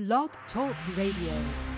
Blog 0.00 0.30
Talk 0.54 0.74
Radio. 0.96 1.69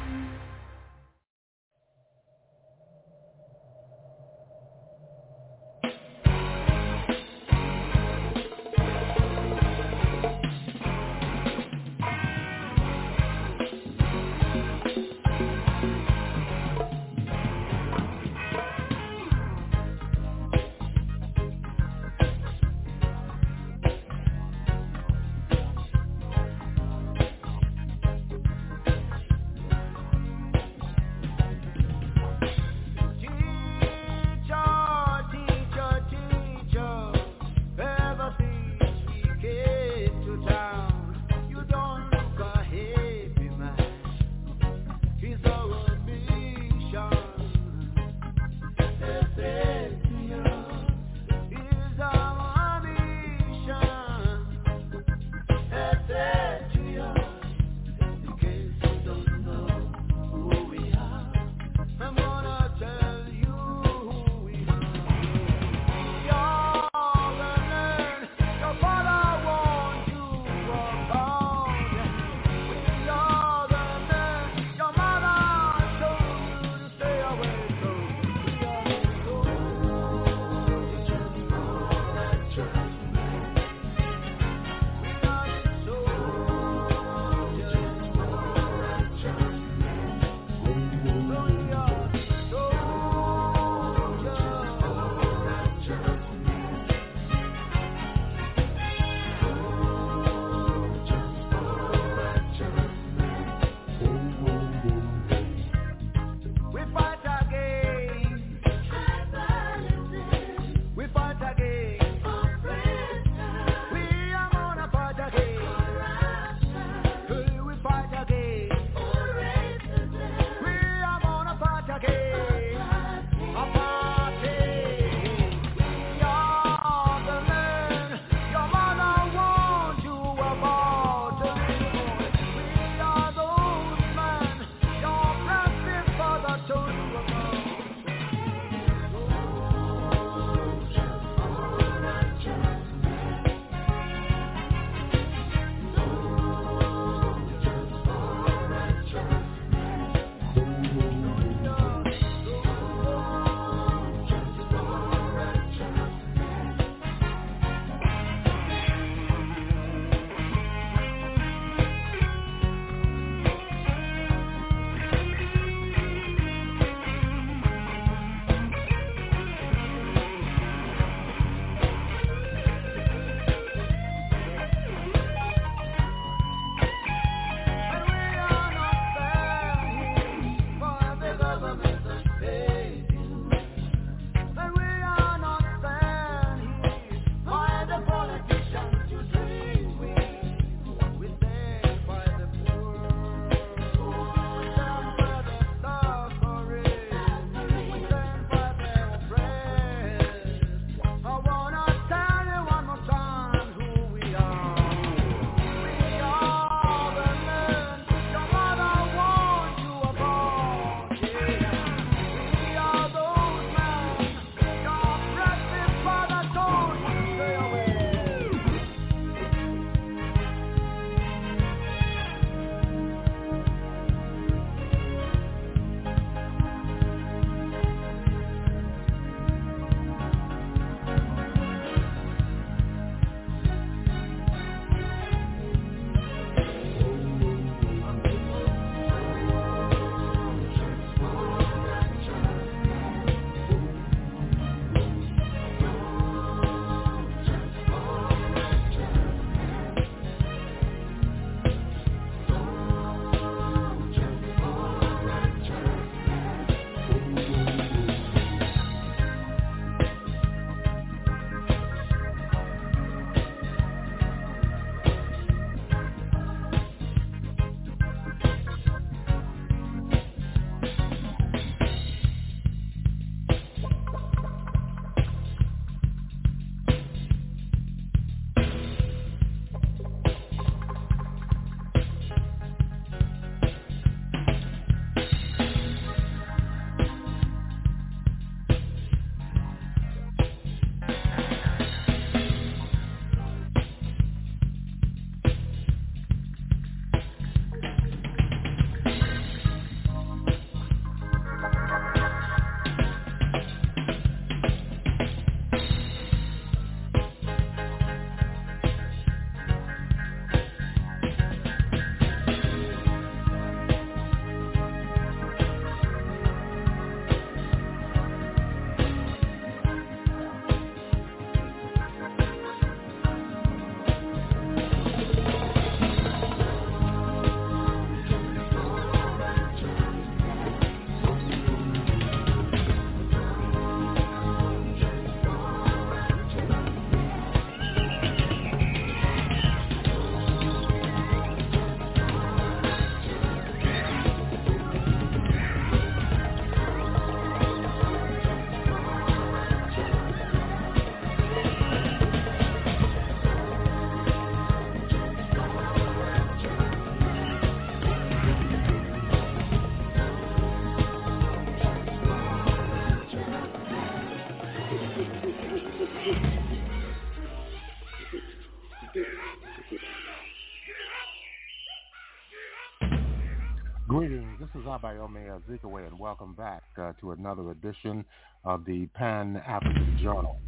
Is 374.83 374.89
Abayomi 374.89 375.61
Azikiwe, 375.61 376.07
and 376.09 376.19
welcome 376.19 376.55
back 376.55 376.83
uh, 376.99 377.13
to 377.21 377.33
another 377.33 377.71
edition 377.71 378.25
of 378.65 378.85
the 378.85 379.07
Pan-African 379.15 380.19
Journal. 380.21 380.59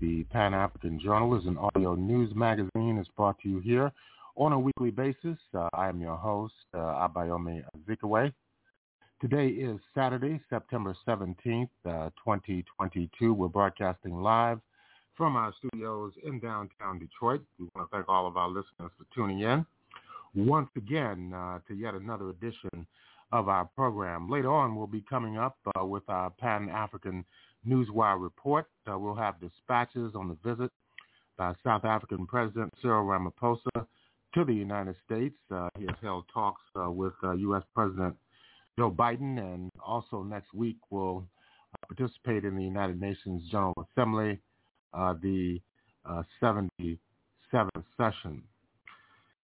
The 0.00 0.22
Pan-African 0.24 1.00
Journal 1.00 1.36
is 1.36 1.44
an 1.46 1.58
audio 1.58 1.96
news 1.96 2.32
magazine. 2.36 2.98
It's 2.98 3.08
brought 3.16 3.36
to 3.40 3.48
you 3.48 3.58
here 3.60 3.90
on 4.36 4.52
a 4.52 4.58
weekly 4.58 4.90
basis. 4.90 5.38
Uh, 5.52 5.68
I 5.72 5.88
am 5.88 6.00
your 6.00 6.16
host, 6.16 6.54
uh, 6.72 6.78
Abayomi 6.78 7.64
Azikiwe. 7.76 8.32
Today 9.20 9.48
is 9.48 9.80
Saturday, 9.92 10.40
September 10.48 10.94
17th, 11.06 11.68
uh, 11.84 12.10
2022. 12.22 13.34
We're 13.34 13.48
broadcasting 13.48 14.14
live 14.22 14.60
from 15.16 15.34
our 15.34 15.52
studios 15.58 16.12
in 16.24 16.38
downtown 16.38 17.00
Detroit. 17.00 17.42
We 17.58 17.66
want 17.74 17.90
to 17.90 17.96
thank 17.96 18.08
all 18.08 18.28
of 18.28 18.36
our 18.36 18.48
listeners 18.48 18.92
for 18.96 19.06
tuning 19.12 19.40
in 19.40 19.66
once 20.36 20.68
again 20.76 21.32
uh, 21.34 21.58
to 21.66 21.74
yet 21.74 21.94
another 21.94 22.30
edition 22.30 22.86
of 23.34 23.48
our 23.48 23.64
program. 23.64 24.30
Later 24.30 24.52
on, 24.52 24.76
we'll 24.76 24.86
be 24.86 25.04
coming 25.10 25.36
up 25.36 25.58
uh, 25.76 25.84
with 25.84 26.04
our 26.08 26.30
Pan-African 26.30 27.24
Newswire 27.66 28.22
report. 28.22 28.66
Uh, 28.88 28.96
we'll 28.96 29.16
have 29.16 29.40
dispatches 29.40 30.12
on 30.14 30.28
the 30.28 30.54
visit 30.54 30.70
by 31.36 31.52
South 31.64 31.84
African 31.84 32.28
President 32.28 32.72
Cyril 32.80 33.04
Ramaphosa 33.04 33.86
to 34.34 34.44
the 34.44 34.54
United 34.54 34.94
States. 35.04 35.34
Uh, 35.50 35.68
he 35.76 35.84
has 35.84 35.96
held 36.00 36.26
talks 36.32 36.62
uh, 36.80 36.88
with 36.88 37.12
U.S. 37.22 37.62
Uh, 37.62 37.66
President 37.74 38.14
Joe 38.78 38.92
Biden, 38.92 39.38
and 39.38 39.68
also 39.84 40.22
next 40.22 40.54
week 40.54 40.76
will 40.90 41.26
participate 41.88 42.44
in 42.44 42.54
the 42.54 42.62
United 42.62 43.00
Nations 43.00 43.42
General 43.50 43.74
Assembly, 43.90 44.38
the 44.92 45.58
77th 46.40 46.98
session. 47.96 48.44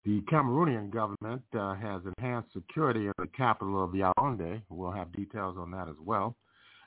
The 0.04 0.20
Cameroonian 0.22 0.90
government 0.90 1.42
uh, 1.54 1.74
has 1.74 2.00
enhanced 2.16 2.52
security 2.52 3.06
in 3.06 3.12
the 3.18 3.26
capital 3.36 3.82
of 3.82 3.90
Yaoundé. 3.90 4.62
We'll 4.70 4.92
have 4.92 5.12
details 5.12 5.56
on 5.58 5.70
that 5.72 5.88
as 5.88 5.96
well. 6.04 6.36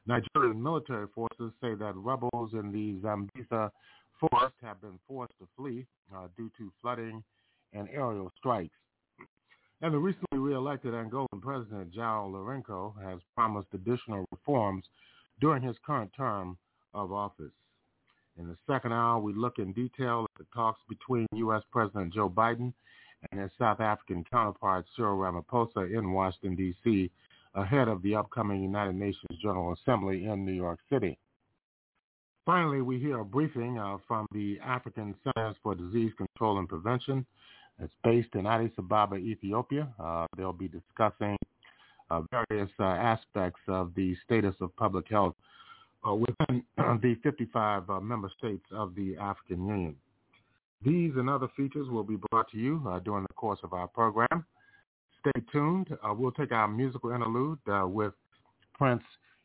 Nigerian 0.08 0.62
military 0.62 1.08
forces 1.14 1.54
say 1.62 1.76
that 1.76 1.94
rebels 1.96 2.54
in 2.54 2.72
the 2.72 3.00
Sambisa 3.06 3.70
forest 4.20 4.56
have 4.62 4.82
been 4.82 4.98
forced 5.08 5.34
to 5.40 5.48
flee 5.56 5.86
uh, 6.16 6.28
due 6.38 6.50
to 6.58 6.72
flooding 6.82 7.24
and 7.74 7.88
aerial 7.90 8.32
strikes. 8.38 8.76
And 9.82 9.94
the 9.94 9.98
recently 10.00 10.40
re-elected 10.40 10.94
Angolan 10.94 11.42
President 11.42 11.94
João 11.94 12.32
Lourenço 12.32 12.94
has 13.04 13.20
promised 13.36 13.68
additional 13.74 14.26
reforms 14.32 14.86
during 15.40 15.64
his 15.64 15.76
current 15.86 16.12
term 16.16 16.58
of 16.94 17.12
office. 17.12 17.52
In 18.38 18.48
the 18.48 18.58
second 18.68 18.94
hour, 18.94 19.20
we 19.20 19.34
look 19.34 19.58
in 19.58 19.74
detail 19.74 20.26
at 20.34 20.40
the 20.40 20.46
talks 20.54 20.80
between 20.88 21.28
U.S. 21.34 21.64
President 21.72 22.14
Joe 22.14 22.30
Biden 22.30 22.74
and 23.32 23.40
his 23.40 23.52
South 23.60 23.80
African 23.80 24.24
counterpart 24.32 24.86
Cyril 24.96 25.18
Ramaphosa 25.18 25.98
in 25.98 26.12
Washington, 26.12 26.56
D.C., 26.56 27.12
ahead 27.56 27.88
of 27.88 28.02
the 28.02 28.16
upcoming 28.16 28.64
United 28.64 28.96
Nations 28.96 29.40
General 29.42 29.74
Assembly 29.74 30.26
in 30.26 30.46
New 30.46 30.54
York 30.54 30.80
City. 30.90 31.18
Finally, 32.46 32.82
we 32.82 32.98
hear 32.98 33.20
a 33.20 33.26
briefing 33.26 33.78
uh, 33.78 33.98
from 34.08 34.26
the 34.32 34.58
African 34.64 35.14
Centers 35.24 35.56
for 35.62 35.76
Disease 35.76 36.12
Control 36.18 36.60
and 36.60 36.68
Prevention. 36.68 37.26
It's 37.80 37.94
based 38.04 38.34
in 38.36 38.46
Addis 38.46 38.72
Ababa, 38.78 39.18
Ethiopia. 39.18 39.88
Uh, 40.00 40.26
they'll 40.38 40.54
be 40.54 40.68
discussing 40.68 41.38
uh, 42.10 42.22
various 42.32 42.70
uh, 42.80 42.84
aspects 42.84 43.62
of 43.68 43.92
the 43.96 44.16
status 44.26 44.56
of 44.60 44.76
public 44.76 45.08
health 45.10 45.36
uh, 46.08 46.14
within 46.14 46.64
the 46.78 47.16
55 47.24 47.90
uh, 47.90 48.00
member 48.00 48.32
states 48.38 48.66
of 48.72 48.96
the 48.96 49.16
African 49.18 49.68
Union. 49.68 49.96
These 50.84 51.12
and 51.16 51.30
other 51.30 51.48
features 51.56 51.88
will 51.90 52.04
be 52.04 52.18
brought 52.30 52.50
to 52.52 52.58
you 52.58 52.84
uh, 52.88 53.00
during 53.00 53.24
the 53.24 53.34
course 53.36 53.60
of 53.64 53.74
our 53.74 53.88
program. 53.88 54.46
Stay 55.20 55.42
tuned. 55.52 55.90
Uh, 56.04 56.14
we'll 56.14 56.32
take 56.32 56.52
our 56.52 56.68
musical 56.68 57.12
interlude 57.12 57.60
uh, 57.72 57.88
with 57.88 58.14
Prince 58.74 59.04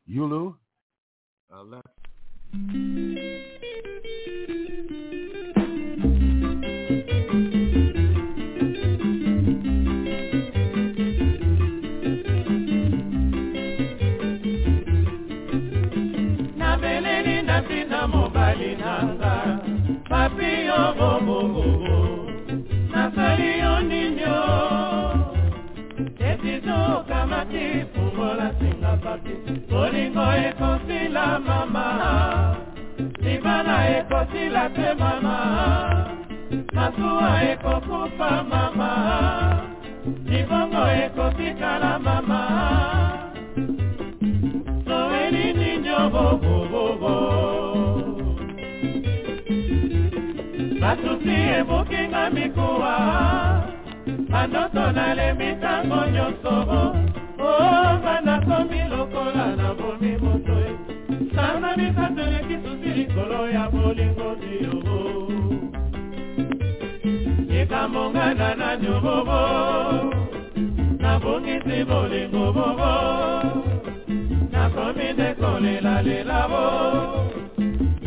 Yulu. 0.09 0.55
Uh, 1.53 1.81
let's 28.39 28.57
bolingo 29.71 30.27
ekosila 30.47 31.27
mama 31.47 31.87
ekosila 33.99 34.65
te 34.77 34.89
mama 35.01 35.37
mama 38.51 38.91
ekotikala 41.05 41.99
mama 41.99 42.41
soelini 44.87 45.71
nyobobobobo 45.85 47.15
basusi 47.27 47.46
ebokinga 51.59 52.31
mikuwa 52.31 52.95
bandoto 54.31 54.93
nalembi 54.93 55.47
ntango 55.47 56.01
nyonso 56.15 56.55
oba 57.39 58.21
nakomi 58.25 58.81
lokola 58.91 59.47
na 59.57 59.75
bomi 59.75 60.13
moto 60.23 60.57
sana 61.35 61.77
misato 61.77 62.23
eleki 62.23 62.57
susi 62.63 62.91
likolo 62.99 63.51
ya 63.51 63.69
bolingo 63.71 64.37
diyobo 64.41 64.99
ekambongana 67.59 68.55
na 68.55 68.77
nyobobo 68.77 69.41
nabongisi 70.99 71.85
bolingo 71.85 72.53
bobo 72.57 72.93
nakomi 74.53 75.13
nde 75.13 75.35
kolelalela 75.35 76.41
bo 76.53 76.65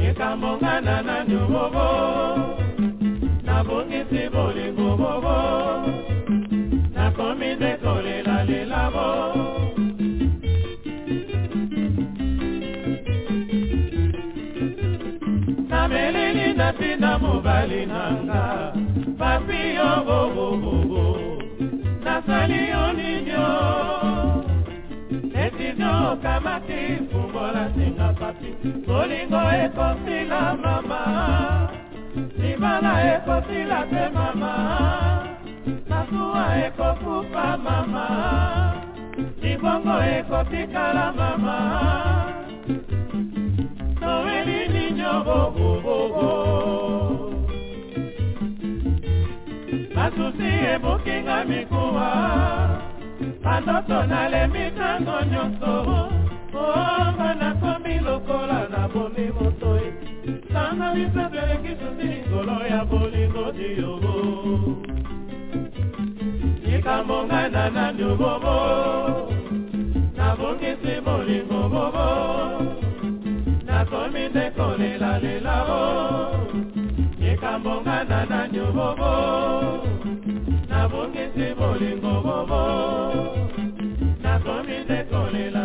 ekambongana 0.07 1.01
na 1.01 1.17
nyobobo 1.29 1.87
nabongisi 3.59 4.29
bolingo 4.33 4.95
bobo. 4.99 5.37
Nakomi 6.95 7.49
nde 7.55 7.71
kolelalela 7.83 8.83
bo 8.93 9.07
nameleli 15.69 16.53
na 16.59 16.71
ntina 16.71 17.11
mobali 17.19 17.85
nanga. 17.91 18.43
Papi 19.19 19.61
yo 19.77 19.91
bobobobo 20.07 21.05
nasali 22.05 22.61
yo 22.71 22.83
ninyo. 22.97 23.47
Etino 25.43 25.91
okamati 26.11 26.79
fungola 27.09 27.63
singa 27.75 28.09
papi. 28.19 28.49
Bolingo 28.87 29.41
ekosila 29.63 30.41
mama 30.63 31.78
libala 32.39 32.93
ekosila 33.13 33.79
te 33.91 34.03
mama. 34.15 34.53
Masuwa 35.89 36.45
ekokufa 36.65 37.47
mama. 37.65 38.07
Libongo 39.41 39.95
ekotikala 40.17 41.05
mama. 41.19 41.57
Noeli 44.01 44.59
ninyo 44.73 45.13
bobobobo 45.25 46.29
basusi 49.95 50.49
ebokinga 50.73 51.37
mikuwa 51.45 52.09
bandoto 53.43 54.03
nalembi 54.11 54.59
ntango 54.73 55.17
nyonso 55.31 55.73
oba 56.53 57.29
nakomi 57.39 57.95
lokola 58.05 58.59
na 58.71 58.81
bomi 58.87 59.25
motoi 59.35 59.58
sanga 60.69 60.93
misato 60.93 61.37
eleki 61.37 61.73
susi 61.79 62.07
likolo 62.13 62.57
ya 62.71 62.85
bolingo 62.85 63.51
diyobo 63.57 64.13
likambo 66.65 67.17
ngai 67.25 67.49
na 67.51 67.69
nani 67.69 68.03
bobo 68.19 68.55
nabongisi 70.17 70.93
bolingo 71.05 71.61
bobo 71.73 72.07
nakomi 73.65 74.23
nde 74.29 74.45
kolelalela 74.57 75.55
bo 75.67 75.81
likambo 77.19 77.73
ngai 77.81 78.03
na 78.09 78.19
nani 78.31 78.61
bobo 78.77 79.13
nabongisi 80.69 81.47
bolingo 81.59 82.13
bobo 82.25 82.61
nakomi 84.23 84.77
nde 84.85 84.99
kolelalela 85.09 85.53
bo 85.53 85.58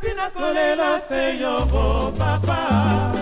papi 0.00 0.14
nakolela 0.14 1.02
se 1.08 1.38
yobo 1.40 2.12
papa. 2.18 3.12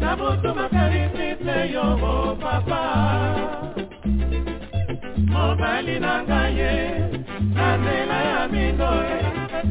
Na 0.00 0.16
butu 0.16 0.54
makarisi 0.54 1.36
se 1.44 1.72
yobo 1.72 2.36
papa. 2.40 2.82
Mobali 5.32 6.00
na 6.00 6.22
ngai 6.22 6.58
ye 6.58 6.72
na 7.54 7.76
nzela 7.76 8.18
ya 8.30 8.48
mindo 8.48 8.92
ye 9.08 9.20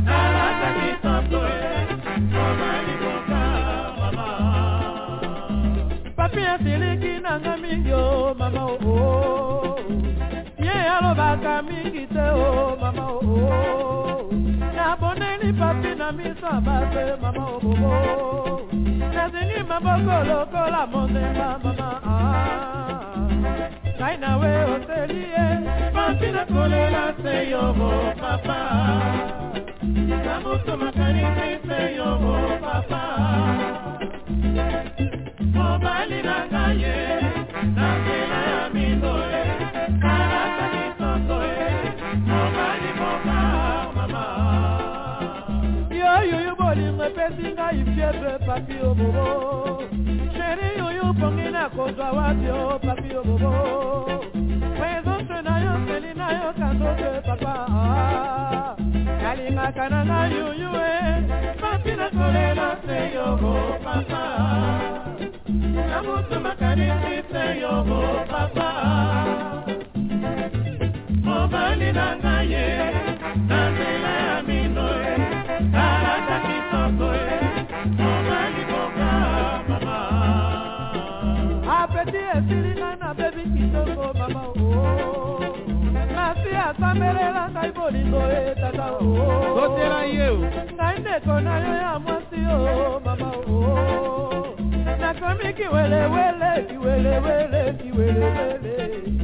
nalata 0.06 0.70
kitoko 0.78 1.42
ye 1.56 1.72
mobali 2.32 2.94
koka 3.02 3.44
mama. 4.00 4.30
Papi 6.16 6.42
asiliki 6.54 7.22
nanga 7.22 7.58
mingi 7.58 7.94
o 7.94 8.34
mama 8.40 8.64
oo 8.66 9.80
ye 10.66 10.76
alobaka 10.96 11.62
mingi 11.68 12.08
te 12.14 12.26
o 12.30 12.78
mama 12.82 13.06
oo 13.12 13.78
naboneli 14.88 15.51
papi 15.60 15.91
na 16.00 16.12
miso 16.17 16.51
bape 16.65 17.03
mama 17.22 17.46
obobo. 17.56 17.94
Nazili 19.15 19.60
maboko 19.70 20.15
lokola 20.29 20.82
monzemba 20.91 21.50
mama 21.63 21.89
ah. 22.13 23.27
ngai 23.98 24.17
nawe 24.24 24.51
oteli 24.74 25.22
ye 25.34 25.46
papi 25.96 26.27
nakolela 26.36 27.03
se 27.22 27.34
yobo 27.51 27.89
papa. 28.22 28.60
Na 30.25 30.36
moto 30.44 30.74
makanisi 30.82 31.50
se 31.67 31.79
yobo 31.98 32.34
papa. 32.63 33.03
Mobali 35.56 36.20
na 36.27 36.38
ngai 36.51 36.82
ye 36.84 36.98
na 37.75 37.88
nzela 38.00 38.39
ya 38.51 38.63
mindo 38.74 39.13
epesi 47.27 47.51
ngai 47.53 47.84
fiebre 47.93 48.34
papi 48.46 48.75
obobo. 48.89 49.27
Sheri 50.36 50.67
yuyu 50.79 51.13
pongi 51.19 51.50
na 51.51 51.69
kozwa 51.69 52.12
wapi 52.12 52.50
o 52.50 52.79
papi 52.79 53.15
obobo 53.15 53.51
présence 54.77 55.38
na 55.43 55.55
yo 55.65 55.74
seli 55.88 56.13
na 56.13 56.27
yo 56.39 56.53
kanzote 56.60 57.22
papa. 57.27 57.53
Nalingaka 59.22 59.89
na 59.89 60.05
ngai 60.05 60.31
yuyu 60.38 60.72
e 60.75 60.96
papi 61.62 61.91
nakolela 62.00 62.69
se 62.86 62.98
yobo 63.15 63.53
papa. 63.84 64.24
Na 65.89 66.03
moto 66.03 66.39
makanisi 66.39 67.15
se 67.31 67.43
yobo 67.62 68.00
papa. 68.31 68.69
Mobali 71.24 71.91
na 71.91 72.07
ngai 72.15 72.51
ye 72.51 73.07
apeti 82.38 82.53
esili 82.53 82.75
ngai 82.79 82.96
nabebi 83.00 83.44
kitoko 83.53 84.13
mama 84.13 84.41
oh. 84.48 84.53
o 84.53 85.56
nasi 86.15 86.51
asambelela 86.65 87.44
ngai 87.51 87.72
bolingo 87.72 88.22
e 88.39 88.56
tata 88.62 88.88
oh. 88.91 89.03
o 89.03 89.53
kotela 89.56 90.01
ye 90.06 90.29
o. 90.29 90.38
Ngai 90.74 91.00
ndeko 91.00 91.39
na 91.39 91.53
yo 91.65 91.74
ya 91.84 92.00
mwasi 92.00 92.39
o 92.56 93.00
mama 93.06 93.29
o 93.48 94.56
nakomi 95.01 95.53
kiwelewele 95.53 96.51
kiwelewele 96.70 97.74
kiwelewele 97.79 98.75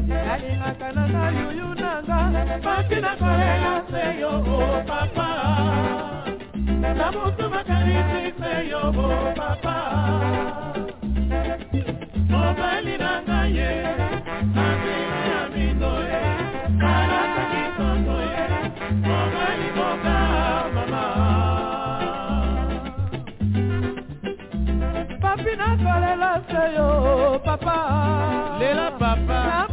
nalingaka 0.08 0.91
na 0.91 1.03
nga 1.10 1.24
yuyu 1.38 1.70
nanga 1.82 2.20
papi 2.63 2.96
nakolela 2.96 3.74
se 3.91 4.20
yo 4.22 4.29
o 4.29 4.84
papa. 4.88 5.29
Na 6.98 7.12
moto 7.12 7.50
makanisi 7.50 8.34
se 8.39 8.70
yo 8.70 8.84
o 8.89 9.34
papa 9.38 9.84
mobali 12.34 12.96
na 13.04 13.40
ye 13.56 13.72
na 14.56 14.66
nzela 14.78 15.20
ya 15.32 15.42
mindo 15.54 15.94
ye 16.10 16.22
kalata 16.82 17.44
kitoko 17.52 18.16
ye 18.34 18.44
mobali 19.08 19.68
boka 19.78 20.18
mama. 20.75 21.04
Papi 25.22 25.54
nakolela 25.60 26.32
se 26.50 26.63
yo 26.78 26.90
papa. 27.46 27.78
Lela 28.60 28.88
papa 29.02 29.73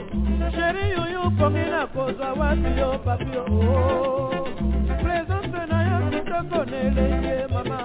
sheri 0.53 0.85
yuyu 0.95 1.23
pongi 1.37 1.65
na 1.71 1.87
kozwa 1.87 2.29
wapi 2.39 2.79
yo 2.79 2.89
papi 3.05 3.37
oh. 3.37 3.45
obo 3.45 4.51
présence 5.01 5.61
na 5.71 5.79
yo 5.89 5.97
kitoko 6.11 6.59
nelenge 6.71 7.37
mama 7.53 7.79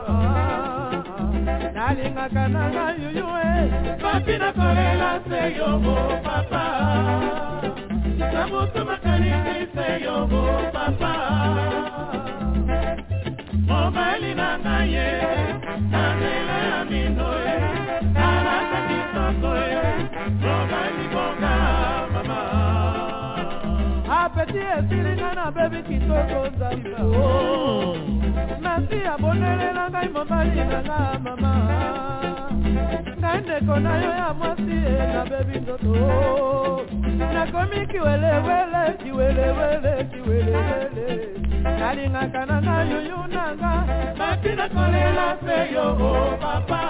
nalingaka 1.75 2.49
na 2.49 2.63
ngai 2.73 2.97
yuyu 3.03 3.27
e 3.51 3.55
papi 4.03 4.35
nakolela 4.43 5.11
se 5.29 5.41
yo 5.59 5.71
papa. 6.27 6.65
Na 8.33 8.43
moto 8.51 8.81
makanisi 8.89 9.59
se 9.75 9.89
yo 10.05 10.17
papa. 10.75 11.13
Mobali 13.69 14.33
na 14.35 14.49
ngai 14.59 14.93
ye 14.95 15.09
na 15.93 16.03
nzela 16.15 16.57
ya 16.69 16.81
mindo 16.91 17.46
nabebi 25.57 25.83
kitoko 25.89 26.39
nzambe 26.53 26.95
o 27.01 27.97
nasi 28.61 28.99
abonelela 29.13 29.85
ngai 29.91 30.09
mobali 30.15 30.61
na 30.71 30.81
nga 30.87 30.99
mama. 31.25 31.53
Ngai 33.19 33.41
ndeko 33.43 33.75
na 33.85 33.93
yo 34.03 34.11
ya 34.21 34.35
mwasi 34.39 34.77
e 34.93 34.97
nabebi 35.13 35.57
nzoto 35.59 35.97
nakomi 37.35 37.87
kiwelewele 37.91 38.83
kiwelewele 39.03 39.93
kiwelewele 40.11 41.07
nalingaka 41.79 42.47
na 42.47 42.63
nga 42.63 42.77
yuyu 42.91 43.21
nanga 43.35 43.73
papi 44.19 44.49
nakolela 44.59 45.27
se 45.45 45.73
yo 45.75 45.87
oh, 45.89 46.37
papa. 46.43 46.83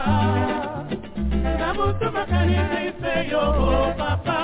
Na 1.58 1.74
moto 1.74 2.06
makanisi 2.12 2.84
se 3.00 3.30
yo 3.30 3.40
oh, 3.40 3.94
papa 3.98 4.38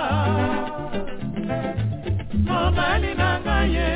mobali 2.46 3.12
na 3.20 3.30
ngai 3.44 3.68
ye 3.76 3.90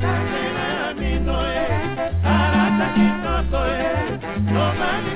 na 0.00 0.12
nzela 0.22 0.64
ya 0.76 0.88
mino 0.98 1.38
ye 1.54 1.66
kalata 2.24 2.86
kitoko 2.94 3.60
ye 3.78 3.92
mobali 4.54 5.12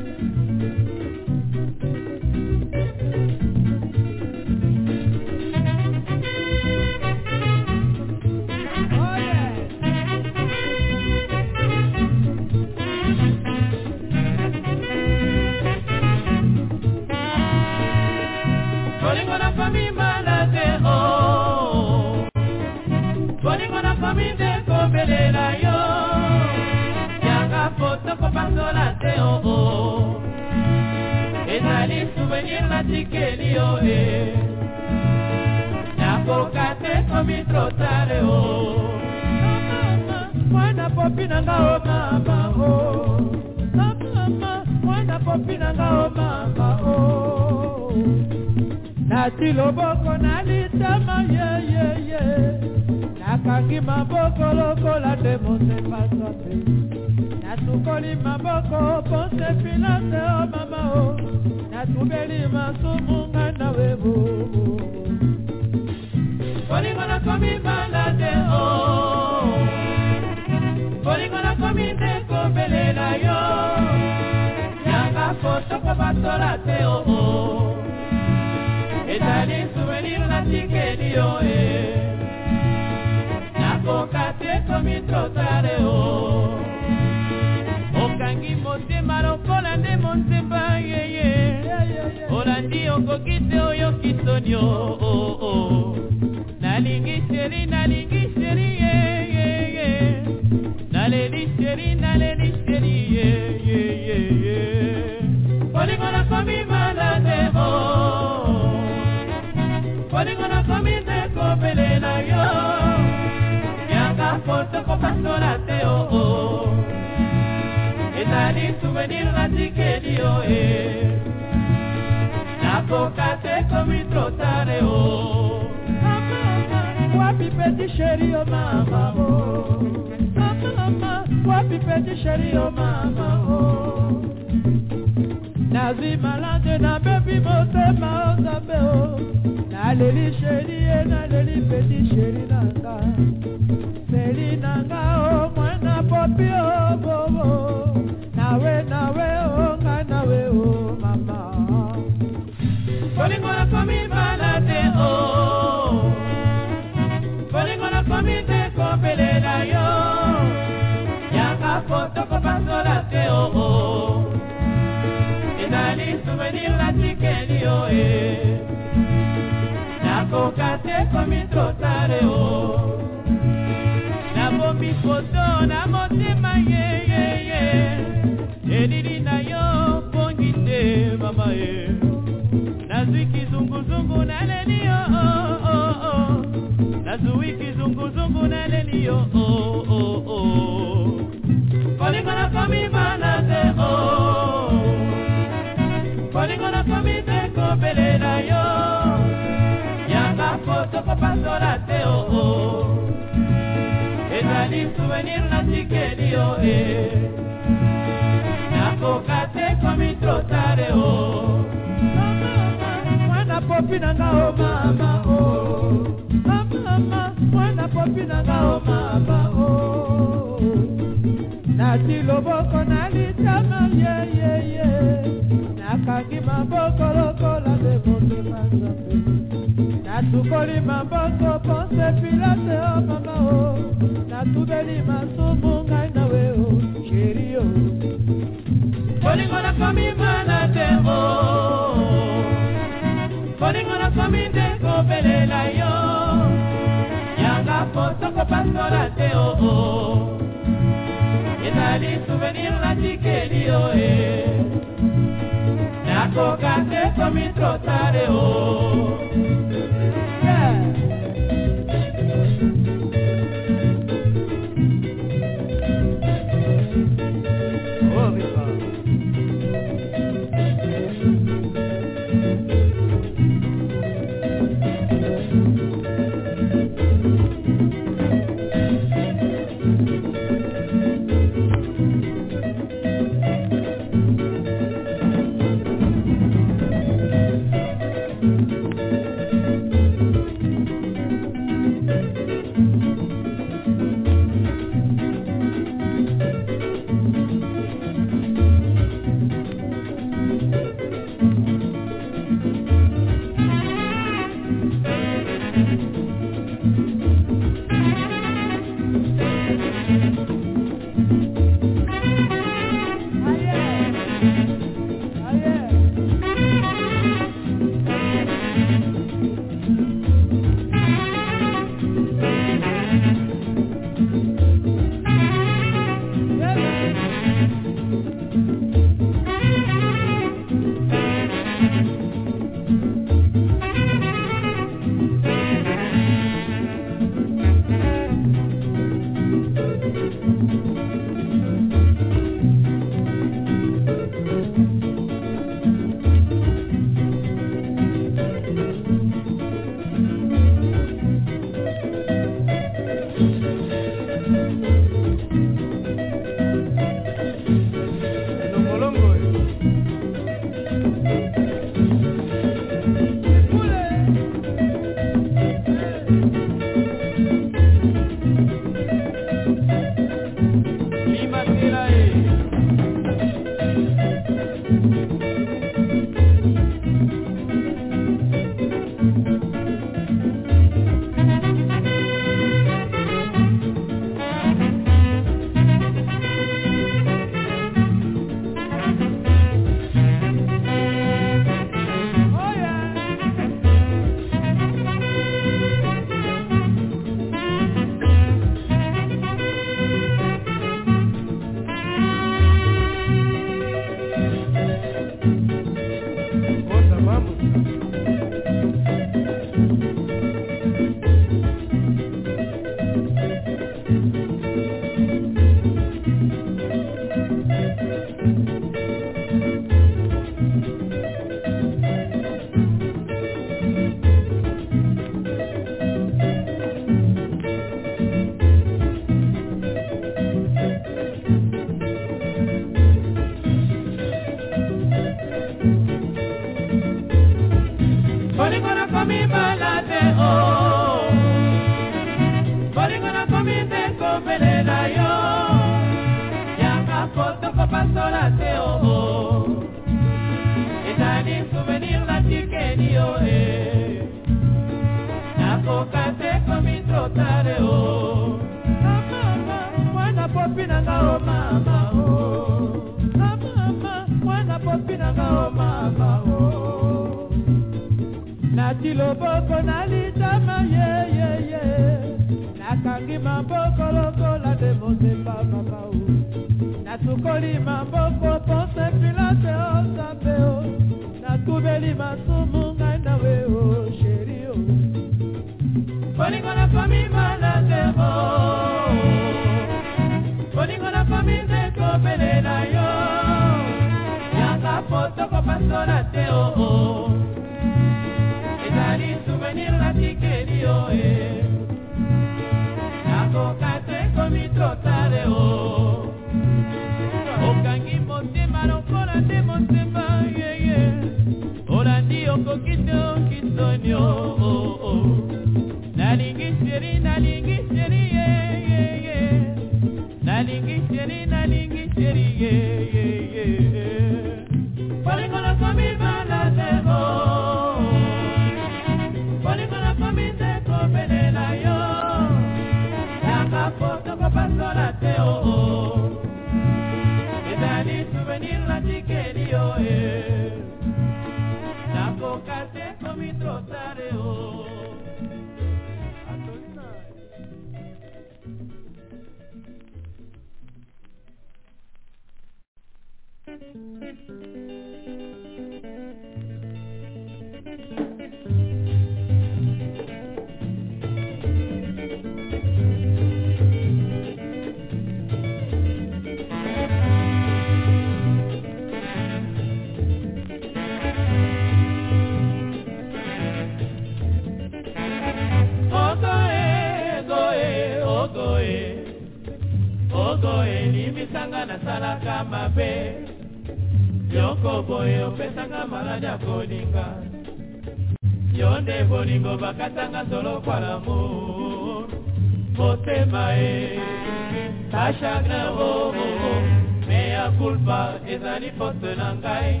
ezali 598.64 598.90
fote 598.98 599.34
na 599.36 599.54
ngai? 599.54 600.00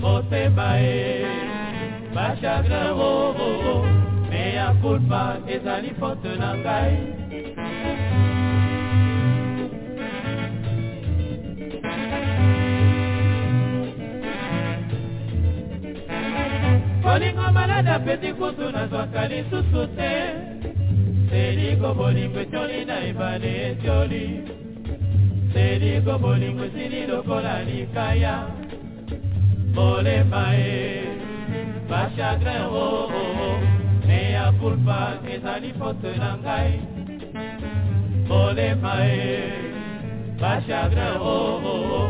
Motema 0.00 0.68
e 0.78 1.26
bachagrin 2.14 2.94
oo 2.94 3.86
meya 4.30 4.68
kulpa 4.80 5.22
ezali 5.54 5.90
fote 5.98 6.32
na 6.38 6.50
ngai. 6.62 6.94
Bolingo 17.02 17.46
malada 17.56 17.98
peti 17.98 18.30
kutu 18.32 18.70
nazwaka 18.70 19.26
lisusu 19.28 19.82
te. 19.96 20.12
Seliko 21.30 21.94
bolingo 21.94 22.40
etioli 22.40 22.84
na 22.84 22.96
ebale 23.10 23.52
etioli 23.70 24.24
seliko 25.52 26.18
bolingo 26.18 26.64
esili 26.64 27.06
lokola 27.06 27.62
likaya. 27.68 28.36
Molema 29.74 30.44
e 30.56 31.08
bachagrin 31.88 32.64
oo 32.66 33.60
meya 34.06 34.46
kulpa 34.60 34.98
ezali 35.34 35.70
fote 35.78 36.10
na 36.22 36.30
ngai 36.42 36.72
molema 38.28 38.94
e 39.06 39.36
bachagrin 40.40 41.16
oo 41.34 42.02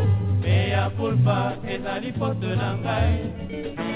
meya 0.43 0.84
kulpa 0.97 1.39
ezali 1.74 2.11
fote 2.18 2.51
na 2.61 2.68
ngai 2.82 3.88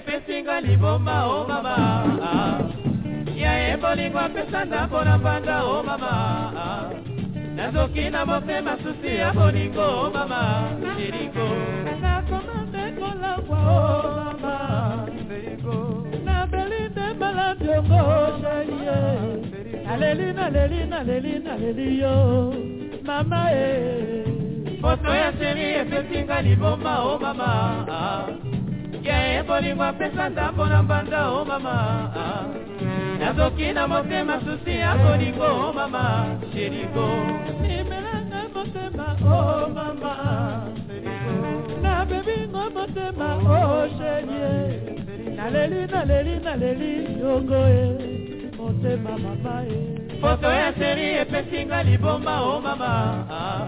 epesinga 0.00 0.60
liboma 0.64 1.26
o 1.26 1.30
oh 1.30 1.48
mama. 1.48 1.76
Ya 3.36 3.52
ye 3.62 3.76
bolingo 3.76 4.18
apesa 4.18 4.64
ndambo 4.64 5.04
na 5.04 5.18
mbanda 5.18 5.64
o 5.64 5.80
oh 5.80 5.82
mama. 5.82 6.12
Nazoki 7.54 8.10
na 8.10 8.26
motema 8.26 8.78
susi 8.82 9.16
ya 9.16 9.32
bolingo 9.32 9.86
o 10.04 10.10
mama. 10.10 10.40
Sheringo 10.96 11.48
nakomande 12.00 12.84
o 13.00 13.12
mama. 14.16 14.54
Eh. 15.32 15.58
Yo. 22.00 22.54
Mama 23.04 23.52
e 23.52 24.24
foto 24.80 25.10
ya 25.14 25.32
sheri 25.38 25.74
epesinga 25.80 26.42
liboma 26.42 27.04
o 27.04 27.18
mama 27.18 28.59
ya 29.10 29.18
ye 29.32 29.42
bolingo 29.42 29.82
apesa 29.84 30.28
ndambo 30.28 30.66
na 30.66 30.82
mbanda 30.82 31.28
o 31.28 31.44
mama. 31.44 31.76
Nazoki 33.20 33.72
na 33.72 33.88
motema 33.88 34.40
susi 34.44 34.70
ya 34.82 34.94
bolingo 34.96 35.48
o 35.68 35.72
mama. 35.72 36.04
Sheringo 36.52 37.08
nimelanga 37.62 38.40
motema 38.54 39.06
o 39.36 39.68
mama. 39.76 40.12
Nabebingo 41.82 42.62
motema 42.74 43.28
o 43.36 43.88
sherie 43.98 44.54
naleli 45.36 45.80
naleli 45.92 46.34
naleli 46.44 46.92
yongo 47.20 47.60
e 47.80 47.86
motema 48.58 49.12
mama 49.24 49.54
e 49.78 50.09
foto 50.20 50.48
ya 50.52 50.68
sheri 50.76 51.16
epesinga 51.24 51.82
liboma 51.82 52.34
o 52.44 52.56
oh 52.56 52.60
mama. 52.60 52.92
Ah. 53.30 53.64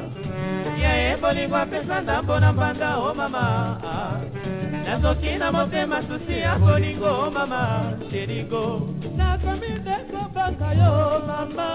Ya 0.77 0.93
ye 1.03 1.17
bolingo 1.17 1.57
apesa 1.57 2.01
ndambo 2.01 2.41
na 2.41 2.53
mbanda 2.53 2.99
o 2.99 3.11
oh 3.11 3.15
mama. 3.15 3.45
Ah. 3.85 4.21
Nazoki 4.85 5.39
na 5.39 5.53
motema 5.53 6.03
susi 6.07 6.39
ya 6.45 6.59
bolingo 6.59 7.11
o 7.25 7.31
mama. 7.31 7.63
Sheringo 8.11 8.65
nakomi 9.17 9.69
nde 9.81 9.97
kobanga 10.11 10.69
yo 10.81 10.93
mama. 11.27 11.69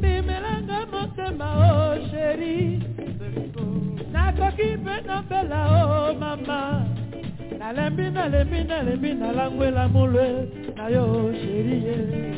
Bimelanga 0.00 0.78
motema 0.92 1.48
o 1.66 1.98
sheri. 2.10 2.82
Nakoki 4.12 4.68
mpe 4.82 4.94
nobela 5.06 5.60
o 5.84 6.14
mama 6.14 6.86
nalembi 7.58 8.10
nalembi 8.10 8.64
nalembi 8.64 9.10
nalangwela 9.14 9.88
mulwe 9.88 10.26
na 10.76 10.84
yo 10.94 11.04
sheri 11.40 11.76
ye 11.86 11.96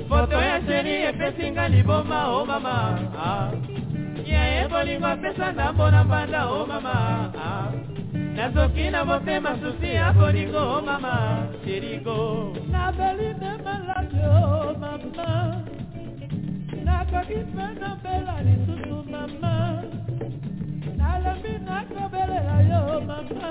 foto 0.08 0.36
ya 0.48 0.56
sheri 0.66 0.94
epesinga 1.10 1.68
liboma 1.68 2.20
o 2.36 2.46
mama 2.50 2.76
ya 4.24 4.42
ye 4.52 4.68
bolingo 4.68 5.06
apesa 5.06 5.52
na 5.52 5.72
mbanda 5.72 6.40
o 6.48 6.66
mama 6.66 6.96
nazoki 8.36 8.90
na 8.90 9.04
motema 9.04 9.52
susi 9.60 9.90
ya 10.00 10.12
bolingo 10.12 10.62
o 10.76 10.82
mama 10.88 11.14
sheringo 11.64 12.18
nabeli 12.72 13.28
nde 13.36 13.52
maladi 13.64 14.20
o 14.24 14.72
mama 14.82 15.28
nakoki 16.84 17.38
mpe 17.50 17.66
nobela 17.80 18.36
lisusu 18.46 18.96
mama 19.12 19.54
nalembi 20.96 21.52
nakobelela 21.66 22.56
yo 22.70 22.82
mama 23.08 23.50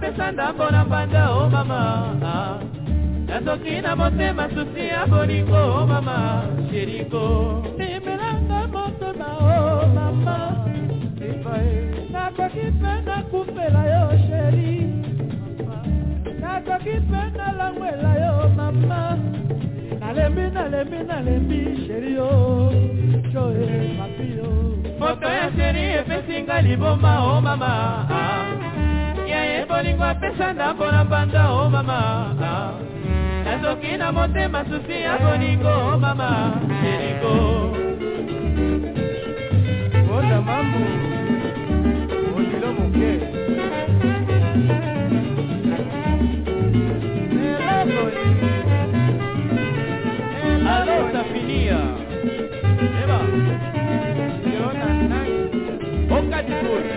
bolingo 0.00 0.06
apesa 0.06 0.32
ndambo 0.32 0.70
na 0.70 0.84
mbanda 0.84 1.30
o 1.30 1.48
mama. 1.50 2.16
Ah, 2.24 2.58
Nazoki 3.26 3.80
na 3.82 3.96
motema 3.96 4.48
susi 4.48 4.88
ya 4.88 5.06
bolingo 5.06 5.56
o 5.82 5.86
mama. 5.86 6.44
Sheriko 6.70 7.64
nimelanga 7.78 8.68
motema 8.68 9.26
o 9.38 9.86
mama. 9.94 10.66
Eh. 11.20 12.10
Nakoki 12.10 12.58
mpe 12.70 13.00
nakufela 13.06 13.84
yo 13.86 14.18
sheri. 14.28 14.92
Nakoki 16.40 16.90
mpe 16.90 17.38
nalangwela 17.38 18.14
yo 18.14 18.48
mama. 18.56 19.18
Nalembi 20.00 20.40
nalembi 20.54 20.96
nalembi 21.06 21.86
sheri 21.86 22.18
o 22.18 22.72
joe 23.32 23.64
eh, 23.64 23.98
papi 23.98 24.40
o 24.40 24.98
foto 24.98 25.26
ya 25.28 25.52
sheri 25.56 25.82
epesinga 25.98 26.62
liboma 26.62 27.17
bolingo 29.98 30.04
apesana 30.04 30.74
mpona 30.74 31.04
mbanga 31.04 31.50
o 31.50 31.66
oh 31.66 31.70
mama. 31.70 32.34
Nazoki 33.44 33.96
na 33.96 34.12
motema 34.12 34.64
susi 34.64 34.92
ya 35.02 35.18
bolingo 35.18 35.68
o 35.68 35.98
mama. 35.98 36.60
Eliko. 36.84 37.28
Oh, 40.10 40.16
Ona 40.18 40.40
mambu 40.42 40.78
molilo 42.34 42.72
moke. 42.72 43.12
Alo 50.74 50.96
safinia 51.12 51.80
eba 53.02 53.18
eh 53.94 54.54
yona 54.54 54.88
nani 55.10 55.38
okadibuli 56.16 56.92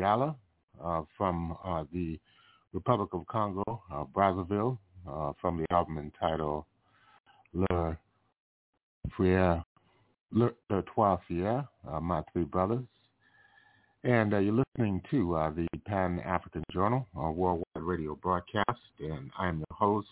Mbiala 0.00 0.34
uh, 0.82 1.02
from 1.16 1.56
uh, 1.64 1.84
the 1.92 2.18
Republic 2.72 3.10
of 3.12 3.26
Congo, 3.26 3.82
uh, 3.92 4.04
Brazzaville, 4.14 4.78
from 5.40 5.58
the 5.58 5.66
album 5.70 5.98
entitled 5.98 6.64
Le 7.52 7.96
Frère, 9.18 9.64
Le, 10.32 10.50
Le 10.70 10.82
Trois 10.82 11.18
Frères, 11.28 11.66
My 12.00 12.22
Three 12.32 12.44
Brothers. 12.44 12.84
And 14.04 14.32
you're 14.32 14.64
listening 14.76 15.02
to 15.10 15.52
the 15.56 15.66
Pan-African 15.86 16.64
Journal, 16.72 17.06
a 17.16 17.30
worldwide 17.30 17.64
radio 17.76 18.14
broadcast, 18.14 18.80
and 19.00 19.30
I 19.38 19.48
am 19.48 19.58
your 19.58 19.66
host, 19.72 20.08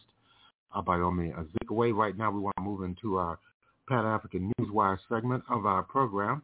Abayomi 0.76 1.32
Azikiwe. 1.34 1.95
Right 1.95 2.16
now 2.16 2.30
we 2.30 2.41
want 2.41 2.57
to 2.59 2.62
move 2.62 2.82
into 2.82 3.16
our 3.16 3.39
Pan-African 3.89 4.53
Newswire 4.61 4.99
segment 5.09 5.45
of 5.49 5.64
our 5.64 5.82
program. 5.82 6.43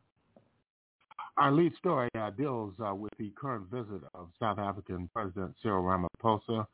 Our 1.36 1.50
lead 1.50 1.74
story 1.76 2.08
uh, 2.16 2.30
deals 2.30 2.74
uh, 2.84 2.94
with 2.94 3.12
the 3.18 3.32
current 3.36 3.68
visit 3.68 4.02
of 4.14 4.28
South 4.38 4.58
African 4.60 5.10
President 5.12 5.52
Cyril 5.60 5.82
Ramaphosa 5.82 6.64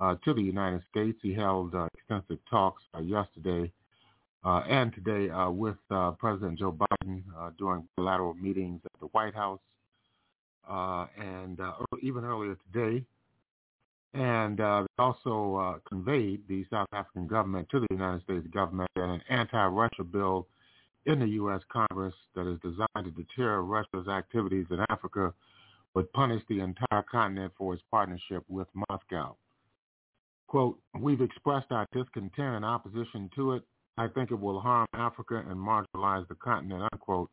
uh, 0.00 0.16
to 0.22 0.34
the 0.34 0.42
United 0.42 0.82
States. 0.90 1.18
He 1.22 1.32
held 1.32 1.74
uh, 1.74 1.88
extensive 1.96 2.38
talks 2.50 2.82
uh, 2.94 3.00
yesterday 3.00 3.72
uh, 4.44 4.64
and 4.68 4.92
today 4.92 5.30
with 5.48 5.76
President 6.18 6.58
Joe 6.58 6.76
Biden 6.76 7.22
during 7.56 7.88
bilateral 7.96 8.34
meetings 8.34 8.82
at 8.84 9.00
the 9.00 9.06
White 9.06 9.34
House. 9.34 9.60
and 10.68 11.58
even 12.02 12.24
earlier 12.24 12.56
today, 12.70 13.02
and 14.12 14.60
also 14.98 15.80
conveyed 15.88 16.42
the 16.48 16.66
South 16.70 16.88
African 16.92 17.26
government 17.26 17.66
to 17.70 17.80
the 17.80 17.86
United 17.90 18.22
States 18.24 18.46
government 18.52 18.90
that 18.94 19.04
an 19.04 19.22
anti-Russia 19.30 20.04
bill 20.04 20.48
in 21.06 21.20
the 21.20 21.26
U.S. 21.26 21.60
Congress 21.72 22.14
that 22.34 22.46
is 22.46 22.58
designed 22.60 23.04
to 23.04 23.10
deter 23.10 23.60
Russia's 23.60 24.08
activities 24.08 24.66
in 24.70 24.78
Africa 24.88 25.32
would 25.94 26.12
punish 26.12 26.42
the 26.48 26.60
entire 26.60 27.02
continent 27.10 27.52
for 27.58 27.74
its 27.74 27.82
partnership 27.90 28.44
with 28.48 28.68
Moscow. 28.88 29.36
Quote, 30.46 30.78
we've 30.98 31.20
expressed 31.20 31.70
our 31.70 31.86
discontent 31.92 32.56
and 32.56 32.64
opposition 32.64 33.30
to 33.34 33.52
it. 33.52 33.62
I 33.98 34.08
think 34.08 34.30
it 34.30 34.40
will 34.40 34.60
harm 34.60 34.86
Africa 34.94 35.42
and 35.46 35.56
marginalize 35.56 36.26
the 36.28 36.34
continent, 36.36 36.88
unquote. 36.92 37.30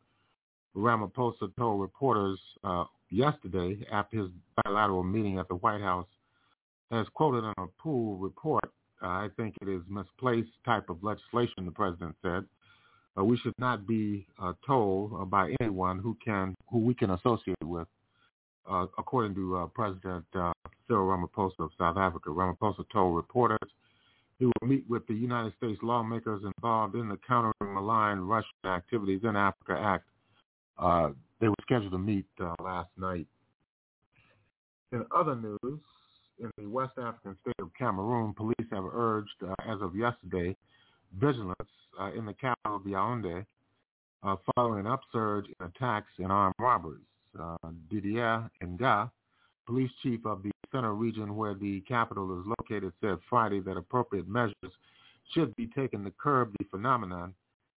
Ramaphosa 0.75 1.51
told 1.57 1.81
reporters 1.81 2.39
uh, 2.63 2.85
yesterday 3.09 3.85
after 3.91 4.19
his 4.19 4.29
bilateral 4.63 5.03
meeting 5.03 5.39
at 5.39 5.47
the 5.47 5.55
White 5.55 5.81
House 5.81 6.07
as 6.91 7.05
quoted 7.13 7.39
in 7.43 7.53
a 7.57 7.67
pool 7.81 8.17
report, 8.17 8.63
I 9.01 9.29
think 9.37 9.55
it 9.61 9.69
is 9.69 9.81
misplaced 9.89 10.51
type 10.65 10.89
of 10.89 11.03
legislation, 11.03 11.65
the 11.65 11.71
president 11.71 12.15
said. 12.21 12.45
Uh, 13.19 13.23
we 13.23 13.37
should 13.37 13.53
not 13.59 13.87
be 13.87 14.25
uh, 14.41 14.53
told 14.65 15.13
uh, 15.13 15.25
by 15.25 15.53
anyone 15.59 15.99
who 15.99 16.15
can 16.23 16.55
who 16.69 16.79
we 16.79 16.93
can 16.93 17.11
associate 17.11 17.57
with, 17.63 17.87
uh, 18.69 18.85
according 18.97 19.35
to 19.35 19.57
uh, 19.57 19.65
President 19.67 20.23
Cyril 20.33 21.07
Ramaphosa 21.07 21.59
of 21.59 21.71
South 21.77 21.97
Africa. 21.97 22.29
Ramaphosa 22.29 22.85
told 22.91 23.15
reporters 23.15 23.69
he 24.37 24.45
will 24.45 24.67
meet 24.67 24.85
with 24.87 25.05
the 25.07 25.13
United 25.13 25.53
States 25.57 25.79
lawmakers 25.81 26.43
involved 26.55 26.95
in 26.95 27.09
the 27.09 27.17
Countering 27.27 27.73
Malign 27.73 28.19
Russian 28.19 28.49
Activities 28.65 29.21
in 29.23 29.35
Africa 29.35 29.77
Act. 29.77 30.05
they 31.41 31.47
were 31.47 31.55
scheduled 31.63 31.91
to 31.91 31.97
meet 31.97 32.25
last 32.63 32.89
night. 32.97 33.27
In 34.91 35.05
other 35.15 35.35
news, 35.35 35.79
in 36.39 36.49
the 36.57 36.67
West 36.67 36.93
African 36.97 37.35
state 37.41 37.55
of 37.59 37.69
Cameroon, 37.77 38.33
police 38.33 38.55
have 38.71 38.85
urged, 38.91 39.29
uh, 39.45 39.53
as 39.67 39.81
of 39.81 39.95
yesterday, 39.95 40.55
vigilance 41.17 41.55
uh, 41.99 42.11
in 42.13 42.25
the 42.25 42.33
capital 42.33 42.77
of 42.77 42.83
Yaoundé 42.83 43.45
uh, 44.23 44.35
following 44.55 44.85
an 44.85 44.87
upsurge 44.87 45.45
in 45.47 45.65
attacks 45.65 46.11
and 46.17 46.31
armed 46.31 46.55
robberies. 46.59 47.01
Uh, 47.39 47.55
Didier 47.89 48.49
Nga, 48.63 49.11
police 49.65 49.91
chief 50.01 50.25
of 50.25 50.43
the 50.43 50.51
center 50.71 50.93
region 50.93 51.35
where 51.35 51.53
the 51.53 51.81
capital 51.81 52.39
is 52.39 52.45
located, 52.59 52.91
said 53.01 53.17
Friday 53.29 53.59
that 53.61 53.77
appropriate 53.77 54.27
measures 54.27 54.73
should 55.33 55.55
be 55.55 55.67
taken 55.67 56.03
to 56.03 56.11
curb 56.11 56.51
the 56.59 56.65
phenomenon, 56.71 57.33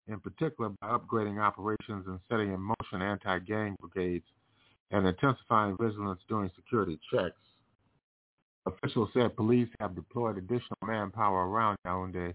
in 0.08 0.20
particular 0.20 0.70
by 0.82 0.88
upgrading 0.90 1.40
operations 1.40 2.06
and 2.08 2.20
setting 2.30 2.54
in 2.54 2.60
motion 2.60 3.02
anti-gang 3.02 3.76
brigades 3.80 4.26
and 4.92 5.06
intensifying 5.08 5.78
vigilance 5.80 6.20
during 6.28 6.50
security 6.56 7.00
checks. 7.12 7.36
Officials 8.66 9.10
said 9.14 9.36
police 9.36 9.70
have 9.80 9.96
deployed 9.96 10.38
additional 10.38 10.78
manpower 10.86 11.48
around 11.48 11.78
Yaoundé 11.86 12.34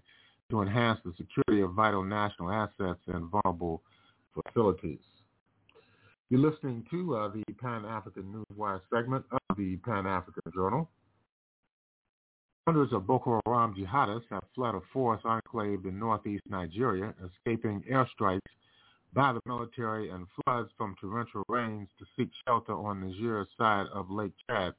to 0.51 0.63
enhance 0.63 1.01
the 1.05 1.13
security 1.17 1.63
of 1.63 1.73
vital 1.73 2.03
national 2.03 2.51
assets 2.51 3.01
and 3.09 3.31
vulnerable 3.31 3.83
facilities. 4.35 5.01
You're 6.31 6.41
listening 6.51 6.85
to 6.91 7.17
uh, 7.17 7.29
the 7.29 7.43
Pan-African 7.55 8.45
Newswire 8.53 8.81
segment 8.93 9.25
of 9.31 9.57
the 9.57 9.77
Pan-African 9.79 10.53
Journal. 10.53 10.89
Hundreds 12.67 12.93
of 12.93 13.07
Boko 13.07 13.41
Haram 13.47 13.75
jihadists 13.77 14.25
have 14.31 14.43
fled 14.55 14.75
a 14.75 14.81
forest 14.93 15.25
enclave 15.25 15.87
in 15.87 15.99
northeast 15.99 16.43
Nigeria, 16.49 17.15
escaping 17.25 17.83
airstrikes 17.89 18.41
by 19.15 19.33
the 19.33 19.41
military 19.47 20.11
and 20.11 20.27
floods 20.45 20.69
from 20.77 20.97
torrential 21.01 21.45
rains 21.49 21.89
to 21.99 22.05
seek 22.17 22.29
shelter 22.47 22.73
on 22.75 23.01
Niger's 23.01 23.47
side 23.57 23.87
of 23.95 24.11
Lake 24.11 24.33
Chad. 24.51 24.75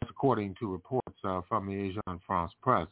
That's 0.00 0.10
according 0.10 0.56
to 0.58 0.72
reports 0.72 1.16
uh, 1.22 1.42
from 1.48 1.66
the 1.66 1.72
Agence 1.74 2.20
France 2.26 2.52
Presse. 2.60 2.88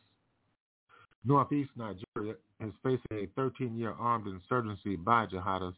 Northeast 1.25 1.71
Nigeria 1.77 2.35
is 2.61 2.73
facing 2.83 3.01
a 3.13 3.27
13-year 3.41 3.93
armed 3.99 4.27
insurgency 4.27 4.97
by 4.97 5.27
jihadists, 5.27 5.75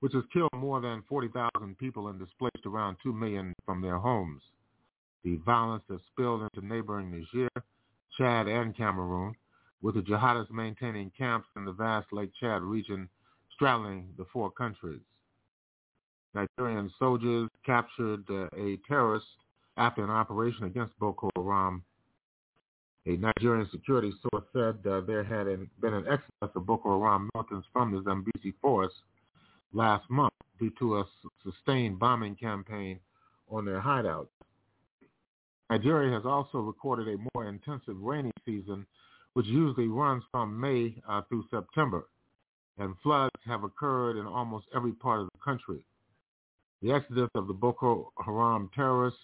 which 0.00 0.12
has 0.14 0.24
killed 0.32 0.50
more 0.56 0.80
than 0.80 1.02
40,000 1.08 1.76
people 1.78 2.08
and 2.08 2.18
displaced 2.18 2.66
around 2.66 2.96
2 3.02 3.12
million 3.12 3.54
from 3.64 3.80
their 3.82 3.98
homes. 3.98 4.42
The 5.22 5.36
violence 5.44 5.84
has 5.90 6.00
spilled 6.12 6.42
into 6.42 6.66
neighboring 6.66 7.10
Niger, 7.10 7.48
Chad, 8.16 8.46
and 8.46 8.76
Cameroon, 8.76 9.34
with 9.82 9.96
the 9.96 10.02
jihadists 10.02 10.50
maintaining 10.50 11.10
camps 11.16 11.48
in 11.56 11.64
the 11.64 11.72
vast 11.72 12.12
Lake 12.12 12.30
Chad 12.40 12.62
region 12.62 13.08
straddling 13.54 14.08
the 14.16 14.24
four 14.32 14.50
countries. 14.50 15.00
Nigerian 16.34 16.90
soldiers 16.98 17.48
captured 17.64 18.24
uh, 18.28 18.48
a 18.56 18.78
terrorist 18.88 19.26
after 19.76 20.02
an 20.02 20.10
operation 20.10 20.64
against 20.64 20.98
Boko 20.98 21.30
Haram. 21.36 21.84
A 23.06 23.16
Nigerian 23.16 23.68
security 23.70 24.12
source 24.22 24.44
said 24.54 24.86
uh, 24.90 25.02
there 25.02 25.24
had 25.24 25.46
been 25.80 25.92
an 25.92 26.06
exodus 26.08 26.56
of 26.56 26.66
Boko 26.66 26.98
Haram 26.98 27.28
militants 27.34 27.68
from 27.70 27.92
the 27.92 28.00
Sambisa 28.00 28.54
forest 28.62 28.94
last 29.74 30.08
month 30.08 30.32
due 30.58 30.72
to 30.78 30.98
a 30.98 31.04
sustained 31.42 31.98
bombing 31.98 32.34
campaign 32.34 32.98
on 33.50 33.66
their 33.66 33.80
hideouts. 33.80 34.28
Nigeria 35.68 36.14
has 36.14 36.24
also 36.24 36.58
recorded 36.58 37.08
a 37.08 37.18
more 37.34 37.46
intensive 37.46 38.00
rainy 38.00 38.30
season, 38.46 38.86
which 39.34 39.46
usually 39.46 39.88
runs 39.88 40.22
from 40.30 40.58
May 40.58 40.94
uh, 41.06 41.22
through 41.28 41.44
September, 41.50 42.06
and 42.78 42.94
floods 43.02 43.34
have 43.44 43.64
occurred 43.64 44.18
in 44.18 44.26
almost 44.26 44.66
every 44.74 44.92
part 44.92 45.20
of 45.20 45.28
the 45.34 45.44
country. 45.44 45.84
The 46.80 46.92
exodus 46.92 47.30
of 47.34 47.48
the 47.48 47.54
Boko 47.54 48.12
Haram 48.24 48.70
terrorists 48.74 49.20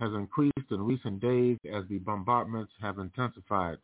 has 0.00 0.12
increased 0.14 0.70
in 0.70 0.80
recent 0.80 1.20
days 1.20 1.58
as 1.72 1.84
the 1.88 1.98
bombardments 1.98 2.72
have 2.80 2.98
intensified, 2.98 3.78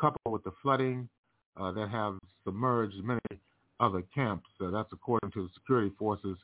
coupled 0.00 0.32
with 0.32 0.44
the 0.44 0.52
flooding 0.62 1.08
uh, 1.56 1.70
that 1.72 1.88
have 1.88 2.18
submerged 2.44 2.96
many 3.04 3.20
other 3.80 4.02
camps. 4.14 4.46
Uh, 4.60 4.70
that's 4.70 4.92
according 4.92 5.30
to 5.32 5.42
the 5.42 5.48
security 5.54 5.92
forces 5.98 6.36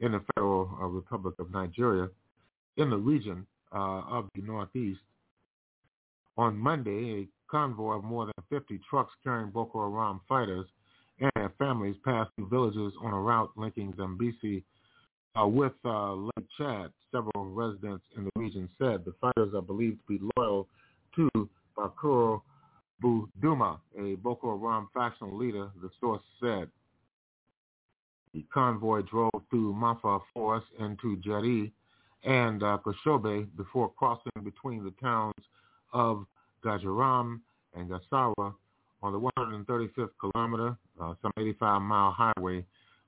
in 0.00 0.12
the 0.12 0.20
Federal 0.34 0.70
uh, 0.80 0.86
Republic 0.86 1.34
of 1.38 1.50
Nigeria 1.52 2.08
in 2.76 2.90
the 2.90 2.96
region 2.96 3.46
uh, 3.72 4.02
of 4.08 4.28
the 4.34 4.42
Northeast. 4.42 5.00
On 6.36 6.58
Monday, 6.58 7.22
a 7.22 7.28
convoy 7.50 7.96
of 7.98 8.04
more 8.04 8.26
than 8.26 8.34
50 8.58 8.80
trucks 8.88 9.12
carrying 9.22 9.50
Boko 9.50 9.88
Haram 9.90 10.20
fighters 10.28 10.66
and 11.20 11.30
their 11.36 11.52
families 11.58 11.94
passed 12.04 12.30
through 12.34 12.48
villages 12.48 12.92
on 13.00 13.12
a 13.12 13.20
route 13.20 13.50
linking 13.56 13.92
Sambisa 13.92 14.62
uh, 15.40 15.46
with 15.46 15.72
uh, 15.84 16.12
Lake 16.14 16.46
Chad, 16.56 16.90
several 17.10 17.46
residents 17.46 18.04
in 18.16 18.24
the 18.24 18.30
region 18.36 18.68
said 18.78 19.04
the 19.04 19.14
fighters 19.20 19.54
are 19.54 19.62
believed 19.62 19.98
to 20.06 20.18
be 20.18 20.24
loyal 20.36 20.68
to 21.16 21.28
Bakura 21.76 22.40
Buduma, 23.02 23.78
a 23.98 24.14
Boko 24.16 24.58
Haram 24.58 24.88
factional 24.94 25.36
leader, 25.36 25.68
the 25.82 25.90
source 26.00 26.22
said. 26.40 26.68
The 28.32 28.44
convoy 28.52 29.02
drove 29.02 29.30
through 29.50 29.74
Mafa 29.74 30.20
Forest 30.32 30.66
into 30.80 31.16
Jari 31.18 31.70
and 32.24 32.62
uh, 32.62 32.78
Koshobe 32.84 33.46
before 33.56 33.90
crossing 33.90 34.32
between 34.42 34.82
the 34.82 34.92
towns 35.00 35.34
of 35.92 36.26
Gajiram 36.64 37.40
and 37.74 37.90
Gasawa 37.90 38.54
on 39.02 39.12
the 39.12 39.30
135th 39.36 40.08
kilometer, 40.18 40.76
uh, 41.00 41.14
some 41.20 41.32
85-mile 41.38 42.12
highway 42.12 42.64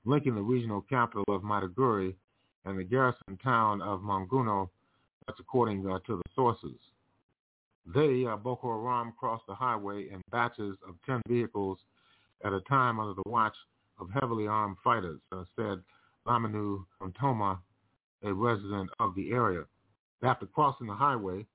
linking 0.07 0.35
the 0.35 0.41
regional 0.41 0.81
capital 0.81 1.25
of 1.27 1.41
Maiduguri 1.41 2.15
and 2.65 2.79
the 2.79 2.83
garrison 2.83 3.37
town 3.43 3.81
of 3.81 3.99
Monguno. 3.99 4.69
That's 5.27 5.39
according 5.39 5.85
uh, 5.85 5.99
to 6.07 6.15
the 6.15 6.23
sources. 6.33 6.77
They, 7.93 8.25
uh, 8.25 8.37
Boko 8.37 8.67
Haram, 8.81 9.13
crossed 9.19 9.45
the 9.47 9.55
highway 9.55 10.07
in 10.11 10.21
batches 10.31 10.77
of 10.87 10.95
10 11.05 11.21
vehicles 11.27 11.77
at 12.43 12.53
a 12.53 12.61
time 12.61 12.99
under 12.99 13.13
the 13.13 13.29
watch 13.29 13.55
of 13.99 14.09
heavily 14.13 14.47
armed 14.47 14.77
fighters, 14.83 15.19
uh, 15.33 15.43
said 15.55 15.81
Laminu 16.25 16.85
Ntoma, 17.01 17.59
a 18.23 18.33
resident 18.33 18.89
of 18.99 19.13
the 19.15 19.31
area. 19.31 19.63
After 20.23 20.45
crossing 20.45 20.87
the 20.87 20.93
highway, 20.93 21.45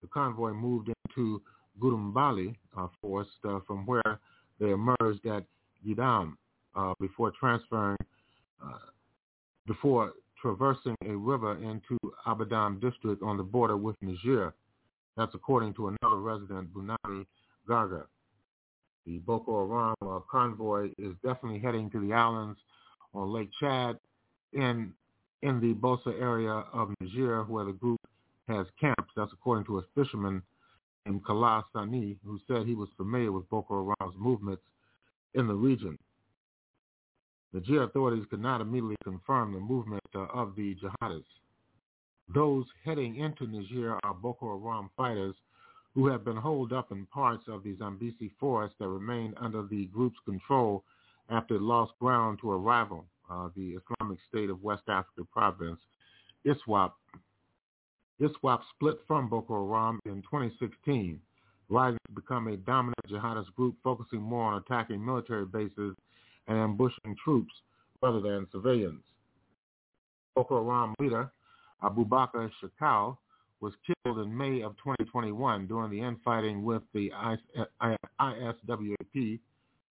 the 0.00 0.08
convoy 0.08 0.52
moved 0.52 0.88
into 0.88 1.42
Gudumbali 1.80 2.54
uh, 2.76 2.88
forest 3.00 3.30
uh, 3.44 3.58
from 3.66 3.84
where 3.84 4.18
they 4.58 4.70
emerged 4.70 5.26
at 5.26 5.44
Gidam 5.86 6.36
uh, 6.78 6.94
before 7.00 7.32
transferring, 7.38 7.98
uh, 8.64 8.78
before 9.66 10.12
traversing 10.40 10.94
a 11.06 11.14
river 11.16 11.54
into 11.56 11.98
Abadam 12.26 12.80
district 12.80 13.22
on 13.22 13.36
the 13.36 13.42
border 13.42 13.76
with 13.76 13.96
Niger. 14.00 14.54
That's 15.16 15.34
according 15.34 15.74
to 15.74 15.88
another 15.88 16.18
resident, 16.20 16.72
Bunani 16.72 17.26
Garga. 17.68 18.04
The 19.06 19.18
Boko 19.18 19.66
Haram 19.66 19.96
uh, 20.02 20.20
convoy 20.30 20.90
is 20.98 21.14
definitely 21.24 21.58
heading 21.58 21.90
to 21.90 22.00
the 22.06 22.12
islands 22.12 22.58
on 23.14 23.32
Lake 23.32 23.50
Chad 23.58 23.98
in 24.52 24.92
in 25.42 25.60
the 25.60 25.72
Bosso 25.74 26.08
area 26.20 26.64
of 26.72 26.90
Niger, 27.00 27.44
where 27.44 27.64
the 27.64 27.72
group 27.72 28.00
has 28.48 28.66
camps. 28.80 29.10
That's 29.16 29.32
according 29.32 29.64
to 29.66 29.78
a 29.78 29.82
fisherman 29.94 30.42
named 31.06 31.24
Kala 31.24 31.64
Sani, 31.72 32.16
who 32.24 32.40
said 32.48 32.66
he 32.66 32.74
was 32.74 32.88
familiar 32.96 33.30
with 33.30 33.48
Boko 33.48 33.94
Haram's 34.00 34.16
movements 34.18 34.62
in 35.34 35.46
the 35.46 35.54
region. 35.54 35.96
The 37.52 37.60
Niger 37.60 37.84
authorities 37.84 38.26
could 38.28 38.40
not 38.42 38.60
immediately 38.60 38.96
confirm 39.04 39.52
the 39.52 39.60
movement 39.60 40.02
of 40.14 40.54
the 40.54 40.74
jihadists. 40.76 41.24
Those 42.34 42.66
heading 42.84 43.16
into 43.16 43.46
Niger 43.46 43.98
are 44.04 44.14
Boko 44.14 44.60
Haram 44.60 44.90
fighters 44.96 45.34
who 45.94 46.06
have 46.08 46.24
been 46.24 46.36
holed 46.36 46.72
up 46.72 46.92
in 46.92 47.06
parts 47.06 47.44
of 47.48 47.62
the 47.62 47.74
Sambisa 47.76 48.30
forest 48.38 48.74
that 48.78 48.88
remain 48.88 49.32
under 49.38 49.62
the 49.62 49.86
group's 49.86 50.18
control 50.26 50.84
after 51.30 51.56
it 51.56 51.62
lost 51.62 51.92
ground 51.98 52.38
to 52.42 52.52
a 52.52 52.56
rival, 52.56 53.06
uh, 53.30 53.48
the 53.56 53.78
Islamic 53.78 54.18
State 54.28 54.50
of 54.50 54.62
West 54.62 54.82
Africa 54.88 55.24
province, 55.32 55.80
ISWAP. 56.44 56.92
ISWAP 58.20 58.60
split 58.74 59.00
from 59.06 59.28
Boko 59.28 59.66
Haram 59.66 60.00
in 60.04 60.22
2016, 60.22 61.18
rising 61.70 61.98
to 62.08 62.12
become 62.14 62.48
a 62.48 62.56
dominant 62.58 63.06
jihadist 63.10 63.52
group 63.54 63.74
focusing 63.82 64.20
more 64.20 64.52
on 64.52 64.62
attacking 64.62 65.04
military 65.04 65.46
bases 65.46 65.96
and 66.48 66.58
ambushing 66.58 67.14
troops 67.22 67.52
rather 68.02 68.20
than 68.20 68.46
civilians. 68.50 69.02
Boko 70.34 70.64
Haram 70.64 70.94
leader 71.00 71.30
Abubakar 71.82 72.50
Shekau 72.62 73.16
was 73.60 73.72
killed 73.86 74.18
in 74.20 74.36
May 74.36 74.62
of 74.62 74.76
2021 74.78 75.66
during 75.66 75.90
the 75.90 76.00
infighting 76.00 76.64
with 76.64 76.82
the 76.94 77.10
ISWAP, 78.20 79.38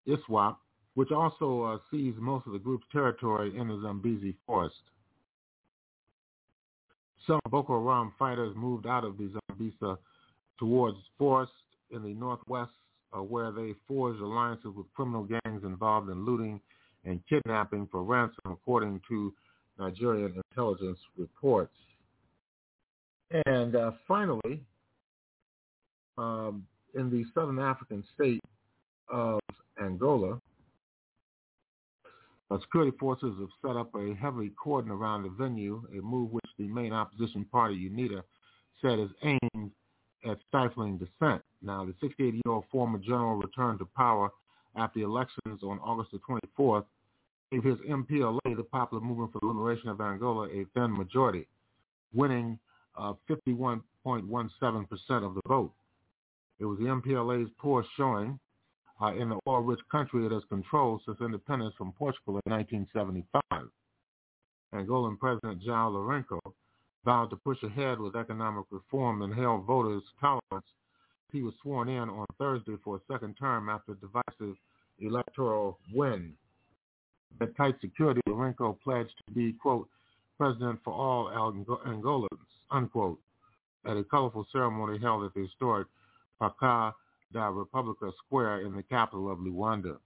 ISWAP, 0.08 0.56
which 0.94 1.12
also 1.12 1.64
uh, 1.64 1.78
seized 1.92 2.18
most 2.18 2.46
of 2.48 2.54
the 2.54 2.60
group's 2.60 2.86
territory 2.92 3.58
in 3.58 3.68
the 3.68 3.76
Sambisa 3.76 4.36
forest. 4.46 4.76
Some 7.26 7.40
Boko 7.50 7.84
Haram 7.84 8.14
fighters 8.20 8.56
moved 8.56 8.86
out 8.86 9.04
of 9.04 9.18
the 9.18 9.32
Sambisa 9.52 9.98
towards 10.60 10.98
forest 11.18 11.52
in 11.90 12.04
the 12.04 12.14
northwest 12.14 12.72
where 13.22 13.52
they 13.52 13.74
forged 13.88 14.22
alliances 14.22 14.72
with 14.76 14.86
criminal 14.94 15.24
gangs 15.24 15.64
involved 15.64 16.10
in 16.10 16.26
looting 16.26 16.60
and 17.06 17.22
kidnapping 17.30 17.88
for 17.92 18.04
ransom, 18.04 18.40
according 18.46 19.02
to 19.08 19.34
Nigerian 19.80 20.42
intelligence 20.52 21.00
reports. 21.18 21.74
And 23.46 23.76
uh, 23.76 23.92
finally, 24.08 24.62
um, 26.18 26.66
in 26.94 27.10
the 27.10 27.26
southern 27.34 27.60
African 27.60 28.04
state 28.14 28.42
of 29.10 29.40
Angola, 29.82 30.40
uh, 32.52 32.60
security 32.62 32.96
forces 33.00 33.34
have 33.40 33.50
set 33.62 33.76
up 33.76 33.94
a 33.96 34.14
heavy 34.14 34.52
cordon 34.62 34.92
around 34.92 35.24
the 35.24 35.30
venue, 35.30 35.84
a 35.98 36.02
move 36.02 36.32
which 36.32 36.46
the 36.58 36.68
main 36.68 36.94
opposition 36.94 37.46
party, 37.52 37.90
UNITA, 37.90 38.22
said 38.82 39.00
is 39.00 39.10
aimed 39.24 39.72
at 40.30 40.38
stifling 40.48 40.98
dissent. 40.98 41.42
Now, 41.62 41.86
the 41.86 41.94
68-year-old 42.08 42.66
former 42.72 42.98
general 43.00 43.36
returned 43.36 43.80
to 43.80 43.86
power 43.86 44.30
after 44.76 45.00
the 45.00 45.06
elections 45.06 45.62
on 45.64 45.80
August 45.80 46.12
the 46.12 46.20
24th, 46.60 46.86
gave 47.52 47.64
his 47.64 47.78
MPLA, 47.90 48.40
the 48.56 48.64
Popular 48.64 49.04
Movement 49.04 49.32
for 49.32 49.40
the 49.40 49.48
Liberation 49.48 49.90
of 49.90 50.02
Angola, 50.02 50.48
a 50.48 50.66
thin 50.74 50.96
majority, 50.96 51.48
winning 52.14 52.60
uh, 52.98 53.14
51.17% 53.30 53.82
of 55.24 55.36
the 55.36 55.42
vote. 55.48 55.72
It 56.60 56.66
was 56.66 56.78
the 56.80 56.86
MPLA's 56.86 57.50
poor 57.58 57.86
showing 57.98 58.40
uh, 59.02 59.14
in 59.14 59.30
the 59.30 59.40
oil-rich 59.48 59.80
country 59.92 60.26
it 60.26 60.32
has 60.32 60.44
controlled 60.50 61.02
since 61.06 61.18
independence 61.22 61.74
from 61.78 61.92
Portugal 61.94 62.40
in 62.46 62.52
1975. 62.52 63.42
Angolan 64.74 65.18
President 65.18 65.62
João 65.64 65.92
Lourenço 65.92 66.40
vowed 67.06 67.30
to 67.30 67.36
push 67.36 67.62
ahead 67.64 68.00
with 68.00 68.16
economic 68.16 68.66
reform 68.72 69.22
and 69.22 69.34
hailed 69.34 69.66
voters' 69.66 70.04
tolerance. 70.20 70.68
He 71.32 71.44
was 71.44 71.54
sworn 71.62 71.88
in 71.88 72.10
on 72.10 72.26
Thursday 72.40 72.76
for 72.84 72.98
a 72.98 73.14
second 73.14 73.36
term 73.36 73.70
after 73.70 73.92
a 73.92 73.96
divisive 73.96 74.58
electoral 75.00 75.78
win. 75.94 76.34
At 77.40 77.56
tight 77.56 77.76
security, 77.80 78.22
Lourenço 78.28 78.78
pledged 78.82 79.14
to 79.28 79.34
be, 79.34 79.54
quote, 79.54 79.88
president 80.38 80.80
for 80.84 80.94
all 80.94 81.30
Angolans, 81.86 82.28
unquote, 82.72 83.20
at 83.86 83.98
a 83.98 84.04
colorful 84.04 84.48
ceremony 84.52 84.98
held 85.00 85.24
at 85.26 85.34
the 85.34 85.42
historic 85.42 85.88
Praça 86.42 86.94
da 87.32 87.52
República 87.52 88.12
Square 88.26 88.62
in 88.62 88.76
the 88.76 88.84
capital 88.84 89.32
of 89.32 89.40
Luanda. 89.40 89.98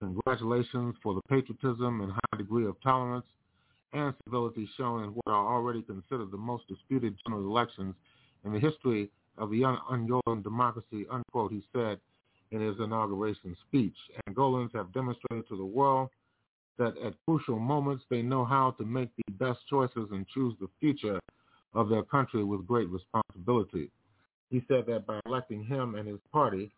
Congratulations 0.00 0.96
for 1.02 1.14
the 1.14 1.22
patriotism 1.28 2.00
and 2.00 2.12
high 2.12 2.36
degree 2.36 2.66
of 2.66 2.80
tolerance 2.82 3.26
and 3.94 4.14
civility 4.24 4.68
shown 4.76 5.04
in 5.04 5.10
what 5.10 5.28
are 5.28 5.54
already 5.54 5.82
considered 5.82 6.30
the 6.30 6.36
most 6.36 6.66
disputed 6.68 7.16
general 7.26 7.46
elections 7.46 7.94
in 8.44 8.52
the 8.52 8.60
history 8.60 9.10
of 9.38 9.50
the 9.50 9.56
young 9.56 9.78
Angolan 9.90 10.42
democracy, 10.42 11.06
unquote, 11.10 11.52
he 11.52 11.62
said 11.72 11.98
in 12.50 12.60
his 12.60 12.76
inauguration 12.78 13.56
speech. 13.66 13.94
Angolans 14.28 14.74
have 14.74 14.92
demonstrated 14.92 15.48
to 15.48 15.56
the 15.56 15.64
world 15.64 16.10
that 16.76 16.94
at 16.98 17.14
crucial 17.24 17.58
moments 17.58 18.04
they 18.10 18.20
know 18.20 18.44
how 18.44 18.72
to 18.72 18.84
make 18.84 19.10
the 19.16 19.32
best 19.32 19.60
choices 19.70 20.08
and 20.10 20.26
choose 20.28 20.54
the 20.60 20.68
future 20.80 21.20
of 21.72 21.88
their 21.88 22.02
country 22.02 22.44
with 22.44 22.66
great 22.66 22.88
responsibility. 22.88 23.90
He 24.50 24.62
said 24.68 24.86
that 24.86 25.06
by 25.06 25.20
electing 25.26 25.64
him 25.64 25.94
and 25.94 26.06
his 26.06 26.20
party, 26.32 26.72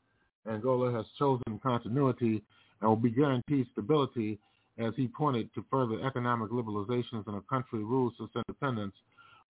Angola 0.49 0.93
has 0.93 1.07
chosen 1.19 1.59
continuity 1.63 2.43
and 2.81 2.89
will 2.89 2.97
be 2.97 3.11
guaranteed 3.11 3.67
stability 3.73 4.39
as 4.79 4.93
he 4.97 5.09
pointed 5.09 5.53
to 5.55 5.65
further 5.71 6.05
economic 6.07 6.51
liberalizations 6.51 7.27
in 7.29 7.35
a 7.35 7.41
country 7.43 7.83
ruled 7.83 8.15
since 8.19 8.31
independence 8.35 8.95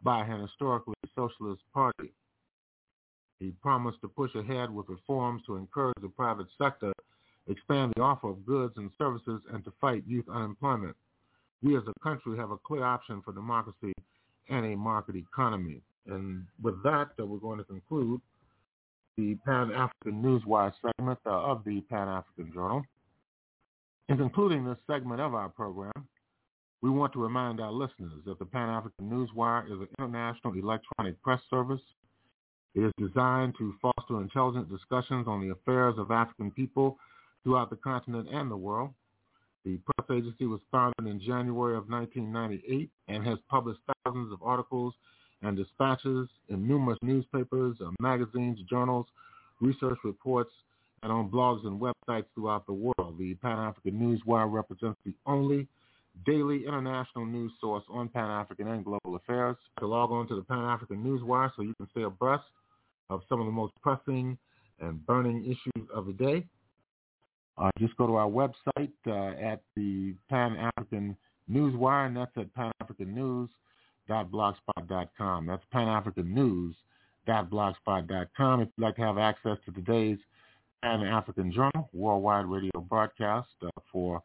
by 0.03 0.25
an 0.25 0.41
historically 0.41 0.95
socialist 1.15 1.63
party. 1.73 2.13
He 3.41 3.51
promised 3.63 4.01
to 4.01 4.09
push 4.09 4.35
ahead 4.35 4.71
with 4.71 4.89
reforms 4.89 5.43
to 5.47 5.57
encourage 5.57 6.01
the 6.01 6.09
private 6.09 6.47
sector, 6.57 6.93
expand 7.49 7.93
the 7.97 8.03
offer 8.03 8.31
of 8.31 8.47
goods 8.47 8.75
and 8.77 8.91
services, 8.99 9.41
and 9.53 9.65
to 9.65 9.73
fight 9.81 10.05
youth 10.07 10.27
unemployment. 10.33 10.97
We 11.63 11.77
as 11.77 11.83
a 11.87 12.01
country 12.01 12.37
have 12.39 12.51
a 12.51 12.59
clear 12.59 12.85
option 12.85 13.23
for 13.23 13.33
democracy 13.33 13.93
and 14.49 14.65
a 14.65 14.77
market 14.77 15.17
economy. 15.17 15.81
And 16.07 16.45
with 16.63 16.83
that, 16.85 17.11
we're 17.19 17.39
going 17.39 17.59
to 17.59 17.65
conclude 17.65 18.21
the 19.17 19.35
Pan-African 19.47 20.23
Newswire 20.23 20.73
segment 20.81 21.19
uh, 21.27 21.31
of 21.31 21.65
the 21.65 21.81
Pan-African 21.83 22.53
Journal. 22.53 22.85
In 24.09 24.17
concluding 24.17 24.65
this 24.65 24.79
segment 24.87 25.21
of 25.21 25.35
our 25.35 25.49
program, 25.49 26.07
we 26.81 26.91
want 26.91 27.13
to 27.15 27.21
remind 27.21 27.61
our 27.61 27.73
listeners 27.73 28.13
that 28.25 28.39
the 28.39 28.45
Pan-African 28.45 29.11
Newswire 29.11 29.67
is 29.67 29.81
an 29.81 29.89
international 29.99 30.55
electronic 30.55 31.21
press 31.23 31.41
service. 31.51 31.81
It 32.77 32.85
is 32.85 32.93
designed 32.99 33.55
to 33.59 33.75
foster 33.83 34.21
intelligent 34.21 34.71
discussions 34.71 35.27
on 35.27 35.41
the 35.41 35.51
affairs 35.51 35.97
of 35.99 36.13
African 36.13 36.53
people 36.53 36.99
throughout 37.43 37.69
the 37.69 37.77
continent 37.77 38.29
and 38.31 38.49
the 38.49 38.57
world. 38.57 38.91
The 39.65 39.79
press 39.79 40.09
agency 40.17 40.47
was 40.47 40.61
founded 40.71 41.05
in 41.05 41.19
January 41.19 41.77
of 41.77 41.89
1998 41.89 42.89
and 43.09 43.27
has 43.27 43.39
published 43.51 43.81
thousands 44.05 44.33
of 44.33 44.41
articles 44.41 44.95
and 45.43 45.57
dispatches 45.57 46.29
in 46.49 46.69
numerous 46.69 46.99
newspapers, 47.03 47.77
uh, 47.85 47.91
magazines, 47.99 48.61
journals, 48.71 49.07
research 49.61 49.99
reports, 50.05 50.53
and 51.03 51.11
on 51.11 51.29
blogs 51.29 51.67
and 51.67 51.81
websites 51.81 52.27
throughout 52.37 52.67
the 52.67 52.73
world. 52.73 52.96
The 53.19 53.35
Pan-African 53.35 53.95
Newswire 53.95 54.51
represents 54.51 54.99
the 55.05 55.15
only 55.27 55.69
daily 56.25 56.65
international 56.67 57.27
news 57.27 57.53
source 57.61 57.85
on 57.91 58.09
Pan-African 58.09 58.69
and 58.69 58.83
global 58.85 59.17
affairs. 59.17 59.57
To 59.81 59.87
log 59.87 60.11
on 60.11 60.27
to 60.29 60.37
the 60.37 60.43
Pan-African 60.43 61.05
Newswire 61.05 61.51
so 61.57 61.63
you 61.63 61.75
can 61.75 61.89
stay 61.91 62.03
abreast 62.03 62.45
of 63.11 63.21
some 63.29 63.41
of 63.41 63.47
the 63.47 63.53
most 63.53 63.75
pressing 63.83 64.39
and 64.81 65.05
burning 65.07 65.45
issues 65.45 65.89
of 65.95 66.07
the 66.07 66.13
day. 66.13 66.45
Uh, 67.59 67.71
just 67.79 67.97
go 67.97 68.07
to 68.07 68.17
our 68.17 68.29
website 68.29 68.93
uh, 69.07 69.31
at 69.41 69.63
the 69.77 70.15
Pan 70.29 70.71
African 70.77 71.17
Newswire, 71.51 72.07
and 72.07 72.15
that's 72.17 72.37
at 72.37 72.55
panafricannews.blogspot.com. 72.55 75.47
That's 75.47 75.65
panafricannews.blogspot.com. 75.75 78.61
If 78.61 78.69
you'd 78.77 78.85
like 78.85 78.97
to 78.97 79.03
have 79.03 79.17
access 79.19 79.57
to 79.65 79.73
today's 79.73 80.19
Pan-African 80.83 81.53
Journal 81.53 81.89
worldwide 81.93 82.47
radio 82.47 82.81
broadcast 82.89 83.49
uh, 83.65 83.69
for 83.93 84.23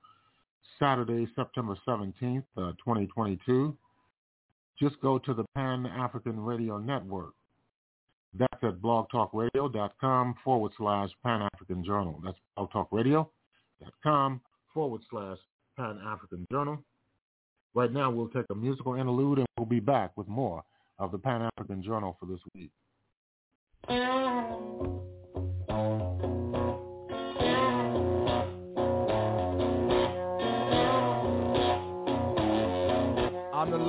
Saturday, 0.80 1.28
September 1.36 1.76
17th, 1.88 2.44
uh, 2.58 2.72
2022. 2.84 3.76
Just 4.80 5.00
go 5.02 5.20
to 5.20 5.34
the 5.34 5.46
Pan-African 5.56 6.40
Radio 6.40 6.78
Network. 6.78 7.34
That's 8.34 8.64
at 8.64 8.82
blogtalkradio.com 8.82 10.36
forward 10.44 10.72
slash 10.78 11.10
Pan-African 11.24 11.84
Journal. 11.84 12.22
That's 12.24 12.38
blogtalkradio.com 12.58 14.42
forward 14.74 15.02
slash 15.10 15.38
Pan-African 15.78 16.48
Journal. 16.52 16.80
Right 17.74 17.92
now, 17.92 18.10
we'll 18.10 18.30
take 18.30 18.46
a 18.50 18.56
musical 18.56 18.96
interlude 18.96 19.40
and 19.40 19.48
we'll 19.58 19.66
be 19.66 19.80
back 19.80 20.18
with 20.18 20.28
more 20.28 20.64
of 21.00 21.12
the 21.12 21.18
Pan-African 21.18 21.84
Journal 21.84 22.18
for 22.20 22.26
this 22.26 22.40
week. 22.56 22.72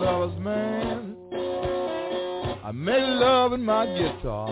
Lover's 0.03 0.39
man. 0.41 1.17
I 2.65 2.73
make 2.73 3.05
love 3.05 3.53
in 3.53 3.65
my 3.65 3.87
guitar. 3.87 4.49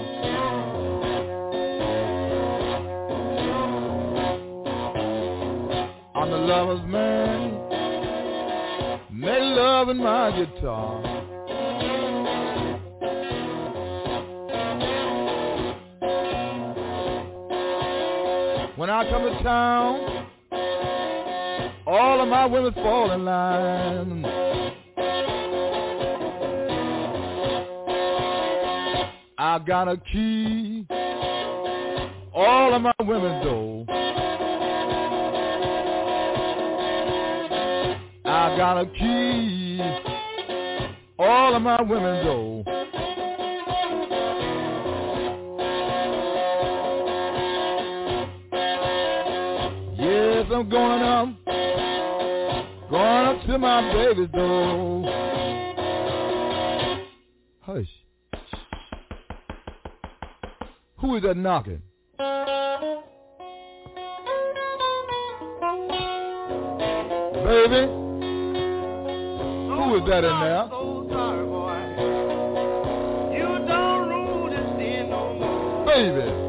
I'm 6.14 6.30
the 6.30 6.36
lover's 6.36 6.86
man. 6.86 7.50
Make 9.12 9.40
love 9.40 9.88
in 9.88 9.96
my 9.96 10.30
guitar. 10.30 11.02
When 18.76 18.88
I 18.88 19.10
come 19.10 19.22
to 19.24 19.42
town, 19.42 20.26
all 21.86 22.22
of 22.22 22.28
my 22.28 22.46
women 22.46 22.72
fall 22.74 23.10
in 23.10 23.24
line. 23.24 24.49
I 29.50 29.58
got 29.58 29.88
a 29.88 29.96
key. 29.96 30.86
All 32.32 32.72
of 32.72 32.82
my 32.82 32.94
women 33.00 33.42
though. 33.42 33.84
I 38.24 38.56
got 38.56 38.80
a 38.80 38.86
key. 38.86 39.80
All 41.18 41.56
of 41.56 41.62
my 41.62 41.82
women 41.82 42.24
though. 42.24 42.62
Yes, 49.98 50.46
I'm 50.54 50.70
going 50.70 51.02
up. 51.02 51.28
Going 52.88 53.26
up 53.26 53.46
to 53.46 53.58
my 53.58 53.92
baby's 53.92 54.28
door. 54.30 55.59
Who 61.10 61.16
is 61.16 61.22
that 61.24 61.36
knocking? 61.36 61.82
Baby? 67.34 67.82
Who 69.74 69.96
is 69.96 70.04
that 70.06 70.22
in 70.22 70.36
there? 70.40 70.68
Baby. 75.84 76.39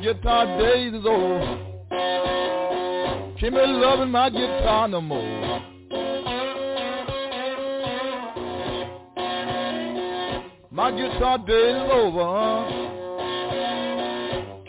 Guitar 0.00 0.46
days 0.58 0.94
is 0.94 1.04
over. 1.06 1.66
Can't 3.38 3.54
be 3.54 3.60
loving 3.66 4.10
my 4.10 4.30
guitar 4.30 4.88
no 4.88 5.00
more. 5.00 5.60
My 10.70 10.90
guitar 10.90 11.38
days 11.38 11.76
is 11.76 11.90
over, 11.92 12.24
huh? 12.24 12.70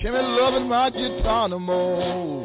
Can't 0.01 0.15
be 0.15 0.21
loving 0.21 0.67
my 0.67 0.89
guitar 0.89 1.47
no 1.47 1.59
more. 1.59 2.41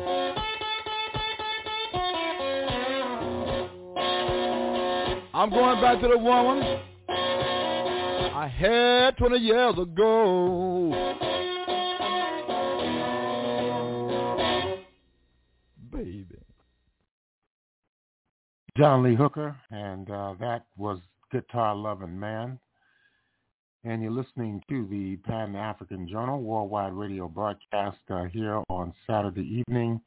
I'm 5.34 5.50
going 5.50 5.80
back 5.80 6.00
to 6.03 6.08
the 6.08 6.18
woman 6.18 6.63
I 7.08 8.49
had 8.49 9.17
20 9.17 9.38
years 9.38 9.79
ago. 9.79 10.96
John 18.76 19.03
Lee 19.03 19.14
Hooker, 19.14 19.57
and 19.70 20.11
uh, 20.11 20.34
that 20.38 20.66
was 20.76 20.98
Guitar 21.32 21.74
Loving 21.74 22.20
Man. 22.20 22.58
And 23.84 24.03
you're 24.03 24.11
listening 24.11 24.62
to 24.68 24.86
the 24.90 25.16
Pan 25.26 25.57
African 25.57 26.07
Journal 26.07 26.42
worldwide 26.42 26.92
radio 26.92 27.26
broadcast 27.26 27.96
uh, 28.11 28.24
here 28.24 28.62
on 28.68 28.92
Saturday 29.07 29.64
evening, 29.66 29.98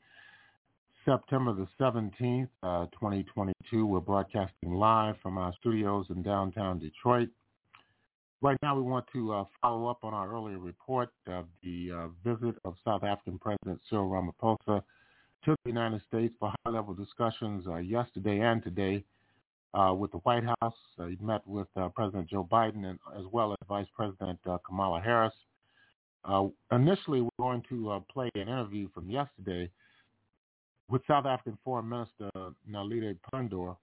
September 1.03 1.53
the 1.53 1.67
17th, 1.79 2.49
uh, 2.61 2.85
2022. 2.93 3.87
We're 3.87 4.01
broadcasting 4.01 4.73
live 4.75 5.15
from 5.23 5.39
our 5.39 5.51
studios 5.59 6.05
in 6.11 6.21
downtown 6.21 6.77
Detroit. 6.77 7.29
Right 8.43 8.57
now, 8.61 8.75
we 8.75 8.83
want 8.83 9.05
to 9.13 9.33
uh, 9.33 9.43
follow 9.63 9.87
up 9.87 10.03
on 10.03 10.13
our 10.13 10.31
earlier 10.31 10.59
report 10.59 11.09
of 11.25 11.45
the 11.63 11.89
uh, 11.91 12.07
visit 12.23 12.55
of 12.65 12.75
South 12.85 13.03
African 13.03 13.39
President 13.39 13.81
Cyril 13.89 14.11
Ramaphosa 14.11 14.83
to 15.45 15.55
the 15.63 15.69
United 15.69 16.01
States 16.07 16.33
for 16.39 16.53
high-level 16.65 16.93
discussions 16.93 17.65
uh, 17.67 17.77
yesterday 17.77 18.39
and 18.39 18.63
today 18.63 19.03
uh, 19.73 19.93
with 19.97 20.11
the 20.11 20.17
White 20.19 20.43
House. 20.43 20.73
Uh, 20.99 21.05
he 21.05 21.17
met 21.21 21.41
with 21.45 21.67
uh, 21.75 21.89
President 21.89 22.29
Joe 22.29 22.47
Biden 22.51 22.85
and 22.85 22.99
as 23.17 23.25
well 23.31 23.51
as 23.51 23.57
Vice 23.67 23.87
President 23.95 24.39
uh, 24.49 24.57
Kamala 24.65 24.99
Harris. 25.01 25.33
Uh, 26.25 26.47
initially, 26.71 27.21
we're 27.21 27.29
going 27.39 27.63
to 27.69 28.03
play 28.11 28.29
an 28.35 28.41
interview 28.41 28.89
from 28.93 29.09
yesterday 29.09 29.69
with 30.89 31.01
South 31.07 31.25
African 31.25 31.57
Foreign 31.63 31.87
Minister 31.87 32.29
Naledi 32.69 33.17
Pandor, 33.33 33.77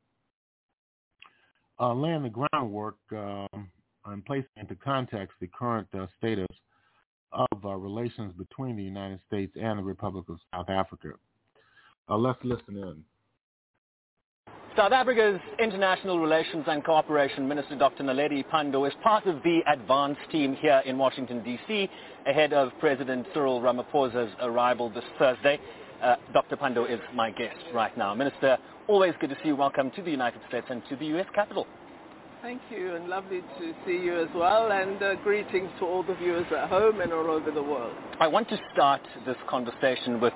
laying 1.80 2.24
the 2.24 2.30
groundwork 2.30 2.96
um, 3.12 3.70
and 4.04 4.24
placing 4.24 4.50
into 4.56 4.74
context 4.74 5.34
the 5.40 5.46
current 5.46 5.88
status 6.18 6.46
of 7.32 7.64
uh, 7.64 7.74
relations 7.74 8.32
between 8.36 8.76
the 8.76 8.82
United 8.82 9.20
States 9.26 9.52
and 9.60 9.78
the 9.78 9.82
Republic 9.82 10.24
of 10.28 10.38
South 10.52 10.68
Africa. 10.68 11.12
Uh, 12.08 12.16
let's 12.16 12.38
listen 12.44 12.76
in. 12.76 13.04
South 14.76 14.92
Africa's 14.92 15.40
International 15.58 16.20
Relations 16.20 16.64
and 16.66 16.84
Cooperation 16.84 17.48
Minister 17.48 17.76
Dr. 17.76 18.04
Naledi 18.04 18.44
Pandor 18.52 18.86
is 18.86 18.94
part 19.02 19.24
of 19.26 19.42
the 19.42 19.60
advance 19.66 20.18
team 20.30 20.54
here 20.54 20.82
in 20.84 20.98
Washington, 20.98 21.42
D.C. 21.42 21.88
ahead 22.26 22.52
of 22.52 22.70
President 22.78 23.26
Cyril 23.32 23.60
Ramaphosa's 23.60 24.30
arrival 24.42 24.90
this 24.90 25.04
Thursday. 25.18 25.58
Uh, 26.02 26.16
Dr. 26.34 26.56
Pandor 26.56 26.90
is 26.90 27.00
my 27.14 27.30
guest 27.30 27.56
right 27.72 27.96
now. 27.96 28.14
Minister, 28.14 28.58
always 28.86 29.14
good 29.18 29.30
to 29.30 29.36
see 29.42 29.48
you. 29.48 29.56
Welcome 29.56 29.90
to 29.92 30.02
the 30.02 30.10
United 30.10 30.42
States 30.48 30.66
and 30.68 30.82
to 30.90 30.96
the 30.96 31.06
U.S. 31.06 31.26
Capitol. 31.34 31.66
Thank 32.42 32.60
you, 32.70 32.94
and 32.94 33.08
lovely 33.08 33.40
to 33.40 33.74
see 33.86 33.98
you 33.98 34.20
as 34.20 34.28
well, 34.34 34.70
and 34.70 35.02
uh, 35.02 35.14
greetings 35.24 35.70
to 35.80 35.86
all 35.86 36.02
the 36.02 36.14
viewers 36.14 36.46
at 36.56 36.68
home 36.68 37.00
and 37.00 37.12
all 37.12 37.30
over 37.30 37.50
the 37.50 37.62
world. 37.62 37.96
I 38.20 38.26
want 38.26 38.48
to 38.50 38.58
start 38.74 39.00
this 39.24 39.36
conversation 39.48 40.20
with 40.20 40.34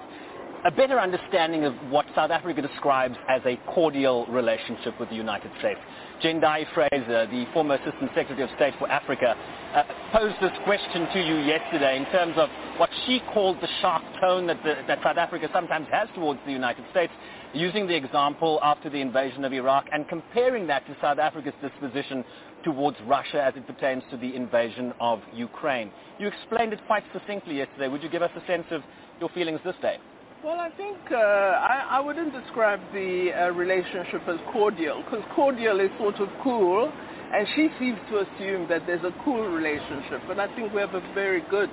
a 0.65 0.71
better 0.71 1.01
understanding 1.01 1.65
of 1.65 1.75
what 1.91 2.05
South 2.15 2.31
Africa 2.31 2.61
describes 2.61 3.17
as 3.29 3.41
a 3.47 3.57
cordial 3.73 4.27
relationship 4.27 4.99
with 5.01 5.09
the 5.09 5.15
United 5.15 5.51
States. 5.59 5.81
Jendayi 6.23 6.67
Frazer, 6.75 7.27
the 7.27 7.47
former 7.55 7.77
Assistant 7.77 8.11
Secretary 8.15 8.43
of 8.43 8.51
State 8.57 8.75
for 8.79 8.87
Africa, 8.91 9.35
uh, 9.75 9.83
posed 10.13 10.37
this 10.43 10.53
question 10.65 11.09
to 11.15 11.19
you 11.19 11.37
yesterday 11.39 11.97
in 11.97 12.05
terms 12.13 12.35
of 12.37 12.51
what 12.77 12.91
she 13.07 13.21
called 13.33 13.57
the 13.63 13.69
sharp 13.81 14.03
tone 14.21 14.47
that, 14.49 14.63
the, 14.63 14.75
that 14.87 14.99
South 15.03 15.17
Africa 15.17 15.49
sometimes 15.51 15.87
has 15.91 16.09
towards 16.15 16.41
the 16.45 16.53
United 16.53 16.85
States, 16.91 17.13
using 17.55 17.87
the 17.87 17.97
example 17.97 18.61
after 18.63 18.91
the 18.91 19.01
invasion 19.01 19.47
of 19.47 19.55
Iraq 19.55 19.87
and 19.93 20.07
comparing 20.09 20.67
that 20.67 20.87
to 20.87 20.97
South 21.01 21.19
Africa's 21.19 21.55
disposition 21.63 22.23
towards 22.65 22.99
Russia 23.07 23.43
as 23.43 23.55
it 23.57 23.67
pertains 23.67 24.03
to 24.11 24.19
the 24.19 24.37
invasion 24.37 24.93
of 25.01 25.21
Ukraine. 25.33 25.91
You 26.19 26.29
explained 26.29 26.75
it 26.75 26.81
quite 26.87 27.05
succinctly 27.15 27.57
yesterday. 27.57 27.89
Would 27.89 28.03
you 28.03 28.11
give 28.11 28.21
us 28.21 28.31
a 28.37 28.47
sense 28.47 28.67
of 28.71 28.83
your 29.21 29.31
feelings 29.31 29.61
this 29.65 29.77
day? 29.81 29.97
Well, 30.43 30.59
I 30.59 30.71
think 30.71 30.97
uh, 31.13 31.17
I, 31.17 31.99
I, 31.99 32.01
wouldn't 32.01 32.33
describe 32.33 32.81
the 32.95 33.29
uh, 33.29 33.51
relationship 33.53 34.23
as 34.27 34.39
cordial 34.51 35.03
because 35.05 35.23
cordial 35.37 35.81
is 35.81 35.91
sort 35.99 36.15
of 36.15 36.31
cool, 36.43 36.91
and 37.35 37.47
she 37.55 37.69
seems 37.79 37.99
to 38.09 38.25
assume 38.25 38.67
that 38.71 38.87
there's 38.87 39.05
a 39.05 39.13
cool 39.23 39.47
relationship. 39.49 40.23
But 40.27 40.41
I 40.41 40.49
think 40.57 40.73
we 40.73 40.81
have 40.81 40.95
a 40.95 41.03
very 41.13 41.43
good 41.51 41.69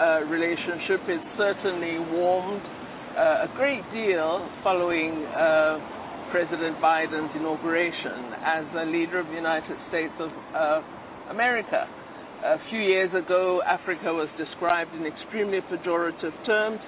uh, 0.00 0.20
relationship. 0.24 1.02
It's 1.04 1.22
certainly 1.36 1.98
warmed 1.98 2.62
uh, 3.14 3.44
a 3.44 3.52
great 3.56 3.84
deal 3.92 4.48
following 4.62 5.26
uh, 5.26 5.76
President 6.30 6.80
Biden's 6.80 7.36
inauguration 7.36 8.32
as 8.40 8.64
a 8.74 8.86
leader 8.86 9.18
of 9.18 9.26
the 9.26 9.34
United 9.34 9.76
States 9.90 10.14
of 10.18 10.30
uh, 10.56 10.80
America. 11.28 11.86
A 12.42 12.56
few 12.70 12.80
years 12.80 13.12
ago, 13.12 13.60
Africa 13.66 14.14
was 14.14 14.28
described 14.38 14.94
in 14.94 15.04
extremely 15.04 15.60
pejorative 15.60 16.32
terms 16.46 16.80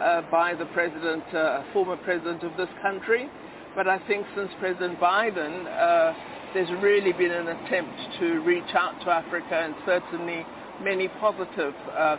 uh, 0.00 0.22
by 0.30 0.54
the 0.54 0.66
president, 0.66 1.22
uh, 1.34 1.62
former 1.72 1.96
president 1.98 2.42
of 2.42 2.56
this 2.56 2.68
country. 2.82 3.28
But 3.74 3.88
I 3.88 3.98
think 4.06 4.26
since 4.36 4.50
President 4.60 5.00
Biden, 5.00 5.66
uh, 5.66 6.14
there's 6.54 6.70
really 6.82 7.12
been 7.12 7.32
an 7.32 7.48
attempt 7.48 7.98
to 8.20 8.40
reach 8.40 8.74
out 8.74 9.00
to 9.02 9.10
Africa 9.10 9.54
and 9.54 9.74
certainly 9.84 10.46
many 10.82 11.08
positive 11.20 11.74
uh, 11.90 12.16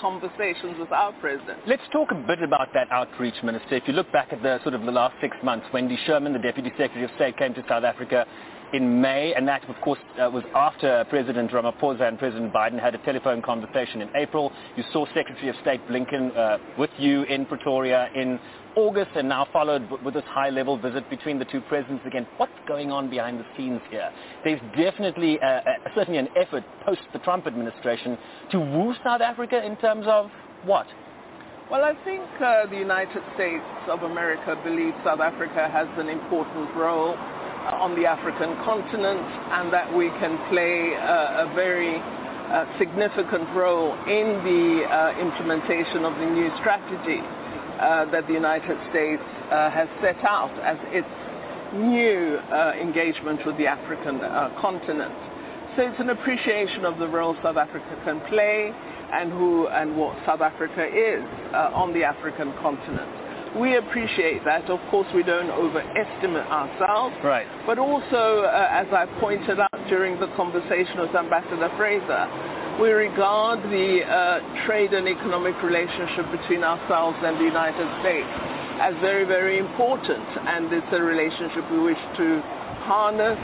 conversations 0.00 0.78
with 0.78 0.92
our 0.92 1.12
president. 1.20 1.58
Let's 1.66 1.82
talk 1.92 2.10
a 2.10 2.26
bit 2.26 2.42
about 2.42 2.68
that 2.74 2.88
outreach, 2.90 3.34
Minister. 3.42 3.76
If 3.76 3.84
you 3.86 3.94
look 3.94 4.10
back 4.12 4.32
at 4.32 4.42
the 4.42 4.58
sort 4.62 4.74
of 4.74 4.82
the 4.82 4.92
last 4.92 5.14
six 5.20 5.36
months, 5.42 5.66
Wendy 5.72 5.98
Sherman, 6.06 6.32
the 6.32 6.38
Deputy 6.38 6.70
Secretary 6.70 7.04
of 7.04 7.10
State, 7.16 7.36
came 7.36 7.54
to 7.54 7.64
South 7.68 7.84
Africa 7.84 8.26
in 8.72 9.00
May, 9.00 9.32
and 9.34 9.46
that, 9.48 9.68
of 9.68 9.76
course, 9.80 9.98
uh, 10.20 10.28
was 10.30 10.44
after 10.54 11.04
President 11.08 11.50
Ramaphosa 11.50 12.02
and 12.02 12.18
President 12.18 12.52
Biden 12.52 12.80
had 12.80 12.94
a 12.94 12.98
telephone 12.98 13.42
conversation 13.42 14.02
in 14.02 14.08
April. 14.16 14.52
You 14.76 14.84
saw 14.92 15.06
Secretary 15.06 15.48
of 15.48 15.56
State 15.62 15.86
Blinken 15.88 16.36
uh, 16.36 16.58
with 16.78 16.90
you 16.98 17.22
in 17.24 17.46
Pretoria 17.46 18.08
in 18.14 18.40
August, 18.74 19.10
and 19.14 19.28
now 19.28 19.46
followed 19.52 19.88
with 20.04 20.14
this 20.14 20.24
high-level 20.26 20.78
visit 20.78 21.08
between 21.08 21.38
the 21.38 21.46
two 21.46 21.60
presidents 21.62 22.04
again. 22.06 22.26
What's 22.36 22.52
going 22.68 22.92
on 22.92 23.08
behind 23.08 23.40
the 23.40 23.46
scenes 23.56 23.80
here? 23.90 24.10
There's 24.44 24.60
definitely, 24.76 25.38
uh, 25.40 25.46
uh 25.46 25.60
certainly 25.94 26.18
an 26.18 26.28
effort 26.36 26.64
post 26.84 27.00
the 27.12 27.18
Trump 27.20 27.46
administration 27.46 28.18
to 28.50 28.60
woo 28.60 28.94
South 29.02 29.22
Africa 29.22 29.64
in 29.64 29.76
terms 29.76 30.06
of 30.08 30.30
what? 30.64 30.86
Well, 31.70 31.82
I 31.82 31.94
think 32.04 32.22
uh, 32.40 32.66
the 32.70 32.76
United 32.76 33.22
States 33.34 33.64
of 33.88 34.02
America 34.02 34.60
believes 34.62 34.94
South 35.02 35.20
Africa 35.20 35.68
has 35.72 35.88
an 35.96 36.08
important 36.08 36.74
role 36.76 37.16
on 37.74 37.94
the 37.98 38.06
African 38.06 38.54
continent 38.64 39.26
and 39.50 39.72
that 39.72 39.90
we 39.94 40.08
can 40.22 40.38
play 40.48 40.94
a, 40.94 41.50
a 41.50 41.54
very 41.54 41.98
uh, 41.98 42.64
significant 42.78 43.48
role 43.54 43.94
in 44.06 44.38
the 44.46 44.86
uh, 44.86 45.18
implementation 45.18 46.04
of 46.04 46.14
the 46.18 46.26
new 46.26 46.48
strategy 46.58 47.18
uh, 47.82 48.06
that 48.06 48.26
the 48.26 48.32
United 48.32 48.78
States 48.90 49.22
uh, 49.50 49.70
has 49.70 49.88
set 50.00 50.16
out 50.24 50.54
as 50.62 50.78
its 50.94 51.10
new 51.74 52.38
uh, 52.48 52.72
engagement 52.80 53.44
with 53.44 53.56
the 53.58 53.66
African 53.66 54.20
uh, 54.22 54.54
continent. 54.60 55.12
So 55.76 55.82
it's 55.82 56.00
an 56.00 56.10
appreciation 56.10 56.84
of 56.84 56.98
the 56.98 57.08
role 57.08 57.36
South 57.42 57.56
Africa 57.56 58.00
can 58.04 58.20
play 58.30 58.72
and 59.12 59.30
who 59.30 59.66
and 59.68 59.96
what 59.96 60.16
South 60.24 60.40
Africa 60.40 60.86
is 60.86 61.22
on 61.52 61.92
the 61.92 62.02
African 62.02 62.52
continent. 62.62 63.25
We 63.58 63.76
appreciate 63.76 64.44
that. 64.44 64.68
Of 64.68 64.80
course, 64.90 65.08
we 65.14 65.22
don't 65.22 65.50
overestimate 65.50 66.46
ourselves. 66.46 67.16
Right. 67.24 67.46
But 67.64 67.78
also, 67.78 68.44
uh, 68.44 68.68
as 68.70 68.86
I 68.92 69.06
pointed 69.18 69.58
out 69.58 69.72
during 69.88 70.20
the 70.20 70.28
conversation 70.36 71.00
with 71.00 71.14
Ambassador 71.14 71.72
Frazer, 71.76 72.28
we 72.80 72.90
regard 72.90 73.62
the 73.64 74.04
uh, 74.04 74.66
trade 74.66 74.92
and 74.92 75.08
economic 75.08 75.56
relationship 75.62 76.30
between 76.30 76.62
ourselves 76.62 77.16
and 77.22 77.40
the 77.40 77.44
United 77.44 77.88
States 78.04 78.28
as 78.80 78.92
very, 79.00 79.24
very 79.24 79.58
important. 79.58 80.28
And 80.44 80.70
it's 80.72 80.92
a 80.92 81.00
relationship 81.00 81.64
we 81.70 81.80
wish 81.80 82.02
to 82.18 82.42
harness 82.84 83.40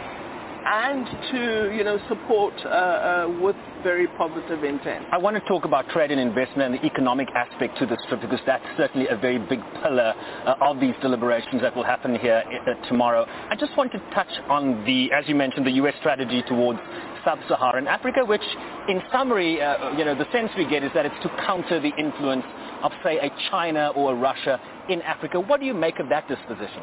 and 0.65 1.07
to, 1.33 1.77
you 1.77 1.85
know, 1.85 1.99
support 2.09 2.55
uh, 2.65 2.69
uh, 2.69 3.39
with 3.41 3.57
very 3.83 4.07
positive 4.19 4.63
intent. 4.65 5.05
I 5.13 5.19
want 5.19 5.37
to 5.37 5.43
talk 5.49 5.65
about 5.65 5.89
trade 5.89 6.11
and 6.11 6.21
investment 6.21 6.75
and 6.75 6.83
the 6.83 6.87
economic 6.87 7.29
aspect 7.35 7.79
to 7.79 7.87
this 7.87 7.99
trip 8.09 8.21
because 8.21 8.41
that's 8.47 8.65
certainly 8.77 9.09
a 9.09 9.17
very 9.17 9.39
big 9.39 9.61
pillar 9.83 10.15
uh, 10.47 10.55
of 10.61 10.81
these 10.81 10.95
deliberations 11.03 11.63
that 11.63 11.75
will 11.75 11.85
happen 11.85 12.19
here 12.19 12.43
uh, 12.47 12.89
tomorrow. 12.89 13.27
I 13.29 13.57
just 13.57 13.77
want 13.77 13.93
to 13.93 13.99
touch 14.15 14.31
on 14.49 14.85
the, 14.85 15.11
as 15.13 15.29
you 15.29 15.35
mentioned, 15.35 15.67
the 15.67 15.73
U.S. 15.83 15.95
strategy 16.01 16.43
towards 16.47 16.79
sub-Saharan 17.25 17.87
Africa, 17.87 18.25
which 18.25 18.43
in 18.89 19.01
summary, 19.13 19.61
uh, 19.61 19.97
you 19.97 20.05
know, 20.05 20.15
the 20.15 20.31
sense 20.33 20.51
we 20.57 20.69
get 20.69 20.83
is 20.83 20.91
that 20.95 21.07
it's 21.07 21.23
to 21.23 21.29
counter 21.47 21.81
the 21.81 21.93
influence 21.99 22.45
of, 22.83 22.93
say, 23.05 23.19
a 23.19 23.31
China 23.51 23.93
or 23.95 24.13
a 24.13 24.17
Russia 24.17 24.61
in 24.89 25.03
Africa. 25.03 25.41
What 25.41 25.61
do 25.61 25.67
you 25.67 25.75
make 25.75 25.99
of 25.99 26.09
that 26.09 26.29
disposition? 26.29 26.83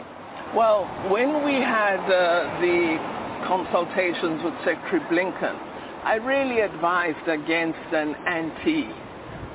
Well, 0.55 0.85
when 1.11 1.45
we 1.45 1.53
had 1.53 1.99
uh, 2.09 2.59
the 2.59 3.28
consultations 3.47 4.43
with 4.43 4.53
Secretary 4.65 5.01
Blinken, 5.11 5.55
I 6.03 6.15
really 6.15 6.61
advised 6.61 7.27
against 7.27 7.91
an 7.91 8.15
anti 8.25 8.87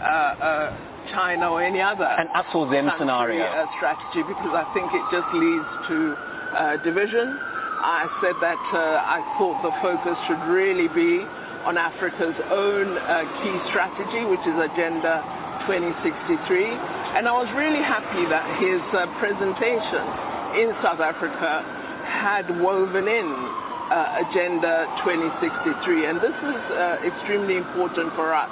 uh, 0.01 0.05
uh, 0.05 0.77
China 1.13 1.53
or 1.53 1.63
any 1.63 1.81
other 1.81 2.05
an 2.05 2.29
us 2.37 2.47
or 2.55 2.69
them 2.71 2.91
scenario 2.99 3.45
uh, 3.45 3.67
strategy 3.77 4.23
because 4.25 4.53
I 4.53 4.65
think 4.73 4.93
it 4.93 5.05
just 5.09 5.29
leads 5.33 5.71
to 5.89 5.97
uh, 6.15 6.77
division. 6.85 7.37
I 7.85 8.09
said 8.21 8.37
that 8.41 8.61
uh, 8.73 9.05
I 9.05 9.21
thought 9.37 9.61
the 9.61 9.75
focus 9.85 10.17
should 10.29 10.41
really 10.49 10.89
be 10.93 11.25
on 11.65 11.77
Africa's 11.77 12.37
own 12.53 12.97
uh, 12.97 13.25
key 13.41 13.57
strategy, 13.73 14.25
which 14.29 14.45
is 14.45 14.57
Agenda 14.57 15.25
2063. 15.65 16.37
And 17.17 17.25
I 17.29 17.33
was 17.33 17.49
really 17.57 17.81
happy 17.81 18.25
that 18.29 18.45
his 18.61 18.81
presentation 19.21 20.05
in 20.61 20.77
South 20.85 21.01
Africa 21.01 21.65
had 22.05 22.49
woven 22.61 23.09
in 23.09 23.29
uh, 23.91 24.25
Agenda 24.25 24.89
2063. 25.05 26.07
And 26.09 26.17
this 26.21 26.35
is 26.35 26.63
uh, 26.73 27.05
extremely 27.05 27.57
important 27.57 28.15
for 28.15 28.33
us. 28.33 28.51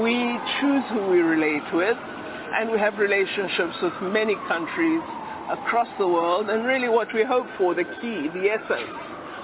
We 0.00 0.40
choose 0.60 0.84
who 0.92 1.08
we 1.12 1.20
relate 1.20 1.66
with, 1.74 1.96
and 1.96 2.70
we 2.70 2.78
have 2.78 2.98
relationships 2.98 3.76
with 3.82 3.92
many 4.12 4.34
countries 4.48 5.04
across 5.52 5.88
the 5.98 6.08
world. 6.08 6.48
And 6.48 6.64
really 6.64 6.88
what 6.88 7.12
we 7.12 7.24
hope 7.24 7.46
for, 7.58 7.74
the 7.74 7.84
key, 8.00 8.28
the 8.32 8.50
essence 8.50 8.96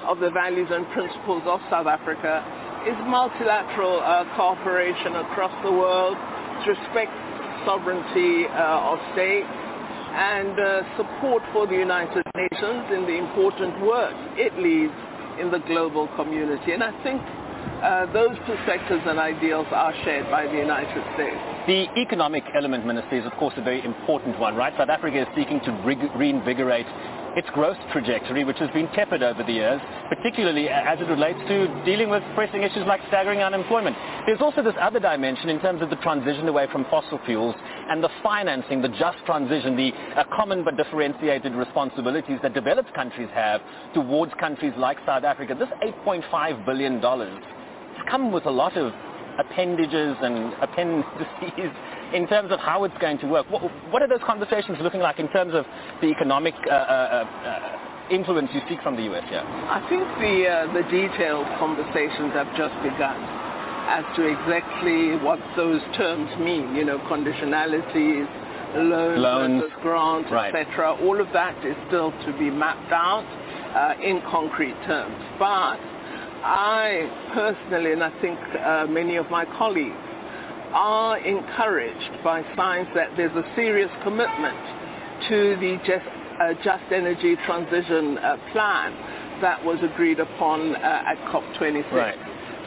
of 0.09 0.19
the 0.19 0.31
values 0.31 0.69
and 0.71 0.89
principles 0.91 1.43
of 1.47 1.61
South 1.71 1.87
Africa 1.87 2.43
is 2.89 2.97
multilateral 3.07 4.01
uh, 4.03 4.27
cooperation 4.35 5.15
across 5.23 5.55
the 5.63 5.71
world 5.71 6.17
to 6.65 6.75
respect 6.75 7.15
sovereignty 7.63 8.51
uh, 8.51 8.91
of 8.91 8.99
states 9.15 9.47
and 10.13 10.59
uh, 10.61 10.97
support 10.97 11.43
for 11.53 11.67
the 11.67 11.75
United 11.75 12.23
Nations 12.37 12.85
in 12.93 13.07
the 13.07 13.17
important 13.17 13.81
work 13.81 14.15
it 14.37 14.53
leads 14.59 14.93
in 15.41 15.51
the 15.51 15.59
global 15.67 16.09
community. 16.17 16.73
And 16.73 16.83
I 16.85 16.93
think 17.03 17.21
uh, 17.83 18.13
those 18.13 18.37
perspectives 18.47 19.03
and 19.07 19.19
ideals 19.19 19.67
are 19.71 19.95
shared 20.05 20.31
by 20.31 20.47
the 20.47 20.57
United 20.57 21.03
States. 21.15 21.37
The 21.67 21.89
economic 22.01 22.45
element, 22.55 22.87
Minister, 22.87 23.19
is 23.19 23.27
of 23.27 23.33
course 23.39 23.55
a 23.57 23.63
very 23.63 23.85
important 23.85 24.39
one, 24.39 24.55
right? 24.55 24.73
South 24.77 24.89
Africa 24.89 25.23
is 25.23 25.29
seeking 25.35 25.61
to 25.65 25.73
re- 25.85 26.11
reinvigorate 26.15 26.87
its 27.37 27.49
growth 27.51 27.79
trajectory, 27.93 28.45
which 28.45 28.59
has 28.59 28.71
been 28.71 28.89
tepid 28.89 29.23
over 29.23 29.43
the 29.43 29.53
years, 29.53 29.81
particularly 30.09 30.69
as 30.69 31.01
it 31.01 31.09
relates 31.09 31.39
to 31.49 31.67
dealing 31.85 32.11
with 32.11 32.23
pressing 32.35 32.63
issues 32.63 32.87
like 32.87 33.01
staggering 33.09 33.41
unemployment. 33.41 33.97
There's 34.27 34.41
also 34.41 34.63
this 34.63 34.75
other 34.81 35.01
dimension 35.01 35.49
in 35.49 35.61
terms 35.61 35.83
of 35.83 35.91
the 35.91 35.97
transition 35.97 36.47
away 36.49 36.67
from 36.71 36.85
fossil 36.91 37.19
fuels 37.25 37.55
and 37.89 38.03
the 38.03 38.11
financing, 38.23 38.83
the 38.83 38.89
just 38.89 39.19
transition, 39.25 39.77
the 39.77 39.93
uh, 40.17 40.25
common 40.35 40.65
but 40.65 40.77
differentiated 40.77 41.55
responsibilities 41.55 42.39
that 42.43 42.55
developed 42.55 42.93
countries 42.95 43.29
have 43.35 43.61
towards 43.95 44.33
countries 44.39 44.73
like 44.77 44.99
South 45.07 45.25
Africa. 45.25 45.57
This 45.59 45.69
$8.5 46.07 46.67
billion 46.67 47.01
has 47.01 48.09
come 48.11 48.33
with 48.33 48.47
a 48.47 48.51
lot 48.51 48.77
of 48.77 48.93
appendages 49.39 50.17
and 50.21 50.53
appendices 50.63 51.73
in 52.15 52.27
terms 52.29 52.53
of 52.53 52.61
how 52.61 52.85
it's 52.85 52.97
going 53.01 53.19
to 53.19 53.27
work. 53.27 53.51
What, 53.51 53.63
what 53.91 54.03
are 54.03 54.09
those 54.09 54.23
conversations 54.27 54.79
looking 54.81 55.01
like 55.01 55.19
in 55.19 55.29
terms 55.33 55.55
of 55.55 55.65
the 56.01 56.09
economic 56.09 56.55
uh, 56.67 56.71
uh, 56.71 56.75
uh, 56.75 58.09
influence 58.11 58.51
you 58.53 58.61
seek 58.69 58.81
from 58.83 58.97
the 58.97 59.03
U.S. 59.05 59.25
here? 59.29 59.41
I 59.45 59.81
think 59.89 60.03
the, 60.21 60.35
uh, 60.49 60.73
the 60.73 60.83
detailed 60.91 61.47
conversations 61.59 62.33
have 62.35 62.49
just 62.57 62.75
begun 62.83 63.17
as 63.89 64.05
to 64.17 64.23
exactly 64.29 65.17
what 65.25 65.41
those 65.57 65.81
terms 65.97 66.31
mean, 66.39 66.75
you 66.75 66.85
know, 66.85 66.99
conditionalities, 67.11 68.29
loan 68.77 69.21
Loans. 69.21 69.63
versus 69.63 69.77
grant, 69.83 70.31
Right. 70.31 70.55
etc. 70.55 70.95
All 71.03 71.21
of 71.21 71.29
that 71.33 71.57
is 71.65 71.77
still 71.89 72.13
to 72.25 72.33
be 72.39 72.49
mapped 72.51 72.93
out 72.93 73.25
uh, 73.75 74.01
in 74.03 74.21
concrete 74.31 74.77
terms. 74.87 75.17
But 75.39 75.77
I 76.45 77.09
personally, 77.35 77.93
and 77.93 78.03
I 78.03 78.11
think 78.21 78.39
uh, 78.39 78.87
many 78.89 79.17
of 79.17 79.31
my 79.31 79.45
colleagues, 79.59 79.97
are 80.73 81.19
encouraged 81.19 82.23
by 82.25 82.43
signs 82.57 82.89
that 82.95 83.09
there's 83.17 83.35
a 83.37 83.45
serious 83.55 83.91
commitment 84.03 84.57
to 85.29 85.57
the 85.61 85.77
just, 85.87 86.07
uh, 86.41 86.55
just 86.65 86.85
energy 86.93 87.37
transition 87.47 88.19
uh, 88.19 88.37
plan 88.53 88.93
that 89.41 89.63
was 89.65 89.79
agreed 89.83 90.21
upon 90.21 90.75
uh, 90.77 91.03
at 91.07 91.17
COP26. 91.31 91.93
Right. 91.93 92.19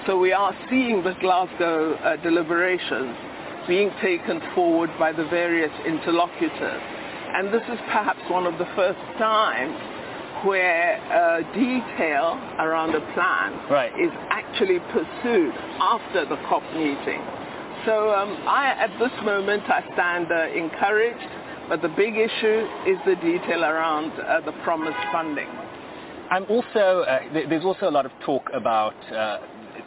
So 0.05 0.19
we 0.19 0.31
are 0.33 0.53
seeing 0.69 1.03
the 1.03 1.13
Glasgow 1.19 1.93
uh, 1.95 2.15
deliberations 2.17 3.15
being 3.67 3.91
taken 4.01 4.39
forward 4.53 4.91
by 4.99 5.11
the 5.11 5.25
various 5.25 5.71
interlocutors. 5.85 6.81
And 7.33 7.51
this 7.53 7.63
is 7.63 7.79
perhaps 7.91 8.21
one 8.29 8.45
of 8.45 8.59
the 8.59 8.67
first 8.75 8.99
times 9.17 9.75
where 10.45 11.01
uh, 11.09 11.41
detail 11.53 12.37
around 12.59 12.93
a 12.93 13.01
plan 13.13 13.57
Right. 13.71 13.91
is 13.99 14.11
actually 14.29 14.79
pursued 14.93 15.53
after 15.81 16.25
the 16.25 16.37
COP 16.47 16.61
meeting. 16.75 17.21
So 17.85 18.11
um, 18.11 18.35
I, 18.47 18.73
at 18.79 18.97
this 18.99 19.11
moment, 19.23 19.63
I 19.69 19.83
stand 19.93 20.31
uh, 20.31 20.47
encouraged, 20.47 21.29
but 21.69 21.83
the 21.83 21.89
big 21.89 22.15
issue 22.17 22.67
is 22.87 22.97
the 23.05 23.15
detail 23.21 23.63
around 23.63 24.11
uh, 24.19 24.41
the 24.41 24.53
promised 24.63 24.97
funding. 25.11 25.47
I'm 26.31 26.45
also, 26.45 27.05
uh, 27.07 27.19
th- 27.31 27.47
there's 27.47 27.63
also 27.63 27.87
a 27.87 27.91
lot 27.91 28.07
of 28.07 28.11
talk 28.25 28.49
about 28.55 28.95
uh, 29.13 29.37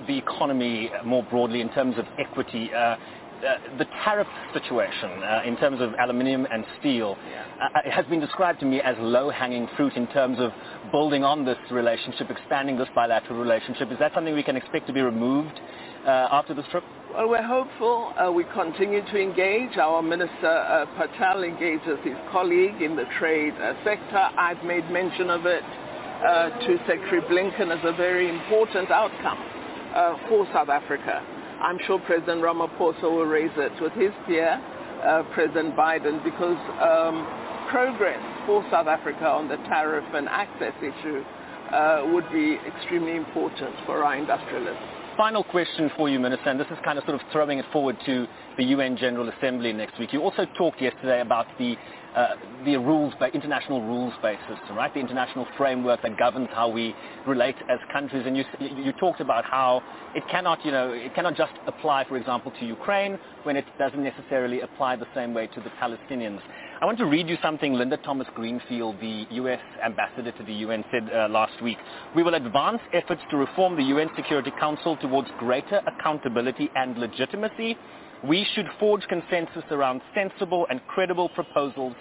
the 0.07 0.17
economy 0.17 0.91
more 1.05 1.25
broadly 1.25 1.61
in 1.61 1.71
terms 1.71 1.99
of 1.99 2.05
equity. 2.19 2.73
Uh, 2.73 2.79
uh, 2.79 2.99
the 3.79 3.85
tariff 4.05 4.27
situation 4.53 5.11
uh, 5.23 5.43
in 5.47 5.57
terms 5.59 5.81
of 5.81 5.95
aluminium 6.01 6.45
and 6.51 6.65
steel 6.81 7.17
uh, 7.61 7.81
it 7.85 7.93
has 7.93 8.05
been 8.07 8.19
described 8.19 8.59
to 8.59 8.67
me 8.67 8.81
as 8.81 8.97
low-hanging 8.99 9.69
fruit 9.77 9.93
in 9.95 10.09
terms 10.09 10.39
of 10.41 10.51
building 10.91 11.23
on 11.23 11.45
this 11.45 11.59
relationship, 11.71 12.31
expanding 12.31 12.77
this 12.77 12.89
bilateral 12.97 13.39
relationship. 13.39 13.93
Is 13.93 13.99
that 14.01 14.13
something 14.13 14.35
we 14.35 14.43
can 14.43 14.57
expect 14.57 14.89
to 14.89 14.93
be 14.93 15.03
removed 15.03 15.61
after 16.07 16.55
this 16.55 16.67
trip? 16.71 16.85
Well, 17.15 17.31
we're 17.31 17.43
hopeful. 17.43 18.13
Uh, 18.21 18.31
we 18.31 18.45
continue 18.53 19.01
to 19.01 19.19
engage. 19.19 19.79
Our 19.79 20.03
Minister 20.03 20.47
uh, 20.47 20.85
Patel 20.97 21.43
engages 21.43 21.99
his 22.05 22.15
colleague 22.31 22.83
in 22.83 22.97
the 22.97 23.07
trade 23.19 23.55
uh, 23.55 23.73
sector. 23.83 24.29
I've 24.37 24.63
made 24.63 24.89
mention 24.91 25.31
of 25.31 25.47
it 25.47 25.65
uh, 25.65 26.51
to 26.51 26.77
Secretary 26.87 27.23
Blinken 27.23 27.73
as 27.73 27.83
a 27.83 27.97
very 27.97 28.29
important 28.29 28.91
outcome 28.91 29.39
uh, 29.95 30.29
for 30.29 30.47
South 30.53 30.69
Africa. 30.69 31.25
I'm 31.63 31.79
sure 31.87 31.99
President 32.01 32.43
Ramaphosa 32.43 33.05
will 33.05 33.27
raise 33.27 33.57
it 33.57 33.73
with 33.81 33.93
his 33.95 34.13
peer, 34.27 34.61
uh, 35.03 35.23
President 35.33 35.75
Biden, 35.75 36.23
because 36.23 36.61
um, 36.79 37.27
progress 37.71 38.21
for 38.47 38.63
South 38.71 38.87
Africa 38.87 39.27
on 39.27 39.49
the 39.49 39.57
tariff 39.67 40.05
and 40.13 40.29
access 40.29 40.75
issue 40.79 41.25
uh, 41.73 42.03
would 42.13 42.31
be 42.31 42.59
extremely 42.67 43.17
important 43.17 43.75
for 43.87 44.05
our 44.05 44.15
industrialists. 44.15 44.98
Final 45.19 45.43
question 45.43 45.91
for 45.97 46.09
you, 46.09 46.21
Minister, 46.21 46.49
and 46.49 46.61
this 46.61 46.69
is 46.71 46.79
kind 46.85 46.97
of 46.97 47.03
sort 47.03 47.21
of 47.21 47.27
throwing 47.33 47.59
it 47.59 47.65
forward 47.73 47.97
to 48.07 48.29
the 48.57 48.63
UN 48.67 48.97
General 48.97 49.29
Assembly 49.29 49.73
next 49.73 49.99
week. 49.99 50.13
You 50.13 50.23
also 50.23 50.47
talked 50.57 50.81
yesterday 50.81 51.23
about 51.23 51.47
the 51.59 51.75
uh, 52.17 52.35
the 52.65 52.77
rules, 52.77 53.13
international 53.33 53.83
rules 53.83 54.13
basis, 54.23 54.59
right? 54.71 54.93
The 54.93 55.01
international 55.01 55.47
framework 55.57 56.03
that 56.03 56.19
governs 56.19 56.49
how 56.53 56.69
we 56.69 56.95
relate 57.27 57.57
as 57.69 57.79
countries. 57.93 58.25
And 58.27 58.37
you, 58.37 58.45
you 58.61 58.93
talked 58.93 59.21
about 59.21 59.45
how 59.45 59.83
it 60.15 60.25
cannot, 60.31 60.65
you 60.65 60.71
know, 60.71 60.93
it 60.93 61.15
cannot 61.15 61.37
just 61.37 61.53
apply, 61.67 62.07
for 62.09 62.17
example, 62.17 62.53
to 62.59 62.67
Ukraine 62.67 63.19
when 63.45 63.57
it 63.57 63.65
doesn't 63.79 64.03
necessarily 64.03 64.61
apply 64.63 64.97
the 64.97 65.07
same 65.15 65.35
way 65.35 65.47
to 65.49 65.61
the 65.61 65.71
Palestinians. 65.81 66.41
I 66.81 66.85
want 66.85 66.99
to 66.99 67.07
read 67.07 67.29
you 67.29 67.37
something 67.43 67.75
Linda 67.75 67.97
Thomas 67.99 68.29
Greenfield, 68.35 69.01
the 69.01 69.27
U.S. 69.31 69.61
ambassador 69.85 70.33
to 70.33 70.45
the 70.45 70.53
UN, 70.53 70.85
said 70.91 71.11
uh, 71.13 71.29
last 71.29 71.61
week. 71.63 71.79
We 72.15 72.23
will 72.23 72.35
advance 72.35 72.81
efforts 72.93 73.21
to 73.31 73.37
reform 73.37 73.77
the 73.77 73.83
UN 73.83 74.09
Security 74.17 74.53
Council 74.61 74.97
towards 74.97 75.29
greater 75.39 75.81
accountability 75.87 76.71
and 76.75 76.97
legitimacy 76.97 77.77
we 78.27 78.47
should 78.55 78.67
forge 78.79 79.03
consensus 79.09 79.65
around 79.71 80.01
sensible 80.15 80.67
and 80.71 80.81
credible 80.87 81.29
proposals 81.31 81.95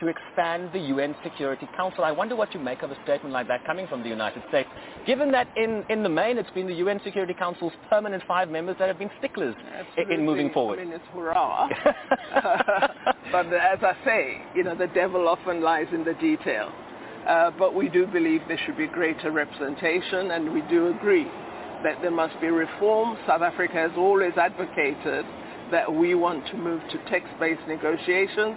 to 0.00 0.08
expand 0.08 0.70
the 0.72 0.78
UN 0.78 1.14
Security 1.22 1.68
Council. 1.76 2.04
I 2.04 2.10
wonder 2.10 2.34
what 2.34 2.54
you 2.54 2.60
make 2.60 2.82
of 2.82 2.90
a 2.90 2.96
statement 3.04 3.34
like 3.34 3.46
that 3.48 3.66
coming 3.66 3.86
from 3.86 4.02
the 4.02 4.08
United 4.08 4.42
States, 4.48 4.68
given 5.06 5.30
that 5.32 5.46
in, 5.56 5.84
in 5.90 6.02
the 6.02 6.08
main 6.08 6.38
it's 6.38 6.50
been 6.50 6.66
the 6.66 6.74
UN 6.74 7.00
Security 7.04 7.34
Council's 7.34 7.74
permanent 7.90 8.22
five 8.26 8.48
members 8.48 8.76
that 8.78 8.88
have 8.88 8.98
been 8.98 9.10
sticklers 9.18 9.54
Absolutely. 9.78 10.14
in 10.14 10.24
moving 10.24 10.50
forward. 10.52 10.78
I 10.78 10.84
mean, 10.84 10.94
it's 10.94 11.04
hurrah. 11.12 11.68
but 13.32 13.46
as 13.52 13.78
I 13.82 13.94
say, 14.04 14.42
you 14.54 14.64
know, 14.64 14.74
the 14.74 14.88
devil 14.88 15.28
often 15.28 15.60
lies 15.62 15.86
in 15.92 16.04
the 16.04 16.14
detail. 16.14 16.72
Uh, 17.28 17.50
but 17.58 17.74
we 17.74 17.90
do 17.90 18.06
believe 18.06 18.40
there 18.48 18.58
should 18.64 18.78
be 18.78 18.86
greater 18.86 19.30
representation, 19.30 20.30
and 20.30 20.54
we 20.54 20.62
do 20.70 20.88
agree 20.88 21.26
that 21.84 22.00
there 22.00 22.10
must 22.10 22.40
be 22.40 22.46
reform. 22.46 23.18
South 23.26 23.42
Africa 23.42 23.74
has 23.74 23.90
always 23.96 24.32
advocated 24.38 25.26
that 25.70 25.92
we 25.92 26.14
want 26.14 26.46
to 26.48 26.56
move 26.56 26.80
to 26.90 26.98
text-based 27.10 27.66
negotiations. 27.68 28.56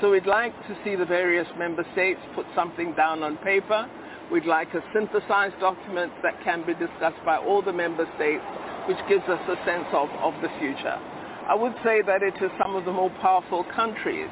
So 0.00 0.10
we'd 0.10 0.26
like 0.26 0.54
to 0.66 0.76
see 0.84 0.96
the 0.96 1.04
various 1.04 1.46
member 1.58 1.84
states 1.92 2.20
put 2.34 2.46
something 2.54 2.94
down 2.94 3.22
on 3.22 3.36
paper. 3.38 3.88
We'd 4.32 4.46
like 4.46 4.72
a 4.74 4.82
synthesized 4.92 5.60
document 5.60 6.12
that 6.22 6.42
can 6.42 6.66
be 6.66 6.74
discussed 6.74 7.22
by 7.24 7.36
all 7.36 7.62
the 7.62 7.72
member 7.72 8.08
states, 8.16 8.44
which 8.88 8.98
gives 9.08 9.24
us 9.28 9.40
a 9.48 9.56
sense 9.64 9.86
of, 9.92 10.08
of 10.20 10.34
the 10.42 10.48
future. 10.58 10.98
I 11.46 11.54
would 11.54 11.74
say 11.84 12.00
that 12.02 12.22
it 12.22 12.34
is 12.42 12.50
some 12.58 12.74
of 12.74 12.84
the 12.86 12.92
more 12.92 13.10
powerful 13.20 13.64
countries 13.76 14.30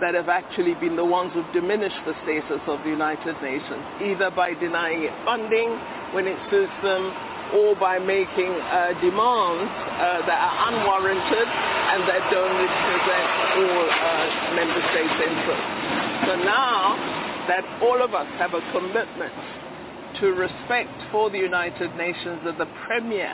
that 0.00 0.14
have 0.14 0.28
actually 0.28 0.74
been 0.74 0.96
the 0.96 1.04
ones 1.04 1.32
who've 1.34 1.52
diminished 1.52 1.98
the 2.06 2.14
status 2.22 2.60
of 2.66 2.82
the 2.82 2.90
United 2.90 3.34
Nations, 3.42 3.82
either 4.02 4.30
by 4.30 4.54
denying 4.54 5.02
it 5.02 5.14
funding 5.24 5.70
when 6.14 6.26
it 6.26 6.38
suits 6.50 6.74
them, 6.82 7.14
or 7.54 7.74
by 7.76 7.98
making 7.98 8.52
uh, 8.52 8.92
demands 9.00 9.70
uh, 9.70 10.24
that 10.26 10.38
are 10.38 10.56
unwarranted 10.68 11.48
and 11.48 12.04
that 12.04 12.22
don't 12.28 12.56
represent 12.60 13.28
all 13.56 13.84
uh, 13.88 14.54
member 14.54 14.82
states' 14.92 15.20
interests. 15.24 15.70
So 16.28 16.32
now 16.44 16.96
that 17.48 17.64
all 17.80 18.02
of 18.02 18.12
us 18.12 18.28
have 18.36 18.52
a 18.52 18.60
commitment 18.72 19.32
to 20.20 20.34
respect 20.34 20.92
for 21.10 21.30
the 21.30 21.38
United 21.38 21.94
Nations 21.96 22.40
as 22.44 22.56
the 22.58 22.68
premier 22.86 23.32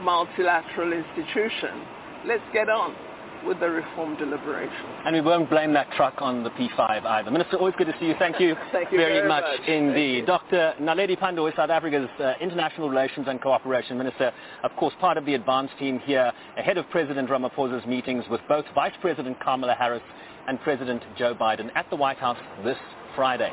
multilateral 0.00 0.92
institution, 0.92 1.84
let's 2.24 2.44
get 2.52 2.68
on 2.68 2.94
with 3.44 3.60
the 3.60 3.68
reform 3.68 4.16
deliberation. 4.16 4.86
And 5.04 5.14
we 5.14 5.20
won't 5.20 5.50
blame 5.50 5.72
that 5.74 5.90
truck 5.92 6.14
on 6.18 6.42
the 6.42 6.50
P5 6.50 7.04
either. 7.04 7.30
Minister, 7.30 7.56
always 7.56 7.74
good 7.76 7.86
to 7.86 7.94
see 7.98 8.06
you. 8.06 8.14
Thank 8.18 8.40
you, 8.40 8.54
Thank 8.72 8.92
you 8.92 8.98
very, 8.98 9.18
very 9.18 9.28
much, 9.28 9.44
much. 9.44 9.68
indeed. 9.68 10.26
Dr. 10.26 10.74
Naledi 10.80 11.18
Pandor 11.18 11.48
is 11.48 11.56
South 11.56 11.70
Africa's 11.70 12.08
uh, 12.20 12.34
International 12.40 12.88
Relations 12.88 13.26
and 13.28 13.40
Cooperation 13.40 13.98
Minister, 13.98 14.32
of 14.62 14.74
course 14.76 14.94
part 15.00 15.16
of 15.16 15.26
the 15.26 15.34
advance 15.34 15.70
team 15.78 15.98
here, 16.00 16.32
ahead 16.56 16.78
of 16.78 16.88
President 16.90 17.28
Ramaphosa's 17.28 17.86
meetings 17.86 18.24
with 18.30 18.40
both 18.48 18.64
Vice 18.74 18.94
President 19.00 19.38
Kamala 19.40 19.74
Harris 19.74 20.02
and 20.48 20.60
President 20.62 21.02
Joe 21.18 21.34
Biden 21.34 21.70
at 21.74 21.88
the 21.90 21.96
White 21.96 22.18
House 22.18 22.38
this 22.64 22.78
Friday. 23.14 23.52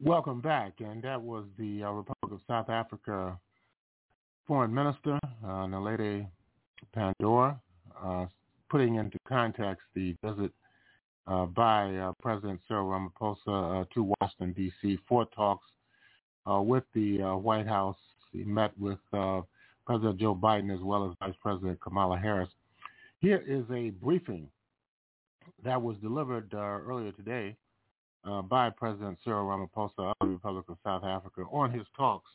Welcome 0.00 0.40
back, 0.40 0.74
and 0.80 1.02
that 1.04 1.22
was 1.22 1.44
the 1.58 1.84
uh, 1.84 1.90
Republic 1.90 2.32
of 2.32 2.40
South 2.48 2.68
Africa 2.68 3.38
Foreign 4.48 4.74
Minister, 4.74 5.20
uh, 5.44 5.46
Naledi 5.46 6.26
Pandor, 6.96 7.58
uh, 8.02 8.26
putting 8.70 8.96
into 8.96 9.18
context 9.28 9.82
the 9.94 10.16
visit 10.24 10.52
uh, 11.26 11.46
by 11.46 11.94
uh, 11.96 12.12
President 12.20 12.60
Cyril 12.66 12.86
Ramaphosa 12.86 13.88
to 13.90 14.12
Washington, 14.20 14.52
D.C. 14.52 14.98
for 15.08 15.26
talks 15.26 15.66
with 16.46 16.84
the 16.94 17.18
White 17.18 17.66
House. 17.66 17.96
He 18.32 18.44
met 18.44 18.76
with 18.78 18.98
President 19.86 20.18
Joe 20.18 20.34
Biden 20.34 20.74
as 20.74 20.82
well 20.82 21.08
as 21.08 21.16
Vice 21.20 21.36
President 21.40 21.80
Kamala 21.80 22.18
Harris. 22.18 22.48
Here 23.20 23.42
is 23.46 23.64
a 23.70 23.90
briefing 23.90 24.48
that 25.64 25.80
was 25.80 25.96
delivered 25.98 26.52
earlier 26.54 27.12
today 27.12 27.56
by 28.48 28.70
President 28.70 29.18
Cyril 29.24 29.44
Ramaphosa 29.44 29.98
of 29.98 30.14
the 30.20 30.26
Republic 30.26 30.64
of 30.68 30.76
South 30.82 31.04
Africa 31.04 31.42
on 31.52 31.70
his 31.70 31.86
talks 31.96 32.30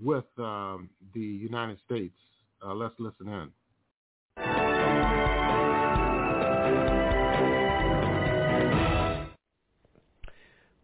with 0.00 0.24
um, 0.38 0.88
the 1.14 1.20
United 1.20 1.78
States. 1.84 2.14
let's 2.62 2.94
listen 3.00 3.28
in. 3.28 3.50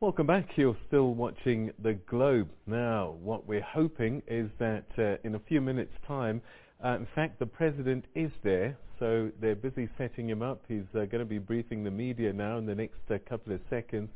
Welcome 0.01 0.29
back. 0.29 0.49
You're 0.57 0.79
still 0.89 1.13
watching 1.13 1.73
The 1.83 1.93
Globe. 2.09 2.49
Now, 2.67 3.17
what 3.23 3.47
we're 3.47 3.61
hoping 3.61 4.23
is 4.27 4.49
that 4.59 4.87
uh, 4.97 5.17
in 5.25 5.35
a 5.35 5.39
few 5.41 5.61
minutes' 5.61 5.93
time, 6.09 6.41
uh, 6.83 6.97
in 6.97 7.07
fact, 7.15 7.39
the 7.39 7.45
President 7.45 8.07
is 8.15 8.31
there, 8.43 8.79
so 8.99 9.31
they're 9.43 9.55
busy 9.55 9.91
setting 9.99 10.27
him 10.27 10.41
up. 10.41 10.63
He's 10.67 10.87
uh, 10.95 11.05
going 11.05 11.19
to 11.19 11.27
be 11.27 11.37
briefing 11.37 11.85
the 11.85 11.91
media 11.91 12.33
now 12.33 12.57
in 12.57 12.65
the 12.65 12.75
next 12.75 12.97
uh, 13.11 13.19
couple 13.29 13.53
of 13.53 13.61
seconds 13.69 14.09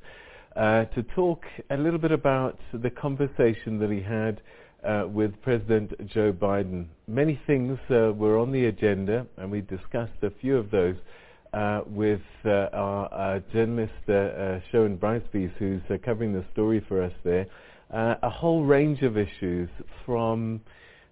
uh, 0.56 0.86
to 0.86 1.02
talk 1.14 1.42
a 1.68 1.76
little 1.76 1.98
bit 1.98 2.12
about 2.12 2.58
the 2.72 2.88
conversation 2.88 3.78
that 3.80 3.90
he 3.90 4.00
had 4.00 4.40
uh, 4.84 5.06
with 5.08 5.32
President 5.42 5.92
Joe 6.08 6.32
Biden. 6.32 6.86
Many 7.06 7.40
things 7.46 7.78
were 7.88 8.38
on 8.38 8.52
the 8.52 8.66
agenda, 8.66 9.26
and 9.36 9.50
we 9.50 9.60
discussed 9.62 10.22
a 10.22 10.30
few 10.40 10.56
of 10.56 10.70
those 10.70 10.96
uh, 11.54 11.82
with 11.86 12.20
uh, 12.44 12.68
our 12.72 13.40
journalist 13.52 13.92
uh, 14.08 14.58
Sherwin 14.70 14.96
Bryce-Pease, 14.96 15.52
who's 15.58 15.82
covering 16.04 16.32
the 16.32 16.44
story 16.52 16.84
for 16.88 17.00
us 17.00 17.12
there. 17.22 17.46
a 17.90 18.30
whole 18.30 18.64
range 18.64 19.02
of 19.02 19.16
issues 19.16 19.68
from 20.04 20.60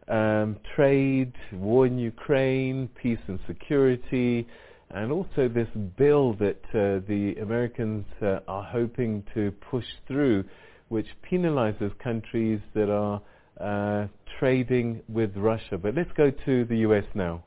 um, 0.09 0.59
trade, 0.74 1.32
war 1.53 1.86
in 1.86 1.97
Ukraine, 1.99 2.89
peace 3.01 3.20
and 3.28 3.39
security, 3.47 4.47
and 4.90 5.12
also 5.12 5.49
this 5.49 5.69
bill 5.97 6.35
that 6.35 6.61
uh, 6.70 7.07
the 7.07 7.36
Americans 7.40 8.05
uh, 8.20 8.40
are 8.49 8.65
hoping 8.65 9.23
to 9.35 9.53
push 9.70 9.86
through, 10.09 10.44
which 10.89 11.07
penalizes 11.31 11.97
countries 12.01 12.61
that 12.74 12.90
are 12.90 13.23
uh, 13.62 14.06
trading 14.39 15.02
with 15.09 15.36
Russia. 15.36 15.78
But 15.78 15.94
let's 15.94 16.10
go 16.16 16.30
to 16.30 16.64
the 16.64 16.78
US 16.78 17.05
now. 17.14 17.44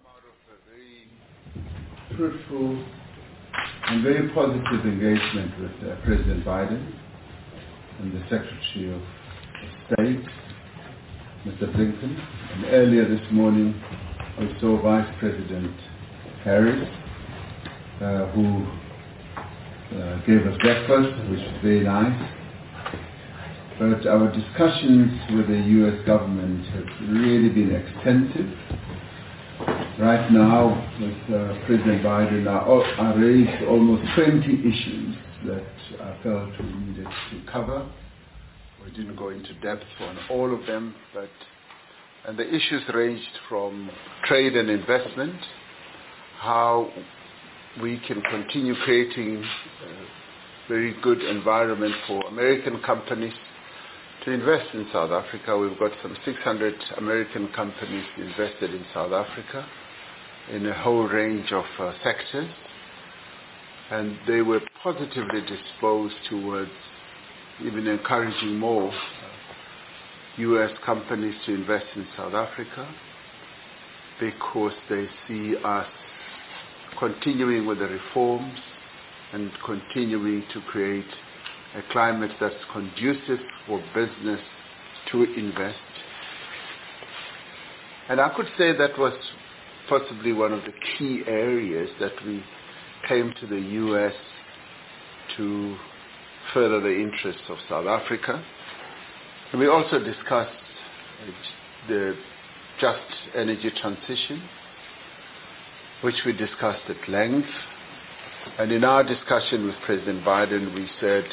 I'm 0.00 0.06
out 0.06 0.22
of 0.24 0.34
a 0.48 0.56
very 0.70 1.10
fruitful 2.16 2.84
and 3.88 4.02
very 4.02 4.28
positive 4.30 4.86
engagement 4.86 5.60
with 5.60 5.90
uh, 5.90 5.96
President 6.04 6.44
Biden 6.44 6.92
and 8.00 8.12
the 8.14 8.22
Secretary 8.30 8.94
of 8.94 9.02
State, 9.86 10.24
Mr. 11.44 11.74
Blinken. 11.74 12.16
And 12.54 12.64
earlier 12.66 13.08
this 13.08 13.26
morning, 13.30 13.74
we 14.38 14.48
saw 14.60 14.80
Vice 14.80 15.12
President 15.18 15.76
Harris, 16.44 16.88
uh, 18.00 18.26
who 18.28 18.64
uh, 19.96 20.24
gave 20.24 20.46
us 20.46 20.56
breakfast, 20.62 21.28
which 21.28 21.40
was 21.40 21.58
very 21.62 21.80
nice. 21.80 22.39
But 23.80 24.06
our 24.06 24.30
discussions 24.30 25.10
with 25.34 25.48
the 25.48 25.56
U.S. 25.56 26.06
government 26.06 26.66
have 26.66 26.84
really 27.08 27.48
been 27.48 27.74
extensive 27.74 28.52
right 29.98 30.30
now 30.30 30.68
with 31.00 31.34
uh, 31.34 31.66
President 31.66 32.02
Biden, 32.02 32.46
I, 32.46 33.02
I 33.02 33.14
raised 33.14 33.64
almost 33.68 34.02
20 34.16 34.52
issues 34.52 35.16
that 35.46 35.64
I 35.98 36.22
felt 36.22 36.50
we 36.60 36.72
needed 36.80 37.06
to 37.06 37.50
cover. 37.50 37.90
We 38.84 38.90
didn't 38.90 39.16
go 39.16 39.30
into 39.30 39.54
depth 39.60 39.84
on 40.00 40.18
all 40.30 40.54
of 40.54 40.66
them, 40.66 40.94
but 41.14 41.30
and 42.26 42.38
the 42.38 42.46
issues 42.46 42.82
ranged 42.92 43.38
from 43.48 43.90
trade 44.26 44.56
and 44.56 44.68
investment, 44.68 45.40
how 46.38 46.90
we 47.82 47.98
can 48.06 48.20
continue 48.20 48.74
creating 48.84 49.42
a 49.42 50.68
very 50.68 50.94
good 51.00 51.22
environment 51.22 51.94
for 52.06 52.26
American 52.26 52.82
companies 52.82 53.32
to 54.24 54.30
invest 54.32 54.74
in 54.74 54.86
South 54.92 55.10
Africa. 55.10 55.56
We've 55.56 55.78
got 55.78 55.92
some 56.02 56.16
600 56.24 56.74
American 56.98 57.48
companies 57.54 58.04
invested 58.18 58.74
in 58.74 58.84
South 58.92 59.12
Africa 59.12 59.66
in 60.52 60.66
a 60.66 60.74
whole 60.74 61.04
range 61.04 61.50
of 61.52 61.64
uh, 61.78 61.92
sectors, 62.04 62.50
and 63.90 64.18
they 64.26 64.42
were 64.42 64.60
positively 64.82 65.40
disposed 65.42 66.14
towards 66.28 66.70
even 67.64 67.86
encouraging 67.86 68.58
more 68.58 68.92
U.S. 70.38 70.70
Companies 70.84 71.34
to 71.46 71.54
invest 71.54 71.86
in 71.96 72.06
South 72.16 72.34
Africa 72.34 72.92
because 74.18 74.72
they 74.88 75.06
see 75.26 75.54
us 75.64 75.86
continuing 76.98 77.66
with 77.66 77.78
the 77.78 77.86
reforms 77.86 78.58
and 79.32 79.50
continuing 79.64 80.44
to 80.52 80.60
create 80.62 81.06
a 81.76 81.92
climate 81.92 82.32
that's 82.40 82.54
conducive 82.72 83.38
for 83.66 83.82
business 83.94 84.40
to 85.12 85.22
invest. 85.22 85.78
And 88.08 88.20
I 88.20 88.28
could 88.34 88.48
say 88.58 88.76
that 88.76 88.98
was 88.98 89.12
possibly 89.88 90.32
one 90.32 90.52
of 90.52 90.62
the 90.64 90.72
key 90.98 91.22
areas 91.26 91.90
that 92.00 92.12
we 92.26 92.42
came 93.08 93.32
to 93.40 93.46
the 93.46 93.60
U.S. 93.60 94.14
to 95.36 95.76
further 96.52 96.80
the 96.80 96.94
interests 96.94 97.42
of 97.48 97.58
South 97.68 97.86
Africa. 97.86 98.42
And 99.52 99.60
we 99.60 99.68
also 99.68 99.98
discussed 99.98 100.52
the 101.88 102.16
just 102.80 103.00
energy 103.36 103.70
transition, 103.80 104.42
which 106.02 106.16
we 106.24 106.32
discussed 106.32 106.82
at 106.88 107.08
length. 107.08 107.48
And 108.58 108.72
in 108.72 108.84
our 108.84 109.04
discussion 109.04 109.66
with 109.66 109.76
President 109.84 110.24
Biden, 110.24 110.74
we 110.74 110.88
said, 111.00 111.24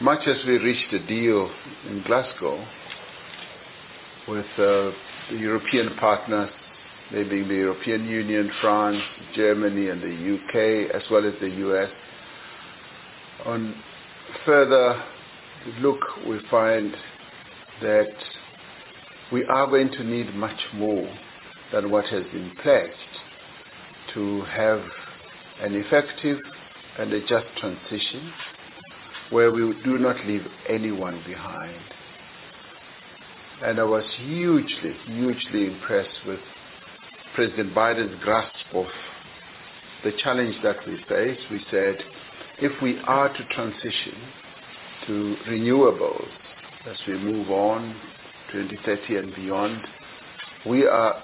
much 0.00 0.26
as 0.26 0.36
we 0.46 0.58
reached 0.58 0.92
a 0.92 1.06
deal 1.06 1.50
in 1.88 2.02
Glasgow 2.06 2.64
with 4.28 4.46
uh, 4.58 4.90
the 5.30 5.38
European 5.38 5.96
partners 5.96 6.50
they 7.10 7.22
being 7.22 7.48
the 7.48 7.54
European 7.54 8.04
Union, 8.06 8.50
France, 8.60 9.00
Germany, 9.34 9.88
and 9.88 10.02
the 10.02 10.34
UK, 10.34 10.94
as 10.94 11.02
well 11.10 11.26
as 11.26 11.32
the 11.40 11.48
US. 11.48 11.90
On 13.46 13.74
further 14.44 15.02
look, 15.80 16.00
we 16.26 16.38
find 16.50 16.94
that 17.80 18.12
we 19.32 19.44
are 19.44 19.66
going 19.66 19.90
to 19.92 20.04
need 20.04 20.34
much 20.34 20.60
more 20.74 21.08
than 21.72 21.90
what 21.90 22.04
has 22.06 22.24
been 22.24 22.52
pledged 22.62 22.92
to 24.12 24.42
have 24.42 24.82
an 25.60 25.74
effective 25.74 26.38
and 26.98 27.12
a 27.12 27.20
just 27.20 27.46
transition 27.58 28.32
where 29.30 29.50
we 29.50 29.60
do 29.84 29.98
not 29.98 30.16
leave 30.26 30.46
anyone 30.68 31.22
behind. 31.26 31.80
And 33.62 33.80
I 33.80 33.84
was 33.84 34.04
hugely, 34.18 34.94
hugely 35.06 35.66
impressed 35.66 36.26
with 36.26 36.40
President 37.34 37.74
Biden's 37.74 38.22
grasp 38.22 38.54
of 38.72 38.86
the 40.04 40.12
challenge 40.22 40.54
that 40.62 40.76
we 40.86 40.96
face, 41.08 41.38
we 41.50 41.60
said 41.70 41.96
if 42.60 42.80
we 42.82 42.98
are 43.06 43.28
to 43.28 43.44
transition 43.54 44.14
to 45.06 45.36
renewables 45.48 46.28
as 46.88 46.96
we 47.06 47.18
move 47.18 47.50
on 47.50 47.94
2030 48.52 49.16
and 49.16 49.34
beyond, 49.34 49.80
we 50.66 50.86
are 50.86 51.22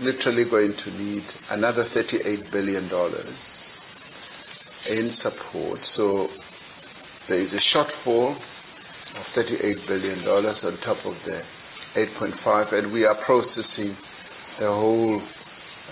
literally 0.00 0.44
going 0.44 0.74
to 0.84 0.90
need 0.90 1.24
another 1.50 1.88
$38 1.94 2.52
billion 2.52 2.90
in 4.88 5.16
support. 5.22 5.80
So 5.96 6.28
there 7.28 7.40
is 7.40 7.52
a 7.52 7.76
shortfall 7.76 8.36
of 8.36 9.24
$38 9.36 9.86
billion 9.88 10.26
on 10.26 10.78
top 10.84 11.04
of 11.04 11.14
the 11.24 11.42
8.5 11.96 12.74
and 12.74 12.92
we 12.92 13.04
are 13.04 13.14
processing 13.24 13.96
the 14.60 14.66
whole 14.66 15.22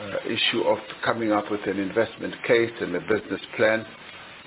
uh, 0.01 0.17
issue 0.27 0.63
of 0.63 0.79
coming 1.05 1.33
up 1.33 1.51
with 1.51 1.61
an 1.67 1.79
investment 1.79 2.35
case 2.47 2.73
and 2.81 2.95
a 2.95 3.01
business 3.01 3.41
plan. 3.57 3.87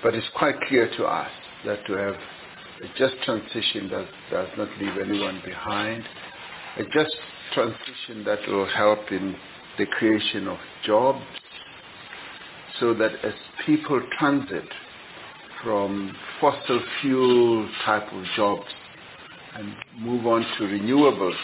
But 0.02 0.14
it's 0.14 0.26
quite 0.36 0.60
clear 0.68 0.90
to 0.96 1.04
us 1.04 1.30
that 1.64 1.84
to 1.86 1.92
have 1.94 2.14
a 2.14 2.98
just 2.98 3.14
transition 3.24 3.88
does, 3.88 4.06
does 4.30 4.48
not 4.58 4.68
leave 4.78 4.98
anyone 5.02 5.40
behind, 5.44 6.04
a 6.78 6.84
just 6.84 7.16
transition 7.54 8.24
that 8.24 8.38
will 8.48 8.66
help 8.66 9.10
in 9.10 9.34
the 9.78 9.86
creation 9.86 10.46
of 10.46 10.58
jobs 10.84 11.24
so 12.78 12.92
that 12.94 13.12
as 13.24 13.32
people 13.64 14.00
transit 14.18 14.68
from 15.66 16.14
fossil 16.40 16.80
fuel 17.00 17.68
type 17.84 18.06
of 18.12 18.22
jobs 18.36 18.68
and 19.56 19.74
move 19.98 20.24
on 20.24 20.42
to 20.56 20.62
renewables 20.62 21.34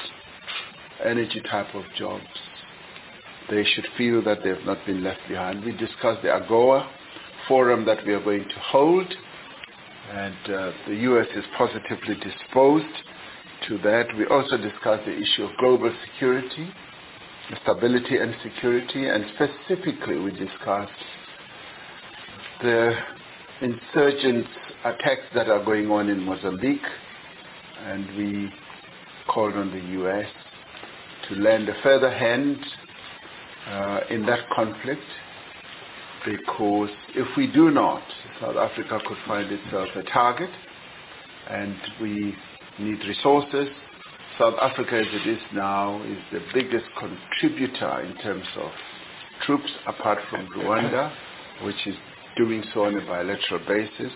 energy 1.04 1.42
type 1.50 1.74
of 1.74 1.82
jobs, 1.98 2.22
they 3.50 3.64
should 3.64 3.84
feel 3.98 4.22
that 4.22 4.38
they 4.44 4.50
have 4.50 4.64
not 4.64 4.78
been 4.86 5.02
left 5.02 5.18
behind. 5.28 5.64
We 5.64 5.72
discussed 5.72 6.22
the 6.22 6.28
AGOA 6.28 6.88
forum 7.48 7.84
that 7.86 8.06
we 8.06 8.12
are 8.12 8.22
going 8.22 8.48
to 8.48 8.54
hold, 8.60 9.12
and 10.12 10.36
uh, 10.44 10.70
the 10.86 10.94
U.S. 10.94 11.26
is 11.34 11.42
positively 11.58 12.14
disposed 12.14 12.94
to 13.66 13.78
that. 13.78 14.06
We 14.16 14.26
also 14.26 14.56
discussed 14.56 15.04
the 15.04 15.18
issue 15.18 15.46
of 15.46 15.50
global 15.58 15.92
security, 16.06 16.68
stability 17.64 18.18
and 18.18 18.36
security, 18.44 19.08
and 19.08 19.24
specifically 19.34 20.20
we 20.20 20.30
discussed 20.30 20.92
the 22.62 22.94
insurgent 23.62 24.46
attacks 24.84 25.22
that 25.34 25.48
are 25.48 25.64
going 25.64 25.90
on 25.90 26.08
in 26.08 26.20
Mozambique, 26.20 26.80
and 27.84 28.06
we 28.16 28.52
called 29.28 29.54
on 29.54 29.70
the 29.70 29.80
U.S. 30.00 30.26
to 31.28 31.36
lend 31.36 31.68
a 31.68 31.82
further 31.82 32.10
hand 32.10 32.58
uh, 33.68 34.00
in 34.10 34.26
that 34.26 34.40
conflict 34.54 35.02
because 36.24 36.90
if 37.14 37.36
we 37.36 37.46
do 37.52 37.70
not, 37.70 38.02
South 38.40 38.56
Africa 38.56 39.00
could 39.06 39.16
find 39.26 39.50
itself 39.50 39.88
a 39.96 40.02
target 40.02 40.50
and 41.50 41.76
we 42.00 42.34
need 42.78 42.98
resources. 43.06 43.68
South 44.38 44.54
Africa 44.60 44.98
as 44.98 45.06
it 45.10 45.28
is 45.28 45.40
now 45.52 46.02
is 46.04 46.18
the 46.32 46.40
biggest 46.54 46.86
contributor 46.98 48.00
in 48.02 48.16
terms 48.18 48.46
of 48.56 48.70
troops 49.44 49.70
apart 49.86 50.18
from 50.30 50.48
Rwanda, 50.56 51.12
which 51.64 51.86
is 51.86 51.96
doing 52.36 52.62
so 52.72 52.84
on 52.84 52.96
a 52.96 53.00
bilateral 53.06 53.60
basis. 53.66 54.12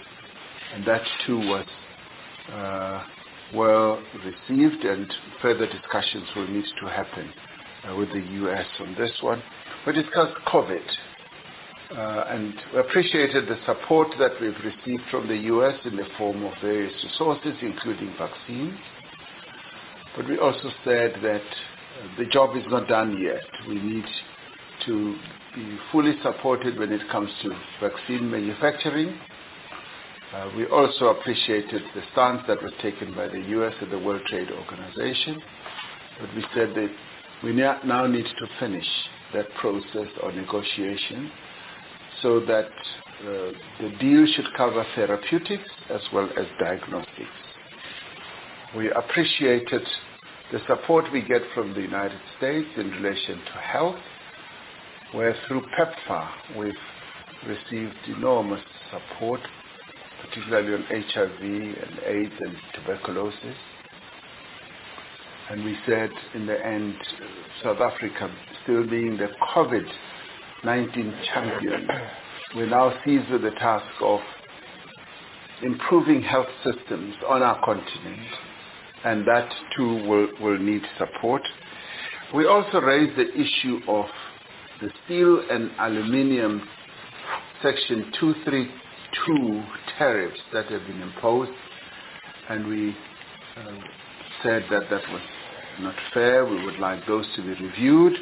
And 0.74 0.84
that 0.86 1.02
too 1.26 1.38
was 1.38 1.66
uh, 2.52 3.04
well 3.54 4.02
received 4.24 4.84
and 4.84 5.12
further 5.40 5.66
discussions 5.66 6.26
will 6.34 6.48
need 6.48 6.64
to 6.80 6.88
happen 6.88 7.32
uh, 7.88 7.94
with 7.96 8.08
the 8.12 8.20
U.S. 8.20 8.66
on 8.80 8.94
this 8.98 9.12
one. 9.20 9.42
We 9.86 9.92
discussed 9.92 10.34
COVID, 10.46 10.82
uh, 11.92 12.24
and 12.28 12.54
we 12.74 12.80
appreciated 12.80 13.48
the 13.48 13.58
support 13.64 14.08
that 14.18 14.32
we've 14.40 14.56
received 14.64 15.04
from 15.10 15.28
the 15.28 15.36
U.S. 15.36 15.74
in 15.84 15.96
the 15.96 16.06
form 16.18 16.44
of 16.44 16.52
various 16.60 16.92
resources, 17.04 17.52
including 17.62 18.12
vaccines. 18.18 18.78
But 20.16 20.28
we 20.28 20.38
also 20.38 20.70
said 20.84 21.14
that 21.22 21.42
the 22.18 22.24
job 22.26 22.56
is 22.56 22.64
not 22.68 22.88
done 22.88 23.16
yet. 23.22 23.44
We 23.68 23.80
need 23.80 24.04
to 24.86 25.16
be 25.56 25.78
fully 25.90 26.12
supported 26.22 26.78
when 26.78 26.92
it 26.92 27.00
comes 27.10 27.30
to 27.42 27.50
vaccine 27.80 28.30
manufacturing. 28.30 29.18
Uh, 30.34 30.50
we 30.56 30.66
also 30.66 31.06
appreciated 31.06 31.82
the 31.94 32.02
stance 32.12 32.42
that 32.46 32.62
was 32.62 32.72
taken 32.82 33.14
by 33.14 33.26
the 33.26 33.40
U.S. 33.40 33.72
and 33.80 33.90
the 33.90 33.98
World 33.98 34.22
Trade 34.26 34.50
Organization. 34.50 35.42
But 36.20 36.34
we 36.34 36.44
said 36.54 36.74
that 36.74 36.90
we 37.42 37.52
now 37.52 38.06
need 38.06 38.24
to 38.24 38.46
finish 38.60 38.86
that 39.32 39.46
process 39.60 40.08
or 40.22 40.32
negotiation 40.32 41.30
so 42.22 42.40
that 42.40 42.68
uh, 43.20 43.52
the 43.80 43.94
deal 43.98 44.26
should 44.34 44.46
cover 44.56 44.84
therapeutics 44.94 45.68
as 45.90 46.00
well 46.12 46.28
as 46.38 46.46
diagnostics. 46.60 47.30
We 48.76 48.90
appreciated 48.90 49.82
the 50.52 50.60
support 50.68 51.06
we 51.12 51.22
get 51.22 51.42
from 51.54 51.72
the 51.74 51.80
United 51.80 52.20
States 52.36 52.68
in 52.76 52.90
relation 52.90 53.38
to 53.38 53.52
health, 53.52 53.98
where 55.12 55.36
through 55.46 55.62
PEPFAR 55.78 56.28
we've 56.58 56.74
received 57.46 57.94
enormous 58.08 58.62
support, 58.90 59.40
particularly 60.22 60.74
on 60.74 60.82
HIV 60.82 61.40
and 61.40 62.00
AIDS 62.04 62.34
and 62.40 62.56
tuberculosis. 62.74 63.56
And 65.50 65.64
we 65.64 65.76
said 65.86 66.10
in 66.34 66.46
the 66.46 66.64
end, 66.66 66.96
South 67.62 67.80
Africa 67.80 68.34
still 68.64 68.88
being 68.88 69.16
the 69.16 69.28
COVID-19 69.54 71.24
champion, 71.32 71.88
we're 72.56 72.66
now 72.68 72.92
seized 73.04 73.30
with 73.30 73.42
the 73.42 73.52
task 73.52 73.86
of 74.00 74.20
improving 75.62 76.22
health 76.22 76.48
systems 76.64 77.14
on 77.28 77.42
our 77.42 77.64
continent, 77.64 78.26
and 79.04 79.26
that 79.26 79.48
too 79.76 80.06
will, 80.08 80.28
will 80.40 80.58
need 80.58 80.82
support. 80.98 81.42
We 82.34 82.46
also 82.46 82.80
raised 82.80 83.16
the 83.16 83.32
issue 83.32 83.80
of 83.86 84.06
the 84.80 84.90
steel 85.04 85.42
and 85.50 85.70
aluminium 85.78 86.66
Section 87.62 88.12
232 88.20 89.62
tariffs 89.98 90.40
that 90.52 90.66
have 90.66 90.86
been 90.86 91.00
imposed, 91.00 91.50
and 92.50 92.66
we 92.66 92.90
uh, 93.56 93.76
said 94.42 94.64
that 94.70 94.90
that 94.90 95.02
was 95.10 95.22
not 95.80 95.94
fair. 96.12 96.44
We 96.44 96.64
would 96.64 96.78
like 96.78 97.06
those 97.06 97.26
to 97.36 97.42
be 97.42 97.48
reviewed 97.64 98.12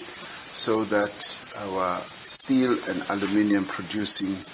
so 0.64 0.84
that 0.84 1.12
our 1.56 2.06
steel 2.44 2.76
and 2.88 3.02
aluminium 3.08 3.68
producing 3.74 4.44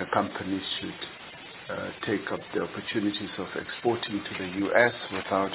uh, 0.00 0.04
companies 0.12 0.62
should 0.80 1.76
uh, 1.76 1.90
take 2.04 2.32
up 2.32 2.40
the 2.54 2.62
opportunities 2.62 3.30
of 3.38 3.46
exporting 3.54 4.22
to 4.24 4.38
the 4.38 4.58
U.S. 4.66 4.92
without 5.12 5.52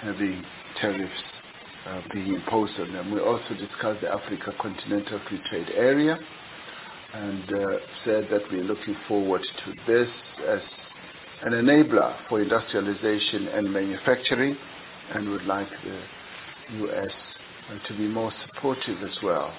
having 0.00 0.42
tariffs 0.80 1.22
uh, 1.86 2.00
being 2.12 2.34
imposed 2.34 2.78
on 2.80 2.92
them. 2.92 3.12
We 3.12 3.20
also 3.20 3.54
discussed 3.54 4.00
the 4.00 4.10
Africa 4.10 4.52
Continental 4.60 5.20
Free 5.28 5.40
Trade 5.50 5.68
Area 5.76 6.18
and 7.14 7.44
uh, 7.52 7.78
said 8.04 8.28
that 8.30 8.42
we're 8.50 8.64
looking 8.64 8.96
forward 9.06 9.42
to 9.42 9.72
this 9.86 10.08
as 10.48 10.60
an 11.42 11.52
enabler 11.52 12.16
for 12.28 12.40
industrialization 12.40 13.48
and 13.48 13.72
manufacturing 13.72 14.56
and 15.14 15.28
would 15.28 15.44
like 15.44 15.68
the 15.84 16.76
U.S. 16.78 17.10
to 17.86 17.96
be 17.96 18.08
more 18.08 18.32
supportive 18.46 19.02
as 19.02 19.16
well. 19.22 19.52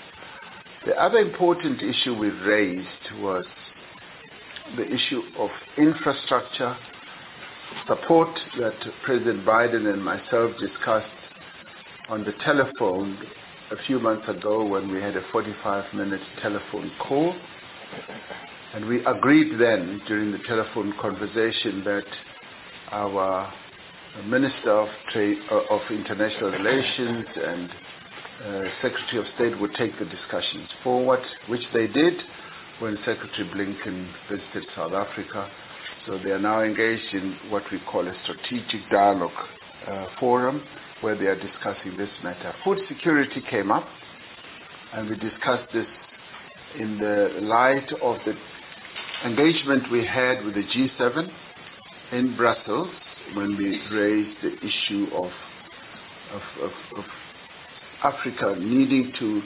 The 0.86 0.94
other 0.96 1.20
important 1.20 1.82
issue 1.82 2.16
we 2.16 2.30
raised 2.30 2.88
was 3.20 3.46
the 4.76 4.86
issue 4.86 5.22
of 5.38 5.50
infrastructure 5.78 6.76
support 7.88 8.30
that 8.60 8.74
President 9.04 9.46
Biden 9.46 9.92
and 9.92 10.04
myself 10.04 10.52
discussed 10.60 11.08
on 12.10 12.24
the 12.24 12.34
telephone 12.44 13.18
a 13.72 13.76
few 13.88 14.00
months 14.00 14.28
ago 14.30 14.64
when 14.66 14.92
we 14.92 15.02
had 15.02 15.16
a 15.16 15.22
45-minute 15.34 16.22
telephone 16.42 16.92
call. 17.00 17.36
And 18.74 18.86
we 18.86 19.04
agreed 19.06 19.60
then 19.60 20.02
during 20.08 20.32
the 20.32 20.40
telephone 20.48 20.94
conversation 21.02 21.84
that 21.84 22.06
our 22.92 23.52
Minister 24.26 24.72
of, 24.72 24.90
Trade, 25.12 25.38
uh, 25.52 25.62
of 25.70 25.82
International 25.90 26.52
Relations 26.52 27.26
and 27.36 27.70
uh, 27.70 28.70
Secretary 28.82 29.20
of 29.20 29.26
State 29.36 29.60
would 29.60 29.74
take 29.76 29.98
the 29.98 30.06
discussions 30.06 30.70
forward, 30.84 31.22
which 31.48 31.64
they 31.74 31.88
did 31.88 32.14
when 32.80 32.98
Secretary 33.06 33.50
Blinken 33.50 34.08
visited 34.30 34.64
South 34.76 34.94
Africa. 34.94 35.50
So 36.06 36.20
they 36.24 36.32
are 36.32 36.40
now 36.40 36.62
engaged 36.62 37.14
in 37.14 37.38
what 37.50 37.64
we 37.72 37.80
call 37.92 38.08
a 38.08 38.14
strategic 38.24 38.90
dialogue 38.92 39.32
uh, 39.88 40.08
forum 40.20 40.62
where 41.06 41.16
they 41.16 41.28
are 41.28 41.40
discussing 41.40 41.96
this 41.98 42.10
matter. 42.24 42.52
Food 42.64 42.80
security 42.88 43.40
came 43.48 43.72
up, 43.72 43.86
and 44.92 45.08
we 45.08 45.16
discussed 45.16 45.72
this 45.72 45.86
in 46.80 46.98
the 46.98 47.42
light 47.42 47.88
of 48.02 48.18
the 48.26 48.34
engagement 49.24 49.84
we 49.92 50.04
had 50.04 50.44
with 50.44 50.56
the 50.56 50.64
G7 50.64 51.30
in 52.12 52.36
Brussels 52.36 52.90
when 53.36 53.56
we 53.56 53.80
raised 53.96 54.38
the 54.42 54.58
issue 54.66 55.06
of, 55.14 55.30
of, 56.34 56.42
of, 56.64 56.72
of 56.98 57.06
Africa 58.04 58.56
needing 58.58 59.14
to 59.20 59.44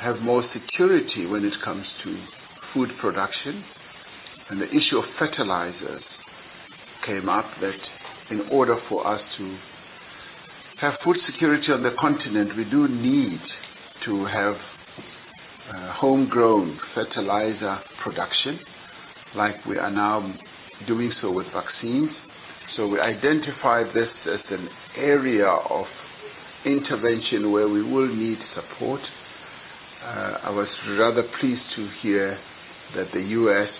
have 0.00 0.18
more 0.22 0.42
security 0.52 1.24
when 1.24 1.44
it 1.44 1.54
comes 1.64 1.86
to 2.02 2.20
food 2.72 2.90
production. 3.00 3.64
And 4.50 4.60
the 4.60 4.68
issue 4.70 4.98
of 4.98 5.04
fertilizers 5.20 6.02
came 7.06 7.28
up 7.28 7.44
that 7.60 7.78
in 8.32 8.48
order 8.50 8.76
for 8.88 9.06
us 9.06 9.20
to 9.38 9.56
have 10.78 10.94
food 11.04 11.16
security 11.26 11.72
on 11.72 11.82
the 11.82 11.94
continent, 12.00 12.56
we 12.56 12.64
do 12.64 12.88
need 12.88 13.40
to 14.04 14.24
have 14.24 14.56
uh, 15.72 15.92
homegrown 15.92 16.80
fertilizer 16.94 17.80
production, 18.02 18.58
like 19.36 19.64
we 19.66 19.78
are 19.78 19.90
now 19.90 20.34
doing 20.86 21.12
so 21.20 21.30
with 21.30 21.46
vaccines. 21.52 22.10
So 22.76 22.88
we 22.88 22.98
identify 22.98 23.84
this 23.92 24.08
as 24.26 24.40
an 24.50 24.68
area 24.96 25.46
of 25.46 25.86
intervention 26.64 27.52
where 27.52 27.68
we 27.68 27.82
will 27.82 28.12
need 28.12 28.38
support. 28.54 29.00
Uh, 30.02 30.38
I 30.42 30.50
was 30.50 30.68
rather 30.98 31.22
pleased 31.40 31.62
to 31.76 31.88
hear 32.02 32.38
that 32.96 33.12
the 33.12 33.20
U.S. 33.20 33.70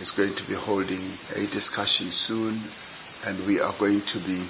is 0.00 0.08
going 0.16 0.34
to 0.34 0.46
be 0.48 0.54
holding 0.54 1.18
a 1.36 1.46
discussion 1.54 2.12
soon, 2.26 2.70
and 3.26 3.46
we 3.46 3.60
are 3.60 3.76
going 3.78 4.02
to 4.14 4.18
be 4.26 4.48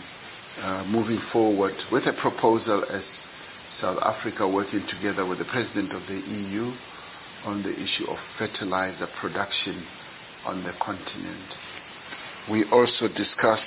Uh, 0.60 0.84
moving 0.84 1.18
forward 1.32 1.74
with 1.90 2.04
a 2.06 2.12
proposal 2.12 2.84
as 2.90 3.02
South 3.80 3.98
Africa 4.02 4.46
working 4.46 4.86
together 4.86 5.24
with 5.24 5.38
the 5.38 5.46
President 5.46 5.92
of 5.94 6.02
the 6.06 6.14
EU 6.14 6.72
on 7.46 7.62
the 7.62 7.72
issue 7.72 8.04
of 8.08 8.18
fertilizer 8.38 9.08
production 9.18 9.82
on 10.46 10.62
the 10.62 10.72
continent. 10.84 11.48
We 12.50 12.64
also 12.70 13.08
discussed 13.08 13.62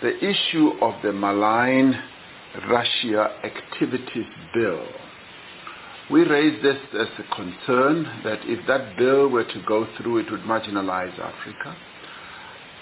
the 0.00 0.16
issue 0.18 0.70
of 0.80 0.94
the 1.02 1.12
malign 1.12 1.94
Russia 2.68 3.28
activities 3.44 4.26
bill. 4.54 4.86
We 6.10 6.22
raised 6.22 6.64
this 6.64 6.78
as 6.98 7.08
a 7.18 7.34
concern 7.34 8.04
that 8.24 8.38
if 8.44 8.66
that 8.66 8.96
bill 8.96 9.28
were 9.28 9.44
to 9.44 9.62
go 9.68 9.86
through, 9.98 10.18
it 10.18 10.30
would 10.30 10.40
marginalize 10.40 11.16
Africa 11.18 11.76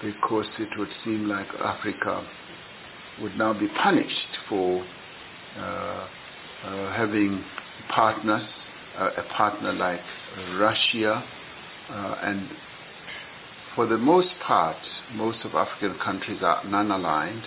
because 0.01 0.47
it 0.61 0.69
would 0.79 0.91
seem 1.05 1.29
like 1.29 1.49
Africa 1.61 2.25
would 3.21 3.37
now 3.37 3.53
be 3.53 3.69
punished 3.83 4.39
for 4.49 4.85
uh, 5.57 5.61
uh, 5.61 6.93
having 6.93 7.43
partners, 7.89 8.47
uh, 8.99 9.11
a 9.17 9.23
partner 9.35 9.73
like 9.73 10.01
Russia, 10.59 11.25
and 11.89 12.49
for 13.75 13.87
the 13.87 13.99
most 13.99 14.29
part, 14.47 14.77
most 15.15 15.39
of 15.45 15.55
African 15.55 15.99
countries 15.99 16.39
are 16.43 16.65
non-aligned, 16.65 17.45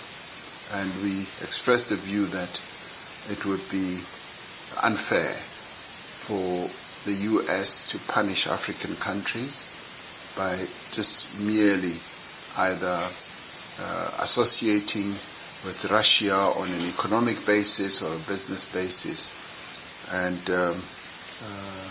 and 0.72 1.02
we 1.02 1.28
expressed 1.44 1.88
the 1.90 1.96
view 1.96 2.28
that 2.30 2.50
it 3.28 3.44
would 3.44 3.68
be 3.70 4.02
unfair 4.82 5.42
for 6.26 6.70
the 7.06 7.12
U.S. 7.12 7.66
to 7.92 7.98
punish 8.12 8.46
African 8.46 8.96
countries 9.02 9.50
by 10.36 10.66
just 10.94 11.08
merely 11.38 12.00
either 12.56 13.10
uh, 13.78 14.26
associating 14.30 15.18
with 15.64 15.76
Russia 15.90 16.32
on 16.32 16.70
an 16.72 16.92
economic 16.94 17.36
basis 17.46 17.92
or 18.00 18.14
a 18.14 18.18
business 18.20 18.62
basis. 18.72 19.18
And 20.10 20.50
um, 20.50 20.84
uh, 21.42 21.90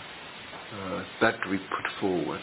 uh, 0.76 1.04
that 1.20 1.38
we 1.50 1.58
put 1.58 1.86
forward. 2.00 2.40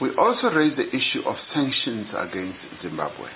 We 0.00 0.10
also 0.16 0.48
raised 0.48 0.76
the 0.76 0.88
issue 0.88 1.22
of 1.26 1.36
sanctions 1.52 2.08
against 2.16 2.58
Zimbabwe. 2.82 3.28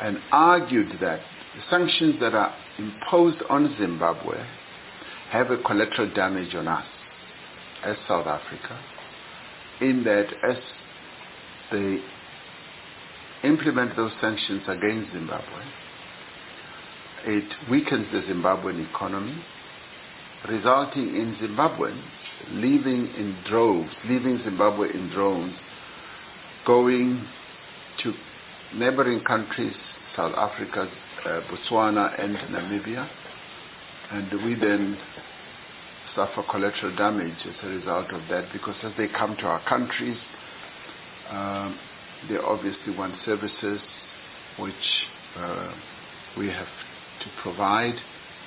and 0.00 0.18
argued 0.32 0.98
that 1.00 1.20
the 1.54 1.62
sanctions 1.68 2.16
that 2.20 2.34
are 2.34 2.54
imposed 2.78 3.42
on 3.50 3.74
Zimbabwe 3.78 4.38
have 5.30 5.50
a 5.50 5.58
collateral 5.62 6.12
damage 6.14 6.54
on 6.54 6.66
us 6.66 6.86
as 7.84 7.96
South 8.08 8.26
Africa 8.26 8.78
in 9.80 10.02
that 10.04 10.26
as 10.48 10.56
they 11.70 11.98
implement 13.44 13.96
those 13.96 14.12
sanctions 14.20 14.62
against 14.68 15.12
Zimbabwe, 15.12 15.62
it 17.24 17.70
weakens 17.70 18.06
the 18.12 18.20
Zimbabwean 18.22 18.88
economy, 18.88 19.42
resulting 20.48 21.16
in 21.16 21.36
Zimbabweans 21.40 22.02
leaving 22.52 23.06
in 23.16 23.36
droves, 23.48 23.90
leaving 24.08 24.40
Zimbabwe 24.44 24.90
in 24.92 25.10
droves, 25.10 25.52
going 26.66 27.26
to 28.02 28.12
neighboring 28.74 29.20
countries, 29.20 29.74
South 30.16 30.34
Africa, 30.36 30.90
uh, 31.24 31.40
Botswana 31.50 32.18
and 32.22 32.36
Namibia, 32.36 33.08
and 34.10 34.44
we 34.44 34.54
then 34.54 34.98
suffer 36.14 36.42
collateral 36.50 36.94
damage 36.96 37.36
as 37.46 37.54
a 37.62 37.68
result 37.68 38.10
of 38.12 38.22
that 38.28 38.52
because 38.52 38.74
as 38.82 38.92
they 38.96 39.06
come 39.08 39.36
to 39.36 39.44
our 39.44 39.62
countries, 39.68 40.16
um, 41.30 41.78
they 42.28 42.36
obviously 42.36 42.94
want 42.96 43.14
services 43.24 43.80
which 44.58 44.74
uh, 45.36 45.72
we 46.38 46.48
have 46.48 46.66
to 46.66 47.26
provide 47.42 47.94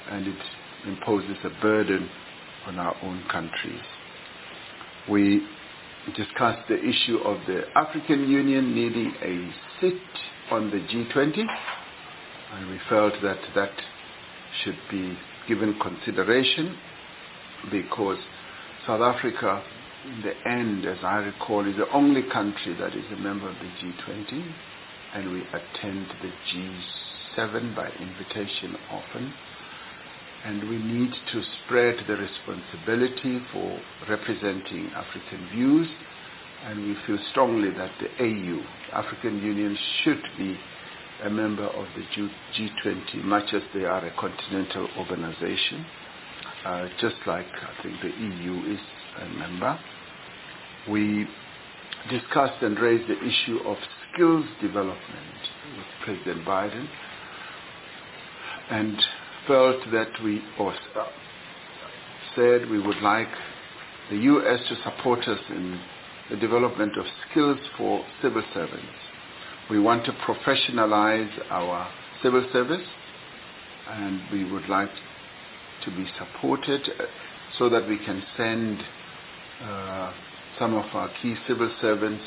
and 0.09 0.27
it 0.27 0.41
imposes 0.85 1.37
a 1.43 1.61
burden 1.61 2.09
on 2.67 2.77
our 2.77 2.95
own 3.03 3.23
countries. 3.31 3.81
We 5.09 5.45
discussed 6.15 6.67
the 6.67 6.77
issue 6.77 7.17
of 7.19 7.37
the 7.47 7.63
African 7.75 8.29
Union 8.29 8.75
needing 8.75 9.13
a 9.21 9.81
seat 9.81 10.01
on 10.51 10.69
the 10.69 10.77
G20 10.77 11.45
and 12.53 12.69
we 12.69 12.79
felt 12.89 13.13
that 13.23 13.39
that 13.55 13.71
should 14.63 14.77
be 14.91 15.17
given 15.47 15.77
consideration 15.79 16.77
because 17.71 18.17
South 18.85 19.01
Africa, 19.01 19.63
in 20.05 20.21
the 20.21 20.49
end, 20.49 20.85
as 20.85 20.97
I 21.03 21.17
recall, 21.17 21.67
is 21.67 21.75
the 21.77 21.89
only 21.93 22.23
country 22.23 22.73
that 22.79 22.95
is 22.95 23.05
a 23.11 23.17
member 23.17 23.47
of 23.49 23.55
the 23.55 23.69
G20, 23.81 24.53
and 25.15 25.31
we 25.31 25.41
attend 25.41 26.07
the 26.21 26.31
G7 26.51 27.75
by 27.75 27.89
invitation 27.99 28.75
often. 28.91 29.33
And 30.45 30.69
we 30.69 30.77
need 30.77 31.11
to 31.31 31.41
spread 31.63 31.95
the 32.05 32.17
responsibility 32.17 33.39
for 33.53 33.79
representing 34.09 34.91
African 34.93 35.47
views, 35.55 35.87
and 36.65 36.85
we 36.85 36.95
feel 37.07 37.17
strongly 37.31 37.69
that 37.71 37.91
the 37.99 38.23
AU, 38.23 38.61
African 38.91 39.39
Union, 39.39 39.77
should 40.03 40.21
be 40.37 40.57
a 41.23 41.29
member 41.29 41.65
of 41.65 41.87
the 41.95 42.27
G20, 42.57 43.23
much 43.23 43.53
as 43.53 43.61
they 43.73 43.85
are 43.85 44.05
a 44.05 44.11
continental 44.19 44.89
organization 44.97 45.85
uh, 46.65 46.87
just 46.99 47.15
like 47.27 47.45
I 47.45 47.83
think 47.83 48.01
the 48.01 48.09
EU 48.09 48.73
is 48.73 48.79
a 49.21 49.25
member. 49.37 49.79
We 50.89 51.27
discussed 52.09 52.61
and 52.61 52.77
raised 52.79 53.09
the 53.09 53.17
issue 53.17 53.59
of 53.65 53.77
skills 54.11 54.45
development 54.61 54.97
with 55.77 55.85
President 56.03 56.45
Biden 56.45 56.87
and 58.69 58.97
felt 59.47 59.77
that 59.91 60.11
we 60.23 60.41
or 60.59 60.73
uh, 60.73 61.05
said 62.35 62.69
we 62.69 62.79
would 62.79 63.01
like 63.01 63.27
the 64.09 64.17
U.S. 64.17 64.59
to 64.69 64.75
support 64.83 65.27
us 65.27 65.39
in 65.49 65.79
the 66.29 66.37
development 66.37 66.97
of 66.97 67.05
skills 67.29 67.57
for 67.77 68.03
civil 68.21 68.43
servants. 68.53 68.87
We 69.69 69.79
want 69.79 70.05
to 70.05 70.11
professionalize 70.11 71.31
our 71.49 71.89
civil 72.21 72.45
service 72.51 72.85
and 73.89 74.21
we 74.31 74.49
would 74.51 74.67
like 74.69 74.89
to 75.85 75.91
be 75.91 76.05
supported 76.17 76.81
uh, 76.99 77.03
so 77.57 77.69
that 77.69 77.87
we 77.87 77.97
can 77.97 78.23
send 78.37 78.81
uh, 79.63 80.13
some 80.59 80.75
of 80.75 80.85
our 80.93 81.09
key 81.21 81.35
civil 81.47 81.71
servants 81.81 82.23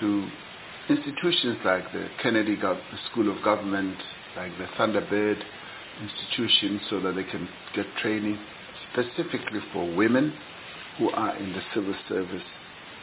to 0.00 0.28
institutions 0.88 1.58
like 1.64 1.92
the 1.92 2.08
Kennedy 2.22 2.56
School 3.10 3.34
of 3.36 3.42
Government, 3.42 3.96
like 4.36 4.52
the 4.58 4.66
Thunderbird 4.78 5.42
institution, 6.00 6.80
so 6.90 7.00
that 7.00 7.14
they 7.14 7.24
can 7.24 7.48
get 7.74 7.86
training 8.00 8.38
specifically 8.92 9.60
for 9.72 9.94
women 9.96 10.32
who 10.98 11.10
are 11.10 11.36
in 11.36 11.52
the 11.52 11.62
civil 11.74 11.94
service 12.08 12.42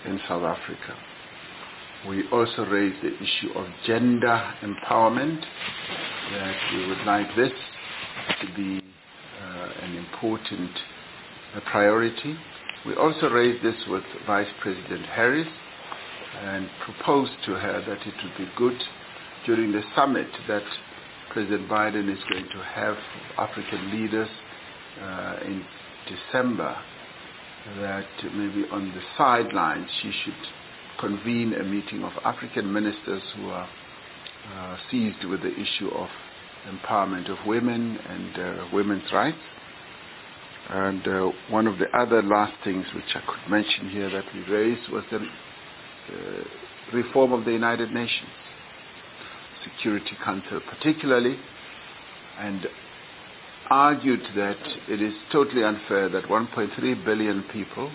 in 0.06 0.20
South 0.28 0.44
Africa. 0.44 0.96
We 2.08 2.28
also 2.32 2.66
raised 2.66 3.02
the 3.02 3.16
issue 3.16 3.54
of 3.56 3.68
gender 3.86 4.54
empowerment, 4.62 5.42
that 6.32 6.56
we 6.74 6.88
would 6.88 7.06
like 7.06 7.28
this 7.36 7.52
to 8.42 8.48
be 8.56 8.84
an 9.84 9.96
important 9.98 10.72
uh, 11.56 11.60
priority. 11.72 12.36
We 12.86 12.96
also 12.96 13.30
raised 13.30 13.64
this 13.64 13.82
with 13.88 14.04
Vice 14.28 14.48
President 14.62 15.06
Harris 15.06 15.48
and 16.42 16.70
proposed 16.84 17.32
to 17.46 17.54
her 17.54 17.82
that 17.88 18.06
it 18.06 18.14
would 18.24 18.38
be 18.38 18.52
good 18.58 18.78
during 19.46 19.72
the 19.72 19.84
summit 19.96 20.28
that 20.50 20.64
President 21.30 21.70
Biden 21.70 22.12
is 22.12 22.22
going 22.30 22.48
to 22.50 22.64
have 22.64 22.98
African 23.38 23.92
leaders 23.92 24.28
uh, 25.02 25.38
in 25.46 25.66
December 26.10 26.76
that 27.80 28.06
maybe 28.36 28.66
on 28.70 28.90
the 28.94 29.02
sidelines 29.18 29.88
she 30.02 30.12
should 30.24 30.34
convene 31.00 31.54
a 31.54 31.64
meeting 31.64 32.04
of 32.04 32.12
African 32.26 32.72
ministers 32.72 33.24
who 33.38 33.50
are 33.50 33.70
uh, 34.54 34.78
seized 34.92 35.24
with 35.24 35.42
the 35.42 35.54
issue 35.54 35.90
of 35.90 36.10
empowerment 36.68 37.30
of 37.30 37.38
women 37.48 37.98
and 38.10 38.38
uh, 38.38 38.66
women's 38.74 39.10
rights. 39.14 39.38
And 40.70 41.08
uh, 41.08 41.32
one 41.50 41.68
of 41.68 41.78
the 41.78 41.90
other 41.98 42.22
last 42.22 42.54
things 42.64 42.86
which 42.96 43.16
I 43.16 43.22
could 43.22 43.52
mention 43.52 43.90
here 43.90 44.10
that 44.10 44.26
we 44.34 44.42
raised 44.54 44.90
was 44.92 45.04
the 45.12 45.18
uh, 45.18 46.44
reform 46.94 47.34
of 47.34 47.46
the 47.46 47.52
United 47.52 47.92
Nations 47.92 48.30
Security 49.64 50.16
Council 50.24 50.62
particularly, 50.70 51.38
and 52.40 52.68
argued 53.70 54.22
that 54.36 54.58
it 54.90 55.02
is 55.02 55.14
totally 55.32 55.64
unfair 55.64 56.10
that 56.10 56.26
1.3 56.26 57.06
billion 57.06 57.44
people 57.54 57.92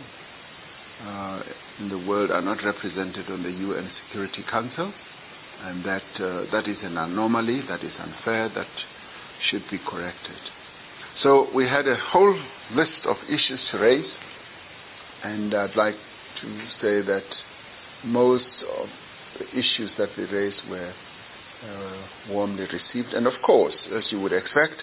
uh, 1.02 1.42
in 1.78 1.88
the 1.88 1.98
world 1.98 2.30
are 2.30 2.42
not 2.42 2.64
represented 2.64 3.30
on 3.30 3.42
the 3.42 3.50
UN 3.50 3.90
Security 4.06 4.44
Council, 4.50 4.92
and 5.62 5.84
that 5.84 6.02
uh, 6.20 6.50
that 6.50 6.66
is 6.68 6.76
an 6.82 6.96
anomaly, 6.96 7.62
that 7.68 7.84
is 7.84 7.92
unfair, 7.98 8.48
that 8.54 8.68
should 9.50 9.62
be 9.70 9.78
corrected. 9.78 10.36
So 11.22 11.48
we 11.52 11.64
had 11.66 11.88
a 11.88 11.96
whole 11.96 12.38
list 12.74 13.04
of 13.04 13.16
issues 13.28 13.58
to 13.72 13.78
raise, 13.78 14.06
and 15.24 15.52
I'd 15.52 15.74
like 15.74 15.96
to 16.42 16.58
say 16.80 17.00
that 17.02 17.24
most 18.04 18.44
of 18.78 18.88
the 19.38 19.48
issues 19.50 19.90
that 19.98 20.10
we 20.16 20.24
raised 20.24 20.60
were 20.70 20.92
uh, 21.64 22.06
warmly 22.30 22.66
received. 22.72 23.14
And 23.14 23.26
of 23.26 23.32
course, 23.44 23.74
as 23.96 24.04
you 24.12 24.20
would 24.20 24.32
expect, 24.32 24.82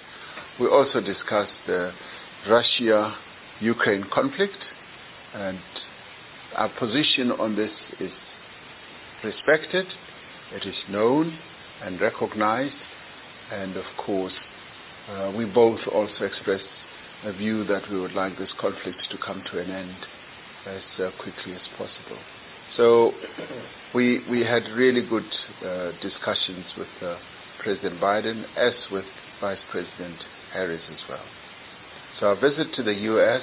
we 0.60 0.68
also 0.68 1.00
discussed 1.00 1.54
the 1.68 1.94
Russia-Ukraine 2.50 4.06
conflict, 4.14 4.58
and 5.34 5.60
our 6.56 6.70
position 6.78 7.32
on 7.32 7.56
this 7.56 7.72
is 8.02 8.12
respected, 9.24 9.86
it 10.54 10.68
is 10.68 10.76
known 10.90 11.38
and 11.82 12.02
recognized, 12.02 12.76
and 13.54 13.78
of 13.78 13.86
course, 13.98 14.34
we 15.36 15.46
both 15.46 15.80
also 15.94 16.26
expressed 16.26 16.64
a 17.26 17.34
view 17.34 17.64
that 17.66 17.90
we 17.92 18.00
would 18.00 18.14
like 18.14 18.38
this 18.38 18.52
conflict 18.60 18.98
to 19.10 19.18
come 19.18 19.44
to 19.52 19.60
an 19.60 19.72
end 19.72 19.96
as 20.68 20.82
uh, 21.00 21.10
quickly 21.22 21.54
as 21.54 21.62
possible. 21.78 22.20
So 22.78 23.14
we, 23.94 24.22
we 24.30 24.42
had 24.42 24.64
really 24.76 25.02
good 25.02 25.26
uh, 25.64 25.92
discussions 26.02 26.66
with 26.78 26.88
uh, 27.02 27.18
President 27.64 28.00
Biden 28.02 28.46
as 28.58 28.74
with 28.92 29.06
Vice 29.42 29.60
President 29.72 30.18
Harris 30.52 30.82
as 30.92 31.00
well. 31.10 31.24
So 32.20 32.28
our 32.28 32.36
visit 32.36 32.74
to 32.76 32.84
the 32.84 32.94
U.S., 32.94 33.42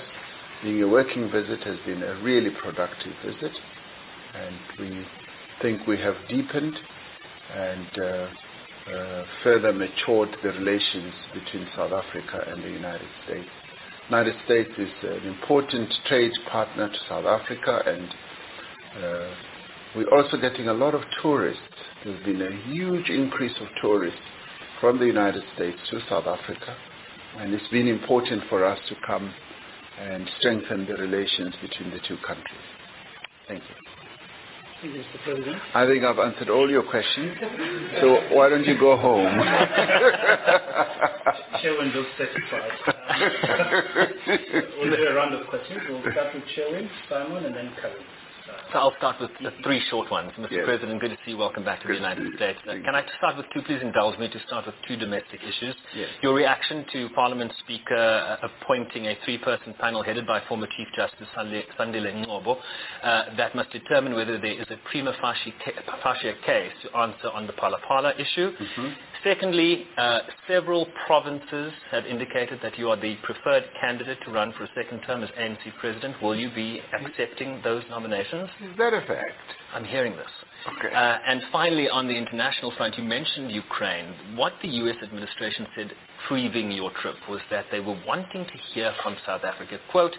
being 0.63 0.83
a 0.83 0.89
working 0.89 1.31
visit, 1.31 1.63
has 1.65 1.77
been 1.85 2.03
a 2.03 2.23
really 2.23 2.51
productive 2.51 3.13
visit, 3.25 3.53
and 4.35 4.57
we 4.79 5.07
think 5.61 5.87
we 5.87 5.99
have 5.99 6.15
deepened 6.29 6.75
and 7.55 7.89
uh, 7.99 8.05
uh, 8.05 8.29
further 9.43 9.73
matured 9.73 10.31
the 10.43 10.51
relations 10.51 11.15
between 11.33 11.67
South 11.77 11.93
Africa 11.93 12.45
and 12.49 12.63
the 12.63 12.71
United 12.71 13.09
States. 13.25 13.49
United 14.09 14.35
States 14.45 14.71
is 14.79 14.91
an 15.03 15.27
important 15.29 15.93
trade 16.07 16.33
partner 16.51 16.89
to 16.89 16.99
South 17.09 17.25
Africa 17.25 17.83
and 17.87 18.09
uh, 19.03 19.35
we're 19.97 20.15
also 20.15 20.37
getting 20.37 20.69
a 20.69 20.75
lot 20.75 20.95
of 20.95 21.03
tourists. 21.23 21.63
There's 22.05 22.23
been 22.25 22.43
a 22.43 22.73
huge 22.73 23.09
increase 23.09 23.57
of 23.61 23.69
tourists 23.81 24.21
from 24.81 24.99
the 24.99 25.07
United 25.07 25.45
States 25.55 25.79
to 25.91 26.01
South 26.09 26.27
Africa 26.27 26.77
and 27.39 27.55
it's 27.55 27.69
been 27.69 27.89
important 27.89 28.43
for 28.49 28.65
us 28.65 28.79
to 28.89 28.97
come 29.07 29.33
and 29.99 30.29
strengthen 30.39 30.87
the 30.87 30.95
relations 30.95 31.55
between 31.63 31.91
the 31.91 32.01
two 32.07 32.17
countries. 32.27 32.67
Thank 33.49 33.63
you. 33.63 33.92
I 35.75 35.87
think 35.87 36.03
I've 36.03 36.19
answered 36.19 36.51
all 36.51 36.69
your 36.69 36.83
questions. 36.83 37.37
so 38.01 38.35
why 38.35 38.49
don't 38.49 38.67
you 38.67 38.79
go 38.79 38.97
home? 38.97 39.39
Sherwin 41.63 41.93
looks 41.95 42.11
satisfied. 42.19 42.73
we'll 44.79 44.91
do 44.91 45.07
a 45.07 45.15
round 45.15 45.35
of 45.35 45.47
questions. 45.47 45.81
We'll 45.89 46.03
start 46.13 46.35
with 46.35 46.43
Sherwin, 46.57 46.91
Simon, 47.09 47.45
and 47.45 47.55
then 47.55 47.71
Karen. 47.81 48.03
So 48.73 48.79
I'll 48.79 48.97
start 48.97 49.21
with 49.21 49.31
the 49.43 49.51
three 49.63 49.83
short 49.91 50.11
ones. 50.11 50.33
Mr. 50.39 50.51
Yes. 50.51 50.65
President, 50.65 50.99
good 50.99 51.11
to 51.11 51.17
see 51.27 51.33
you. 51.33 51.37
Welcome 51.37 51.63
back 51.63 51.83
to 51.83 51.87
Good 51.87 51.97
the 51.97 52.01
United 52.01 52.31
to. 52.31 52.37
States. 52.37 52.59
Uh, 52.67 52.73
Can. 52.83 52.95
I 52.95 53.05
start 53.19 53.37
with 53.37 53.45
two? 53.53 53.61
Please 53.61 53.83
indulge 53.83 54.19
me 54.19 54.31
to 54.31 54.41
start 54.47 54.65
with 54.65 54.75
two 54.89 54.97
domestic 54.97 55.41
issues. 55.43 55.75
Yes. 55.95 56.09
Your 56.23 56.33
reaction 56.33 56.87
to 56.91 57.11
Parliament 57.15 57.53
Speaker 57.61 57.95
uh, 57.95 58.49
appointing 58.49 59.07
a 59.07 59.19
three-person 59.27 59.75
panel 59.79 60.03
headed 60.03 60.27
by 60.27 60.41
former 60.49 60.67
Chief 60.75 60.89
Justice 60.97 61.29
Sandile 61.37 62.25
Ngcobo 62.25 62.57
uh, 63.03 63.37
that 63.37 63.55
must 63.55 63.71
determine 63.73 64.15
whether 64.15 64.39
there 64.39 64.59
is 64.59 64.67
a 64.71 64.77
prima 64.91 65.13
facie, 65.21 65.53
facie 66.03 66.33
case 66.47 66.73
to 66.83 66.97
answer 66.97 67.29
on 67.29 67.47
the 67.47 67.53
Phala 67.53 67.77
Phala 67.91 68.19
issue. 68.19 68.53
Mm-hmm. 68.53 68.89
Secondly, 69.23 69.87
uh, 69.99 70.21
several 70.49 70.87
provinces 71.07 71.73
have 71.93 72.07
indicated 72.07 72.59
that 72.63 72.77
you 72.77 72.89
are 72.89 72.97
the 72.97 73.17
preferred 73.23 73.65
candidate 73.81 74.19
to 74.25 74.33
run 74.33 74.53
for 74.57 74.65
a 74.65 74.69
second 74.75 75.01
term 75.07 75.23
as 75.23 75.31
ANC 75.39 75.61
president. 75.79 76.21
Will 76.21 76.35
you 76.35 76.51
be 76.53 76.81
accepting 76.93 77.61
those 77.63 77.85
nominations? 77.89 78.49
Is 78.63 78.79
that 78.79 78.95
a 78.95 79.01
fact? 79.01 79.33
I'm 79.75 79.85
hearing 79.85 80.13
this. 80.13 80.31
Okay. 80.79 80.95
Uh, 80.95 81.19
and 81.27 81.43
finally, 81.51 81.89
on 81.89 82.07
the 82.07 82.15
international 82.15 82.73
front, 82.77 82.97
you 82.97 83.03
mentioned 83.03 83.51
Ukraine. 83.51 84.15
What 84.37 84.53
the 84.63 84.69
U.S. 84.69 84.95
administration 85.03 85.67
said 85.75 85.93
proving 86.29 86.71
your 86.71 86.93
trip 87.03 87.17
was 87.29 87.41
that 87.51 87.65
they 87.73 87.81
were 87.81 87.99
wanting 88.07 88.45
to 88.45 88.59
hear 88.73 88.95
from 89.03 89.17
South 89.27 89.43
Africa. 89.43 89.79
Quote, 89.91 90.15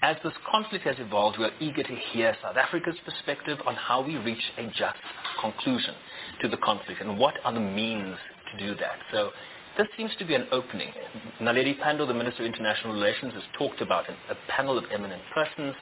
as 0.00 0.16
this 0.24 0.32
conflict 0.50 0.86
has 0.86 0.96
evolved, 1.00 1.38
we 1.38 1.44
are 1.44 1.52
eager 1.60 1.82
to 1.82 1.94
hear 2.12 2.34
South 2.42 2.56
Africa's 2.56 2.96
perspective 3.04 3.58
on 3.66 3.74
how 3.74 4.02
we 4.02 4.16
reach 4.16 4.42
a 4.56 4.66
just 4.68 4.96
conclusion 5.38 5.94
to 6.40 6.48
the 6.48 6.56
conflict 6.56 7.02
and 7.02 7.18
what 7.18 7.34
are 7.44 7.52
the 7.52 7.60
means 7.60 8.16
to 8.50 8.66
do 8.66 8.74
that. 8.76 8.96
So 9.12 9.32
this 9.76 9.86
seems 9.98 10.12
to 10.18 10.24
be 10.24 10.34
an 10.34 10.46
opening. 10.50 10.92
Naledi 11.40 11.78
Pandor, 11.78 12.06
the 12.06 12.14
Minister 12.14 12.42
of 12.42 12.46
International 12.46 12.94
Relations, 12.94 13.34
has 13.34 13.42
talked 13.58 13.82
about 13.82 14.08
a 14.08 14.34
panel 14.48 14.78
of 14.78 14.84
eminent 14.92 15.22
persons. 15.34 15.74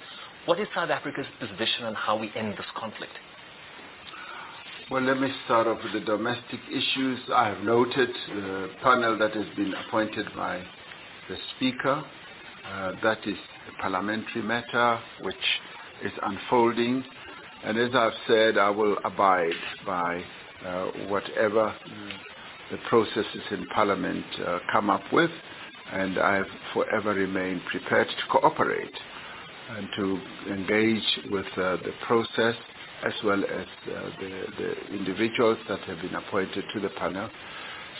What 0.46 0.58
is 0.58 0.68
South 0.74 0.90
Africa's 0.90 1.26
position 1.38 1.84
on 1.84 1.94
how 1.94 2.18
we 2.18 2.30
end 2.34 2.54
this 2.56 2.66
conflict? 2.74 3.12
Well, 4.90 5.02
let 5.02 5.20
me 5.20 5.30
start 5.44 5.66
off 5.66 5.78
with 5.84 5.92
the 5.92 6.00
domestic 6.00 6.60
issues. 6.68 7.20
I 7.32 7.48
have 7.48 7.62
noted 7.62 8.08
the 8.28 8.70
panel 8.82 9.18
that 9.18 9.34
has 9.34 9.46
been 9.54 9.74
appointed 9.74 10.26
by 10.34 10.62
the 11.28 11.36
Speaker. 11.56 12.02
Uh, 12.66 12.92
that 13.02 13.18
is 13.26 13.36
a 13.68 13.82
parliamentary 13.82 14.42
matter 14.42 14.98
which 15.22 15.36
is 16.04 16.12
unfolding. 16.22 17.04
And 17.64 17.78
as 17.78 17.94
I've 17.94 18.14
said, 18.26 18.56
I 18.56 18.70
will 18.70 18.96
abide 19.04 19.52
by 19.86 20.24
uh, 20.66 20.86
whatever 21.08 21.74
the 22.72 22.78
processes 22.88 23.42
in 23.50 23.66
Parliament 23.68 24.24
uh, 24.44 24.58
come 24.72 24.90
up 24.90 25.02
with. 25.12 25.30
And 25.92 26.18
I 26.18 26.36
have 26.36 26.46
forever 26.72 27.14
remained 27.14 27.60
prepared 27.70 28.08
to 28.08 28.38
cooperate 28.40 28.94
and 29.76 29.88
to 29.96 30.20
engage 30.52 31.20
with 31.30 31.46
uh, 31.56 31.76
the 31.76 31.92
process 32.06 32.56
as 33.06 33.12
well 33.24 33.42
as 33.44 33.66
uh, 33.88 34.10
the, 34.20 34.44
the 34.58 34.94
individuals 34.96 35.58
that 35.68 35.80
have 35.80 36.00
been 36.00 36.14
appointed 36.14 36.64
to 36.74 36.80
the 36.80 36.90
panel. 36.90 37.30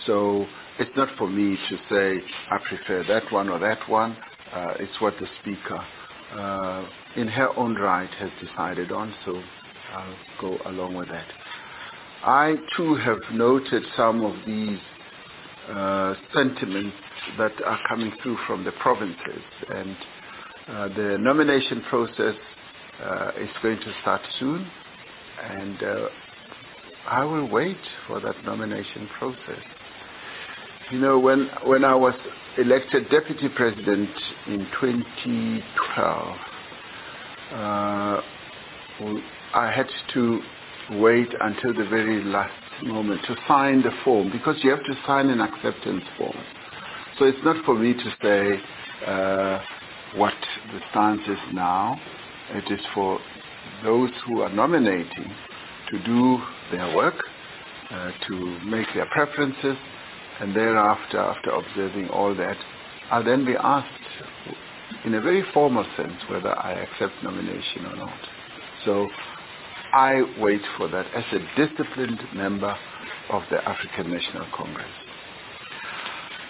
So 0.07 0.47
it's 0.79 0.91
not 0.97 1.09
for 1.19 1.29
me 1.29 1.57
to 1.69 1.77
say 1.89 2.25
I 2.51 2.59
prefer 2.69 3.05
that 3.09 3.33
one 3.33 3.49
or 3.49 3.59
that 3.61 3.89
one. 3.89 4.17
Uh, 4.53 4.75
it's 4.81 5.01
what 5.01 5.15
the 5.21 5.27
speaker, 5.43 5.85
uh, 6.35 6.87
in 7.17 7.29
her 7.29 7.57
own 7.57 7.77
right, 7.77 8.11
has 8.19 8.31
decided 8.41 8.93
on. 8.93 9.15
So 9.25 9.41
I'll 9.95 10.17
go 10.41 10.59
along 10.67 10.97
with 10.97 11.09
that. 11.09 11.27
I 12.25 12.57
too 12.77 12.97
have 12.97 13.19
noted 13.33 13.83
some 13.97 14.25
of 14.25 14.35
these 14.47 14.79
uh, 15.71 16.15
sentiments 16.35 16.97
that 17.39 17.53
are 17.65 17.79
coming 17.89 18.13
through 18.23 18.39
from 18.47 18.65
the 18.65 18.73
provinces, 18.73 19.43
and 19.75 19.97
the 20.71 21.19
nomination 21.19 21.83
process 21.89 22.37
uh, 23.03 23.33
is 23.41 23.49
going 23.61 23.79
to 23.79 23.93
start 24.03 24.21
soon, 24.39 24.71
and 25.43 25.83
uh, 25.83 26.09
I 27.09 27.25
will 27.25 27.49
wait 27.49 27.77
for 28.07 28.21
that 28.21 28.45
nomination 28.45 29.09
process. 29.19 29.65
You 30.93 31.01
know, 31.01 31.19
when 31.19 31.51
when 31.65 31.85
I 31.85 31.95
was 31.95 32.15
elected 32.57 33.11
deputy 33.11 33.49
president 33.49 34.11
in 34.47 34.67
2012, 34.81 36.37
uh, 37.53 38.21
I 39.53 39.73
had 39.75 39.87
to 40.15 40.41
wait 40.93 41.29
until 41.41 41.75
the 41.75 41.89
very 41.89 42.23
last 42.25 42.53
moment 42.85 43.23
to 43.27 43.37
sign 43.49 43.83
the 43.83 43.91
form 44.05 44.31
because 44.31 44.57
you 44.63 44.71
have 44.71 44.85
to 44.85 44.95
sign 45.05 45.31
an 45.31 45.41
acceptance 45.41 46.05
form. 46.17 46.37
So 47.19 47.25
it's 47.25 47.39
not 47.45 47.65
for 47.65 47.75
me 47.75 47.93
to 47.93 48.17
say 48.23 48.63
uh, 49.07 49.59
what 50.17 50.35
the 50.73 50.81
stance 50.91 51.23
is 51.29 51.39
now. 51.55 52.01
It 52.51 52.73
is 52.73 52.85
for 52.95 53.19
those 53.85 54.11
who 54.27 54.41
are 54.41 54.53
nominating 54.53 55.33
to 55.91 56.05
do 56.05 56.39
their 56.73 56.95
work, 56.95 57.17
uh, 57.91 58.11
to 58.29 58.59
make 58.65 58.87
their 58.95 59.07
preferences, 59.07 59.77
and 60.41 60.55
thereafter, 60.57 61.19
after 61.19 61.51
observing 61.51 62.09
all 62.09 62.35
that, 62.35 62.57
I'll 63.11 63.25
then 63.25 63.45
be 63.45 63.55
asked 63.59 63.89
in 65.05 65.15
a 65.15 65.21
very 65.21 65.45
formal 65.53 65.85
sense 65.97 66.15
whether 66.29 66.57
I 66.59 66.73
accept 66.73 67.13
nomination 67.23 67.87
or 67.87 67.97
not. 67.97 68.19
So 68.85 69.09
I 69.93 70.23
wait 70.39 70.63
for 70.77 70.89
that 70.89 71.07
as 71.15 71.25
a 71.33 71.67
disciplined 71.67 72.21
member 72.35 72.75
of 73.31 73.43
the 73.51 73.57
African 73.69 74.11
National 74.11 74.47
Congress. 74.55 74.89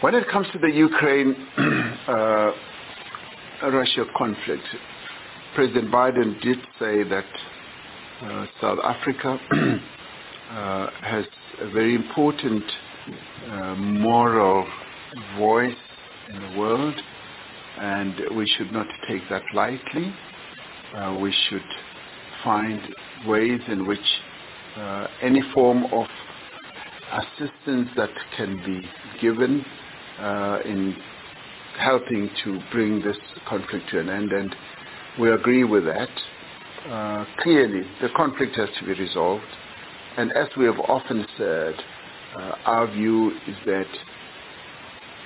When 0.01 0.15
it 0.15 0.29
comes 0.29 0.47
to 0.53 0.59
the 0.59 0.71
Ukraine 0.71 1.35
uh, 2.09 2.53
Russia 3.69 4.05
conflict, 4.17 4.63
President 5.55 5.93
Biden 5.93 6.41
did 6.41 6.59
say 6.79 7.03
that 7.03 7.25
uh, 8.23 8.47
South 8.61 8.79
Africa 8.83 9.39
uh, 10.51 10.87
has 11.03 11.25
a 11.61 11.71
very 11.71 11.95
important 11.95 12.65
uh, 13.51 13.75
moral 13.75 14.67
voice 15.39 15.77
in 16.33 16.41
the 16.41 16.59
world, 16.59 16.95
and 17.79 18.15
we 18.37 18.47
should 18.57 18.73
not 18.73 18.87
take 19.09 19.23
that 19.29 19.43
lightly. 19.55 20.15
Uh, 20.97 21.19
we 21.21 21.35
should 21.49 21.63
find 22.43 22.81
ways 23.27 23.61
in 23.69 23.87
which 23.87 23.99
uh, 24.77 25.07
any 25.23 25.43
form 25.53 25.85
of 25.93 26.07
assistance 27.13 27.89
that 27.97 28.11
can 28.37 28.57
be 28.65 28.81
given 29.21 29.65
uh, 30.19 30.59
in 30.65 30.97
helping 31.81 32.31
to 32.45 32.61
bring 32.71 33.03
this 33.03 33.17
conflict 33.49 33.89
to 33.91 34.01
an 34.01 34.09
end, 34.09 34.33
and 34.33 34.55
we 35.19 35.31
agree 35.33 35.65
with 35.65 35.85
that. 35.85 36.09
Uh, 36.89 37.25
clearly, 37.43 37.83
the 38.01 38.09
conflict 38.17 38.57
has 38.57 38.69
to 38.79 38.85
be 38.87 38.93
resolved, 38.93 39.45
and 40.17 40.33
as 40.33 40.49
we 40.57 40.65
have 40.65 40.79
often 40.79 41.27
said, 41.37 41.75
uh, 42.37 42.53
our 42.65 42.87
view 42.91 43.31
is 43.49 43.57
that 43.67 43.87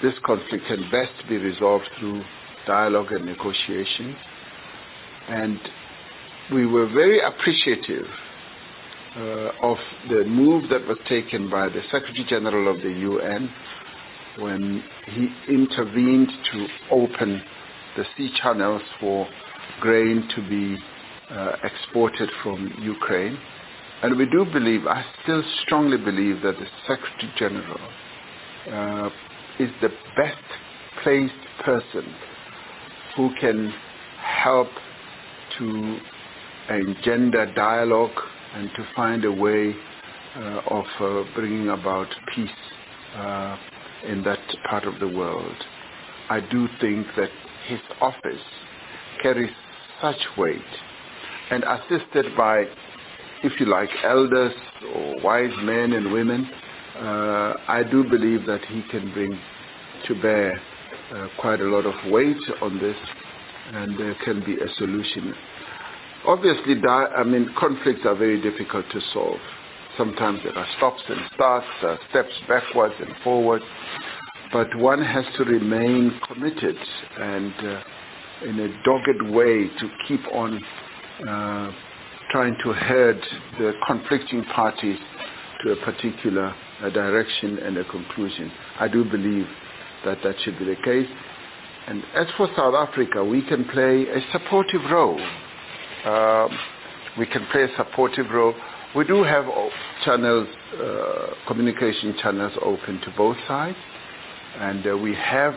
this 0.03 0.15
conflict 0.25 0.65
can 0.67 0.89
best 0.91 1.13
be 1.29 1.37
resolved 1.37 1.89
through 1.99 2.23
dialogue 2.67 3.13
and 3.13 3.27
negotiation, 3.27 4.17
and 5.29 5.61
we 6.53 6.67
were 6.67 6.87
very 6.87 7.21
appreciative 7.21 8.07
uh, 9.17 9.51
of 9.63 9.77
the 10.09 10.25
move 10.25 10.69
that 10.71 10.87
was 10.87 10.99
taken 11.09 11.49
by 11.49 11.69
the 11.69 11.81
Secretary 11.91 12.27
General 12.29 12.75
of 12.75 12.83
the 12.83 12.91
UN 12.91 13.51
when 14.39 14.83
he 15.07 15.29
intervened 15.53 16.31
to 16.53 16.67
open 16.91 17.43
the 17.97 18.05
sea 18.17 18.31
channels 18.43 18.83
for 19.01 19.29
grain 19.81 20.29
to 20.35 20.49
be 20.49 20.77
uh, 21.31 21.57
exported 21.63 22.29
from 22.43 22.73
Ukraine. 22.81 23.39
And 24.03 24.19
we 24.19 24.27
do 24.27 24.45
believe, 24.45 24.87
I 24.87 25.05
still 25.23 25.43
strongly 25.63 25.97
believe 25.97 26.43
that 26.43 26.57
the 26.59 26.67
Secretary 26.87 27.33
General 27.39 27.81
uh, 28.71 29.11
is 29.59 29.71
the 29.81 29.91
best 30.17 30.43
placed 31.03 31.33
person 31.65 32.15
who 33.17 33.31
can 33.41 33.73
help 34.21 34.69
to 35.59 35.99
engender 36.69 37.53
dialogue 37.55 38.19
and 38.55 38.71
to 38.77 38.87
find 38.97 39.25
a 39.25 39.33
way 39.33 39.75
uh, 40.37 40.61
of 40.69 40.85
uh, 41.01 41.23
bringing 41.35 41.69
about 41.69 42.09
peace 42.35 42.51
uh, 43.17 43.57
in 44.07 44.23
that 44.25 44.41
part 44.69 44.85
of 44.85 44.99
the 45.01 45.09
world. 45.09 45.57
I 46.31 46.41
do 46.41 46.69
think 46.81 47.07
that 47.17 47.31
his 47.67 47.81
office 48.01 48.43
carries 49.23 49.51
such 50.01 50.21
weight 50.37 50.61
and 51.51 51.65
assisted 51.65 52.27
by, 52.37 52.65
if 53.43 53.59
you 53.61 53.67
like, 53.67 53.91
elders 54.03 54.53
or 54.95 55.21
wise 55.23 55.53
men 55.63 55.93
and 55.93 56.13
women, 56.13 56.49
uh, 56.97 57.55
I 57.69 57.83
do 57.91 58.05
believe 58.05 58.47
that 58.47 58.65
he 58.67 58.83
can 58.91 59.13
bring 59.13 59.39
to 60.07 60.15
bear 60.23 60.61
uh, 61.13 61.29
quite 61.41 61.61
a 61.61 61.65
lot 61.65 61.87
of 61.87 61.95
weight 62.11 62.37
on 62.63 62.79
this 62.79 62.97
and 63.73 63.99
there 63.99 64.15
can 64.25 64.41
be 64.45 64.55
a 64.55 64.69
solution. 64.77 65.35
obviously, 66.27 66.75
I 66.87 67.25
mean, 67.25 67.53
conflicts 67.59 68.03
are 68.05 68.15
very 68.15 68.41
difficult 68.41 68.87
to 68.93 69.01
solve. 69.13 69.41
Sometimes 69.97 70.41
there 70.43 70.57
are 70.57 70.67
stops 70.77 71.03
and 71.09 71.21
starts, 71.35 71.67
uh, 71.83 71.97
steps 72.11 72.33
backwards 72.49 72.95
and 72.99 73.15
forwards, 73.23 73.65
but 74.53 74.75
one 74.77 75.03
has 75.03 75.25
to 75.37 75.45
remain 75.45 76.21
committed 76.27 76.77
and 77.19 77.55
uh, 77.61 77.83
in 78.45 78.61
a 78.61 78.83
dogged 78.85 79.23
way 79.35 79.69
to 79.69 79.91
keep 80.07 80.21
on 80.33 80.63
uh, 81.29 81.73
trying 82.31 82.57
to 82.63 82.73
herd 82.73 83.21
the 83.59 83.73
conflicting 83.87 84.45
parties 84.45 84.99
to 85.63 85.73
a 85.73 85.77
particular 85.85 86.55
uh, 86.83 86.91
direction 86.91 87.59
and 87.59 87.77
a 87.79 87.85
conclusion. 87.85 88.51
I 88.81 88.89
do 88.89 89.05
believe 89.05 89.47
that 90.05 90.19
that 90.25 90.35
should 90.45 90.59
be 90.59 90.65
the 90.65 90.77
case. 90.85 91.09
And 91.87 92.03
as 92.15 92.27
for 92.37 92.49
South 92.57 92.75
Africa, 92.75 93.25
we 93.25 93.43
can 93.43 93.65
play 93.67 94.07
a 94.09 94.21
supportive 94.33 94.91
role. 94.91 95.21
Um, 96.05 96.59
we 97.19 97.27
can 97.27 97.47
play 97.53 97.63
a 97.65 97.77
supportive 97.77 98.31
role. 98.31 98.55
We 98.95 99.05
do 99.05 99.25
have 99.25 99.47
channels, 100.05 100.47
uh, 100.81 101.35
communication 101.49 102.15
channels 102.23 102.53
open 102.63 103.01
to 103.01 103.13
both 103.17 103.37
sides, 103.49 103.77
and 104.57 104.87
uh, 104.87 104.97
we 104.97 105.13
have 105.17 105.55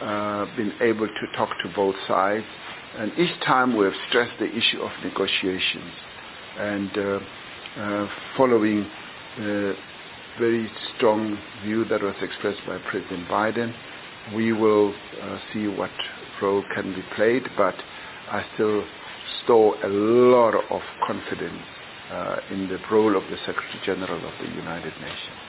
uh, 0.00 0.46
been 0.56 0.72
able 0.80 1.06
to 1.06 1.36
talk 1.36 1.50
to 1.62 1.72
both 1.76 1.94
sides. 2.08 2.44
And 2.98 3.12
each 3.16 3.40
time 3.46 3.76
we 3.76 3.84
have 3.84 3.94
stressed 4.08 4.40
the 4.40 4.46
issue 4.52 4.80
of 4.80 4.90
negotiations 5.04 5.92
and 6.58 6.90
uh, 6.98 7.20
uh, 7.76 8.08
following 8.36 8.90
the 9.38 9.76
very 10.40 10.68
strong 10.96 11.38
view 11.62 11.84
that 11.84 12.02
was 12.02 12.16
expressed 12.22 12.60
by 12.66 12.78
President 12.90 13.28
Biden. 13.28 13.72
We 14.34 14.52
will 14.52 14.92
uh, 15.22 15.38
see 15.52 15.68
what 15.68 15.92
role 16.42 16.64
can 16.74 16.92
be 16.92 17.04
played, 17.14 17.44
but 17.56 17.76
I 18.32 18.44
still 18.54 18.82
store 19.44 19.76
a 19.84 19.88
lot 19.88 20.54
of 20.70 20.82
confidence 21.06 21.62
uh, 21.62 21.73
in 22.50 22.68
the 22.68 22.78
role 22.90 23.16
of 23.16 23.24
the 23.30 23.36
Secretary 23.38 23.80
General 23.84 24.16
of 24.16 24.34
the 24.40 24.48
United 24.54 24.92
Nations. 25.00 25.40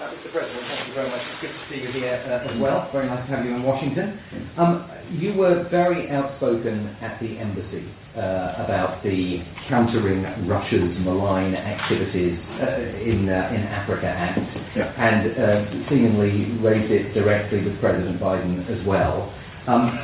Uh, 0.00 0.08
Mr. 0.14 0.32
President, 0.32 0.62
thank 0.66 0.88
you 0.88 0.94
very 0.94 1.10
much. 1.10 1.20
It's 1.20 1.40
good 1.42 1.52
to 1.52 1.68
see 1.68 1.82
you 1.82 1.92
here 1.92 2.24
uh, 2.24 2.50
as 2.50 2.58
well. 2.58 2.88
Very 2.90 3.06
nice 3.06 3.28
to 3.28 3.36
have 3.36 3.44
you 3.44 3.54
in 3.54 3.62
Washington. 3.62 4.18
Um, 4.56 4.90
you 5.10 5.34
were 5.34 5.68
very 5.68 6.08
outspoken 6.08 6.96
at 7.02 7.20
the 7.20 7.36
embassy 7.36 7.84
uh, 8.16 8.64
about 8.64 9.02
the 9.02 9.44
countering 9.68 10.22
Russia's 10.48 10.96
malign 11.00 11.54
activities 11.54 12.38
uh, 12.62 12.80
in, 13.04 13.28
uh, 13.28 13.52
in 13.52 13.60
Africa 13.68 14.06
Act 14.06 14.40
yeah. 14.74 14.92
and 14.96 15.38
uh, 15.38 15.88
seemingly 15.90 16.58
raised 16.60 16.90
it 16.90 17.12
directly 17.12 17.62
with 17.62 17.78
President 17.80 18.18
Biden 18.18 18.68
as 18.70 18.86
well. 18.86 19.30
Um, 19.66 19.98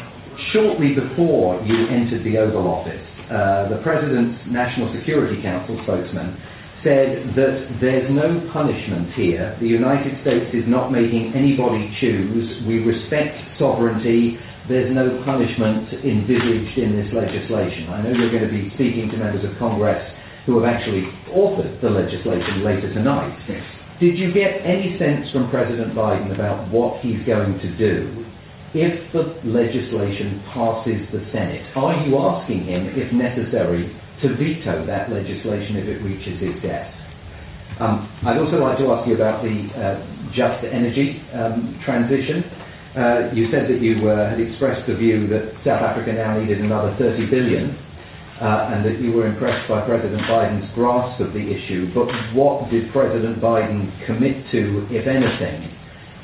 shortly 0.52 0.94
before 0.94 1.62
you 1.62 1.86
entered 1.88 2.22
the 2.22 2.36
Oval 2.36 2.68
Office, 2.68 3.00
Uh, 3.30 3.68
the 3.68 3.82
President's 3.82 4.38
National 4.46 4.92
Security 4.94 5.42
Council 5.42 5.78
spokesman 5.82 6.40
said 6.84 7.34
that 7.34 7.78
there's 7.80 8.08
no 8.08 8.48
punishment 8.52 9.12
here. 9.14 9.56
The 9.60 9.66
United 9.66 10.20
States 10.22 10.54
is 10.54 10.62
not 10.68 10.92
making 10.92 11.34
anybody 11.34 11.90
choose. 11.98 12.62
We 12.66 12.78
respect 12.78 13.58
sovereignty. 13.58 14.38
There's 14.68 14.94
no 14.94 15.22
punishment 15.24 15.92
envisaged 16.04 16.78
in 16.78 16.94
this 16.94 17.12
legislation. 17.12 17.90
I 17.90 18.02
know 18.02 18.10
you're 18.10 18.30
going 18.30 18.46
to 18.46 18.54
be 18.54 18.70
speaking 18.74 19.10
to 19.10 19.16
members 19.16 19.42
of 19.42 19.58
Congress 19.58 19.98
who 20.46 20.62
have 20.62 20.72
actually 20.72 21.10
authored 21.34 21.80
the 21.80 21.90
legislation 21.90 22.62
later 22.62 22.94
tonight. 22.94 23.36
Yes. 23.48 23.64
Did 23.98 24.18
you 24.18 24.32
get 24.32 24.62
any 24.62 24.96
sense 24.98 25.30
from 25.32 25.50
President 25.50 25.94
Biden 25.94 26.32
about 26.32 26.70
what 26.70 27.00
he's 27.00 27.24
going 27.26 27.58
to 27.58 27.76
do 27.76 28.26
if 28.74 29.12
the 29.12 29.40
legislation 29.44 30.42
passes 30.52 31.06
the 31.12 31.26
Senate? 31.32 31.64
Are 31.76 32.06
you 32.06 32.18
asking 32.18 32.64
him, 32.64 32.86
if 32.94 33.12
necessary, 33.12 33.94
to 34.22 34.34
veto 34.36 34.86
that 34.86 35.12
legislation 35.12 35.76
if 35.76 35.86
it 35.86 36.02
reaches 36.02 36.40
his 36.40 36.62
desk. 36.62 36.94
Um, 37.78 38.08
I'd 38.24 38.38
also 38.38 38.56
like 38.56 38.78
to 38.78 38.90
ask 38.92 39.06
you 39.06 39.14
about 39.14 39.44
the 39.44 39.68
uh, 39.76 40.32
just 40.32 40.64
energy 40.64 41.20
um, 41.34 41.78
transition. 41.84 42.44
Uh, 42.96 43.30
you 43.34 43.50
said 43.50 43.68
that 43.68 43.82
you 43.82 44.08
uh, 44.08 44.30
had 44.30 44.40
expressed 44.40 44.86
the 44.86 44.96
view 44.96 45.28
that 45.28 45.52
South 45.64 45.82
Africa 45.82 46.12
now 46.12 46.38
needed 46.40 46.60
another 46.60 46.96
30 46.98 47.28
billion, 47.28 47.76
uh, 48.40 48.72
and 48.72 48.84
that 48.86 48.98
you 49.00 49.12
were 49.12 49.26
impressed 49.26 49.68
by 49.68 49.84
President 49.84 50.22
Biden's 50.22 50.72
grasp 50.74 51.20
of 51.20 51.34
the 51.34 51.44
issue. 51.44 51.92
But 51.92 52.08
what 52.32 52.70
did 52.70 52.90
President 52.92 53.42
Biden 53.42 53.92
commit 54.06 54.50
to, 54.52 54.88
if 54.90 55.06
anything, 55.06 55.75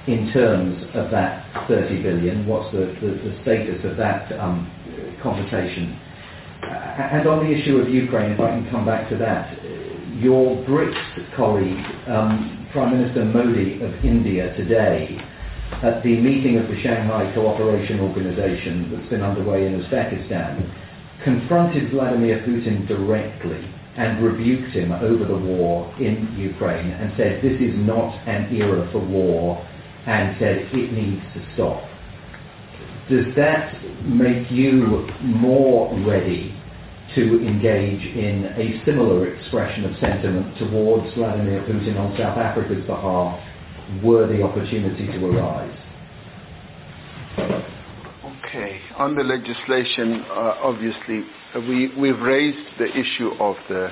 in 0.07 0.33
terms 0.33 0.83
of 0.95 1.11
that 1.11 1.67
30 1.69 2.03
billion? 2.03 2.47
What's 2.47 2.73
the, 2.73 2.95
the, 3.01 3.31
the 3.31 3.39
status 3.43 3.85
of 3.85 3.97
that 3.97 4.33
um, 4.39 4.71
conversation? 5.23 5.99
And 6.63 7.27
on 7.27 7.45
the 7.45 7.53
issue 7.53 7.79
of 7.79 7.89
Ukraine, 7.89 8.33
if 8.33 8.41
I 8.41 8.51
can 8.51 8.71
come 8.71 8.85
back 8.85 9.09
to 9.11 9.17
that, 9.19 9.57
your 10.19 10.57
BRICS 10.65 11.37
colleague, 11.37 11.85
um, 12.09 12.69
Prime 12.73 12.99
Minister 12.99 13.25
Modi 13.25 13.83
of 13.83 13.93
India 14.05 14.55
today, 14.57 15.19
at 15.83 16.03
the 16.03 16.17
meeting 16.21 16.59
of 16.59 16.69
the 16.69 16.81
Shanghai 16.83 17.33
Cooperation 17.35 18.01
Organization 18.01 18.93
that's 18.93 19.09
been 19.09 19.23
underway 19.23 19.67
in 19.67 19.83
Uzbekistan, 19.83 20.71
confronted 21.25 21.91
Vladimir 21.91 22.41
Putin 22.47 22.87
directly 22.87 23.65
and 23.97 24.23
rebuked 24.23 24.75
him 24.75 24.93
over 24.93 25.25
the 25.25 25.37
war 25.37 25.93
in 25.99 26.35
Ukraine 26.39 26.91
and 26.91 27.13
said 27.17 27.43
this 27.43 27.61
is 27.61 27.75
not 27.77 28.15
an 28.27 28.55
era 28.55 28.89
for 28.93 29.01
war 29.01 29.67
and 30.07 30.37
said 30.39 30.69
it 30.73 30.93
needs 30.93 31.23
to 31.35 31.55
stop 31.55 31.83
does 33.09 33.27
that 33.37 33.75
make 34.05 34.51
you 34.51 35.09
more 35.23 35.93
ready 36.07 36.55
to 37.15 37.47
engage 37.47 38.01
in 38.17 38.47
a 38.57 38.83
similar 38.87 39.35
expression 39.35 39.85
of 39.85 39.99
sentiment 40.01 40.57
towards 40.59 41.13
Vladimir 41.15 41.63
Putin 41.63 41.99
on 41.99 42.17
South 42.17 42.39
Africa's 42.39 42.85
behalf 42.87 43.39
were 44.03 44.27
the 44.27 44.43
opportunity 44.43 45.07
to 45.07 45.27
arise? 45.27 45.79
Okay. 48.47 48.81
On 48.97 49.15
the 49.15 49.25
legislation, 49.25 50.25
uh, 50.31 50.55
obviously, 50.63 51.23
we, 51.69 51.93
we've 51.99 52.21
raised 52.21 52.79
the 52.79 52.87
issue 52.87 53.31
of 53.41 53.57
the 53.69 53.91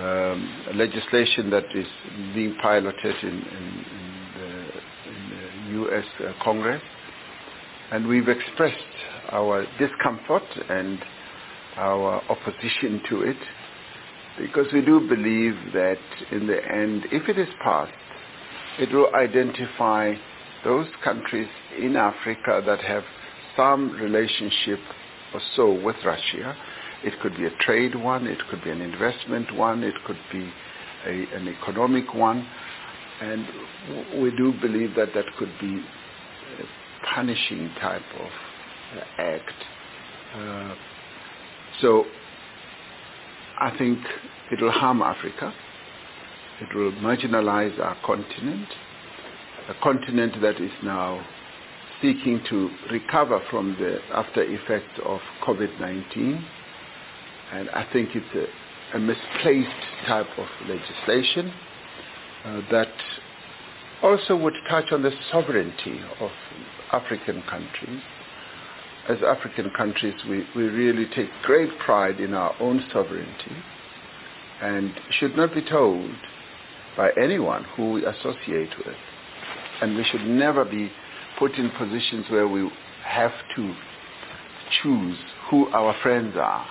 um, 0.00 0.66
legislation 0.74 1.50
that 1.50 1.64
is 1.74 1.86
being 2.34 2.56
piloted 2.60 3.14
in, 3.22 3.28
in, 3.28 3.38
in, 3.38 4.11
U.S. 5.72 6.04
Uh, 6.20 6.32
Congress 6.42 6.82
and 7.92 8.08
we've 8.08 8.28
expressed 8.28 8.76
our 9.30 9.66
discomfort 9.78 10.42
and 10.70 10.98
our 11.76 12.22
opposition 12.30 13.02
to 13.08 13.22
it 13.22 13.36
because 14.38 14.66
we 14.72 14.80
do 14.80 15.06
believe 15.06 15.54
that 15.74 15.98
in 16.30 16.46
the 16.46 16.58
end, 16.64 17.04
if 17.12 17.28
it 17.28 17.38
is 17.38 17.48
passed, 17.62 17.92
it 18.78 18.90
will 18.94 19.14
identify 19.14 20.14
those 20.64 20.86
countries 21.04 21.48
in 21.78 21.96
Africa 21.96 22.62
that 22.64 22.80
have 22.80 23.02
some 23.56 23.90
relationship 23.92 24.78
or 25.34 25.40
so 25.54 25.72
with 25.84 25.96
Russia. 26.02 26.56
It 27.04 27.12
could 27.20 27.36
be 27.36 27.44
a 27.44 27.56
trade 27.60 27.94
one, 27.94 28.26
it 28.26 28.38
could 28.48 28.64
be 28.64 28.70
an 28.70 28.80
investment 28.80 29.54
one, 29.54 29.82
it 29.82 29.94
could 30.06 30.18
be 30.32 30.50
a, 31.04 31.36
an 31.36 31.48
economic 31.48 32.14
one. 32.14 32.46
And 33.22 33.46
we 34.20 34.32
do 34.36 34.52
believe 34.60 34.96
that 34.96 35.14
that 35.14 35.26
could 35.38 35.52
be 35.60 35.76
a 35.78 37.04
punishing 37.14 37.70
type 37.80 38.02
of 38.18 38.26
uh, 38.26 39.22
act. 39.22 39.52
Uh, 40.34 40.74
so 41.80 42.04
I 43.60 43.76
think 43.78 44.00
it 44.50 44.60
will 44.60 44.72
harm 44.72 45.02
Africa. 45.02 45.54
It 46.62 46.76
will 46.76 46.90
marginalize 46.94 47.78
our 47.78 47.96
continent, 48.04 48.68
a 49.68 49.74
continent 49.80 50.40
that 50.42 50.60
is 50.60 50.72
now 50.82 51.24
seeking 52.00 52.40
to 52.50 52.70
recover 52.90 53.40
from 53.50 53.76
the 53.78 53.98
after 54.16 54.42
effects 54.42 54.98
of 55.04 55.20
COVID-19. 55.46 56.44
And 57.52 57.70
I 57.70 57.86
think 57.92 58.16
it's 58.16 58.34
a, 58.34 58.96
a 58.96 58.98
misplaced 58.98 59.70
type 60.08 60.26
of 60.38 60.48
legislation 60.68 61.52
that 62.44 62.92
also 64.02 64.36
would 64.36 64.54
touch 64.68 64.90
on 64.92 65.02
the 65.02 65.12
sovereignty 65.30 66.00
of 66.20 66.30
African 66.92 67.42
countries. 67.48 68.00
As 69.08 69.18
African 69.26 69.70
countries, 69.70 70.14
we, 70.28 70.44
we 70.54 70.64
really 70.64 71.06
take 71.14 71.28
great 71.42 71.70
pride 71.78 72.20
in 72.20 72.34
our 72.34 72.54
own 72.60 72.84
sovereignty 72.92 73.56
and 74.60 74.92
should 75.18 75.36
not 75.36 75.54
be 75.54 75.62
told 75.62 76.10
by 76.96 77.10
anyone 77.20 77.64
who 77.76 77.92
we 77.92 78.06
associate 78.06 78.70
with. 78.84 78.96
And 79.80 79.96
we 79.96 80.04
should 80.04 80.22
never 80.22 80.64
be 80.64 80.90
put 81.38 81.52
in 81.54 81.70
positions 81.70 82.26
where 82.28 82.46
we 82.46 82.70
have 83.04 83.32
to 83.56 83.74
choose 84.82 85.18
who 85.50 85.68
our 85.68 85.94
friends 86.02 86.36
are. 86.36 86.66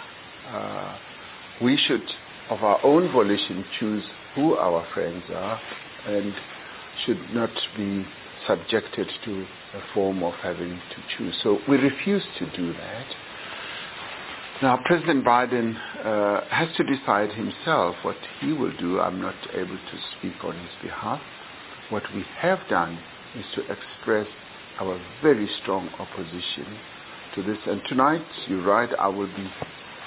Uh, 0.50 0.98
we 1.62 1.78
should, 1.78 2.04
of 2.50 2.64
our 2.64 2.84
own 2.86 3.12
volition, 3.12 3.66
choose 3.80 4.04
who 4.36 4.56
our 4.56 4.86
friends 4.94 5.24
are 5.34 5.60
and 6.08 6.34
should 7.06 7.20
not 7.34 7.52
be 7.78 8.06
subjected 8.48 9.08
to 9.26 9.46
a 9.74 9.82
form 9.94 10.24
of 10.24 10.34
having 10.36 10.80
to 10.90 11.18
choose. 11.18 11.36
So 11.44 11.60
we 11.68 11.78
refuse 11.78 12.24
to 12.40 12.58
do 12.58 12.74
that. 12.74 13.06
Now, 14.62 14.80
President 14.86 15.26
Biden 15.26 15.76
uh, 16.06 16.42
has 16.50 16.70
to 16.78 16.84
decide 16.84 17.32
himself 17.32 17.96
what 18.04 18.18
he 18.40 18.54
will 18.54 18.76
do. 18.78 19.00
I'm 19.00 19.20
not 19.20 19.36
able 19.54 19.78
to 19.78 19.98
speak 20.18 20.44
on 20.44 20.56
his 20.56 20.70
behalf. 20.84 21.20
What 21.90 22.04
we 22.14 22.24
have 22.38 22.60
done 22.70 23.00
is 23.36 23.46
to 23.56 23.62
express 23.62 24.28
our 24.80 25.00
very 25.22 25.50
strong 25.62 25.90
opposition 26.00 26.78
to 27.36 27.44
this. 27.44 27.58
And 27.66 27.82
tonight, 27.88 28.26
you're 28.48 28.64
right, 28.64 28.90
I 29.00 29.08
will 29.08 29.28
be 29.28 29.50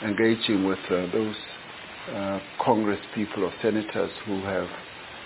engaging 0.02 0.64
with 0.64 0.78
uh, 0.88 1.10
those 1.12 1.36
uh, 2.12 2.40
Congress 2.60 3.00
people 3.14 3.44
or 3.44 3.52
senators 3.62 4.10
who 4.26 4.40
have 4.42 4.68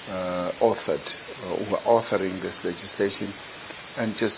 uh, 0.09 0.52
authored, 0.60 1.00
uh, 1.44 1.56
who 1.64 1.74
are 1.74 2.02
authoring 2.02 2.40
this 2.42 2.55
legislation, 2.64 3.32
and 3.96 4.14
just 4.18 4.34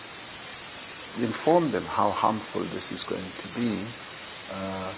inform 1.19 1.73
them 1.73 1.85
how 1.85 2.11
harmful 2.11 2.63
this 2.63 2.85
is 2.93 3.01
going 3.09 3.31
to 3.43 3.61
be. 3.61 3.87
Uh, 4.53 4.93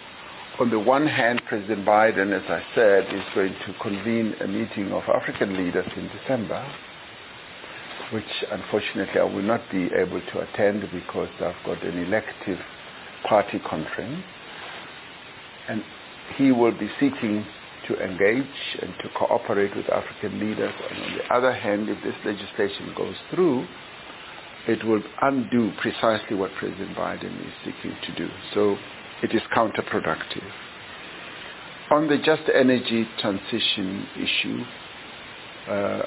on 0.60 0.70
the 0.70 0.78
one 0.78 1.06
hand, 1.06 1.42
President 1.48 1.86
Biden, 1.86 2.32
as 2.32 2.48
I 2.48 2.62
said, 2.74 3.04
is 3.14 3.24
going 3.34 3.54
to 3.66 3.74
convene 3.80 4.34
a 4.40 4.46
meeting 4.46 4.92
of 4.92 5.02
African 5.04 5.56
leaders 5.56 5.86
in 5.96 6.08
December, 6.08 6.62
which 8.12 8.44
unfortunately 8.50 9.18
I 9.18 9.24
will 9.24 9.42
not 9.42 9.62
be 9.70 9.86
able 9.86 10.20
to 10.20 10.40
attend 10.40 10.82
because 10.92 11.30
I've 11.40 11.56
got 11.64 11.82
an 11.82 11.98
elective 12.04 12.58
party 13.24 13.58
conference. 13.60 14.22
And 15.68 15.82
he 16.36 16.52
will 16.52 16.76
be 16.78 16.90
seeking 17.00 17.44
to 17.88 17.96
engage 17.96 18.46
and 18.80 18.94
to 19.02 19.08
cooperate 19.16 19.74
with 19.76 19.88
African 19.90 20.38
leaders. 20.38 20.72
And 20.90 21.02
on 21.02 21.18
the 21.18 21.34
other 21.34 21.52
hand, 21.52 21.88
if 21.88 22.02
this 22.02 22.14
legislation 22.24 22.94
goes 22.96 23.16
through, 23.30 23.66
it 24.68 24.84
will 24.84 25.02
undo 25.22 25.72
precisely 25.80 26.36
what 26.36 26.52
President 26.58 26.96
Biden 26.96 27.40
is 27.40 27.52
seeking 27.64 27.96
to 28.06 28.14
do. 28.14 28.28
So 28.54 28.76
it 29.22 29.34
is 29.34 29.42
counterproductive. 29.56 30.48
On 31.90 32.08
the 32.08 32.18
just 32.18 32.42
energy 32.54 33.06
transition 33.20 34.06
issue, 34.16 34.62
uh, 35.68 36.02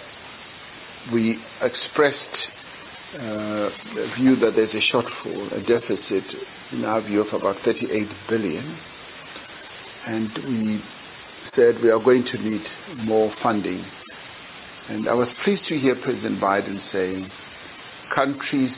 we 1.14 1.38
expressed 1.62 2.16
uh, 3.16 3.70
view 4.18 4.36
that 4.38 4.54
there's 4.56 4.74
a 4.74 4.94
shortfall, 4.94 5.52
a 5.54 5.60
deficit, 5.62 6.24
in 6.72 6.84
our 6.86 7.02
view, 7.02 7.22
of 7.22 7.34
about 7.34 7.58
38 7.64 8.08
billion. 8.30 8.78
And 10.06 10.30
we 10.48 10.82
said 11.56 11.82
we 11.82 11.90
are 11.90 12.04
going 12.04 12.26
to 12.26 12.38
need 12.38 12.62
more 13.06 13.34
funding. 13.42 13.84
And 14.90 15.10
I 15.10 15.14
was 15.14 15.28
pleased 15.44 15.64
to 15.70 15.80
hear 15.80 15.96
President 15.96 16.40
Biden 16.40 16.80
saying 16.92 17.30
countries 18.14 18.72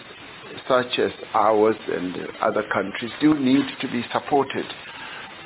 such 0.67 0.99
as 0.99 1.11
ours 1.33 1.75
and 1.89 2.15
other 2.41 2.63
countries 2.73 3.11
do 3.19 3.33
need 3.33 3.65
to 3.81 3.87
be 3.87 4.03
supported 4.13 4.65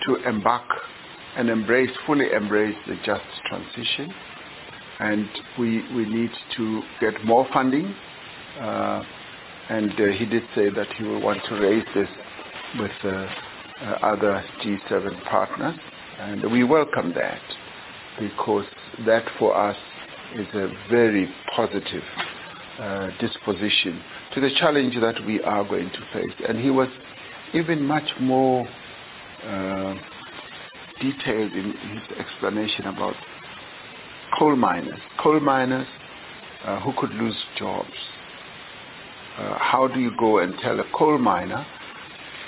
to 0.05 0.15
embark 0.27 0.67
and 1.35 1.49
embrace, 1.49 1.89
fully 2.05 2.31
embrace 2.31 2.75
the 2.87 2.95
just 3.03 3.23
transition. 3.47 4.13
And 4.99 5.27
we, 5.57 5.81
need 6.05 6.29
to 6.57 6.81
get 6.99 7.25
more 7.25 7.47
funding. 7.51 7.95
Uh, 8.59 9.03
and 9.69 9.91
uh, 9.93 10.05
he 10.17 10.25
did 10.25 10.43
say 10.53 10.69
that 10.69 10.87
he 10.97 11.03
will 11.03 11.21
want 11.21 11.39
to 11.49 11.55
raise 11.55 11.85
this 11.95 12.09
with 12.77 12.91
uh 13.03 13.25
other 13.81 14.43
G7 14.63 15.23
partners. 15.25 15.75
And 16.19 16.51
we 16.51 16.63
welcome 16.63 17.13
that 17.15 17.41
because 18.19 18.65
that 19.05 19.25
for 19.39 19.57
us 19.57 19.77
is 20.35 20.47
a 20.53 20.71
very 20.89 21.29
positive 21.55 22.03
uh, 22.79 23.09
disposition 23.19 24.01
to 24.33 24.41
the 24.41 24.49
challenge 24.59 24.95
that 25.01 25.25
we 25.25 25.41
are 25.41 25.63
going 25.63 25.89
to 25.89 25.99
face. 26.13 26.33
And 26.47 26.59
he 26.59 26.69
was 26.69 26.87
even 27.53 27.83
much 27.83 28.09
more 28.19 28.67
uh, 29.43 29.95
detailed 31.01 31.51
in 31.53 31.73
his 31.73 32.17
explanation 32.17 32.85
about 32.85 33.15
coal 34.37 34.55
miners. 34.55 34.99
Coal 35.19 35.39
miners 35.39 35.87
uh, 36.63 36.79
who 36.79 36.93
could 36.97 37.11
lose 37.11 37.35
jobs. 37.57 37.89
Uh, 39.37 39.57
how 39.57 39.87
do 39.87 39.99
you 39.99 40.11
go 40.17 40.39
and 40.39 40.53
tell 40.61 40.79
a 40.79 40.85
coal 40.93 41.17
miner, 41.17 41.65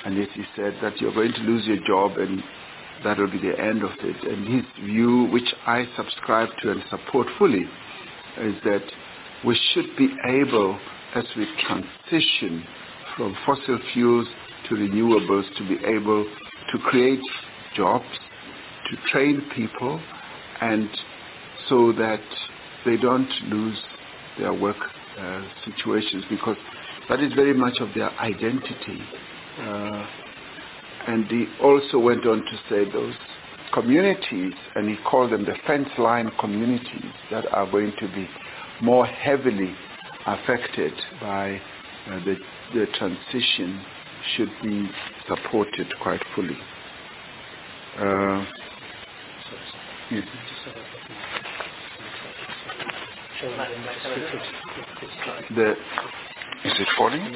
and 0.06 0.18
yet 0.18 0.30
he 0.34 0.44
said 0.56 0.76
that 0.82 1.00
you're 1.00 1.14
going 1.14 1.34
to 1.34 1.42
lose 1.42 1.66
your 1.66 1.80
job 1.86 2.18
and 2.18 2.44
that 3.04 3.18
will 3.18 3.32
be 3.32 3.40
the 3.40 3.60
end 3.60 3.84
of 3.84 3.92
it. 4.00 4.24
And 4.24 4.48
his 4.48 4.86
view, 4.86 5.28
which 5.32 5.54
I 5.66 5.86
subscribe 5.96 6.50
to 6.62 6.72
and 6.72 6.84
support 6.90 7.28
fully, 7.38 7.66
is 8.40 8.56
that 8.64 8.84
we 9.46 9.60
should 9.74 9.96
be 9.98 10.10
able 10.26 10.80
as 11.16 11.26
we 11.38 11.46
transition 11.68 12.66
from 13.18 13.36
fossil 13.46 13.80
fuels 13.94 14.28
to 14.70 14.76
renewables 14.76 15.44
to 15.58 15.68
be 15.68 15.86
able 15.86 16.24
to 16.72 16.80
create 16.80 17.20
jobs, 17.76 18.06
to 18.90 18.98
train 19.12 19.42
people, 19.56 20.02
and 20.62 20.90
so 21.70 21.92
that 21.94 22.22
they 22.86 22.98
don't 22.98 23.30
lose 23.48 23.78
their 24.40 24.54
work 24.54 24.78
uh, 25.20 25.42
situations 25.66 26.24
because 26.30 26.58
that 27.10 27.20
is 27.20 27.34
very 27.34 27.54
much 27.54 27.80
of 27.80 27.90
their 27.94 28.10
identity. 28.20 29.02
Uh, 29.60 30.08
and 31.08 31.26
he 31.26 31.46
also 31.62 32.00
went 32.00 32.26
on 32.26 32.44
to 32.46 32.58
say 32.70 32.90
those 32.92 33.14
communities, 33.74 34.54
and 34.76 34.90
he 34.90 34.96
called 35.10 35.32
them 35.32 35.46
the 35.46 35.56
fence 35.68 35.90
line 35.98 36.32
communities 36.40 37.12
that 37.32 37.46
are 37.54 37.70
going 37.70 37.92
to 38.00 38.08
be 38.08 38.28
more 38.82 39.06
heavily 39.06 39.76
affected 40.26 40.94
by 41.20 41.60
uh, 42.08 42.20
the, 42.26 42.36
the 42.74 42.86
transition 42.98 43.84
should 44.36 44.52
be 44.62 44.90
supported 45.28 45.88
quite 46.02 46.22
fully. 46.36 46.58
Uh, 47.98 48.46
yes. 50.12 50.24
The, 55.56 55.72
is 56.64 56.74
it 56.80 56.88
falling? 56.98 57.36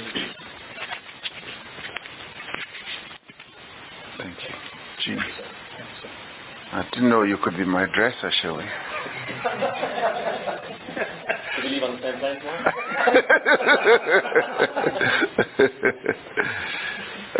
Thank 4.17 4.35
you. 4.43 5.15
Jeez. 5.15 5.21
I 6.71 6.83
didn't 6.91 7.09
know 7.09 7.23
you 7.23 7.37
could 7.41 7.55
be 7.55 7.63
my 7.65 7.85
dresser, 7.93 8.31
shall 8.41 8.57
we? 8.57 8.63
we 11.63 11.69
leave 11.69 11.83
on 11.83 11.95
the 11.95 12.01
same 12.01 12.19
page 12.19 12.39
now? 12.43 12.65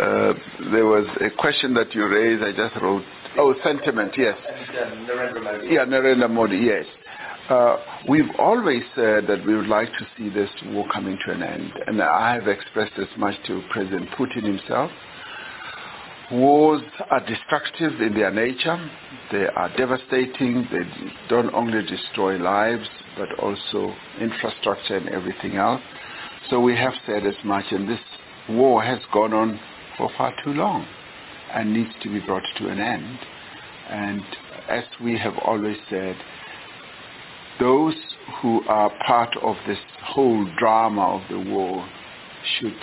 uh, 0.00 0.32
there 0.72 0.86
was 0.86 1.06
a 1.20 1.30
question 1.36 1.74
that 1.74 1.94
you 1.94 2.06
raised. 2.06 2.42
I 2.42 2.52
just 2.52 2.80
wrote. 2.80 3.02
Oh, 3.36 3.54
sentiment. 3.62 4.12
Yes. 4.16 4.38
And, 4.48 4.78
um, 4.78 5.06
Narendra 5.06 5.42
Modi. 5.42 5.68
Yeah, 5.68 5.84
Narendra 5.84 6.30
Modi. 6.30 6.56
Yes. 6.56 6.86
Uh, 7.50 7.76
we've 8.08 8.30
always 8.38 8.82
said 8.94 9.26
that 9.26 9.42
we 9.46 9.56
would 9.56 9.68
like 9.68 9.88
to 9.98 10.06
see 10.16 10.28
this 10.28 10.50
war 10.66 10.86
coming 10.92 11.18
to 11.26 11.32
an 11.32 11.42
end, 11.42 11.72
and 11.86 12.00
I 12.02 12.34
have 12.34 12.46
expressed 12.46 12.98
as 12.98 13.08
much 13.16 13.34
to 13.46 13.62
President 13.72 14.08
Putin 14.10 14.44
himself. 14.44 14.90
Wars 16.30 16.82
are 17.10 17.24
destructive 17.24 18.02
in 18.02 18.12
their 18.12 18.30
nature. 18.30 18.78
They 19.32 19.46
are 19.46 19.74
devastating. 19.76 20.68
They 20.70 20.84
don't 21.28 21.54
only 21.54 21.82
destroy 21.86 22.36
lives, 22.36 22.88
but 23.16 23.38
also 23.38 23.94
infrastructure 24.20 24.96
and 24.96 25.08
everything 25.08 25.56
else. 25.56 25.80
So 26.50 26.60
we 26.60 26.76
have 26.76 26.92
said 27.06 27.26
as 27.26 27.34
much, 27.44 27.64
and 27.70 27.88
this 27.88 28.00
war 28.50 28.82
has 28.82 28.98
gone 29.12 29.32
on 29.32 29.58
for 29.96 30.10
far 30.18 30.34
too 30.44 30.52
long 30.52 30.86
and 31.52 31.72
needs 31.72 31.94
to 32.02 32.08
be 32.10 32.20
brought 32.20 32.42
to 32.58 32.68
an 32.68 32.78
end. 32.78 33.18
And 33.88 34.22
as 34.68 34.84
we 35.02 35.16
have 35.18 35.34
always 35.46 35.78
said, 35.88 36.16
those 37.58 37.96
who 38.40 38.62
are 38.68 38.92
part 39.06 39.34
of 39.42 39.56
this 39.66 39.78
whole 40.04 40.46
drama 40.58 41.16
of 41.16 41.22
the 41.30 41.50
war 41.50 41.88
should 42.60 42.76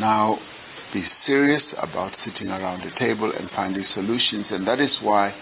now 0.00 0.38
be 0.92 1.04
serious 1.26 1.62
about 1.78 2.12
sitting 2.24 2.48
around 2.48 2.80
the 2.80 2.98
table 2.98 3.32
and 3.38 3.50
finding 3.50 3.84
solutions. 3.94 4.46
And 4.50 4.66
that 4.66 4.80
is 4.80 4.90
why 5.02 5.34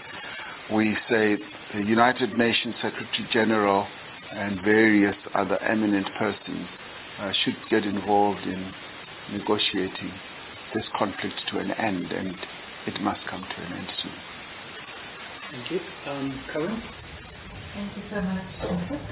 we 0.73 0.97
say 1.09 1.37
the 1.73 1.83
United 1.83 2.37
Nations 2.37 2.75
Secretary 2.81 3.27
General 3.31 3.87
and 4.33 4.61
various 4.61 5.15
other 5.33 5.61
eminent 5.63 6.07
persons 6.19 6.67
uh, 7.19 7.31
should 7.43 7.55
get 7.69 7.83
involved 7.83 8.41
in 8.41 8.71
negotiating 9.31 10.11
this 10.73 10.85
conflict 10.97 11.35
to 11.49 11.59
an 11.59 11.71
end, 11.71 12.11
and 12.11 12.35
it 12.85 13.01
must 13.01 13.19
come 13.29 13.41
to 13.41 13.61
an 13.65 13.73
end 13.73 13.87
soon. 14.01 14.11
Thank 15.51 15.71
you. 15.71 15.79
Um, 16.05 16.43
Karen? 16.51 16.83
Thank 17.77 17.93
you 17.93 18.03
so 18.09 18.21
much, 18.25 18.41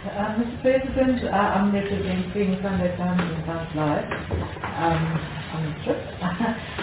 uh, 0.09 0.41
Mr. 0.41 0.57
President, 0.65 1.21
uh, 1.29 1.37
I'm 1.37 1.69
representing 1.69 2.57
Sunday 2.65 2.97
Times 2.97 3.21
and 3.21 3.45
Times 3.45 3.69
Live 3.77 4.09
um, 4.09 5.05
on 5.53 5.61
the 5.69 5.73
trip. 5.85 6.01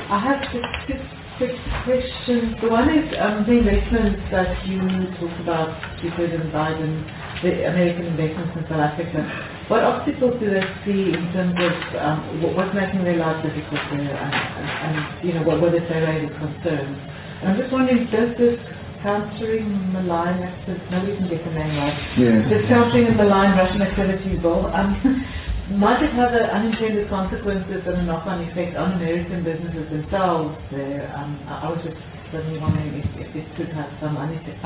I 0.06 0.18
have 0.22 0.46
just 0.86 1.02
two 1.42 1.50
questions. 1.82 2.54
The 2.62 2.70
one 2.70 2.86
is 2.86 3.10
um, 3.18 3.42
the 3.50 3.58
investments 3.58 4.22
that 4.30 4.62
you 4.62 4.78
talked 5.18 5.42
about 5.42 5.74
to 5.98 6.06
President 6.14 6.54
Biden, 6.54 7.02
the 7.42 7.66
American 7.66 8.14
investments 8.14 8.54
in 8.54 8.62
South 8.70 8.86
Africa. 8.86 9.26
What 9.66 9.82
obstacles 9.82 10.38
do 10.38 10.54
they 10.54 10.62
see 10.86 11.10
in 11.10 11.34
terms 11.34 11.58
of 11.58 11.74
um, 11.98 12.46
what's 12.54 12.70
making 12.78 13.02
their 13.02 13.18
lives 13.18 13.42
difficult 13.42 13.82
there 13.90 14.06
and, 14.22 14.30
and, 14.30 14.70
and 14.86 14.94
you 15.26 15.34
know, 15.34 15.42
what, 15.42 15.58
is 15.74 15.82
their 15.90 16.06
rate 16.06 16.30
concerns? 16.38 16.62
concern? 16.62 17.42
I'm 17.42 17.58
just 17.58 17.74
wondering, 17.74 18.06
does 18.06 18.38
this 18.38 18.54
countering 19.02 19.92
malign 19.92 20.42
activity, 20.42 20.84
nobody 20.90 21.16
can 21.16 21.28
get 21.28 21.44
the 21.44 21.50
name 21.52 21.76
right, 21.76 21.98
Yes. 22.18 22.48
this 22.50 22.64
countering 22.68 23.06
and 23.08 23.16
malign 23.16 23.56
Russian 23.58 23.82
activity 23.82 24.36
bill, 24.38 24.66
um, 24.74 25.26
might 25.78 26.02
it 26.02 26.12
have 26.14 26.32
unintended 26.34 27.08
consequences 27.08 27.82
and 27.86 27.96
a 27.96 28.02
knock-on 28.02 28.42
effect 28.48 28.76
on 28.76 28.92
American 28.94 29.44
businesses 29.44 29.88
themselves 29.90 30.56
there? 30.70 31.12
Um, 31.16 31.38
I, 31.48 31.66
I 31.66 31.70
was 31.70 31.82
just 31.84 31.98
suddenly 32.32 32.58
wondering 32.60 32.94
if, 33.00 33.06
if 33.26 33.28
this 33.34 33.46
could 33.56 33.70
have 33.74 33.90
some 34.00 34.16
unintended, 34.16 34.62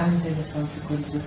consequences. 0.52 1.22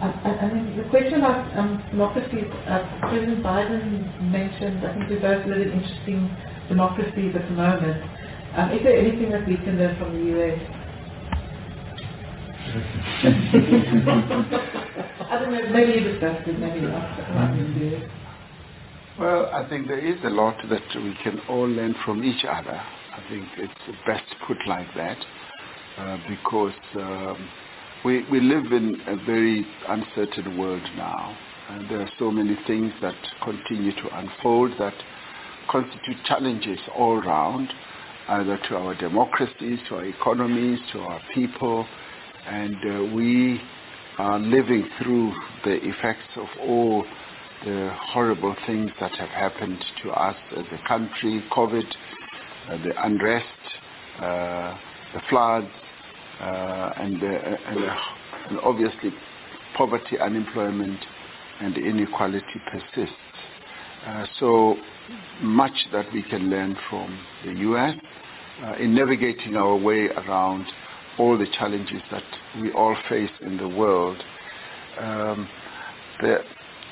Um, 0.00 0.12
and, 0.24 0.34
and 0.40 0.50
then 0.52 0.76
the 0.76 0.84
question 0.90 1.14
about 1.24 1.46
um, 1.56 1.82
democracy, 1.90 2.44
uh, 2.68 2.84
President 3.08 3.42
Biden 3.42 4.04
mentioned, 4.30 4.84
I 4.86 4.94
think 4.94 5.10
we 5.10 5.16
both 5.16 5.46
live 5.46 5.60
in 5.62 5.72
interesting 5.72 6.30
democracies 6.68 7.32
at 7.34 7.48
the 7.48 7.54
moment. 7.56 8.02
Um, 8.56 8.72
is 8.72 8.82
there 8.82 8.96
anything 8.96 9.30
that 9.32 9.46
we 9.48 9.56
can 9.56 9.78
learn 9.78 9.96
from 9.98 10.12
the 10.16 10.24
US? 10.36 10.60
I 15.28 15.38
don't 15.40 15.52
know, 15.52 15.68
maybe 15.70 15.92
you 15.92 16.00
discussed 16.12 16.48
it, 16.48 16.58
maybe 16.58 16.80
not. 16.80 17.18
Well, 19.18 19.50
I 19.52 19.68
think 19.68 19.88
there 19.88 19.98
is 19.98 20.16
a 20.24 20.30
lot 20.30 20.56
that 20.68 20.82
we 20.96 21.14
can 21.22 21.40
all 21.48 21.66
learn 21.68 21.94
from 22.04 22.22
each 22.24 22.44
other. 22.44 22.72
I 22.72 23.22
think 23.30 23.44
it's 23.56 23.72
best 24.06 24.24
put 24.46 24.58
like 24.66 24.86
that 24.96 25.16
uh, 25.96 26.18
because 26.28 26.74
um, 26.96 27.48
we, 28.04 28.24
we 28.30 28.40
live 28.40 28.72
in 28.72 29.00
a 29.06 29.16
very 29.24 29.66
uncertain 29.88 30.58
world 30.58 30.82
now. 30.96 31.36
And 31.70 31.88
there 31.90 32.00
are 32.00 32.10
so 32.18 32.30
many 32.30 32.56
things 32.66 32.92
that 33.00 33.14
continue 33.42 33.92
to 33.92 34.18
unfold 34.18 34.72
that 34.78 34.94
constitute 35.70 36.16
challenges 36.26 36.78
all 36.96 37.20
round, 37.20 37.68
either 38.28 38.58
to 38.68 38.76
our 38.76 38.94
democracies, 38.96 39.78
to 39.88 39.96
our 39.96 40.04
economies, 40.04 40.78
to 40.92 41.00
our 41.00 41.20
people. 41.34 41.86
And 42.46 42.76
uh, 42.76 43.14
we 43.14 43.60
are 44.18 44.38
living 44.38 44.88
through 45.02 45.32
the 45.64 45.78
effects 45.82 46.28
of 46.36 46.46
all 46.60 47.04
the 47.64 47.90
horrible 47.94 48.54
things 48.66 48.90
that 49.00 49.10
have 49.12 49.28
happened 49.28 49.84
to 50.02 50.10
us 50.10 50.36
as 50.56 50.64
a 50.72 50.88
country, 50.88 51.42
COVID, 51.50 51.84
uh, 52.68 52.76
the 52.84 52.92
unrest, 53.04 53.46
uh, 54.18 54.76
the 55.14 55.20
floods, 55.28 55.66
uh, 56.40 56.92
and, 56.98 57.20
the, 57.20 57.26
and, 57.26 57.78
and 58.50 58.60
obviously 58.60 59.10
poverty, 59.76 60.18
unemployment, 60.20 61.00
and 61.60 61.76
inequality 61.76 62.60
persists. 62.70 63.14
Uh, 64.06 64.24
so 64.38 64.76
much 65.42 65.72
that 65.92 66.06
we 66.12 66.22
can 66.22 66.48
learn 66.50 66.76
from 66.88 67.18
the 67.44 67.52
U.S. 67.52 67.94
Uh, 68.62 68.74
in 68.76 68.94
navigating 68.94 69.56
our 69.56 69.76
way 69.76 70.06
around 70.06 70.66
all 71.18 71.38
the 71.38 71.46
challenges 71.58 72.02
that 72.10 72.24
we 72.60 72.72
all 72.72 72.96
face 73.08 73.30
in 73.40 73.56
the 73.56 73.68
world. 73.68 74.22
Um, 74.98 75.48
the 76.20 76.38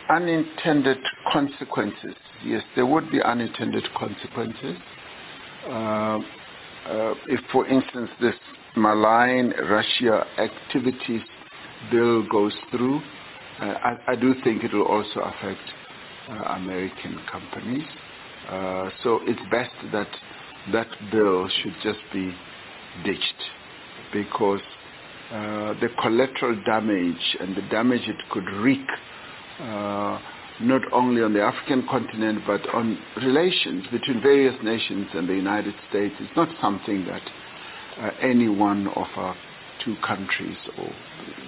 unintended 0.08 0.98
consequences, 1.32 2.14
yes, 2.44 2.62
there 2.74 2.86
would 2.86 3.10
be 3.10 3.22
unintended 3.22 3.84
consequences. 3.96 4.76
Uh, 5.66 6.18
uh, 6.88 7.14
if, 7.28 7.40
for 7.50 7.66
instance, 7.66 8.10
this 8.20 8.34
malign 8.76 9.52
Russia 9.70 10.26
activities 10.38 11.22
bill 11.90 12.26
goes 12.28 12.52
through, 12.70 13.00
uh, 13.60 13.64
I, 13.64 13.98
I, 14.08 14.16
do 14.16 14.34
think 14.42 14.64
it 14.64 14.72
will 14.72 14.86
also 14.86 15.20
affect 15.20 15.60
uh, 16.28 16.54
American 16.56 17.18
companies. 17.30 17.84
Uh, 18.48 18.90
so 19.02 19.20
it's 19.22 19.40
best 19.50 19.72
that 19.92 20.08
that 20.72 20.88
bill 21.10 21.48
should 21.62 21.74
just 21.82 22.00
be 22.12 22.34
ditched 23.04 23.42
because 24.12 24.60
uh, 25.30 25.74
the 25.80 25.88
collateral 26.00 26.56
damage 26.64 27.36
and 27.40 27.56
the 27.56 27.62
damage 27.70 28.02
it 28.06 28.16
could 28.30 28.44
wreak 28.60 28.86
uh, 29.60 30.18
not 30.60 30.82
only 30.92 31.22
on 31.22 31.32
the 31.32 31.42
African 31.42 31.86
continent 31.88 32.40
but 32.46 32.60
on 32.74 32.98
relations 33.16 33.84
between 33.90 34.20
various 34.22 34.54
nations 34.62 35.08
and 35.14 35.28
the 35.28 35.34
United 35.34 35.74
States 35.88 36.14
is 36.20 36.28
not 36.36 36.48
something 36.60 37.04
that 37.06 37.22
uh, 37.98 38.10
any 38.20 38.48
one 38.48 38.86
of 38.88 39.06
our 39.16 39.36
two 39.84 39.96
countries 40.06 40.56
or 40.78 40.90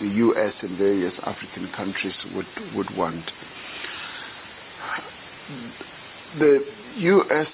the 0.01 0.09
U.S. 0.09 0.53
and 0.63 0.77
various 0.77 1.15
African 1.23 1.71
countries 1.77 2.15
would, 2.35 2.47
would 2.75 2.97
want. 2.97 3.25
The 6.39 6.61
U.S. 6.99 7.47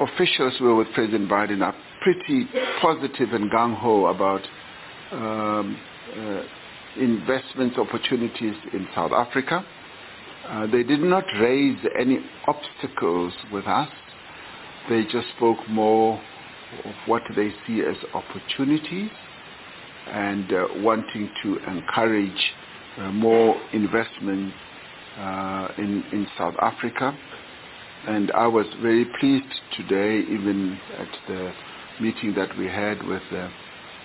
officials 0.00 0.54
were 0.60 0.74
with 0.74 0.88
President 0.94 1.30
Biden 1.30 1.62
are 1.62 1.74
pretty 2.00 2.46
positive 2.80 3.32
and 3.32 3.50
gung-ho 3.50 4.06
about 4.06 4.42
um, 5.12 5.78
uh, 6.16 6.42
investment 7.00 7.78
opportunities 7.78 8.54
in 8.72 8.86
South 8.94 9.12
Africa. 9.12 9.64
Uh, 10.48 10.66
they 10.66 10.82
did 10.82 11.00
not 11.00 11.24
raise 11.40 11.78
any 11.98 12.18
obstacles 12.46 13.32
with 13.52 13.66
us. 13.66 13.88
They 14.88 15.02
just 15.04 15.28
spoke 15.36 15.58
more 15.68 16.20
of 16.84 16.94
what 17.06 17.22
they 17.36 17.50
see 17.66 17.80
as 17.82 17.96
opportunities 18.14 19.10
and 20.08 20.52
uh, 20.52 20.66
wanting 20.76 21.30
to 21.42 21.56
encourage 21.70 22.52
uh, 22.98 23.12
more 23.12 23.54
investment 23.72 24.52
uh, 25.18 25.68
in, 25.78 26.02
in 26.12 26.26
South 26.38 26.54
Africa. 26.60 27.16
And 28.08 28.32
I 28.32 28.46
was 28.46 28.66
very 28.80 29.04
pleased 29.20 29.52
today, 29.76 30.20
even 30.20 30.78
at 30.98 31.08
the 31.28 31.52
meeting 32.00 32.34
that 32.34 32.56
we 32.58 32.66
had 32.66 33.02
with 33.06 33.22
the 33.30 33.50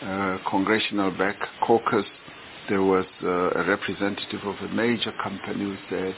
uh, 0.01 0.38
Congressional 0.49 1.11
Black 1.11 1.38
Caucus, 1.65 2.05
there 2.69 2.81
was 2.84 3.05
uh, 3.23 3.51
a 3.51 3.67
representative 3.67 4.41
of 4.43 4.55
a 4.69 4.73
major 4.73 5.13
company 5.23 5.63
who 5.63 5.77
said, 5.89 6.15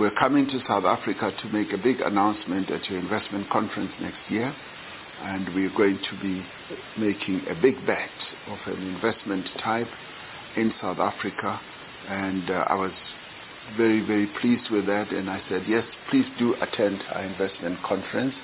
we're 0.00 0.14
coming 0.18 0.46
to 0.46 0.58
South 0.66 0.84
Africa 0.84 1.30
to 1.42 1.48
make 1.50 1.72
a 1.72 1.78
big 1.78 2.00
announcement 2.00 2.70
at 2.70 2.88
your 2.90 2.98
investment 2.98 3.48
conference 3.50 3.92
next 4.00 4.18
year, 4.28 4.52
and 5.22 5.54
we're 5.54 5.74
going 5.76 5.98
to 6.10 6.20
be 6.20 6.44
making 6.98 7.42
a 7.48 7.54
big 7.62 7.74
bet 7.86 8.10
of 8.48 8.58
an 8.66 8.82
investment 8.94 9.46
type 9.62 9.86
in 10.56 10.72
South 10.80 10.98
Africa. 10.98 11.60
And 12.08 12.50
uh, 12.50 12.64
I 12.68 12.74
was 12.74 12.92
very, 13.76 14.04
very 14.04 14.26
pleased 14.40 14.70
with 14.70 14.86
that, 14.86 15.10
and 15.10 15.30
I 15.30 15.40
said, 15.48 15.62
yes, 15.68 15.84
please 16.10 16.26
do 16.38 16.54
attend 16.60 17.00
our 17.12 17.22
investment 17.24 17.82
conference. 17.84 18.34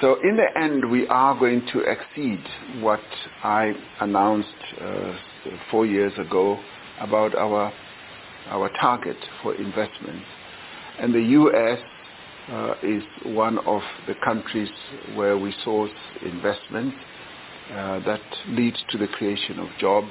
So 0.00 0.16
in 0.22 0.36
the 0.36 0.58
end, 0.58 0.90
we 0.90 1.06
are 1.08 1.38
going 1.38 1.66
to 1.72 1.80
exceed 1.80 2.40
what 2.80 3.00
I 3.42 3.72
announced 4.00 4.48
uh, 4.80 5.14
four 5.70 5.84
years 5.84 6.12
ago 6.18 6.58
about 7.00 7.34
our 7.34 7.72
our 8.48 8.70
target 8.80 9.16
for 9.42 9.54
investment. 9.54 10.22
And 10.98 11.14
the 11.14 11.20
U.S. 11.20 11.78
Uh, 12.50 12.74
is 12.82 13.02
one 13.24 13.58
of 13.58 13.82
the 14.08 14.14
countries 14.24 14.70
where 15.14 15.38
we 15.38 15.54
source 15.64 15.92
investment 16.22 16.94
uh, 17.70 18.00
that 18.00 18.20
leads 18.48 18.78
to 18.90 18.98
the 18.98 19.06
creation 19.06 19.60
of 19.60 19.68
jobs. 19.78 20.10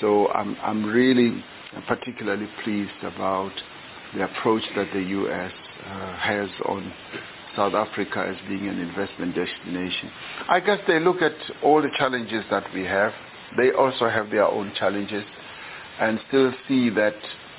So 0.00 0.28
I'm, 0.28 0.56
I'm 0.62 0.84
really 0.84 1.44
particularly 1.86 2.48
pleased 2.64 3.02
about 3.02 3.52
the 4.14 4.24
approach 4.24 4.62
that 4.76 4.88
the 4.94 5.02
U.S. 5.02 5.52
Uh, 5.84 6.16
has 6.16 6.48
on 6.66 6.92
South 7.58 7.74
Africa 7.74 8.24
as 8.24 8.36
being 8.48 8.68
an 8.68 8.78
investment 8.78 9.34
destination. 9.34 10.12
I 10.48 10.60
guess 10.60 10.78
they 10.86 11.00
look 11.00 11.20
at 11.20 11.34
all 11.60 11.82
the 11.82 11.90
challenges 11.98 12.44
that 12.52 12.72
we 12.72 12.84
have. 12.84 13.12
They 13.56 13.72
also 13.72 14.08
have 14.08 14.30
their 14.30 14.46
own 14.46 14.72
challenges 14.78 15.24
and 15.98 16.20
still 16.28 16.52
see 16.68 16.88
that 16.90 17.16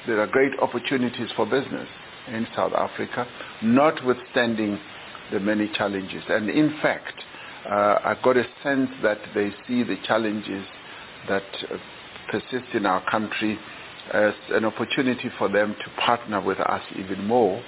there 0.08 0.22
are 0.22 0.28
great 0.28 0.58
opportunities 0.62 1.28
for 1.36 1.46
business 1.46 1.90
in 2.30 2.48
South 2.56 2.72
Africa, 2.72 3.28
notwithstanding 3.62 4.80
the 5.34 5.40
many 5.42 5.70
challenges. 5.74 6.24
And 6.30 6.50
in 6.50 6.80
fact, 6.82 7.22
uh, 7.70 8.00
I 8.02 8.16
got 8.24 8.38
a 8.38 8.46
sense 8.64 8.90
that 9.04 9.20
they 9.36 9.50
see 9.68 9.84
the 9.84 9.98
challenges 10.08 10.66
that 11.28 11.44
uh, 11.70 11.76
persist 12.32 12.74
in 12.74 12.86
our 12.86 13.04
country 13.12 13.60
as 14.14 14.34
an 14.52 14.64
opportunity 14.64 15.30
for 15.38 15.50
them 15.50 15.76
to 15.84 16.02
partner 16.02 16.40
with 16.42 16.60
us 16.62 16.84
even 16.98 17.28
more 17.28 17.62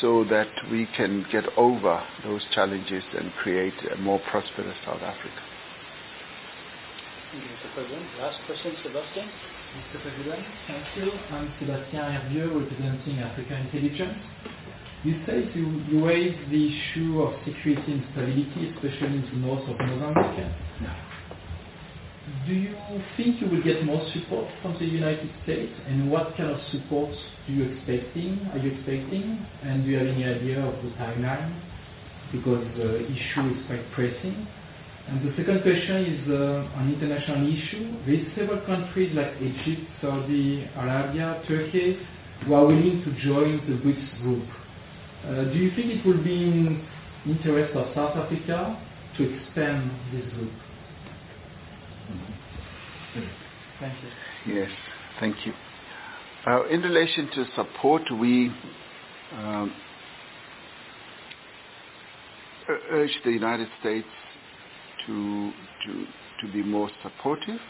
so 0.00 0.24
that 0.24 0.48
we 0.70 0.86
can 0.96 1.24
get 1.30 1.44
over 1.56 2.02
those 2.24 2.42
challenges 2.54 3.02
and 3.18 3.32
create 3.42 3.74
a 3.92 3.96
more 3.96 4.20
prosperous 4.30 4.76
South 4.84 5.02
Africa. 5.02 5.42
Thank 7.32 7.44
you, 7.44 7.50
Mr. 7.50 7.74
President. 7.74 8.06
Last 8.20 8.38
question, 8.46 8.76
Sebastian. 8.82 9.28
Mr. 9.72 10.02
President, 10.02 10.44
thank 10.66 10.84
you. 10.96 11.12
I'm 11.30 11.52
Sebastian 11.58 12.12
Hervieux, 12.12 12.60
representing 12.60 13.20
Africa 13.20 13.56
Intelligence. 13.56 14.18
You 15.02 15.18
said 15.26 15.50
you, 15.54 15.82
you 15.88 16.06
raised 16.06 16.50
the 16.50 16.68
issue 16.68 17.22
of 17.22 17.34
security 17.44 17.92
and 17.92 18.04
stability, 18.12 18.70
especially 18.76 19.16
in 19.18 19.24
the 19.32 19.46
north 19.46 19.66
of 19.68 19.78
Mozambique. 19.78 20.52
Do 22.46 22.54
you 22.54 22.76
think 23.16 23.40
you 23.40 23.48
will 23.48 23.62
get 23.62 23.84
more 23.84 24.00
support 24.14 24.46
from 24.62 24.78
the 24.78 24.84
United 24.86 25.28
States? 25.42 25.72
And 25.88 26.10
what 26.10 26.36
kind 26.36 26.50
of 26.50 26.58
support 26.70 27.10
do 27.46 27.52
you 27.52 27.64
expecting? 27.64 28.38
Are 28.52 28.58
you 28.58 28.72
expecting? 28.78 29.44
And 29.62 29.84
do 29.84 29.90
you 29.90 29.98
have 29.98 30.06
any 30.06 30.24
idea 30.24 30.60
of 30.62 30.74
the 30.84 30.90
timeline? 30.90 31.60
Because 32.30 32.64
the 32.76 33.06
issue 33.06 33.50
is 33.50 33.66
quite 33.66 33.90
pressing. 33.92 34.46
And 35.08 35.28
the 35.28 35.34
second 35.36 35.62
question 35.62 35.96
is 36.06 36.30
uh, 36.30 36.78
an 36.78 36.94
international 36.94 37.42
issue. 37.42 37.90
There 38.06 38.14
is 38.14 38.26
several 38.36 38.64
countries 38.66 39.10
like 39.16 39.34
Egypt, 39.42 39.82
Saudi 40.00 40.70
Arabia, 40.76 41.42
Turkey, 41.48 41.98
who 42.46 42.54
are 42.54 42.66
willing 42.66 43.02
to 43.02 43.10
join 43.26 43.58
the 43.66 43.82
BRICS 43.82 44.22
group. 44.22 44.46
Uh, 45.26 45.50
do 45.50 45.58
you 45.58 45.74
think 45.74 45.90
it 45.90 46.06
will 46.06 46.22
be 46.22 46.34
in 46.34 46.86
interest 47.26 47.74
of 47.74 47.92
South 47.96 48.16
Africa 48.16 48.78
to 49.16 49.22
expand 49.26 49.90
this 50.14 50.32
group? 50.34 50.52
Thank 53.80 53.94
you. 54.46 54.54
Yes, 54.54 54.70
thank 55.20 55.46
you. 55.46 55.52
Uh, 56.46 56.66
in 56.68 56.82
relation 56.82 57.28
to 57.34 57.44
support, 57.54 58.02
we 58.18 58.50
um, 59.32 59.72
urge 62.90 63.10
the 63.24 63.30
United 63.30 63.68
States 63.80 64.06
to, 65.06 65.52
to, 65.86 66.06
to 66.46 66.52
be 66.52 66.62
more 66.62 66.90
supportive 67.02 67.60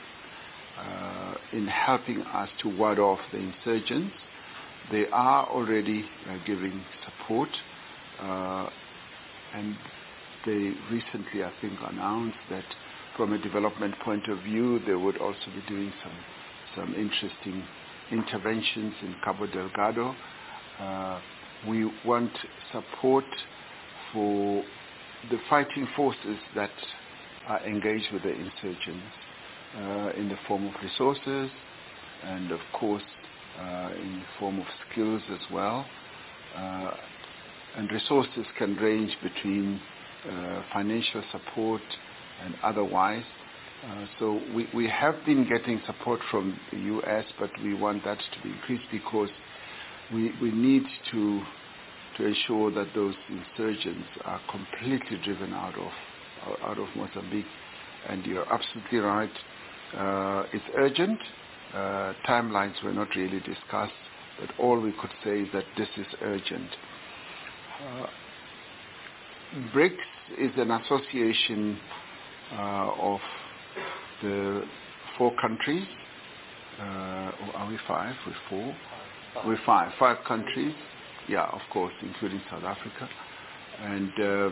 uh, 0.78 1.34
in 1.52 1.66
helping 1.66 2.22
us 2.22 2.48
to 2.62 2.68
ward 2.76 2.98
off 2.98 3.18
the 3.32 3.38
insurgents. 3.38 4.14
They 4.90 5.04
are 5.12 5.46
already 5.48 6.04
uh, 6.28 6.36
giving 6.46 6.82
support, 7.04 7.48
uh, 8.20 8.68
and 9.54 9.76
they 10.46 10.72
recently, 10.90 11.44
I 11.44 11.52
think, 11.60 11.74
announced 11.88 12.38
that 12.50 12.64
from 13.16 13.32
a 13.32 13.38
development 13.38 13.94
point 14.04 14.26
of 14.28 14.38
view, 14.42 14.80
they 14.86 14.94
would 14.94 15.18
also 15.18 15.46
be 15.54 15.62
doing 15.68 15.92
some 16.02 16.18
some 16.74 16.94
interesting 16.94 17.62
interventions 18.10 18.94
in 19.02 19.14
Cabo 19.24 19.46
Delgado. 19.46 20.14
Uh, 20.80 21.20
we 21.68 21.84
want 22.04 22.30
support 22.72 23.24
for 24.12 24.64
the 25.30 25.38
fighting 25.50 25.86
forces 25.94 26.38
that 26.54 26.70
are 27.46 27.64
engaged 27.66 28.06
with 28.12 28.22
the 28.22 28.30
insurgents 28.30 29.06
uh, 29.76 30.10
in 30.16 30.28
the 30.28 30.38
form 30.48 30.66
of 30.66 30.74
resources 30.82 31.50
and 32.24 32.50
of 32.52 32.60
course 32.72 33.02
uh, 33.60 33.90
in 34.00 34.20
the 34.20 34.26
form 34.38 34.58
of 34.58 34.66
skills 34.90 35.22
as 35.30 35.40
well. 35.52 35.86
Uh, 36.56 36.90
and 37.76 37.90
resources 37.90 38.44
can 38.58 38.76
range 38.76 39.12
between 39.22 39.80
uh, 40.30 40.62
financial 40.72 41.22
support 41.32 41.80
and 42.44 42.54
otherwise. 42.62 43.24
Uh, 43.84 44.06
so 44.18 44.40
we, 44.54 44.88
have 44.88 45.24
been 45.26 45.48
getting 45.48 45.80
support 45.86 46.20
from 46.30 46.58
the 46.70 46.78
U.S., 46.78 47.24
but 47.40 47.50
we 47.62 47.74
want 47.74 48.04
that 48.04 48.18
to 48.18 48.42
be 48.42 48.50
increased 48.50 48.84
because 48.92 49.28
we, 50.12 50.32
we 50.40 50.50
need 50.50 50.84
to 51.10 51.42
to 52.16 52.26
ensure 52.26 52.70
that 52.70 52.88
those 52.94 53.14
insurgents 53.30 54.06
are 54.26 54.40
completely 54.50 55.18
driven 55.24 55.52
out 55.54 55.74
of 55.78 55.90
out 56.62 56.78
of 56.78 56.88
Mozambique. 56.94 57.46
And 58.08 58.24
you're 58.26 58.46
absolutely 58.52 58.98
right. 58.98 59.30
Uh, 59.96 60.44
it's 60.52 60.64
urgent. 60.76 61.18
Uh, 61.72 62.12
timelines 62.28 62.74
were 62.84 62.92
not 62.92 63.08
really 63.16 63.40
discussed, 63.40 63.92
but 64.40 64.50
all 64.58 64.78
we 64.78 64.92
could 64.92 65.10
say 65.24 65.40
is 65.40 65.48
that 65.52 65.64
this 65.78 65.88
is 65.96 66.06
urgent. 66.20 66.68
BRICS 69.74 69.92
is 70.38 70.50
an 70.56 70.70
association 70.70 71.78
of 72.58 73.20
the 74.22 74.62
four 75.18 75.34
countries. 75.40 75.86
Uh, 76.78 77.32
are 77.54 77.68
we 77.68 77.78
five? 77.86 78.14
We're 78.26 78.34
four. 78.48 78.76
We're 79.46 79.58
five. 79.64 79.92
Five 79.98 80.18
countries. 80.26 80.74
Yeah, 81.28 81.44
of 81.44 81.60
course, 81.72 81.92
including 82.02 82.40
South 82.50 82.64
Africa. 82.64 83.08
And 83.80 84.12
uh, 84.20 84.50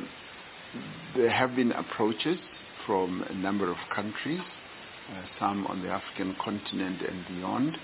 there 1.16 1.30
have 1.30 1.56
been 1.56 1.72
approaches 1.72 2.38
from 2.86 3.22
a 3.28 3.34
number 3.34 3.70
of 3.70 3.76
countries, 3.94 4.40
uh, 5.10 5.22
some 5.38 5.66
on 5.66 5.82
the 5.82 5.88
African 5.88 6.36
continent 6.42 7.00
and 7.02 7.24
beyond, 7.28 7.76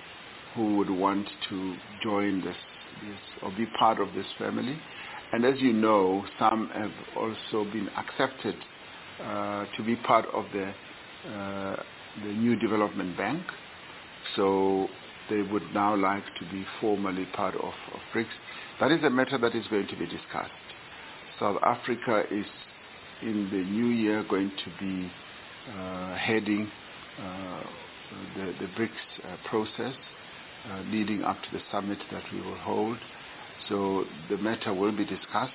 who 0.54 0.76
would 0.76 0.90
want 0.90 1.26
to 1.50 1.76
join 2.02 2.40
this, 2.40 2.56
this 3.02 3.18
or 3.42 3.50
be 3.50 3.66
part 3.78 4.00
of 4.00 4.12
this 4.14 4.26
family. 4.38 4.78
And 5.32 5.44
as 5.44 5.60
you 5.60 5.72
know, 5.72 6.24
some 6.38 6.70
have 6.72 6.92
also 7.16 7.70
been 7.70 7.88
accepted 7.96 8.54
uh, 8.54 8.75
to 9.18 9.82
be 9.84 9.96
part 9.96 10.26
of 10.32 10.44
the 10.52 10.72
uh, 11.26 11.76
the 12.22 12.32
new 12.32 12.56
development 12.56 13.16
bank. 13.16 13.42
So 14.36 14.88
they 15.28 15.42
would 15.42 15.74
now 15.74 15.96
like 15.96 16.24
to 16.38 16.50
be 16.50 16.64
formally 16.80 17.26
part 17.34 17.54
of, 17.56 17.72
BRICS. 18.14 18.26
That 18.80 18.92
is 18.92 19.02
a 19.04 19.10
matter 19.10 19.38
that 19.38 19.54
is 19.54 19.66
going 19.68 19.88
to 19.88 19.96
be 19.96 20.06
discussed. 20.06 20.50
South 21.40 21.58
Africa 21.62 22.24
is 22.30 22.46
in 23.22 23.48
the 23.50 23.58
new 23.58 23.86
year 23.86 24.24
going 24.28 24.50
to 24.50 24.70
be 24.80 25.10
uh, 25.72 26.16
heading 26.16 26.70
uh, 27.20 27.62
the, 28.36 28.44
the 28.60 28.66
BRICS 28.78 28.90
uh, 29.24 29.36
process 29.48 29.94
uh, 30.70 30.82
leading 30.90 31.22
up 31.22 31.36
to 31.42 31.56
the 31.56 31.62
summit 31.72 31.98
that 32.12 32.22
we 32.32 32.40
will 32.40 32.58
hold. 32.58 32.96
So 33.68 34.04
the 34.30 34.36
matter 34.38 34.72
will 34.72 34.96
be 34.96 35.04
discussed 35.04 35.52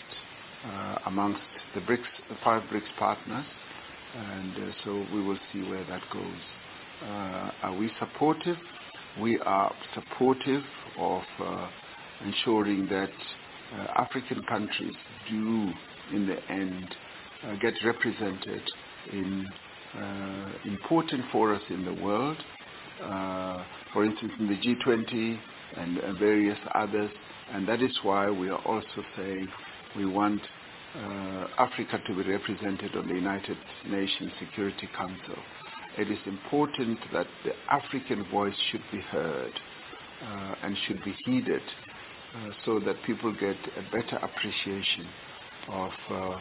uh, 0.65 0.97
amongst 1.05 1.41
the 1.75 1.81
BRICS, 1.81 2.05
the 2.29 2.35
five 2.43 2.63
BRICS 2.63 2.89
partners, 2.97 3.45
and 4.15 4.55
uh, 4.55 4.73
so 4.83 5.05
we 5.13 5.23
will 5.23 5.39
see 5.51 5.61
where 5.61 5.83
that 5.85 6.01
goes. 6.11 6.41
are 7.63 7.75
we 7.77 7.89
supportive? 7.99 8.57
We 9.21 9.39
are 9.39 9.73
supportive 9.93 10.63
of 10.97 11.23
ensuring 12.25 12.87
that 12.89 13.09
uh, 13.73 13.87
African 13.95 14.43
countries 14.43 14.93
do, 15.29 15.71
in 16.13 16.27
the 16.27 16.37
end, 16.51 16.95
uh, 17.43 17.55
get 17.61 17.73
represented 17.85 18.61
in 19.13 19.47
uh, 19.97 20.51
important 20.65 21.23
forums 21.31 21.63
in 21.69 21.85
the 21.85 21.93
world. 22.03 22.37
for 23.93 24.05
instance, 24.05 24.31
in 24.39 24.47
the 24.47 24.57
G20 24.57 25.39
and 25.77 26.19
various 26.19 26.57
others. 26.75 27.09
And 27.53 27.67
that 27.67 27.81
is 27.81 27.91
why 28.03 28.29
we 28.29 28.49
are 28.49 28.61
also 28.65 29.03
saying 29.15 29.47
we 29.95 30.05
want 30.05 30.41
uh, 30.95 31.47
Africa 31.57 31.99
to 32.05 32.15
be 32.15 32.29
represented 32.29 32.95
on 32.95 33.07
the 33.07 33.13
United 33.13 33.57
Nations 33.87 34.31
Security 34.39 34.89
Council. 34.95 35.37
It 35.97 36.09
is 36.09 36.19
important 36.25 36.99
that 37.13 37.27
the 37.43 37.51
African 37.69 38.25
voice 38.29 38.55
should 38.71 38.83
be 38.91 38.99
heard 38.99 39.53
uh, 40.23 40.55
and 40.63 40.75
should 40.87 41.03
be 41.03 41.13
heeded 41.25 41.61
uh, 41.61 42.49
so 42.65 42.79
that 42.79 42.95
people 43.05 43.33
get 43.33 43.57
a 43.77 43.83
better 43.91 44.17
appreciation 44.17 45.07
of 45.69 45.91
uh, 46.09 46.15
uh, 46.15 46.39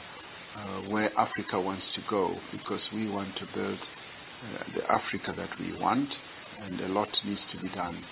where 0.88 1.16
Africa 1.18 1.60
wants 1.60 1.84
to 1.94 2.02
go 2.08 2.34
because 2.52 2.80
we 2.94 3.08
want 3.08 3.34
to 3.36 3.46
build 3.54 3.78
the 4.74 4.82
Africa 4.90 5.34
that 5.36 5.50
we 5.60 5.78
want 5.78 6.08
and 6.62 6.80
a 6.80 6.88
lot 6.88 7.08
needs 7.24 7.40
to 7.52 7.60
be 7.60 7.68
done 7.70 8.02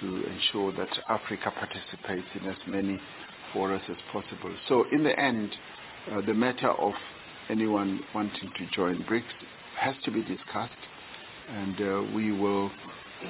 to 0.00 0.24
ensure 0.26 0.72
that 0.72 0.88
Africa 1.08 1.50
participates 1.58 2.26
in 2.40 2.48
as 2.48 2.56
many 2.66 3.00
forums 3.52 3.82
as 3.88 3.96
possible. 4.12 4.54
So 4.68 4.84
in 4.92 5.02
the 5.02 5.18
end, 5.18 5.50
uh, 6.10 6.20
the 6.26 6.34
matter 6.34 6.70
of 6.70 6.92
anyone 7.48 8.00
wanting 8.14 8.50
to 8.56 8.66
join 8.74 9.04
BRICS 9.04 9.24
has 9.78 9.94
to 10.04 10.10
be 10.10 10.22
discussed 10.22 10.72
and 11.48 11.80
uh, 11.80 12.14
we 12.14 12.32
will, 12.32 12.70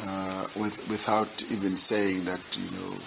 uh, 0.03 0.47
with, 0.57 0.73
without 0.91 1.29
even 1.51 1.81
saying 1.89 2.25
that, 2.27 2.41
you 2.53 2.71
know, 2.71 2.99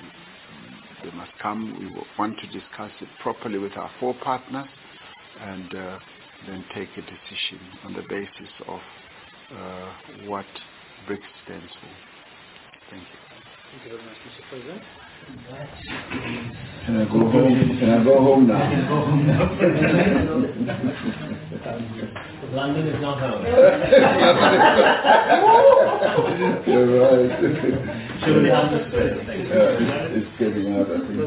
they 1.04 1.12
must 1.12 1.32
come. 1.42 1.78
We 1.80 2.02
want 2.18 2.40
to 2.40 2.48
discuss 2.48 2.92
it 3.02 3.10
properly 3.22 3.60
with 3.60 3.74
our 3.74 3.92
four 4.00 4.16
partners 4.24 4.68
and 5.42 5.76
uh, 5.76 6.00
then 6.48 6.66
take 6.74 6.90
a 6.98 7.02
decision 7.02 7.60
on 7.84 7.94
the 7.94 8.04
basis 8.10 8.52
of 8.68 8.80
uh, 9.56 9.94
what 10.26 10.46
BRICS 11.08 11.22
stands 11.46 11.72
for. 11.80 11.90
Thank 12.90 13.04
you. 13.04 13.20
Thank 13.72 13.84
you 13.86 13.98
very 13.98 14.04
much, 14.06 14.18
Mr. 14.18 14.50
President. 14.50 14.82
Can 16.86 16.98
I 16.98 17.06
go 17.06 17.30
home? 17.30 17.78
Can 17.80 17.90
I 17.90 18.04
go 18.04 18.20
home 18.20 18.48
now? 18.48 18.70
London 22.54 22.88
is 22.88 23.02
not 23.02 23.20
home. 23.20 23.44
You're 26.68 27.02
right. 27.02 27.32
Surely 28.24 28.52
understood. 28.52 29.26
Yeah, 29.28 30.14
it's 30.14 30.30
getting 30.38 30.76
out, 30.76 30.92
I 30.92 31.00
think. 31.08 31.20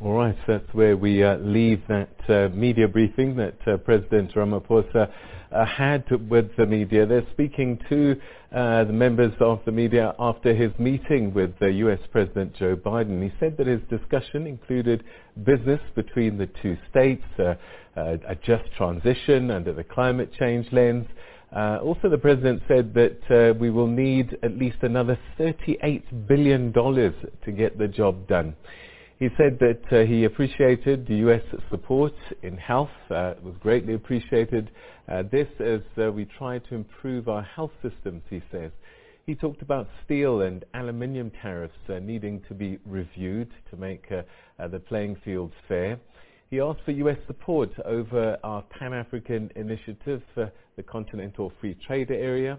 All 0.00 0.14
right, 0.14 0.36
that's 0.46 0.72
where 0.72 0.96
we 0.96 1.24
uh, 1.24 1.36
leave 1.38 1.82
that 1.88 2.10
uh, 2.28 2.48
media 2.54 2.86
briefing 2.88 3.34
that 3.36 3.56
uh, 3.66 3.76
President 3.78 4.32
Ramaphosa 4.34 5.10
uh, 5.52 5.64
had 5.64 6.04
with 6.28 6.54
the 6.56 6.66
media. 6.66 7.06
They're 7.06 7.26
speaking 7.32 7.78
to 7.88 8.16
uh, 8.54 8.84
the 8.84 8.92
members 8.92 9.32
of 9.40 9.60
the 9.64 9.72
media 9.72 10.14
after 10.18 10.54
his 10.54 10.70
meeting 10.78 11.32
with 11.34 11.58
the 11.58 11.70
US 11.70 12.00
President 12.10 12.54
Joe 12.54 12.76
Biden. 12.76 13.22
He 13.22 13.32
said 13.38 13.56
that 13.58 13.66
his 13.66 13.80
discussion 13.88 14.46
included 14.46 15.04
business 15.44 15.80
between 15.94 16.38
the 16.38 16.48
two 16.60 16.76
states, 16.90 17.24
uh, 17.38 17.54
a 17.96 18.34
just 18.36 18.64
transition 18.76 19.50
under 19.50 19.72
the 19.72 19.84
climate 19.84 20.30
change 20.38 20.66
lens. 20.72 21.06
Uh, 21.54 21.78
also, 21.82 22.08
the 22.08 22.16
president 22.16 22.62
said 22.66 22.94
that 22.94 23.18
uh, 23.30 23.52
we 23.58 23.68
will 23.68 23.86
need 23.86 24.38
at 24.42 24.56
least 24.56 24.78
another 24.80 25.18
$38 25.38 26.26
billion 26.26 26.72
to 26.72 27.52
get 27.54 27.78
the 27.78 27.86
job 27.86 28.26
done. 28.26 28.56
He 29.22 29.28
said 29.36 29.60
that 29.60 29.82
uh, 29.92 30.04
he 30.04 30.24
appreciated 30.24 31.06
the 31.06 31.14
U.S. 31.18 31.42
support 31.70 32.12
in 32.42 32.56
health. 32.56 32.90
Uh, 33.08 33.34
was 33.40 33.54
greatly 33.60 33.94
appreciated. 33.94 34.72
Uh, 35.08 35.22
this 35.30 35.46
as 35.60 35.80
uh, 35.96 36.10
we 36.10 36.24
try 36.24 36.58
to 36.58 36.74
improve 36.74 37.28
our 37.28 37.42
health 37.42 37.70
systems, 37.82 38.24
he 38.28 38.42
says. 38.50 38.72
He 39.24 39.36
talked 39.36 39.62
about 39.62 39.86
steel 40.04 40.40
and 40.40 40.64
aluminium 40.74 41.30
tariffs 41.40 41.72
uh, 41.88 42.00
needing 42.00 42.42
to 42.48 42.54
be 42.54 42.80
reviewed 42.84 43.52
to 43.70 43.76
make 43.76 44.10
uh, 44.10 44.66
the 44.66 44.80
playing 44.80 45.18
field 45.24 45.52
fair. 45.68 46.00
He 46.50 46.58
asked 46.58 46.80
for 46.84 46.90
U.S. 46.90 47.18
support 47.28 47.70
over 47.84 48.36
our 48.42 48.62
Pan-African 48.76 49.52
initiative, 49.54 50.20
for 50.34 50.50
the 50.74 50.82
Continental 50.82 51.52
Free 51.60 51.76
Trade 51.86 52.10
Area. 52.10 52.58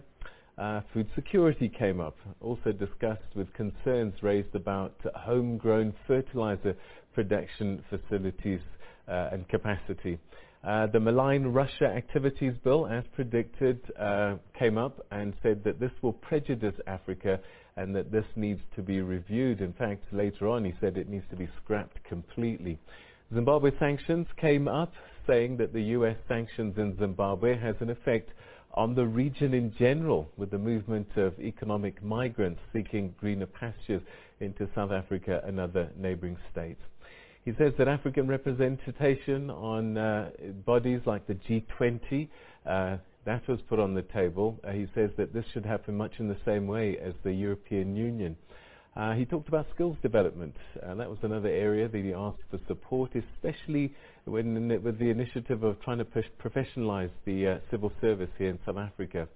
Uh, 0.57 0.81
food 0.93 1.07
security 1.15 1.67
came 1.67 1.99
up, 1.99 2.15
also 2.39 2.71
discussed 2.71 3.35
with 3.35 3.51
concerns 3.53 4.13
raised 4.21 4.53
about 4.53 4.93
homegrown 5.15 5.93
fertilizer 6.05 6.75
production 7.15 7.83
facilities 7.89 8.59
uh, 9.07 9.29
and 9.31 9.47
capacity. 9.49 10.19
Uh, 10.63 10.87
the 10.87 10.99
malign 10.99 11.47
Russia 11.47 11.85
activities 11.85 12.53
bill, 12.63 12.87
as 12.87 13.03
predicted, 13.15 13.79
uh, 13.99 14.35
came 14.57 14.77
up 14.77 15.05
and 15.11 15.33
said 15.41 15.63
that 15.63 15.79
this 15.79 15.91
will 16.01 16.13
prejudice 16.13 16.75
Africa 16.87 17.39
and 17.75 17.95
that 17.95 18.11
this 18.11 18.25
needs 18.35 18.61
to 18.75 18.81
be 18.81 19.01
reviewed. 19.01 19.59
In 19.59 19.73
fact, 19.73 20.03
later 20.13 20.47
on 20.47 20.63
he 20.63 20.73
said 20.79 20.97
it 20.97 21.09
needs 21.09 21.25
to 21.31 21.35
be 21.35 21.49
scrapped 21.63 22.01
completely. 22.05 22.79
Zimbabwe 23.33 23.71
sanctions 23.79 24.27
came 24.39 24.67
up, 24.67 24.93
saying 25.25 25.57
that 25.57 25.73
the 25.73 25.81
U.S. 25.81 26.17
sanctions 26.27 26.77
in 26.77 26.95
Zimbabwe 26.99 27.57
has 27.57 27.75
an 27.79 27.89
effect 27.89 28.29
on 28.73 28.95
the 28.95 29.05
region 29.05 29.53
in 29.53 29.73
general 29.77 30.29
with 30.37 30.49
the 30.51 30.57
movement 30.57 31.07
of 31.15 31.39
economic 31.39 32.03
migrants 32.03 32.59
seeking 32.71 33.13
greener 33.19 33.45
pastures 33.45 34.01
into 34.39 34.67
South 34.73 34.91
Africa 34.91 35.41
and 35.45 35.59
other 35.59 35.89
neighboring 35.97 36.37
states. 36.51 36.81
He 37.45 37.51
says 37.57 37.73
that 37.77 37.87
African 37.87 38.27
representation 38.27 39.49
on 39.49 39.97
uh, 39.97 40.29
bodies 40.65 41.01
like 41.05 41.27
the 41.27 41.35
G20, 41.35 42.29
uh, 42.65 42.97
that 43.25 43.47
was 43.47 43.59
put 43.69 43.79
on 43.79 43.93
the 43.93 44.01
table. 44.01 44.59
Uh, 44.63 44.71
he 44.71 44.87
says 44.95 45.09
that 45.17 45.33
this 45.33 45.45
should 45.53 45.65
happen 45.65 45.95
much 45.95 46.13
in 46.19 46.27
the 46.27 46.37
same 46.45 46.67
way 46.67 46.97
as 46.97 47.13
the 47.23 47.33
European 47.33 47.95
Union. 47.95 48.37
Uh, 48.95 49.13
he 49.13 49.25
talked 49.25 49.47
about 49.47 49.65
skills 49.73 49.97
development, 50.03 50.55
and 50.83 50.99
that 50.99 51.09
was 51.09 51.17
another 51.23 51.49
area 51.49 51.87
that 51.87 52.03
he 52.03 52.13
asked 52.13 52.43
for 52.51 52.59
support, 52.67 53.11
especially 53.15 53.91
when, 54.25 54.69
with 54.83 54.99
the 54.99 55.09
initiative 55.09 55.63
of 55.63 55.81
trying 55.81 55.97
to 55.97 56.05
push, 56.05 56.25
professionalize 56.43 57.09
the 57.25 57.47
uh, 57.47 57.57
civil 57.71 57.91
service 57.99 58.29
here 58.37 58.49
in 58.49 58.59
South 58.65 58.77
Africa. 58.77 59.27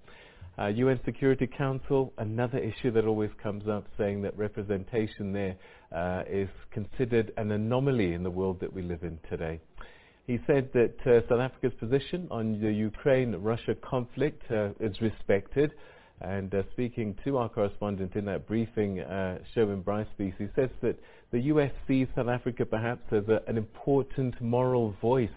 Uh, 0.58 0.66
UN 0.66 1.00
Security 1.04 1.46
Council, 1.46 2.12
another 2.18 2.58
issue 2.58 2.90
that 2.92 3.04
always 3.04 3.30
comes 3.42 3.68
up, 3.68 3.86
saying 3.96 4.22
that 4.22 4.36
representation 4.36 5.32
there 5.32 5.56
uh, 5.92 6.22
is 6.28 6.48
considered 6.72 7.32
an 7.36 7.50
anomaly 7.50 8.12
in 8.12 8.22
the 8.22 8.30
world 8.30 8.58
that 8.60 8.72
we 8.72 8.82
live 8.82 9.02
in 9.02 9.18
today. 9.28 9.60
He 10.26 10.38
said 10.46 10.68
that 10.74 10.94
uh, 11.06 11.28
South 11.28 11.40
Africa's 11.40 11.72
position 11.80 12.28
on 12.30 12.60
the 12.60 12.70
Ukraine-Russia 12.70 13.76
conflict 13.76 14.42
uh, 14.50 14.70
is 14.78 15.00
respected, 15.00 15.72
and 16.20 16.52
uh, 16.54 16.62
speaking 16.72 17.16
to 17.24 17.38
our 17.38 17.48
correspondent 17.48 18.16
in 18.16 18.24
that 18.24 18.46
briefing, 18.46 19.00
uh, 19.00 19.38
Sherwin 19.54 19.82
Bryce-Pease, 19.82 20.34
he 20.38 20.48
says 20.56 20.70
that 20.82 20.98
the 21.30 21.40
US 21.40 21.70
sees 21.86 22.08
South 22.16 22.28
Africa 22.28 22.64
perhaps 22.64 23.12
as 23.12 23.28
a, 23.28 23.40
an 23.46 23.56
important 23.56 24.40
moral 24.40 24.94
voice 25.00 25.28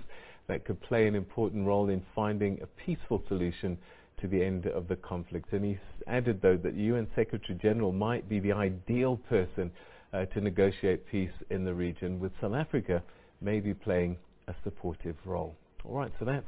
that 0.47 0.65
could 0.65 0.81
play 0.81 1.07
an 1.07 1.15
important 1.15 1.65
role 1.65 1.89
in 1.89 2.03
finding 2.15 2.59
a 2.61 2.67
peaceful 2.83 3.23
solution 3.27 3.77
to 4.19 4.27
the 4.27 4.43
end 4.43 4.67
of 4.67 4.87
the 4.87 4.95
conflict. 4.95 5.53
And 5.53 5.65
he 5.65 5.77
added, 6.07 6.41
though, 6.41 6.57
that 6.57 6.75
the 6.75 6.83
UN 6.83 7.07
Secretary 7.15 7.57
General 7.61 7.91
might 7.91 8.27
be 8.27 8.39
the 8.39 8.51
ideal 8.51 9.17
person 9.29 9.71
uh, 10.13 10.25
to 10.25 10.41
negotiate 10.41 11.07
peace 11.07 11.31
in 11.49 11.63
the 11.63 11.73
region, 11.73 12.19
with 12.19 12.31
South 12.41 12.53
Africa 12.53 13.01
maybe 13.39 13.73
playing 13.73 14.17
a 14.47 14.55
supportive 14.63 15.15
role. 15.25 15.55
All 15.83 15.97
right, 15.97 16.11
so 16.19 16.25
that's 16.25 16.45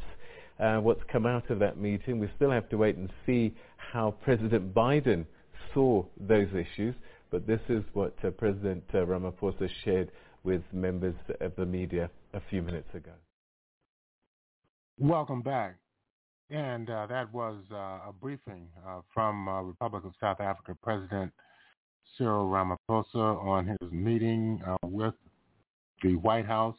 uh, 0.60 0.78
what's 0.78 1.02
come 1.12 1.26
out 1.26 1.50
of 1.50 1.60
that 1.60 1.78
meeting. 1.78 2.20
We 2.20 2.30
still 2.36 2.52
have 2.52 2.70
to 2.70 2.78
wait 2.78 2.96
and 2.96 3.10
see 3.26 3.54
how 3.78 4.12
President 4.24 4.74
Biden 4.74 5.26
saw 5.74 6.06
those 6.20 6.50
issues, 6.50 6.96
but 7.32 7.48
this 7.48 7.60
is 7.70 7.84
what 7.94 8.14
uh, 8.24 8.30
President 8.32 8.84
uh, 8.94 8.98
Ramaphosa 8.98 9.70
shared 9.84 10.12
with 10.44 10.62
members 10.72 11.16
of 11.42 11.56
the 11.56 11.66
media 11.66 12.10
a 12.34 12.42
few 12.50 12.62
minutes 12.62 12.94
ago. 12.94 13.12
Welcome 15.00 15.42
back. 15.42 15.78
And 16.50 16.90
uh, 16.90 17.08
that 17.08 17.34
was 17.34 17.58
uh, 17.72 17.76
a 17.76 18.14
briefing 18.22 18.68
uh, 18.88 19.02
from 19.14 19.50
Republic 19.50 20.04
of 20.06 20.14
South 20.20 20.40
Africa 20.40 20.78
President 20.84 21.32
Cyril 22.18 22.46
Ramaphosa 22.48 23.44
on 23.44 23.66
his 23.66 23.92
meeting 23.92 24.62
with 24.84 25.16
the 26.04 26.16
White 26.18 26.46
House 26.46 26.76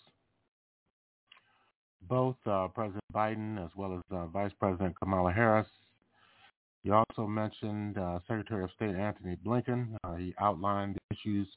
both 2.09 2.37
uh, 2.47 2.69
President 2.69 3.03
Biden 3.13 3.65
as 3.65 3.71
well 3.77 3.95
as 3.95 4.03
uh, 4.17 4.27
Vice 4.27 4.53
President 4.59 4.95
Kamala 5.01 5.33
Harris. 5.33 5.67
He 6.83 6.91
also 6.91 7.27
mentioned 7.27 7.97
uh, 7.97 8.19
Secretary 8.29 8.63
of 8.63 8.71
State 8.77 8.95
Antony 8.95 9.37
Blinken. 9.45 9.97
Uh, 10.05 10.15
he 10.17 10.35
outlined 10.39 10.97
the 10.97 11.17
issues 11.17 11.49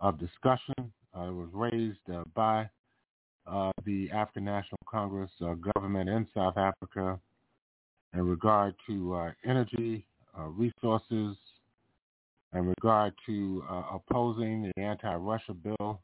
of 0.00 0.18
discussion 0.18 0.74
uh, 1.14 1.26
that 1.26 1.32
was 1.32 1.48
raised 1.52 1.98
uh, 2.12 2.24
by 2.34 2.68
the 3.86 4.10
African 4.12 4.44
National 4.44 4.78
Congress 4.86 5.30
government 5.74 6.10
in 6.10 6.26
South 6.34 6.58
Africa 6.58 7.18
in 8.12 8.26
regard 8.26 8.74
to 8.86 9.30
energy, 9.46 10.04
resources, 10.36 11.34
in 12.52 12.66
regard 12.66 13.14
to 13.24 13.62
opposing 13.90 14.70
the 14.76 14.82
anti-Russia 14.82 15.54
bill 15.54 16.02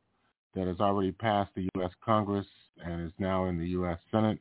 that 0.55 0.67
has 0.67 0.81
already 0.81 1.13
passed 1.13 1.51
the 1.55 1.69
U.S. 1.77 1.91
Congress 2.05 2.47
and 2.85 3.07
is 3.07 3.13
now 3.19 3.47
in 3.47 3.59
the 3.59 3.69
U.S. 3.69 3.99
Senate. 4.11 4.39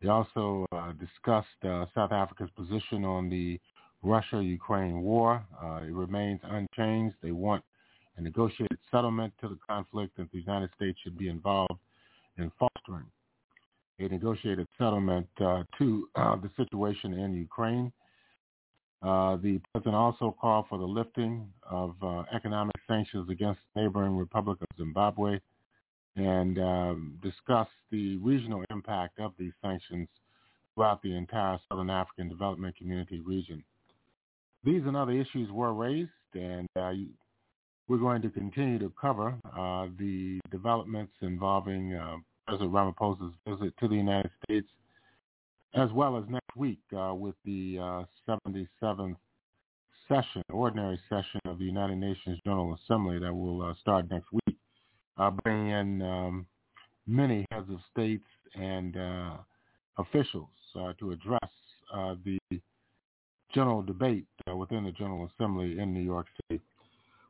They 0.00 0.08
also 0.08 0.66
uh, 0.72 0.92
discussed 0.92 1.46
uh, 1.64 1.86
South 1.94 2.12
Africa's 2.12 2.50
position 2.56 3.04
on 3.04 3.30
the 3.30 3.60
Russia-Ukraine 4.02 5.00
war. 5.00 5.44
Uh, 5.62 5.80
it 5.86 5.92
remains 5.92 6.40
unchanged. 6.44 7.14
They 7.22 7.30
want 7.30 7.62
a 8.16 8.20
negotiated 8.20 8.78
settlement 8.90 9.32
to 9.40 9.48
the 9.48 9.58
conflict 9.66 10.18
and 10.18 10.28
the 10.32 10.40
United 10.40 10.70
States 10.76 10.98
should 11.02 11.16
be 11.16 11.28
involved 11.28 11.78
in 12.36 12.50
fostering 12.58 13.06
a 13.98 14.08
negotiated 14.08 14.66
settlement 14.78 15.28
uh, 15.40 15.62
to 15.78 16.08
uh, 16.16 16.36
the 16.36 16.50
situation 16.56 17.14
in 17.14 17.34
Ukraine. 17.34 17.92
Uh, 19.02 19.36
the 19.36 19.60
president 19.72 19.96
also 19.96 20.34
called 20.40 20.66
for 20.68 20.78
the 20.78 20.84
lifting 20.84 21.48
of 21.68 21.94
uh, 22.02 22.22
economic 22.32 22.76
sanctions 22.86 23.28
against 23.28 23.60
neighboring 23.74 24.16
Republic 24.16 24.58
of 24.60 24.68
Zimbabwe 24.76 25.40
and 26.14 26.58
um, 26.58 27.18
discussed 27.22 27.70
the 27.90 28.16
regional 28.18 28.62
impact 28.70 29.18
of 29.18 29.32
these 29.38 29.52
sanctions 29.60 30.06
throughout 30.74 31.02
the 31.02 31.16
entire 31.16 31.58
Southern 31.68 31.90
African 31.90 32.28
Development 32.28 32.76
Community 32.76 33.20
region. 33.20 33.64
These 34.64 34.82
and 34.86 34.96
other 34.96 35.12
issues 35.12 35.50
were 35.50 35.74
raised, 35.74 36.10
and 36.34 36.68
uh, 36.76 36.92
we're 37.88 37.98
going 37.98 38.22
to 38.22 38.30
continue 38.30 38.78
to 38.78 38.92
cover 39.00 39.34
uh, 39.44 39.86
the 39.98 40.38
developments 40.52 41.12
involving 41.22 41.94
uh, 41.94 42.16
President 42.46 42.72
Ramaphosa's 42.72 43.34
visit 43.48 43.74
to 43.80 43.88
the 43.88 43.96
United 43.96 44.30
States 44.44 44.68
as 45.74 45.90
well 45.92 46.16
as 46.18 46.24
next 46.28 46.56
week 46.56 46.80
uh, 46.96 47.14
with 47.14 47.34
the 47.44 47.78
uh, 47.80 48.04
77th 48.28 49.16
session, 50.08 50.42
ordinary 50.50 50.98
session 51.08 51.40
of 51.46 51.58
the 51.58 51.64
United 51.64 51.96
Nations 51.96 52.38
General 52.44 52.76
Assembly 52.84 53.18
that 53.18 53.32
will 53.32 53.62
uh, 53.62 53.74
start 53.80 54.10
next 54.10 54.26
week, 54.32 54.56
uh, 55.16 55.30
bringing 55.42 55.70
in 55.70 56.02
um, 56.02 56.46
many 57.06 57.46
heads 57.50 57.70
of 57.70 57.78
states 57.90 58.24
and 58.54 58.96
uh, 58.96 59.36
officials 59.98 60.48
uh, 60.78 60.92
to 60.98 61.12
address 61.12 61.40
the 62.24 62.38
general 63.54 63.82
debate 63.82 64.24
within 64.56 64.84
the 64.84 64.92
General 64.92 65.28
Assembly 65.34 65.78
in 65.78 65.92
New 65.92 66.00
York 66.00 66.26
City. 66.48 66.60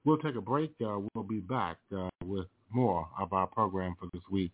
We'll 0.05 0.19
take 0.19 0.36
a 0.36 0.40
break. 0.40 0.73
we'll 0.81 1.24
be 1.28 1.40
back 1.40 1.78
with 2.24 2.47
more 2.70 3.09
of 3.19 3.32
our 3.32 3.47
program 3.47 3.97
for 3.98 4.09
this 4.12 4.23
week. 4.31 4.52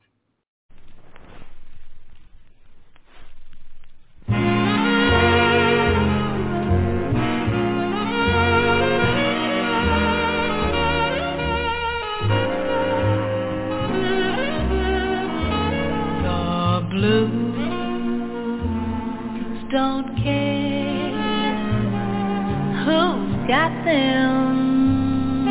Got 23.49 23.73
them. 23.83 25.47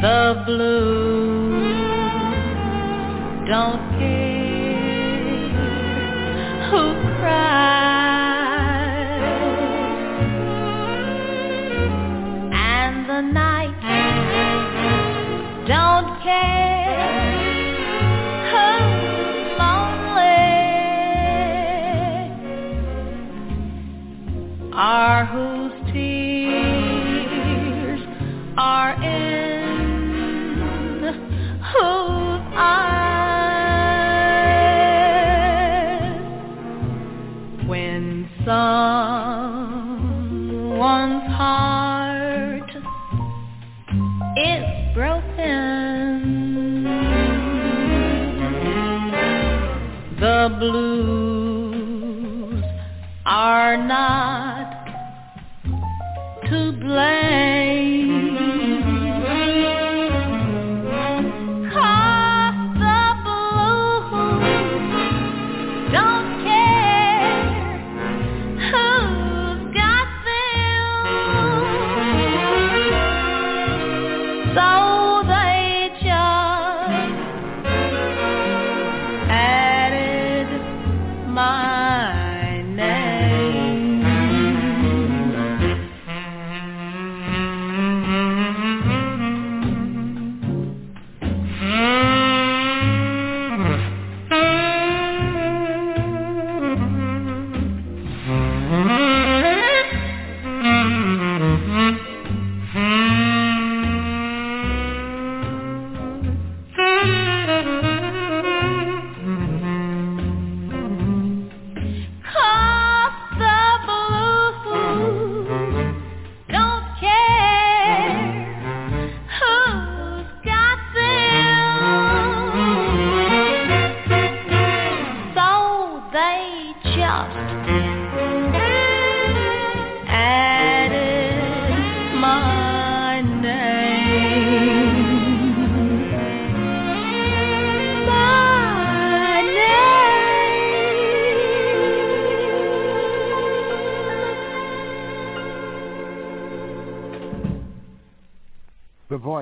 The 0.00 0.42
blues 0.46 1.62
don't 3.46 3.82
care 3.98 4.21
are 24.74 25.26
whose 25.26 25.72
tears 25.92 26.42
are 28.56 28.94
in 29.02 29.82
whose 31.60 32.40
eyes? 32.56 32.92
When 37.66 38.28
someone's 38.44 38.96
heart 41.32 42.70
is 44.36 44.64
broken 44.94 45.92
the 50.18 50.56
blues 50.58 51.92
are 53.26 53.76
not 53.76 54.51
to 56.92 57.21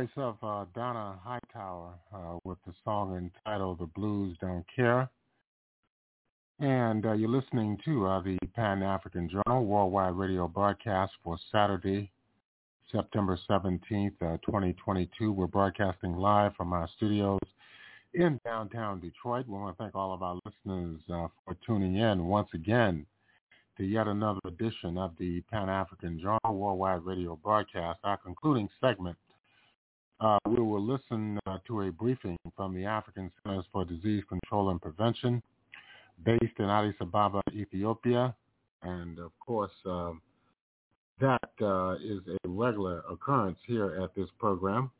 voice 0.00 0.08
of 0.16 0.36
uh, 0.42 0.64
Donna 0.74 1.18
Hightower 1.22 1.92
uh, 2.14 2.38
with 2.44 2.56
the 2.66 2.72
song 2.84 3.16
entitled 3.18 3.80
The 3.80 3.86
Blues 3.86 4.34
Don't 4.40 4.64
Care. 4.74 5.10
And 6.58 7.04
uh, 7.04 7.12
you're 7.12 7.28
listening 7.28 7.76
to 7.84 8.06
uh, 8.06 8.22
the 8.22 8.38
Pan-African 8.54 9.28
Journal 9.28 9.66
Worldwide 9.66 10.14
Radio 10.14 10.48
broadcast 10.48 11.12
for 11.22 11.36
Saturday, 11.52 12.10
September 12.90 13.38
17th, 13.50 14.12
uh, 14.22 14.38
2022. 14.46 15.32
We're 15.32 15.46
broadcasting 15.46 16.16
live 16.16 16.56
from 16.56 16.72
our 16.72 16.88
studios 16.96 17.40
in 18.14 18.40
downtown 18.42 19.00
Detroit. 19.00 19.46
We 19.46 19.52
want 19.52 19.76
to 19.76 19.82
thank 19.82 19.94
all 19.94 20.14
of 20.14 20.22
our 20.22 20.38
listeners 20.46 21.00
uh, 21.12 21.28
for 21.44 21.58
tuning 21.66 21.96
in 21.96 22.24
once 22.24 22.48
again 22.54 23.04
to 23.76 23.84
yet 23.84 24.06
another 24.06 24.40
edition 24.46 24.96
of 24.96 25.12
the 25.18 25.42
Pan-African 25.52 26.18
Journal 26.20 26.56
Worldwide 26.56 27.04
Radio 27.04 27.36
broadcast. 27.42 27.98
Our 28.02 28.16
concluding 28.16 28.70
segment 28.80 29.18
uh, 30.20 30.38
we 30.46 30.60
will 30.60 30.84
listen 30.84 31.38
uh, 31.46 31.58
to 31.66 31.82
a 31.82 31.92
briefing 31.92 32.36
from 32.56 32.74
the 32.74 32.84
African 32.84 33.30
Centers 33.42 33.64
for 33.72 33.84
Disease 33.84 34.22
Control 34.28 34.70
and 34.70 34.80
Prevention 34.80 35.42
based 36.24 36.58
in 36.58 36.66
Addis 36.66 36.94
Ababa, 37.00 37.40
Ethiopia. 37.52 38.34
And 38.82 39.18
of 39.18 39.32
course, 39.40 39.72
um, 39.86 40.20
that 41.20 41.50
uh, 41.60 41.96
is 42.02 42.20
a 42.44 42.48
regular 42.48 43.02
occurrence 43.10 43.58
here 43.66 44.00
at 44.02 44.14
this 44.14 44.28
program. 44.38 44.90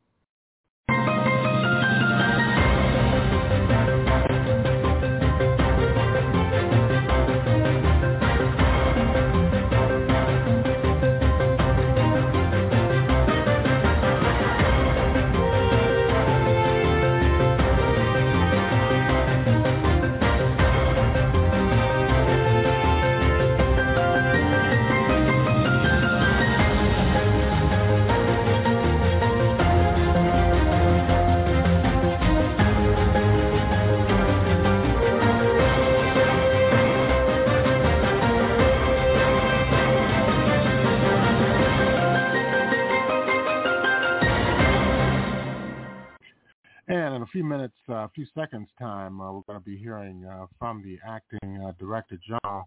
In 47.20 47.24
a 47.24 47.26
few 47.26 47.44
minutes, 47.44 47.74
uh, 47.90 47.96
a 47.96 48.10
few 48.14 48.24
seconds 48.34 48.66
time, 48.78 49.20
uh, 49.20 49.30
we're 49.30 49.42
going 49.46 49.58
to 49.58 49.64
be 49.64 49.76
hearing 49.76 50.24
uh, 50.24 50.46
from 50.58 50.82
the 50.82 50.98
acting 51.06 51.62
uh, 51.62 51.72
director 51.78 52.18
general 52.26 52.66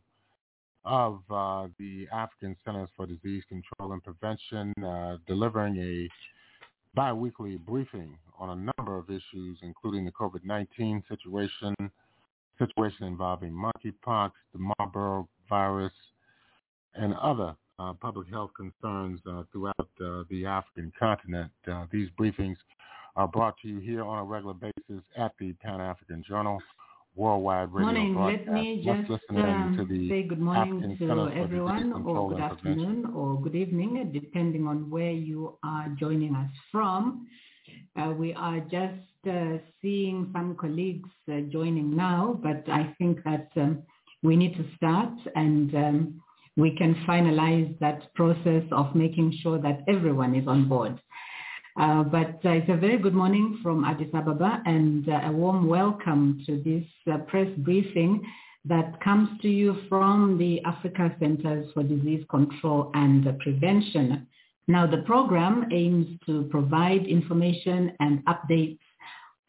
of 0.85 1.23
uh, 1.31 1.67
the 1.79 2.05
African 2.13 2.55
Centers 2.63 2.89
for 2.95 3.07
Disease 3.07 3.41
Control 3.49 3.93
and 3.93 4.03
Prevention, 4.03 4.71
uh, 4.85 5.17
delivering 5.25 5.77
a 5.77 6.07
biweekly 6.93 7.57
briefing 7.57 8.15
on 8.37 8.51
a 8.51 8.71
number 8.77 8.95
of 8.95 9.09
issues, 9.09 9.57
including 9.63 10.05
the 10.05 10.11
COVID-19 10.11 11.01
situation, 11.09 11.73
situation 12.59 13.07
involving 13.07 13.51
monkeypox, 13.51 14.33
the 14.53 14.71
Marburg 14.77 15.25
virus, 15.49 15.93
and 16.93 17.15
other 17.15 17.55
uh, 17.79 17.93
public 17.93 18.29
health 18.29 18.51
concerns 18.55 19.19
uh, 19.27 19.41
throughout 19.51 19.89
uh, 20.05 20.21
the 20.29 20.45
African 20.45 20.91
continent. 20.99 21.49
Uh, 21.67 21.87
these 21.91 22.09
briefings 22.19 22.57
are 23.15 23.27
brought 23.27 23.55
to 23.61 23.67
you 23.67 23.79
here 23.79 24.03
on 24.03 24.19
a 24.19 24.23
regular 24.23 24.53
basis 24.53 25.03
at 25.17 25.33
the 25.39 25.53
Pan-African 25.53 26.23
Journal 26.27 26.59
Worldwide 27.15 27.71
Radio 27.71 27.91
Morning. 27.91 28.13
broadcast. 28.13 28.47
Let 28.47 28.55
me 28.55 28.83
just 28.83 29.09
listen 29.09 29.37
um, 29.37 29.75
to 29.77 29.85
the 29.85 30.09
say 30.09 30.23
good 30.23 30.39
morning 30.39 30.77
African 30.77 30.89
to 30.89 30.97
Centers 30.97 31.17
for 31.17 31.29
Disease 31.29 31.43
everyone, 31.43 31.93
or 32.05 32.29
good 32.29 32.41
afternoon, 32.41 33.05
or 33.15 33.39
good 33.39 33.55
evening, 33.55 34.09
depending 34.11 34.67
on 34.67 34.89
where 34.89 35.11
you 35.11 35.57
are 35.63 35.89
joining 35.99 36.33
us 36.33 36.49
from. 36.71 37.27
Uh, 37.95 38.13
we 38.17 38.33
are 38.33 38.59
just 38.61 39.29
uh, 39.29 39.57
seeing 39.81 40.29
some 40.33 40.55
colleagues 40.59 41.09
uh, 41.31 41.41
joining 41.51 41.95
now, 41.95 42.39
but 42.41 42.67
I 42.67 42.95
think 42.97 43.23
that 43.25 43.49
um, 43.57 43.83
we 44.23 44.35
need 44.35 44.55
to 44.55 44.65
start 44.75 45.13
and 45.35 45.73
um, 45.75 46.21
we 46.57 46.75
can 46.75 46.95
finalize 47.07 47.77
that 47.79 48.13
process 48.15 48.63
of 48.71 48.95
making 48.95 49.37
sure 49.41 49.59
that 49.59 49.81
everyone 49.87 50.33
is 50.33 50.47
on 50.47 50.67
board. 50.67 50.99
Uh, 51.79 52.03
but 52.03 52.39
uh, 52.45 52.49
it's 52.51 52.69
a 52.69 52.77
very 52.77 52.99
good 52.99 53.15
morning 53.15 53.59
from 53.63 53.83
Addis 53.83 54.13
Ababa 54.13 54.61
and 54.65 55.09
uh, 55.09 55.21
a 55.23 55.31
warm 55.31 55.67
welcome 55.67 56.39
to 56.45 56.61
this 56.61 56.85
uh, 57.11 57.17
press 57.25 57.47
briefing 57.57 58.21
that 58.65 59.01
comes 59.01 59.27
to 59.41 59.49
you 59.49 59.75
from 59.89 60.37
the 60.37 60.61
Africa 60.65 61.15
Centers 61.19 61.67
for 61.73 61.81
Disease 61.81 62.23
Control 62.29 62.91
and 62.93 63.27
Prevention. 63.39 64.27
Now, 64.67 64.85
the 64.85 64.97
program 64.99 65.67
aims 65.73 66.19
to 66.27 66.43
provide 66.51 67.07
information 67.07 67.93
and 67.99 68.23
updates 68.25 68.79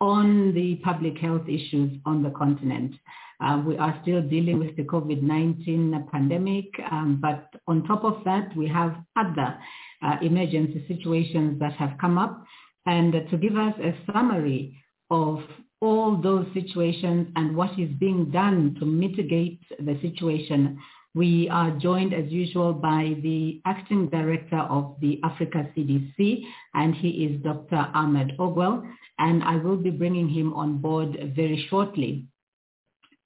on 0.00 0.54
the 0.54 0.76
public 0.76 1.18
health 1.18 1.46
issues 1.46 1.92
on 2.06 2.22
the 2.22 2.30
continent. 2.30 2.94
Uh, 3.40 3.62
we 3.66 3.76
are 3.76 3.98
still 4.02 4.22
dealing 4.22 4.58
with 4.58 4.74
the 4.76 4.84
COVID-19 4.84 6.10
pandemic, 6.10 6.66
um, 6.90 7.18
but 7.20 7.48
on 7.68 7.84
top 7.84 8.02
of 8.04 8.24
that, 8.24 8.56
we 8.56 8.66
have 8.66 8.96
other 9.16 9.58
uh, 10.04 10.16
emergency 10.22 10.84
situations 10.86 11.58
that 11.60 11.72
have 11.72 11.96
come 12.00 12.18
up. 12.18 12.44
And 12.86 13.12
to 13.30 13.36
give 13.36 13.56
us 13.56 13.74
a 13.80 13.94
summary 14.12 14.76
of 15.10 15.40
all 15.80 16.20
those 16.20 16.46
situations 16.54 17.28
and 17.36 17.56
what 17.56 17.78
is 17.78 17.90
being 17.98 18.30
done 18.30 18.76
to 18.78 18.86
mitigate 18.86 19.60
the 19.78 19.98
situation, 20.02 20.78
We 21.14 21.48
are 21.48 21.70
joined 21.70 22.12
as 22.12 22.30
usual 22.32 22.72
by 22.72 23.14
the 23.22 23.60
acting 23.64 24.08
director 24.08 24.58
of 24.58 24.96
the 25.00 25.20
Africa 25.22 25.70
CDC, 25.76 26.44
and 26.74 26.92
he 26.92 27.24
is 27.24 27.40
Dr. 27.40 27.88
Ahmed 27.94 28.36
Ogwell, 28.36 28.84
and 29.20 29.44
I 29.44 29.56
will 29.56 29.76
be 29.76 29.90
bringing 29.90 30.28
him 30.28 30.52
on 30.54 30.78
board 30.78 31.16
very 31.36 31.68
shortly. 31.70 32.26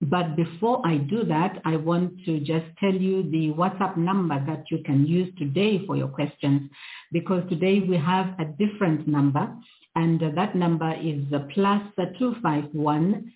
But 0.01 0.37
before 0.37 0.81
I 0.87 0.99
do 0.99 1.25
that, 1.25 1.61
I 1.65 1.75
want 1.77 2.25
to 2.25 2.39
just 2.39 2.67
tell 2.79 2.95
you 2.95 3.25
the 3.25 3.53
WhatsApp 3.53 3.97
number 3.97 4.41
that 4.47 4.71
you 4.71 4.79
can 4.85 5.05
use 5.05 5.35
today 5.37 5.85
for 5.87 5.97
your 5.97 6.07
questions, 6.07 6.71
because 7.11 7.43
today 7.49 7.81
we 7.81 7.97
have 7.97 8.39
a 8.39 8.45
different 8.45 9.09
number, 9.09 9.53
and 9.97 10.21
that 10.21 10.55
number 10.55 10.93
is 11.03 11.25
plus 11.53 11.83
251 11.97 13.33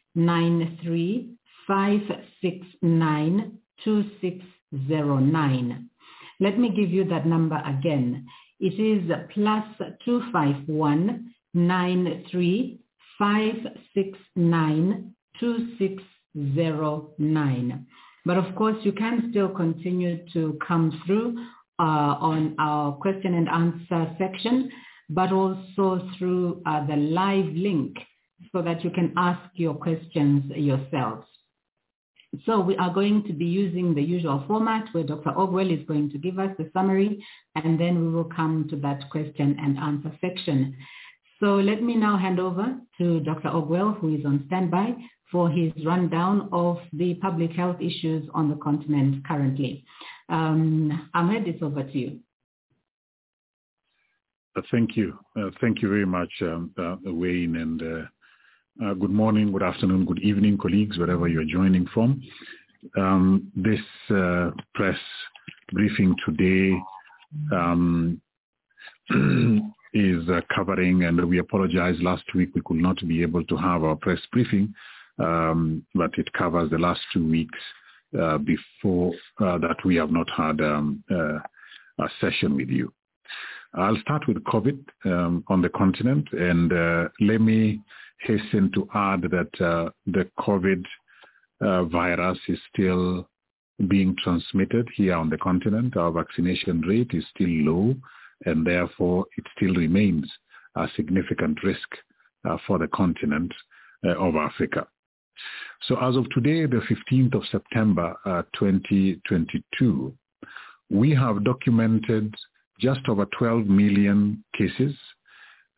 569 1.67 3.59
2609. 3.85 5.91
Let 6.39 6.59
me 6.59 6.69
give 6.71 6.91
you 6.91 7.03
that 7.05 7.27
number 7.27 7.61
again. 7.67 8.25
It 8.61 8.79
is 8.79 9.11
plus 9.35 9.65
251 10.05 11.35
569 13.19 15.15
2609. 15.41 16.12
But 18.25 18.37
of 18.37 18.55
course, 18.55 18.77
you 18.83 18.93
can 18.93 19.29
still 19.31 19.49
continue 19.49 20.25
to 20.33 20.59
come 20.67 21.03
through 21.05 21.37
uh, 21.79 22.17
on 22.21 22.55
our 22.59 22.93
question 22.93 23.35
and 23.35 23.49
answer 23.49 24.15
section, 24.19 24.71
but 25.11 25.33
also 25.33 26.09
through 26.19 26.63
uh, 26.67 26.87
the 26.87 26.97
live 26.97 27.53
link 27.55 27.97
so 28.53 28.63
that 28.63 28.85
you 28.85 28.91
can 28.91 29.13
ask 29.17 29.41
your 29.55 29.75
questions 29.75 30.51
yourselves. 30.55 31.27
So 32.47 32.61
we 32.61 32.77
are 32.79 32.93
going 32.93 33.25
to 33.25 33.33
be 33.35 33.45
using 33.45 33.95
the 33.95 34.03
usual 34.03 34.43
format 34.47 34.87
where 34.93 35.05
Dr. 35.05 35.33
Ogwell 35.33 35.71
is 35.71 35.87
going 35.87 36.11
to 36.11 36.19
give 36.19 36.39
us 36.39 36.51
the 36.57 36.71
summary 36.73 37.23
and 37.57 37.79
then 37.79 38.01
we 38.01 38.09
will 38.09 38.25
come 38.25 38.67
to 38.71 38.77
that 38.77 39.11
question 39.11 39.57
and 39.61 39.79
answer 39.79 40.11
section. 40.21 40.75
So 41.41 41.57
let 41.57 41.83
me 41.83 41.95
now 41.95 42.17
hand 42.17 42.41
over 42.41 42.77
to 42.99 43.21
Dr. 43.21 43.51
Ogwell 43.51 43.99
who 43.99 44.17
is 44.17 44.25
on 44.25 44.45
standby 44.47 44.95
for 45.33 45.49
his 45.51 45.73
rundown 45.85 46.49
of 46.53 46.79
the 46.93 47.15
public 47.15 47.51
health 47.53 47.81
issues 47.81 48.29
on 48.35 48.51
the 48.51 48.57
continent 48.57 49.27
currently. 49.27 49.85
Um, 50.29 51.09
Ahmed, 51.15 51.49
it's 51.49 51.63
over 51.63 51.83
to 51.83 51.99
you. 51.99 52.21
Uh, 54.55 54.61
thank 54.71 54.97
you. 54.97 55.19
Uh, 55.35 55.51
thank 55.61 55.81
you 55.81 55.89
very 55.89 56.05
much, 56.05 56.31
um, 56.43 56.71
uh, 56.79 56.97
Wayne, 57.05 57.57
and 57.57 57.83
uh, 57.83 58.85
uh, 58.85 58.95
good 58.95 59.11
morning, 59.11 59.51
good 59.51 59.63
afternoon, 59.63 60.05
good 60.05 60.21
evening, 60.21 60.59
colleagues, 60.59 60.99
wherever 60.99 61.27
you're 61.27 61.45
joining 61.45 61.87
from. 61.87 62.23
Um, 62.99 63.51
this 63.57 63.81
uh, 64.15 64.51
press 64.75 64.99
briefing 65.73 66.15
today 66.27 66.79
um, 67.51 68.21
is 69.95 70.29
covering, 70.55 71.05
and 71.05 71.25
we 71.27 71.39
apologize, 71.39 71.97
last 72.01 72.25
week 72.35 72.51
we 72.55 72.61
could 72.67 72.77
not 72.77 72.97
be 73.09 73.23
able 73.23 73.45
to 73.45 73.57
have 73.57 73.85
our 73.85 73.97
press 73.97 74.21
briefing, 74.33 74.75
um, 75.19 75.85
but 75.95 76.11
it 76.19 76.33
covers 76.33 76.71
the 76.71 76.79
last 76.79 77.01
two 77.13 77.29
weeks 77.29 77.59
uh, 78.21 78.39
before 78.39 79.13
uh, 79.41 79.59
that 79.59 79.77
we 79.85 79.97
have 79.97 80.11
not 80.11 80.29
had 80.31 80.61
um, 80.61 81.03
uh, 81.11 81.39
a 81.99 82.09
session 82.21 82.57
with 82.57 82.69
you. 82.69 82.93
I'll 83.75 84.01
start 84.01 84.29
with 84.29 84.43
COVID 84.45 84.85
um, 85.07 85.45
on 85.49 85.63
the 85.63 85.71
continent, 85.71 86.29
and 86.33 86.71
let 87.21 87.41
me 87.41 87.81
hasten 88.23 88.71
to 88.73 88.89
add 88.95 89.23
that 89.23 89.61
uh, 89.61 89.91
the 90.07 90.29
COVID 90.39 90.85
uh, 91.61 91.85
virus 91.85 92.39
is 92.49 92.59
still 92.73 93.29
being 93.89 94.17
transmitted 94.23 94.89
here 94.95 95.15
on 95.15 95.31
the 95.31 95.39
continent. 95.39 95.97
Our 95.97 96.13
vaccination 96.13 96.81
rate 96.83 97.11
is 97.13 97.25
still 97.35 97.49
low, 97.49 97.95
and 98.45 98.67
therefore 98.67 99.27
it 99.37 99.45
still 99.57 99.75
remains 99.75 100.31
a 100.77 100.89
significant 100.97 101.63
risk 101.63 101.89
uh, 102.49 102.57
for 102.67 102.79
the 102.79 102.89
continent 102.89 103.53
uh, 104.05 104.17
of 104.17 104.37
Africa. 104.37 104.87
So 105.89 105.97
as 106.01 106.17
of 106.17 106.29
today, 106.31 106.67
the 106.67 106.81
15th 106.89 107.35
of 107.35 107.43
September 107.51 108.15
uh, 108.25 108.43
2022, 108.59 110.15
we 110.91 111.11
have 111.15 111.45
documented 111.45 112.35
just 112.79 113.01
over 113.09 113.27
12 113.39 113.67
million 113.67 114.45
cases 114.57 114.95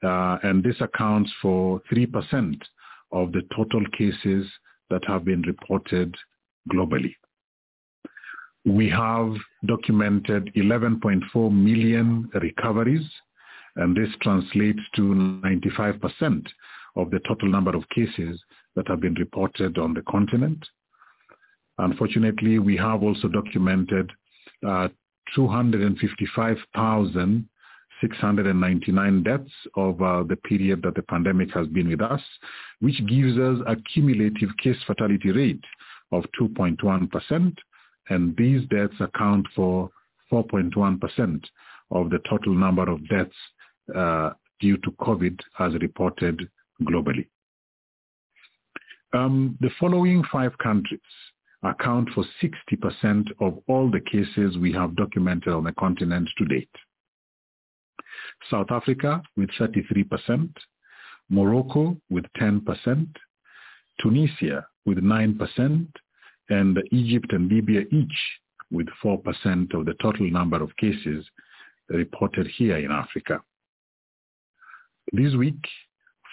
uh, 0.03 0.39
and 0.43 0.63
this 0.63 0.77
accounts 0.81 1.31
for 1.41 1.81
3% 1.93 2.61
of 3.13 3.33
the 3.33 3.43
total 3.57 3.83
cases 3.97 4.47
that 4.91 5.05
have 5.07 5.25
been 5.25 5.43
reported 5.43 6.15
globally. 6.71 7.15
We 8.67 8.89
have 8.91 9.35
documented 9.67 10.51
11.4 10.57 11.53
million 11.53 12.31
recoveries, 12.35 13.07
and 13.77 13.97
this 13.97 14.09
translates 14.23 14.81
to 14.97 15.03
95% 15.03 16.47
of 16.97 17.11
the 17.11 17.21
total 17.27 17.49
number 17.49 17.77
of 17.77 17.89
cases 17.95 18.41
that 18.77 18.89
have 18.89 19.01
been 19.01 19.15
reported 19.15 19.79
on 19.79 19.95
the 19.95 20.03
continent. 20.03 20.63
Unfortunately, 21.79 22.59
we 22.59 22.77
have 22.77 23.03
also 23.03 23.29
documented 23.29 24.13
uh, 24.67 24.89
255,000 25.35 27.49
699 28.01 29.23
deaths 29.23 29.51
over 29.77 30.25
the 30.25 30.37
period 30.37 30.83
that 30.83 30.95
the 30.95 31.03
pandemic 31.03 31.53
has 31.53 31.67
been 31.69 31.89
with 31.89 32.01
us, 32.01 32.21
which 32.81 32.97
gives 33.07 33.39
us 33.39 33.59
a 33.67 33.77
cumulative 33.93 34.51
case 34.63 34.77
fatality 34.87 35.31
rate 35.31 35.65
of 36.13 36.25
2.1%, 36.41 37.57
and 38.11 38.37
these 38.37 38.67
deaths 38.69 38.95
account 39.01 39.47
for 39.55 39.91
4.1% 40.33 41.45
of 41.91 42.11
the 42.11 42.19
total 42.29 42.55
number 42.55 42.89
of 42.89 43.07
deaths 43.09 43.35
uh, 43.95 44.31
due 44.61 44.77
to 44.79 44.91
COVID 44.93 45.39
as 45.61 45.75
reported 45.75 46.49
globally. 46.83 47.27
Um, 49.15 49.57
the 49.61 49.71
following 49.79 50.25
five 50.33 50.59
countries 50.59 51.01
account 51.63 52.09
for 52.17 52.25
60% 52.43 53.27
of 53.41 53.61
all 53.69 53.89
the 53.89 54.01
cases 54.01 54.59
we 54.59 54.73
have 54.73 54.97
documented 54.97 55.53
on 55.53 55.63
the 55.63 55.73
continent 55.75 56.29
to 56.37 56.45
date. 56.47 56.69
South 58.51 58.67
Africa 58.71 59.23
with 59.37 59.51
33%, 59.51 60.53
Morocco 61.31 61.97
with 62.11 62.25
10%, 62.41 63.07
Tunisia 64.01 64.67
with 64.85 64.99
9%, 64.99 65.87
and 66.51 66.83
Egypt 66.91 67.33
and 67.33 67.49
Libya 67.49 67.83
each 67.93 68.19
with 68.73 68.89
4% 69.03 69.75
of 69.75 69.87
the 69.87 69.95
total 70.03 70.29
number 70.29 70.61
of 70.61 70.77
cases 70.77 71.25
reported 71.89 72.49
here 72.49 72.79
in 72.79 72.91
Africa. 72.91 73.41
This 75.13 75.35
week, 75.35 75.63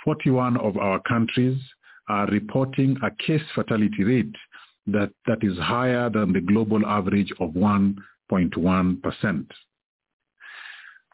41 0.03 0.57
of 0.57 0.77
our 0.77 0.99
countries 1.01 1.61
are 2.09 2.27
reporting 2.27 2.97
a 3.03 3.11
case 3.23 3.41
fatality 3.55 4.03
rate 4.03 4.35
that, 4.87 5.11
that 5.27 5.43
is 5.43 5.57
higher 5.57 6.09
than 6.09 6.33
the 6.33 6.41
global 6.41 6.85
average 6.85 7.31
of 7.39 7.51
1.1%. 7.51 9.45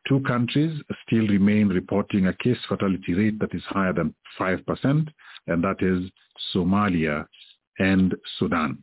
Two 0.08 0.22
countries 0.22 0.82
still 1.06 1.28
remain 1.28 1.68
reporting 1.68 2.28
a 2.28 2.34
case 2.34 2.58
fatality 2.70 3.14
rate 3.14 3.40
that 3.40 3.54
is 3.54 3.64
higher 3.64 3.92
than 3.92 4.16
5%, 4.40 5.08
and 5.48 5.64
that 5.64 5.82
is 5.82 6.10
Somalia 6.54 7.26
and 7.80 8.16
Sudan. 8.40 8.82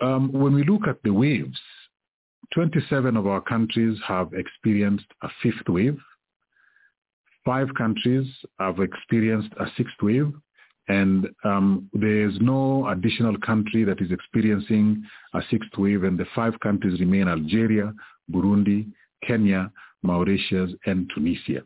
Um, 0.00 0.32
when 0.32 0.54
we 0.54 0.64
look 0.64 0.88
at 0.88 1.02
the 1.02 1.12
waves, 1.12 1.58
27 2.54 3.16
of 3.16 3.26
our 3.26 3.40
countries 3.40 3.98
have 4.06 4.32
experienced 4.32 5.06
a 5.22 5.28
fifth 5.42 5.68
wave. 5.68 5.98
Five 7.48 7.72
countries 7.78 8.26
have 8.58 8.78
experienced 8.78 9.54
a 9.58 9.64
sixth 9.78 9.96
wave, 10.02 10.34
and 10.88 11.26
um, 11.44 11.88
there 11.94 12.28
is 12.28 12.36
no 12.42 12.86
additional 12.88 13.38
country 13.38 13.84
that 13.84 14.02
is 14.02 14.12
experiencing 14.12 15.02
a 15.32 15.40
sixth 15.50 15.70
wave, 15.78 16.04
and 16.04 16.18
the 16.18 16.26
five 16.34 16.60
countries 16.60 17.00
remain 17.00 17.26
Algeria, 17.26 17.94
Burundi, 18.30 18.92
Kenya, 19.26 19.72
Mauritius, 20.02 20.72
and 20.84 21.10
Tunisia. 21.14 21.62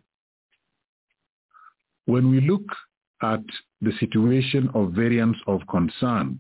When 2.05 2.31
we 2.31 2.41
look 2.43 2.69
at 3.21 3.43
the 3.81 3.91
situation 3.99 4.71
of 4.75 4.93
variants 4.93 5.41
of 5.49 5.63
concern, 5.69 6.39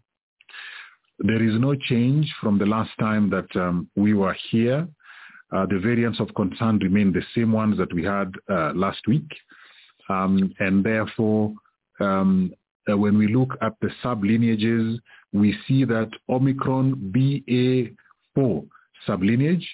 there 1.19 1.43
is 1.43 1.59
no 1.59 1.75
change 1.75 2.33
from 2.41 2.59
the 2.59 2.67
last 2.67 2.93
time 3.01 3.29
that 3.31 3.57
um, 3.57 3.89
we 3.97 4.15
were 4.15 4.37
here. 4.53 4.87
Uh, 5.53 5.67
the 5.67 5.79
variants 5.79 6.19
of 6.19 6.35
concern 6.35 6.79
remain 6.79 7.13
the 7.13 7.23
same 7.35 7.53
ones 7.53 7.77
that 7.77 7.93
we 7.93 8.03
had 8.05 8.33
uh, 8.51 8.73
last 8.75 9.07
week. 9.07 9.29
Um, 10.09 10.53
and 10.59 10.83
therefore, 10.85 11.53
um, 12.01 12.53
uh, 12.91 12.97
when 12.97 13.17
we 13.19 13.29
look 13.29 13.57
at 13.61 13.75
the 13.81 13.91
sublineages, 14.03 14.99
we 15.33 15.57
see 15.67 15.85
that 15.85 16.11
Omicron 16.29 17.13
BA4 17.15 18.67
sublineage, 19.07 19.65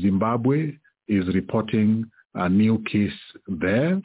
Zimbabwe 0.00 0.72
is 1.08 1.26
reporting 1.34 2.10
a 2.34 2.48
new 2.48 2.82
case 2.90 3.12
there. 3.46 4.00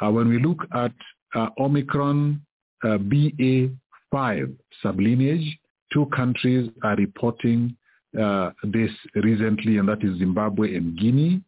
Uh, 0.00 0.10
when 0.10 0.28
we 0.28 0.38
look 0.38 0.58
at 0.74 0.92
uh, 1.34 1.48
Omicron 1.58 2.40
uh, 2.84 2.98
BA5 2.98 4.56
sublineage, 4.84 5.58
two 5.92 6.06
countries 6.06 6.70
are 6.82 6.96
reporting 6.96 7.76
uh, 8.20 8.50
this 8.64 8.90
recently, 9.14 9.78
and 9.78 9.88
that 9.88 10.02
is 10.04 10.18
Zimbabwe 10.18 10.76
and 10.76 10.98
Guinea. 10.98 11.42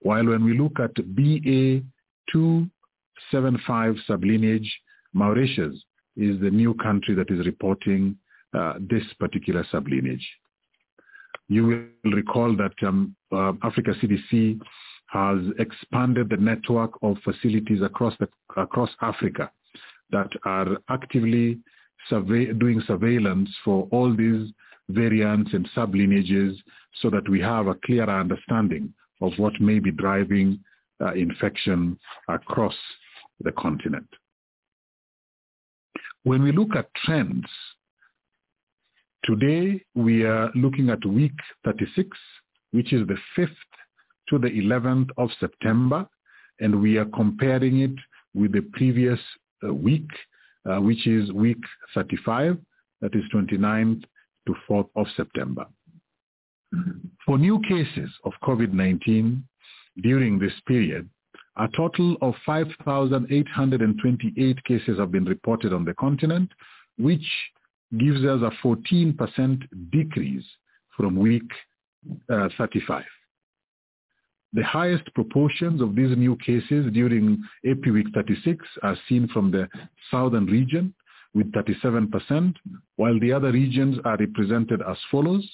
While 0.00 0.26
when 0.26 0.44
we 0.44 0.58
look 0.58 0.80
at 0.80 0.94
BA275 0.94 1.82
sublineage, 4.08 4.68
Mauritius 5.12 5.74
is 6.16 6.40
the 6.40 6.50
new 6.50 6.74
country 6.74 7.14
that 7.14 7.30
is 7.30 7.46
reporting 7.46 8.16
uh, 8.54 8.74
this 8.80 9.04
particular 9.18 9.64
sublineage. 9.72 10.24
You 11.48 11.66
will 11.66 12.12
recall 12.12 12.56
that 12.56 12.74
um, 12.86 13.14
uh, 13.32 13.52
Africa 13.62 13.92
CDC 14.02 14.60
has 15.08 15.38
expanded 15.58 16.30
the 16.30 16.36
network 16.36 16.92
of 17.02 17.16
facilities 17.24 17.82
across 17.82 18.14
the, 18.20 18.28
across 18.56 18.90
Africa 19.02 19.50
that 20.10 20.30
are 20.44 20.78
actively 20.88 21.58
survey, 22.08 22.52
doing 22.52 22.82
surveillance 22.86 23.50
for 23.64 23.88
all 23.90 24.14
these 24.14 24.52
variants 24.94 25.52
and 25.52 25.68
sublineages 25.76 26.56
so 27.00 27.10
that 27.10 27.28
we 27.28 27.40
have 27.40 27.66
a 27.66 27.74
clearer 27.84 28.20
understanding 28.20 28.92
of 29.20 29.32
what 29.36 29.60
may 29.60 29.78
be 29.78 29.90
driving 29.90 30.58
uh, 31.00 31.12
infection 31.12 31.98
across 32.28 32.74
the 33.40 33.52
continent. 33.52 34.06
When 36.24 36.42
we 36.42 36.52
look 36.52 36.76
at 36.76 36.92
trends, 37.04 37.46
today 39.24 39.82
we 39.94 40.24
are 40.24 40.50
looking 40.54 40.90
at 40.90 41.04
week 41.06 41.32
36, 41.64 42.08
which 42.72 42.92
is 42.92 43.06
the 43.06 43.16
5th 43.36 43.48
to 44.28 44.38
the 44.38 44.50
11th 44.50 45.08
of 45.16 45.30
September, 45.40 46.06
and 46.60 46.80
we 46.80 46.98
are 46.98 47.06
comparing 47.06 47.80
it 47.80 47.94
with 48.34 48.52
the 48.52 48.60
previous 48.72 49.18
uh, 49.66 49.72
week, 49.72 50.08
uh, 50.70 50.80
which 50.80 51.06
is 51.06 51.32
week 51.32 51.60
35, 51.94 52.58
that 53.00 53.14
is 53.14 53.22
29th 53.34 54.04
to 54.50 54.56
4th 54.68 54.88
of 54.96 55.06
September. 55.16 55.64
For 57.26 57.38
new 57.38 57.60
cases 57.60 58.10
of 58.24 58.32
COVID-19 58.42 59.42
during 60.02 60.38
this 60.38 60.52
period, 60.66 61.08
a 61.56 61.68
total 61.76 62.16
of 62.22 62.34
5,828 62.46 64.64
cases 64.64 64.98
have 64.98 65.10
been 65.10 65.24
reported 65.24 65.72
on 65.72 65.84
the 65.84 65.94
continent, 65.94 66.48
which 66.96 67.26
gives 67.98 68.24
us 68.24 68.40
a 68.42 68.52
14% 68.64 69.90
decrease 69.90 70.44
from 70.96 71.16
week 71.16 71.50
uh, 72.32 72.48
35. 72.56 73.02
The 74.52 74.64
highest 74.64 75.04
proportions 75.14 75.80
of 75.80 75.94
these 75.94 76.16
new 76.16 76.36
cases 76.36 76.92
during 76.92 77.42
EpiWeek 77.64 78.12
36 78.14 78.66
are 78.82 78.96
seen 79.08 79.28
from 79.28 79.50
the 79.50 79.68
southern 80.10 80.46
region 80.46 80.94
with 81.34 81.52
37%, 81.52 82.54
while 82.96 83.18
the 83.20 83.32
other 83.32 83.52
regions 83.52 83.98
are 84.04 84.16
represented 84.16 84.82
as 84.88 84.96
follows. 85.10 85.46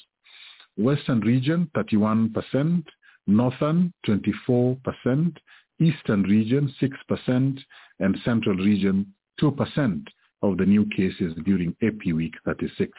Western 0.77 1.21
region, 1.21 1.71
31%, 1.77 2.85
Northern, 3.27 3.93
24%, 4.07 5.37
Eastern 5.81 6.23
region, 6.23 6.73
6%, 6.81 7.59
and 8.01 8.19
Central 8.25 8.57
region, 8.57 9.13
2% 9.41 10.07
of 10.43 10.59
the 10.59 10.65
new 10.65 10.87
cases 10.97 11.35
during 11.45 11.75
EpiWeek 11.83 12.33
36. 12.45 12.91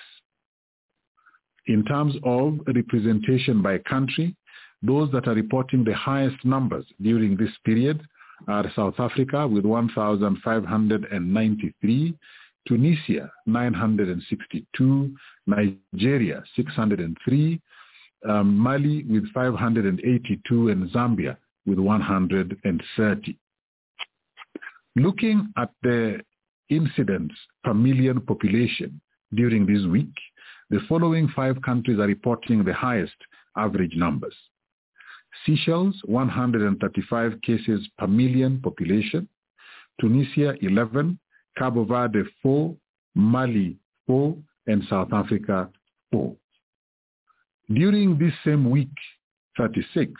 In 1.68 1.86
terms 1.86 2.16
of 2.24 2.60
representation 2.74 3.62
by 3.62 3.78
country, 3.80 4.36
those 4.82 5.12
that 5.12 5.28
are 5.28 5.34
reporting 5.34 5.84
the 5.84 5.96
highest 5.96 6.46
numbers 6.46 6.86
during 7.02 7.36
this 7.36 7.52
period 7.66 8.02
are 8.48 8.72
South 8.76 9.00
Africa 9.00 9.48
with 9.48 9.66
1,593, 9.66 12.16
Tunisia 12.68 13.32
962, 13.46 15.16
Nigeria 15.48 16.44
603, 16.56 17.62
um, 18.28 18.58
Mali 18.58 19.04
with 19.04 19.32
582, 19.34 20.70
and 20.70 20.90
Zambia 20.92 21.38
with 21.66 21.80
130. 21.80 23.40
Looking 24.96 25.54
at 25.58 25.70
the 25.84 26.20
incidents 26.70 27.36
per 27.64 27.74
million 27.74 28.20
population 28.20 29.00
during 29.34 29.66
this 29.66 29.86
week, 29.86 30.14
the 30.70 30.80
following 30.90 31.30
five 31.36 31.62
countries 31.62 32.00
are 32.00 32.08
reporting 32.08 32.64
the 32.66 32.74
highest 32.74 33.16
average 33.56 33.96
numbers. 33.96 34.36
Seychelles, 35.46 35.96
135 36.06 37.42
cases 37.44 37.88
per 37.98 38.08
million 38.08 38.60
population. 38.62 39.30
Tunisia, 40.02 40.56
11. 40.62 41.18
Cabo 41.58 41.84
Verde, 41.84 42.24
4. 42.42 42.76
Mali, 43.16 43.77
4. 44.06 44.36
And 44.68 44.84
South 44.90 45.14
Africa, 45.14 45.69
4. 46.11 46.36
During 47.74 48.18
this 48.18 48.34
same 48.45 48.69
week, 48.69 48.94
36, 49.58 50.11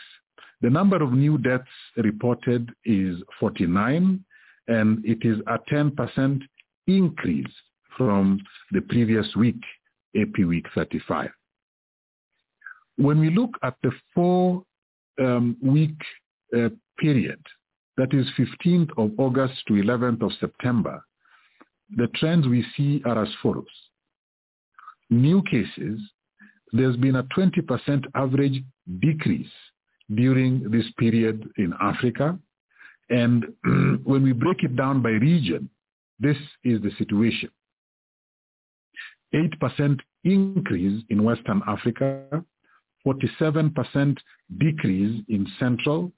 the 0.62 0.70
number 0.70 1.02
of 1.02 1.14
new 1.14 1.38
deaths 1.38 1.68
reported 1.98 2.72
is 2.84 3.18
49, 3.40 4.24
and 4.68 5.06
it 5.06 5.20
is 5.22 5.38
a 5.48 5.60
10% 5.72 6.42
increase 6.88 7.54
from 7.96 8.40
the 8.72 8.82
previous 8.82 9.28
week, 9.36 9.62
EpiWeek 10.16 10.66
35. 10.74 11.30
When 12.98 13.20
we 13.20 13.30
look 13.30 13.52
at 13.64 13.76
the 13.84 13.92
four 14.14 14.64
um, 15.20 15.56
uh, 16.56 16.70
period, 16.98 17.40
that 17.98 18.14
is 18.14 18.28
15th 18.38 18.90
of 18.98 19.12
August 19.18 19.56
to 19.68 19.74
11th 19.74 20.24
of 20.24 20.32
September, 20.40 21.04
the 21.96 22.08
trends 22.16 22.48
we 22.48 22.66
see 22.76 23.02
are 23.06 23.22
as 23.24 23.30
follows. 23.42 23.66
New 25.10 25.42
cases, 25.44 26.00
there's 26.74 26.98
been 26.98 27.16
a 27.16 27.24
20% 27.24 28.04
average 28.16 28.62
decrease 29.00 29.48
during 30.14 30.70
this 30.70 30.86
period 30.98 31.50
in 31.58 31.74
Africa. 31.82 32.38
And 33.10 33.46
when 34.04 34.24
we 34.24 34.34
break 34.34 34.64
it 34.64 34.76
down 34.76 35.02
by 35.02 35.12
region, 35.12 35.70
this 36.20 36.38
is 36.64 36.82
the 36.82 36.92
situation. 36.98 37.50
8% 39.34 40.00
increase 40.24 41.04
in 41.10 41.24
Western 41.24 41.62
Africa, 41.68 42.44
47% 43.06 44.18
decrease 44.58 45.24
in 45.30 45.48
Central, 45.60 46.12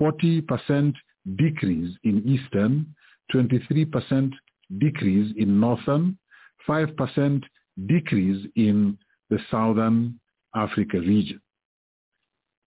40% 0.00 0.94
decrease 1.36 1.96
in 2.04 2.22
Eastern, 2.26 2.94
23% 3.32 4.32
decrease 4.78 5.32
in 5.36 5.60
Northern, 5.60 6.18
5% 6.68 7.42
decrease 7.86 8.46
in 8.56 8.98
the 9.30 9.38
Southern 9.50 10.18
Africa 10.54 10.98
region. 10.98 11.40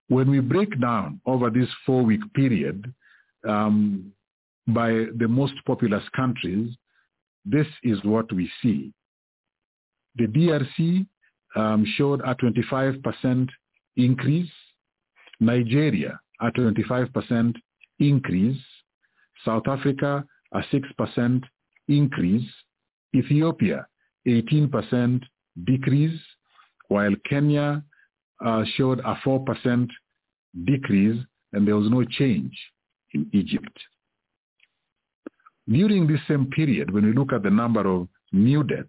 When 0.08 0.30
we 0.30 0.40
break 0.40 0.80
down 0.80 1.20
over 1.26 1.50
this 1.50 1.68
four-week 1.86 2.20
period 2.34 2.92
um, 3.48 4.12
by 4.66 5.06
the 5.16 5.28
most 5.28 5.54
populous 5.66 6.04
countries, 6.14 6.74
this 7.44 7.66
is 7.82 8.02
what 8.04 8.30
we 8.32 8.50
see. 8.62 8.92
The 10.16 10.26
DRC 10.26 11.06
um, 11.56 11.84
showed 11.96 12.20
a 12.20 12.34
25% 12.34 13.48
increase. 13.96 14.50
Nigeria, 15.40 16.18
a 16.40 16.50
25% 16.50 17.54
increase. 17.98 18.60
South 19.44 19.64
Africa, 19.68 20.24
a 20.52 20.60
6% 20.72 21.42
increase. 21.88 22.48
Ethiopia, 23.14 23.86
18% 24.26 25.22
decrease, 25.64 26.20
while 26.88 27.14
Kenya 27.28 27.82
uh, 28.44 28.64
showed 28.76 29.00
a 29.00 29.14
4% 29.24 29.88
decrease 30.64 31.24
and 31.52 31.66
there 31.66 31.76
was 31.76 31.90
no 31.90 32.04
change 32.04 32.52
in 33.12 33.28
Egypt. 33.32 33.78
During 35.68 36.06
this 36.06 36.20
same 36.28 36.46
period, 36.50 36.92
when 36.92 37.06
we 37.06 37.12
look 37.12 37.32
at 37.32 37.42
the 37.42 37.50
number 37.50 37.86
of 37.86 38.08
new 38.32 38.64
deaths, 38.64 38.88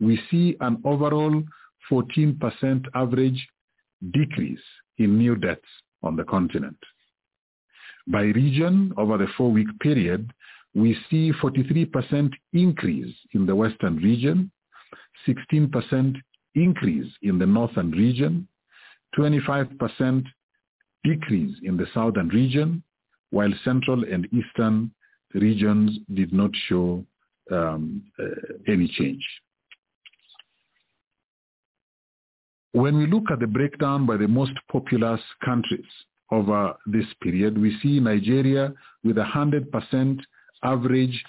we 0.00 0.20
see 0.30 0.56
an 0.60 0.80
overall 0.84 1.42
14% 1.90 2.84
average 2.94 3.48
decrease 4.12 4.60
in 4.98 5.18
new 5.18 5.34
deaths 5.34 5.62
on 6.02 6.16
the 6.16 6.24
continent. 6.24 6.76
By 8.06 8.22
region, 8.22 8.92
over 8.96 9.16
the 9.16 9.28
four-week 9.36 9.68
period, 9.80 10.32
we 10.74 10.96
see 11.08 11.32
43% 11.32 12.30
increase 12.52 13.14
in 13.32 13.46
the 13.46 13.54
western 13.54 13.96
region, 13.96 14.50
16% 15.26 16.16
increase 16.54 17.12
in 17.22 17.38
the 17.38 17.46
northern 17.46 17.90
region, 17.92 18.48
25% 19.16 20.24
decrease 21.04 21.56
in 21.62 21.76
the 21.76 21.86
southern 21.94 22.28
region, 22.28 22.82
while 23.30 23.52
central 23.64 24.04
and 24.04 24.26
eastern 24.32 24.90
regions 25.34 25.98
did 26.14 26.32
not 26.32 26.50
show 26.68 27.04
um, 27.50 28.02
uh, 28.18 28.24
any 28.66 28.88
change. 28.88 29.24
When 32.72 32.98
we 32.98 33.06
look 33.06 33.30
at 33.30 33.38
the 33.38 33.46
breakdown 33.46 34.06
by 34.06 34.16
the 34.16 34.26
most 34.26 34.52
populous 34.70 35.20
countries 35.44 35.84
over 36.32 36.74
this 36.86 37.06
period, 37.22 37.56
we 37.56 37.78
see 37.80 38.00
Nigeria 38.00 38.72
with 39.04 39.16
100% 39.16 40.20
average 40.64 41.22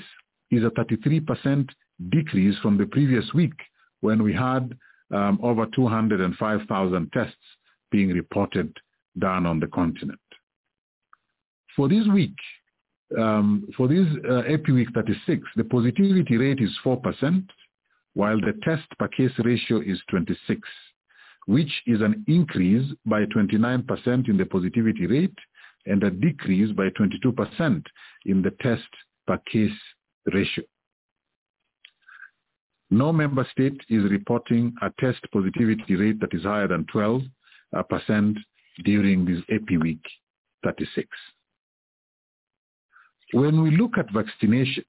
is 0.51 0.65
a 0.65 0.71
33% 0.71 1.69
decrease 2.11 2.59
from 2.59 2.77
the 2.79 2.87
previous 2.87 3.33
week 3.35 3.53
when 4.01 4.23
we 4.23 4.33
had 4.33 4.75
um, 5.13 5.39
over 5.43 5.67
205,000 5.75 7.13
tests 7.13 7.37
being 7.91 8.09
reported 8.09 8.75
done 9.19 9.47
on 9.47 9.61
the 9.61 9.67
continent. 9.69 10.19
For 11.77 11.89
this 11.89 12.07
week, 12.13 12.37
um, 13.19 13.69
for 13.77 13.89
this 13.89 14.07
uh, 14.25 14.43
EpiWeek 14.49 14.95
36, 14.95 15.43
the 15.57 15.65
positivity 15.65 16.37
rate 16.37 16.61
is 16.61 16.71
4%, 16.85 17.47
while 18.15 18.41
the 18.41 18.55
test 18.63 18.87
per 18.99 19.09
case 19.09 19.33
ratio 19.39 19.81
is 19.81 20.01
26, 20.11 20.61
which 21.47 21.71
is 21.87 22.01
an 22.01 22.25
increase 22.29 22.91
by 23.07 23.25
29% 23.27 24.29
in 24.29 24.37
the 24.37 24.47
positivity 24.47 25.07
rate 25.07 25.39
and 25.87 26.03
a 26.05 26.11
decrease 26.11 26.73
by 26.73 26.89
22% 26.91 27.85
in 28.27 28.43
the 28.43 28.53
test 28.61 28.89
per 29.27 29.39
case 29.51 29.71
ratio. 30.33 30.65
No 32.93 33.11
member 33.11 33.45
state 33.51 33.81
is 33.89 34.05
reporting 34.11 34.75
a 34.83 34.93
test 35.01 35.21
positivity 35.33 35.97
rate 35.97 36.21
that 36.21 36.35
is 36.35 36.43
higher 36.43 36.69
than 36.69 36.85
12% 36.95 37.27
during 38.85 39.25
this 39.25 39.41
EpiWeek 39.51 40.03
36. 40.63 41.09
When 43.33 43.63
we 43.63 43.75
look 43.75 43.97
at 43.97 44.09
vaccinations, 44.09 44.85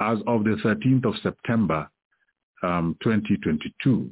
as 0.00 0.18
of 0.26 0.42
the 0.42 0.56
13th 0.64 1.04
of 1.04 1.14
September 1.22 1.88
um, 2.64 2.96
2022, 3.04 4.10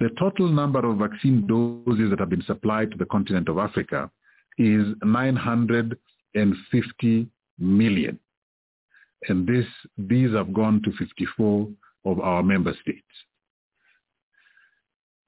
the 0.00 0.10
total 0.18 0.50
number 0.50 0.84
of 0.84 0.98
vaccine 0.98 1.46
doses 1.46 2.10
that 2.10 2.18
have 2.18 2.28
been 2.28 2.42
supplied 2.42 2.90
to 2.90 2.98
the 2.98 3.06
continent 3.06 3.48
of 3.48 3.56
Africa 3.56 4.10
is 4.58 4.84
950 5.02 7.26
million. 7.58 8.18
And 9.28 9.46
this, 9.46 9.66
these 9.96 10.32
have 10.32 10.52
gone 10.52 10.82
to 10.84 10.92
54 10.92 11.68
of 12.04 12.20
our 12.20 12.42
member 12.42 12.74
states. 12.82 13.00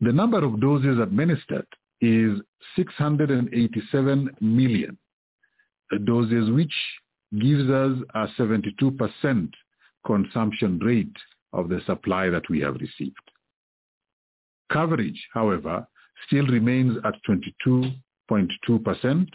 The 0.00 0.12
number 0.12 0.44
of 0.44 0.60
doses 0.60 0.98
administered 0.98 1.66
is 2.00 2.40
687 2.76 4.30
million 4.40 4.98
doses, 6.04 6.50
which 6.50 6.74
gives 7.40 7.70
us 7.70 7.96
a 8.14 8.26
72% 8.38 9.50
consumption 10.04 10.78
rate 10.78 11.16
of 11.52 11.68
the 11.68 11.80
supply 11.86 12.28
that 12.28 12.48
we 12.50 12.60
have 12.60 12.74
received. 12.74 13.16
Coverage, 14.70 15.26
however, 15.32 15.86
still 16.26 16.46
remains 16.46 16.98
at 17.04 17.14
22.2% 17.28 19.28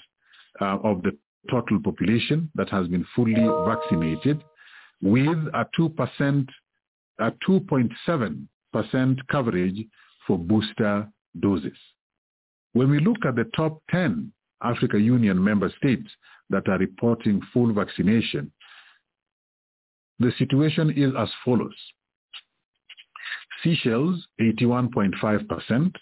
uh, 0.60 0.78
of 0.84 1.02
the 1.04 1.18
total 1.50 1.80
population 1.82 2.52
that 2.56 2.70
has 2.70 2.88
been 2.88 3.06
fully 3.16 3.34
vaccinated 3.66 4.44
with 5.02 5.38
a 5.54 5.66
2%, 5.78 6.48
a 7.20 7.32
2.7% 7.48 9.18
coverage 9.30 9.88
for 10.28 10.38
booster 10.38 11.08
doses. 11.40 11.78
When 12.74 12.90
we 12.90 13.00
look 13.00 13.26
at 13.26 13.36
the 13.36 13.46
top 13.56 13.82
10 13.90 14.32
Africa 14.64 15.00
Union 15.00 15.44
member 15.44 15.72
states 15.78 16.10
that 16.50 16.68
are 16.70 16.78
reporting 16.78 17.42
full 17.54 17.74
vaccination, 17.74 18.52
the 20.20 20.32
situation 20.38 20.92
is 20.92 21.14
as 21.18 21.30
follows. 21.44 21.76
Seychelles, 23.64 24.28
81.5%, 24.40 25.96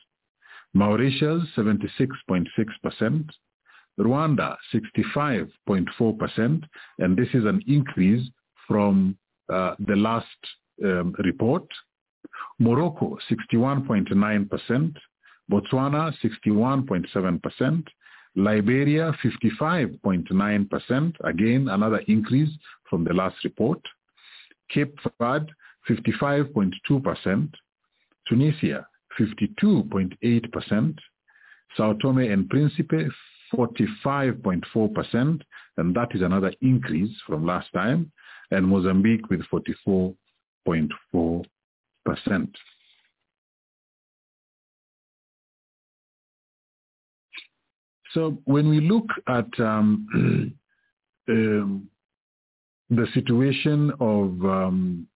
Mauritius, 0.74 1.44
76.6%, 1.58 3.30
Rwanda, 4.00 4.56
65.4%, 4.74 6.64
and 7.00 7.18
this 7.18 7.28
is 7.34 7.46
an 7.46 7.62
increase 7.68 8.30
from 8.70 9.18
uh, 9.52 9.74
the 9.80 9.96
last 9.96 10.28
um, 10.84 11.14
report. 11.26 11.68
Morocco, 12.60 13.18
61.9%, 13.30 14.96
Botswana, 15.52 16.14
61.7%, 16.24 17.88
Liberia, 18.36 19.12
55.9%, 19.24 21.14
again, 21.24 21.68
another 21.70 22.02
increase 22.08 22.50
from 22.90 23.04
the 23.04 23.14
last 23.14 23.36
report. 23.44 23.82
Cape 24.70 24.96
Verde, 25.20 25.52
55.2%. 25.90 27.50
Tunisia, 28.28 28.86
52.8%. 29.20 30.98
Sao 31.76 31.94
Tome 31.94 32.32
and 32.32 32.50
Principe, 32.50 33.10
45.4%, 33.54 35.42
and 35.78 35.96
that 35.96 36.14
is 36.14 36.22
another 36.22 36.54
increase 36.62 37.16
from 37.26 37.46
last 37.46 37.72
time. 37.74 38.12
And 38.52 38.68
Mozambique 38.68 39.30
with 39.30 39.42
44.4%. 39.52 40.16
So 48.14 48.40
when 48.46 48.70
we 48.70 48.82
look 48.82 49.06
at 49.28 49.48
um, 49.60 50.56
um, 51.30 51.88
the 52.90 53.06
situation 53.14 53.92
of 54.00 54.44
um, 54.44 55.08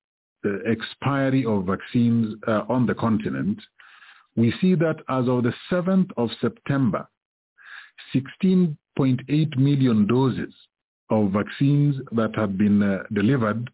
the 0.44 0.62
expiry 0.68 1.46
of 1.46 1.66
vaccines 1.66 2.36
uh, 2.48 2.62
on 2.70 2.86
the 2.86 2.94
continent, 2.94 3.60
we 4.36 4.54
see 4.62 4.76
that 4.76 4.98
as 5.10 5.28
of 5.28 5.44
the 5.44 5.54
7th 5.72 6.12
of 6.18 6.30
September, 6.40 7.08
16.8 8.14 9.58
million 9.58 10.08
doses 10.08 10.54
of 11.14 11.32
vaccines 11.32 11.96
that 12.14 12.36
have 12.36 12.58
been 12.58 12.82
uh, 12.82 13.04
delivered 13.14 13.70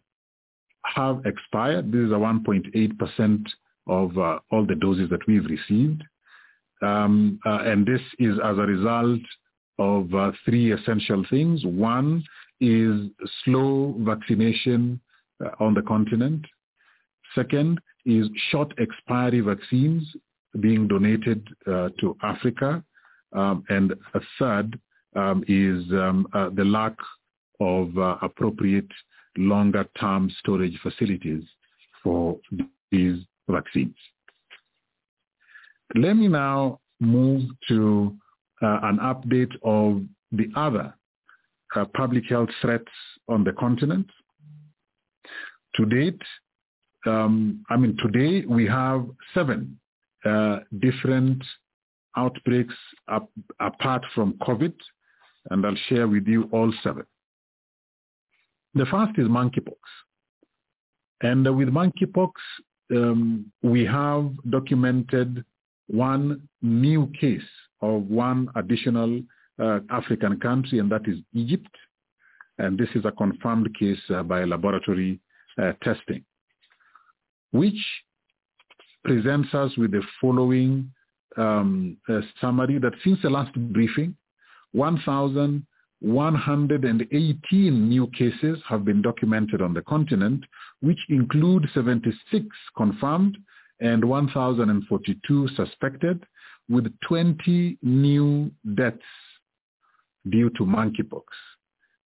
have 0.84 1.24
expired. 1.24 1.90
This 1.92 2.02
is 2.06 2.12
a 2.12 2.14
1.8% 2.14 3.46
of 3.86 4.18
uh, 4.18 4.38
all 4.50 4.66
the 4.66 4.74
doses 4.74 5.08
that 5.10 5.26
we've 5.26 5.46
received. 5.46 6.02
Um, 6.82 7.38
uh, 7.46 7.60
and 7.64 7.86
this 7.86 8.00
is 8.18 8.34
as 8.44 8.56
a 8.58 8.62
result 8.76 9.20
of 9.78 10.14
uh, 10.14 10.32
three 10.44 10.72
essential 10.72 11.24
things. 11.30 11.64
One 11.64 12.22
is 12.60 13.10
slow 13.44 13.94
vaccination 14.00 15.00
uh, 15.44 15.50
on 15.60 15.74
the 15.74 15.82
continent. 15.82 16.44
Second 17.34 17.80
is 18.04 18.26
short 18.50 18.72
expiry 18.78 19.40
vaccines 19.40 20.04
being 20.60 20.88
donated 20.88 21.46
uh, 21.66 21.88
to 22.00 22.16
Africa. 22.22 22.82
Um, 23.32 23.64
and 23.68 23.92
a 24.14 24.20
third 24.38 24.78
um, 25.16 25.44
is 25.46 25.84
um, 25.92 26.26
uh, 26.32 26.50
the 26.54 26.64
lack 26.64 26.94
of 27.60 27.96
uh, 27.96 28.16
appropriate 28.22 28.90
longer 29.36 29.84
term 29.98 30.30
storage 30.38 30.78
facilities 30.82 31.44
for 32.02 32.38
these 32.90 33.22
vaccines. 33.48 33.94
Let 35.94 36.14
me 36.14 36.28
now 36.28 36.80
move 37.00 37.42
to 37.68 38.16
uh, 38.62 38.78
an 38.82 38.98
update 38.98 39.52
of 39.62 40.02
the 40.32 40.48
other 40.54 40.94
uh, 41.74 41.84
public 41.96 42.24
health 42.28 42.50
threats 42.60 42.92
on 43.28 43.44
the 43.44 43.52
continent. 43.52 44.08
To 45.76 45.86
date, 45.86 46.20
um, 47.06 47.64
I 47.70 47.76
mean, 47.76 47.96
today 48.02 48.44
we 48.46 48.66
have 48.66 49.06
seven 49.34 49.78
uh, 50.24 50.60
different 50.80 51.42
outbreaks 52.16 52.74
apart 53.60 54.04
from 54.14 54.34
COVID, 54.42 54.74
and 55.50 55.64
I'll 55.64 55.76
share 55.88 56.08
with 56.08 56.26
you 56.26 56.48
all 56.52 56.72
seven. 56.82 57.04
The 58.74 58.86
first 58.86 59.18
is 59.18 59.26
monkeypox. 59.26 59.78
And 61.22 61.44
with 61.56 61.68
monkeypox, 61.68 62.30
um, 62.92 63.50
we 63.62 63.84
have 63.84 64.30
documented 64.48 65.44
one 65.88 66.48
new 66.62 67.10
case 67.20 67.42
of 67.82 68.04
one 68.08 68.48
additional 68.56 69.20
uh, 69.58 69.80
African 69.90 70.38
country, 70.40 70.78
and 70.78 70.90
that 70.90 71.06
is 71.06 71.18
Egypt. 71.34 71.74
And 72.58 72.78
this 72.78 72.88
is 72.94 73.04
a 73.04 73.12
confirmed 73.12 73.74
case 73.78 74.00
uh, 74.10 74.22
by 74.22 74.44
laboratory 74.44 75.20
uh, 75.60 75.72
testing, 75.82 76.24
which 77.52 77.80
presents 79.04 79.52
us 79.54 79.76
with 79.76 79.92
the 79.92 80.02
following 80.20 80.92
um, 81.36 81.96
summary 82.40 82.78
that 82.78 82.92
since 83.02 83.18
the 83.22 83.30
last 83.30 83.54
briefing, 83.72 84.14
1,118 86.00 87.88
new 87.88 88.06
cases 88.08 88.58
have 88.68 88.84
been 88.84 89.02
documented 89.02 89.60
on 89.60 89.74
the 89.74 89.82
continent, 89.82 90.44
which 90.80 90.98
include 91.08 91.68
76 91.74 92.46
confirmed 92.76 93.36
and 93.80 94.04
1,042 94.04 95.48
suspected, 95.56 96.24
with 96.68 96.86
20 97.06 97.78
new 97.82 98.50
deaths 98.74 98.98
due 100.28 100.50
to 100.50 100.64
monkeypox. 100.64 101.24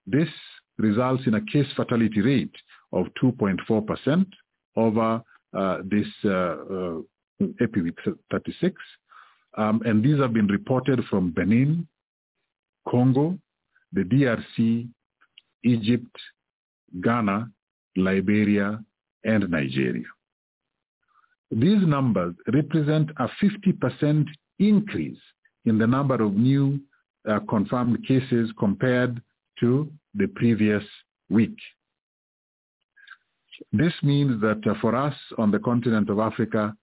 This 0.06 0.28
results 0.78 1.22
in 1.26 1.34
a 1.34 1.40
case 1.40 1.66
fatality 1.76 2.20
rate 2.20 2.54
of 2.92 3.06
2.4% 3.22 4.26
over 4.76 5.22
uh, 5.56 5.78
this 5.84 6.06
uh, 6.24 6.28
uh, 6.28 7.00
EpiWeek 7.42 7.96
36. 8.30 8.74
Um, 9.56 9.82
and 9.84 10.02
these 10.02 10.18
have 10.18 10.32
been 10.32 10.48
reported 10.48 11.04
from 11.08 11.30
Benin, 11.30 11.86
Congo, 12.88 13.38
the 13.94 14.02
DRC, 14.02 14.88
Egypt, 15.64 16.16
Ghana, 17.02 17.48
Liberia, 17.96 18.82
and 19.24 19.48
Nigeria. 19.50 20.04
These 21.50 21.86
numbers 21.86 22.34
represent 22.52 23.10
a 23.18 23.28
50% 23.42 24.26
increase 24.58 25.18
in 25.64 25.78
the 25.78 25.86
number 25.86 26.16
of 26.22 26.34
new 26.34 26.80
uh, 27.28 27.40
confirmed 27.48 28.06
cases 28.06 28.50
compared 28.58 29.22
to 29.60 29.90
the 30.14 30.26
previous 30.28 30.82
week. 31.30 31.56
This 33.72 33.92
means 34.02 34.40
that 34.40 34.60
uh, 34.68 34.74
for 34.80 34.94
us 34.96 35.14
on 35.38 35.50
the 35.50 35.60
continent 35.60 36.10
of 36.10 36.18
Africa, 36.18 36.74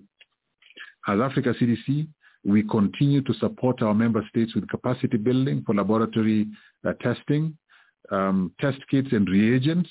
As 1.07 1.19
Africa 1.19 1.53
CDC, 1.59 2.07
we 2.43 2.63
continue 2.63 3.21
to 3.21 3.33
support 3.35 3.81
our 3.81 3.93
member 3.93 4.23
states 4.29 4.53
with 4.53 4.67
capacity 4.69 5.17
building 5.17 5.63
for 5.65 5.73
laboratory 5.73 6.47
uh, 6.87 6.93
testing, 7.01 7.57
um, 8.11 8.51
test 8.59 8.77
kits 8.89 9.07
and 9.11 9.27
reagents, 9.27 9.89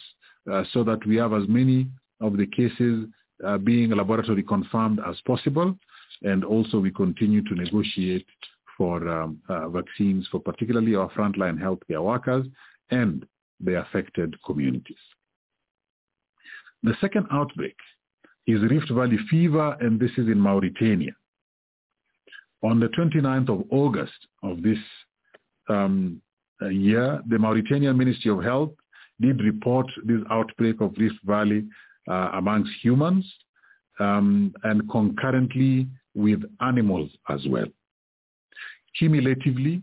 uh, 0.50 0.62
so 0.72 0.84
that 0.84 1.04
we 1.06 1.16
have 1.16 1.32
as 1.32 1.48
many 1.48 1.88
of 2.20 2.36
the 2.36 2.46
cases 2.46 3.06
uh, 3.44 3.58
being 3.58 3.90
laboratory 3.90 4.42
confirmed 4.42 5.00
as 5.08 5.16
possible. 5.26 5.76
And 6.23 6.44
also 6.44 6.78
we 6.78 6.91
continue 6.91 7.42
to 7.42 7.55
negotiate 7.55 8.26
for 8.76 9.08
um, 9.08 9.41
uh, 9.49 9.68
vaccines 9.68 10.26
for 10.31 10.41
particularly 10.41 10.94
our 10.94 11.10
frontline 11.10 11.58
healthcare 11.58 12.02
workers 12.02 12.47
and 12.91 13.26
the 13.60 13.81
affected 13.81 14.34
communities. 14.44 14.97
The 16.83 16.94
second 17.00 17.26
outbreak 17.31 17.76
is 18.47 18.60
Rift 18.62 18.91
Valley 18.91 19.18
fever, 19.31 19.76
and 19.81 19.99
this 19.99 20.10
is 20.12 20.28
in 20.28 20.39
Mauritania. 20.39 21.12
On 22.62 22.81
the 22.81 22.89
29th 22.89 23.49
of 23.49 23.65
August 23.70 24.12
of 24.42 24.62
this 24.62 24.78
um, 25.68 26.20
year, 26.60 27.23
the 27.28 27.39
Mauritanian 27.39 27.97
Ministry 27.97 28.31
of 28.31 28.42
Health 28.42 28.73
did 29.20 29.41
report 29.41 29.86
this 30.05 30.20
outbreak 30.31 30.81
of 30.81 30.94
Rift 30.99 31.16
Valley 31.24 31.65
uh, 32.08 32.31
amongst 32.34 32.73
humans 32.83 33.24
um, 33.98 34.52
and 34.64 34.89
concurrently 34.90 35.86
with 36.14 36.42
animals 36.60 37.10
as 37.28 37.40
well. 37.48 37.66
Cumulatively, 38.98 39.82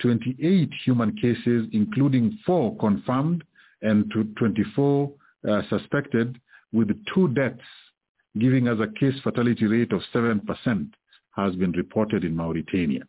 28 0.00 0.70
human 0.84 1.16
cases, 1.16 1.66
including 1.72 2.38
four 2.44 2.76
confirmed 2.78 3.44
and 3.82 4.12
24 4.36 5.12
uh, 5.48 5.62
suspected, 5.68 6.40
with 6.72 6.88
two 7.12 7.28
deaths, 7.28 7.60
giving 8.38 8.68
us 8.68 8.78
a 8.80 8.98
case 8.98 9.14
fatality 9.22 9.66
rate 9.66 9.92
of 9.92 10.00
7%, 10.14 10.40
has 11.36 11.54
been 11.56 11.72
reported 11.72 12.24
in 12.24 12.36
Mauritania. 12.36 13.02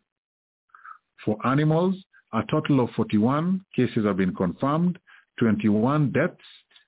For 1.24 1.38
animals, 1.46 1.94
a 2.32 2.42
total 2.50 2.80
of 2.80 2.90
41 2.90 3.64
cases 3.74 4.04
have 4.04 4.16
been 4.16 4.34
confirmed. 4.34 4.98
21 5.38 6.10
deaths 6.12 6.36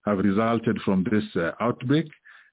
have 0.05 0.19
resulted 0.19 0.78
from 0.85 1.05
this 1.11 1.25
uh, 1.36 1.53
outbreak 1.61 2.07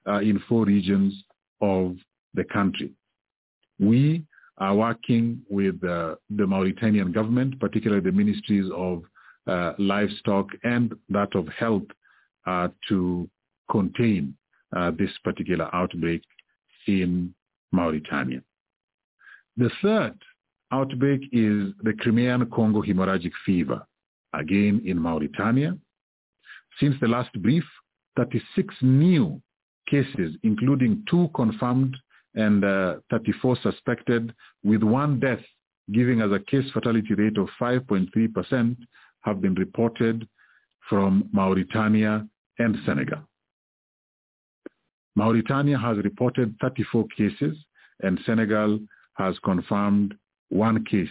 uh, 0.07 0.19
in 0.19 0.41
four 0.47 0.65
regions 0.65 1.13
of 1.61 1.95
the 2.33 2.43
country. 2.45 2.91
We 3.79 4.25
are 4.57 4.75
working 4.75 5.41
with 5.49 5.83
uh, 5.83 6.15
the 6.29 6.45
Mauritanian 6.45 7.11
government, 7.11 7.59
particularly 7.59 8.03
the 8.03 8.11
ministries 8.11 8.69
of 8.75 9.03
uh, 9.47 9.73
livestock 9.77 10.47
and 10.63 10.93
that 11.09 11.35
of 11.35 11.47
health 11.49 11.83
uh, 12.45 12.69
to 12.89 13.29
contain 13.69 14.35
uh, 14.75 14.91
this 14.91 15.11
particular 15.23 15.69
outbreak 15.73 16.21
in 16.87 17.33
Mauritania. 17.71 18.41
The 19.57 19.69
third 19.81 20.15
outbreak 20.71 21.21
is 21.31 21.73
the 21.83 21.93
Crimean 21.99 22.49
Congo 22.51 22.81
hemorrhagic 22.81 23.31
fever, 23.45 23.85
again 24.33 24.81
in 24.85 24.97
Mauritania. 24.99 25.77
Since 26.79 26.95
the 27.01 27.07
last 27.07 27.33
brief, 27.41 27.63
36 28.17 28.73
new 28.81 29.41
cases, 29.89 30.35
including 30.43 31.03
two 31.09 31.29
confirmed 31.35 31.95
and 32.35 32.63
uh, 32.63 32.95
34 33.11 33.57
suspected, 33.61 34.33
with 34.63 34.83
one 34.83 35.19
death, 35.19 35.41
giving 35.91 36.21
us 36.21 36.31
a 36.33 36.39
case 36.39 36.69
fatality 36.73 37.13
rate 37.13 37.37
of 37.37 37.47
5.3%, 37.61 38.77
have 39.21 39.41
been 39.41 39.53
reported 39.55 40.27
from 40.89 41.29
Mauritania 41.31 42.27
and 42.59 42.77
Senegal. 42.85 43.19
Mauritania 45.15 45.77
has 45.77 45.97
reported 45.97 46.55
34 46.61 47.05
cases 47.15 47.57
and 48.01 48.19
Senegal 48.25 48.79
has 49.15 49.37
confirmed 49.43 50.15
one 50.49 50.83
case 50.85 51.07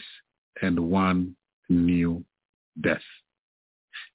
and 0.61 0.79
one 0.79 1.37
new 1.69 2.25
death. 2.83 3.03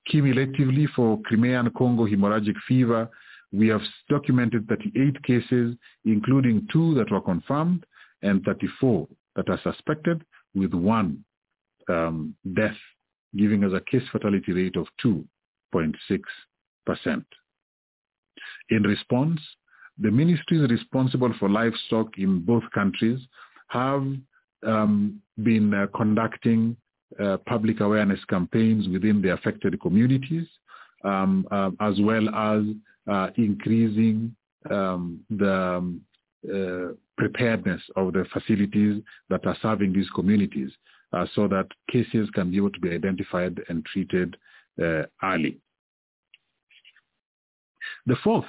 Cumulatively 0.10 0.88
for 0.96 1.20
Crimean 1.22 1.70
Congo 1.78 2.06
hemorrhagic 2.06 2.56
fever, 2.68 3.10
we 3.52 3.68
have 3.70 3.82
documented 4.10 4.68
38 4.68 5.24
cases, 5.24 5.76
including 6.06 6.68
two 6.72 6.94
that 6.96 7.12
were 7.12 7.22
confirmed 7.22 7.86
and 8.22 8.44
34 8.44 9.08
that 9.36 9.50
are 9.50 9.60
suspected, 9.64 10.24
with 10.56 10.74
one 10.74 11.24
um, 11.90 12.34
death, 12.56 12.76
giving 13.36 13.64
us 13.64 13.72
a 13.74 13.92
case 13.92 14.04
fatality 14.12 14.52
rate 14.52 14.76
of 14.76 14.88
2.6%. 15.04 15.94
In 18.70 18.84
response, 18.84 19.40
the 20.00 20.12
ministries 20.12 20.70
responsible 20.70 21.34
for 21.40 21.50
livestock 21.50 22.18
in 22.18 22.40
both 22.40 22.64
countries 22.74 23.20
have 23.70 24.06
um, 24.66 25.22
been 25.44 25.74
uh, 25.74 25.88
conducting 25.96 26.76
uh, 27.20 27.38
public 27.46 27.80
awareness 27.80 28.20
campaigns 28.26 28.88
within 28.90 29.22
the 29.22 29.34
affected 29.34 29.80
communities, 29.82 30.48
um, 31.04 31.48
uh, 31.52 31.72
as 31.80 32.00
well 32.02 32.30
as 32.30 32.64
uh, 33.08 33.30
increasing 33.38 34.36
um, 34.70 35.20
the 35.30 35.54
um, 35.54 36.02
uh, 36.54 36.94
preparedness 37.18 37.82
of 37.96 38.14
the 38.14 38.26
facilities 38.32 39.02
that 39.30 39.46
are 39.46 39.58
serving 39.62 39.94
these 39.94 40.10
communities 40.14 40.72
uh, 41.14 41.26
so 41.34 41.48
that 41.48 41.68
cases 41.92 42.30
can 42.34 42.52
be 42.52 42.58
able 42.58 42.72
to 42.72 42.80
be 42.80 42.92
identified 42.92 43.60
and 43.70 43.86
treated 43.86 44.38
early. 45.24 45.58
The 48.06 48.16
fourth 48.24 48.46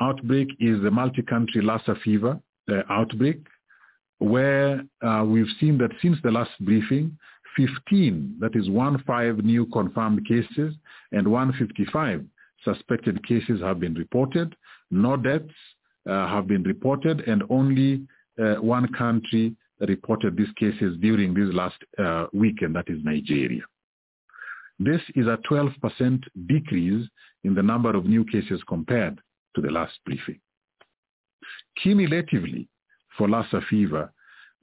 outbreak 0.00 0.48
is 0.60 0.80
the 0.82 0.90
multi-country 0.90 1.62
Lassa 1.62 1.96
fever 2.04 2.38
outbreak 2.88 3.40
where 4.18 4.84
uh, 5.02 5.24
we've 5.26 5.46
seen 5.60 5.78
that 5.78 5.90
since 6.00 6.16
the 6.22 6.30
last 6.30 6.52
briefing, 6.60 7.16
15, 7.56 8.36
that 8.40 8.56
is 8.56 8.68
one 8.70 9.02
five 9.06 9.38
new 9.38 9.66
confirmed 9.66 10.26
cases 10.26 10.74
and 11.12 11.26
155 11.26 12.24
suspected 12.64 13.26
cases 13.26 13.60
have 13.60 13.80
been 13.80 13.94
reported. 13.94 14.54
No 14.90 15.16
deaths 15.16 15.54
uh, 16.08 16.28
have 16.28 16.46
been 16.46 16.62
reported 16.62 17.20
and 17.26 17.42
only 17.50 18.06
uh, 18.42 18.54
one 18.56 18.88
country 18.92 19.54
reported 19.80 20.36
these 20.36 20.52
cases 20.56 20.96
during 21.00 21.34
this 21.34 21.52
last 21.54 21.76
uh, 21.98 22.26
weekend, 22.32 22.74
that 22.76 22.88
is 22.88 22.98
Nigeria. 23.04 23.62
This 24.78 25.00
is 25.14 25.26
a 25.26 25.38
12% 25.50 26.22
decrease 26.46 27.08
in 27.44 27.54
the 27.54 27.62
number 27.62 27.94
of 27.94 28.06
new 28.06 28.24
cases 28.24 28.60
compared 28.68 29.20
to 29.54 29.60
the 29.60 29.70
last 29.70 29.92
briefing. 30.04 30.40
Cumulatively, 31.82 32.68
for 33.16 33.28
Lassa 33.28 33.60
fever, 33.70 34.12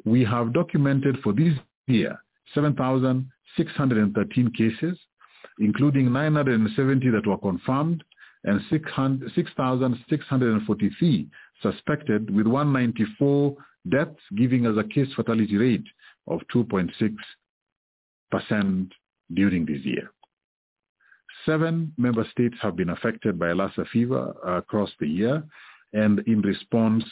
we 0.04 0.26
have 0.26 0.54
documented 0.54 1.18
for 1.24 1.32
this 1.34 1.54
year 1.88 2.18
7,613 2.54 4.52
cases, 4.52 4.98
including 5.62 6.12
970 6.12 7.10
that 7.12 7.28
were 7.28 7.38
confirmed 7.38 8.04
and 8.44 8.60
6,643 8.70 11.30
suspected 11.62 12.36
with 12.36 12.48
194 12.48 13.56
deaths, 13.90 14.20
giving 14.36 14.66
us 14.66 14.76
a 14.78 14.84
case 14.84 15.08
fatality 15.16 15.56
rate 15.58 15.86
of 16.28 16.42
2.6% 16.54 18.90
during 19.34 19.66
this 19.66 19.80
year. 19.84 20.12
Seven 21.46 21.94
member 21.98 22.26
states 22.32 22.56
have 22.62 22.76
been 22.76 22.90
affected 22.90 23.40
by 23.40 23.54
Lassa 23.54 23.86
fever 23.92 24.34
across 24.46 24.92
the 25.00 25.08
year, 25.08 25.42
and 25.94 26.20
in 26.28 26.42
response, 26.42 27.06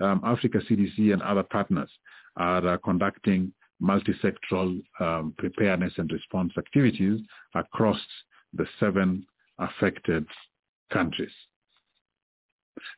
um, 0.00 0.22
Africa 0.24 0.60
CDC 0.68 1.12
and 1.12 1.20
other 1.22 1.42
partners 1.42 1.90
are 2.36 2.66
uh, 2.66 2.78
conducting 2.78 3.52
multisectoral 3.84 4.82
um, 5.00 5.34
preparedness 5.38 5.92
and 5.98 6.10
response 6.10 6.52
activities 6.58 7.20
across 7.54 8.00
the 8.52 8.66
seven 8.80 9.26
affected 9.58 10.26
countries. 10.92 11.32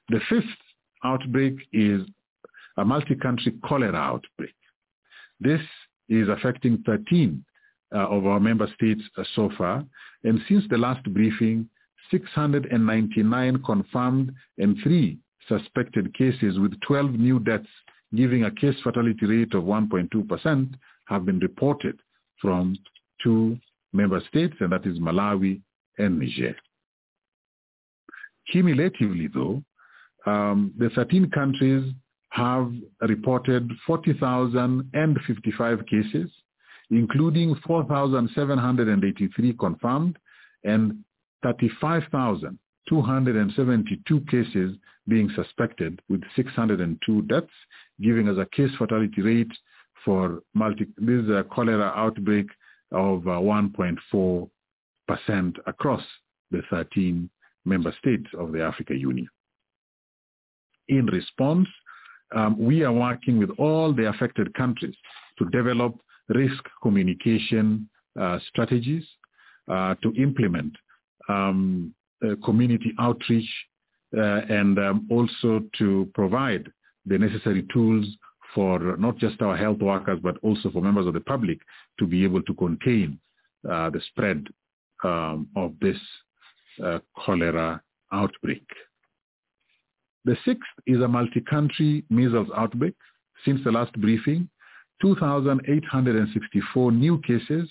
The 0.09 0.21
fifth 0.29 0.45
outbreak 1.05 1.55
is 1.73 2.03
a 2.77 2.85
multi-country 2.85 3.55
cholera 3.65 3.97
outbreak. 3.97 4.55
This 5.41 5.61
is 6.09 6.29
affecting 6.29 6.83
13 6.87 7.45
uh, 7.95 7.99
of 7.99 8.27
our 8.27 8.41
member 8.41 8.69
states 8.75 9.03
uh, 9.17 9.25
so 9.35 9.51
far, 9.57 9.85
and 10.25 10.41
since 10.49 10.65
the 10.71 10.79
last 10.79 11.05
briefing, 11.13 11.69
699 12.11 13.63
confirmed 13.65 14.33
and 14.59 14.77
three 14.83 15.19
suspected 15.49 16.15
cases 16.15 16.59
with 16.59 16.79
12 16.81 17.13
new 17.13 17.39
deaths, 17.41 17.67
giving 18.15 18.45
a 18.45 18.51
case 18.51 18.77
fatality 18.83 19.27
rate 19.27 19.55
of 19.55 19.65
1.2%, 19.65 20.75
have 21.07 21.25
been 21.25 21.39
reported 21.39 21.99
from 22.41 22.77
two 23.23 23.57
member 23.93 24.21
states, 24.29 24.55
and 24.61 24.73
that 24.73 24.85
is 24.87 24.99
Malawi 24.99 25.61
and 25.99 26.19
Niger. 26.19 26.57
Cumulatively, 28.53 29.29
though, 29.33 29.63
um, 30.27 30.75
the 30.79 30.91
13 30.91 31.31
countries 31.31 31.91
have 32.31 32.71
reported 33.01 33.71
40,055 33.87 35.87
cases, 35.87 36.31
including 36.91 37.55
4,783 37.67 39.53
confirmed 39.55 40.19
and 40.65 40.99
35,272 42.89 44.21
cases 44.31 44.77
being 45.09 45.31
suspected 45.35 46.01
with 46.09 46.23
602 46.35 47.23
deaths, 47.23 47.47
giving 48.01 48.29
us 48.29 48.37
a 48.39 48.47
case 48.57 48.71
fatality 48.79 49.23
rate 49.23 49.53
for 50.05 50.41
multi, 50.55 50.87
this 50.99 51.25
cholera 51.53 51.93
outbreak 51.97 52.47
of 52.93 53.27
uh, 53.27 53.33
1.4% 53.33 54.49
across 55.67 56.03
the 56.51 56.63
13 56.71 57.29
member 57.65 57.93
states 57.99 58.27
of 58.39 58.53
the 58.53 58.63
Africa 58.63 58.95
Union. 58.95 59.29
In 60.89 61.07
response, 61.07 61.69
um, 62.35 62.57
we 62.59 62.85
are 62.85 62.93
working 62.93 63.39
with 63.39 63.51
all 63.59 63.93
the 63.93 64.09
affected 64.09 64.55
countries 64.55 64.97
to 65.39 65.45
develop 65.47 65.99
risk 66.29 66.65
communication 66.83 67.89
uh, 68.21 68.39
strategies 68.49 69.05
uh, 69.69 69.95
to 70.03 70.13
implement 70.15 70.73
um, 71.29 71.93
uh, 71.93 72.06
community 72.45 72.93
outreach 72.99 73.49
uh, 74.17 74.41
and 74.49 74.79
um, 74.79 75.07
also 75.11 75.61
to 75.79 76.09
provide 76.15 76.71
the 77.07 77.19
necessary 77.19 77.67
tools 77.73 78.07
for 78.55 78.97
not 78.97 79.17
just 79.19 79.43
our 79.43 79.57
health 79.57 79.79
workers 79.79 80.19
but 80.23 80.37
also 80.43 80.71
for 80.71 80.81
members 80.81 81.07
of 81.07 81.15
the 81.15 81.21
public 81.21 81.59
to 81.99 82.07
be 82.07 82.25
able 82.25 82.43
to 82.43 82.55
contain 82.55 83.19
uh, 83.71 83.91
the 83.91 84.01
spread 84.09 84.47
um, 85.05 85.49
of 85.57 85.75
this 85.81 85.99
uh, 86.83 86.99
cholera 87.19 87.81
outbreak. 88.13 88.65
The 90.25 90.37
sixth 90.45 90.69
is 90.87 91.01
a 91.01 91.09
multi-country 91.09 92.05
measles 92.11 92.49
outbreak. 92.57 92.95
Since 93.45 93.63
the 93.65 93.73
last 93.73 93.93
briefing, 94.01 94.49
2,864 95.03 96.93
new 96.93 97.21
cases 97.21 97.71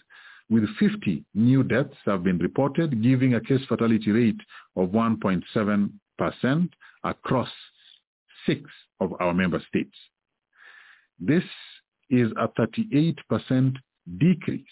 with 0.49 0.63
50 0.79 1.23
new 1.33 1.63
deaths 1.63 1.95
have 2.05 2.23
been 2.23 2.37
reported, 2.37 3.01
giving 3.01 3.33
a 3.33 3.41
case 3.41 3.61
fatality 3.67 4.11
rate 4.11 4.39
of 4.75 4.89
1.7% 4.89 6.69
across 7.03 7.49
six 8.45 8.61
of 8.99 9.13
our 9.19 9.33
member 9.33 9.61
states. 9.67 9.95
This 11.19 11.43
is 12.09 12.31
a 12.37 12.47
38% 12.49 13.75
decrease 14.19 14.65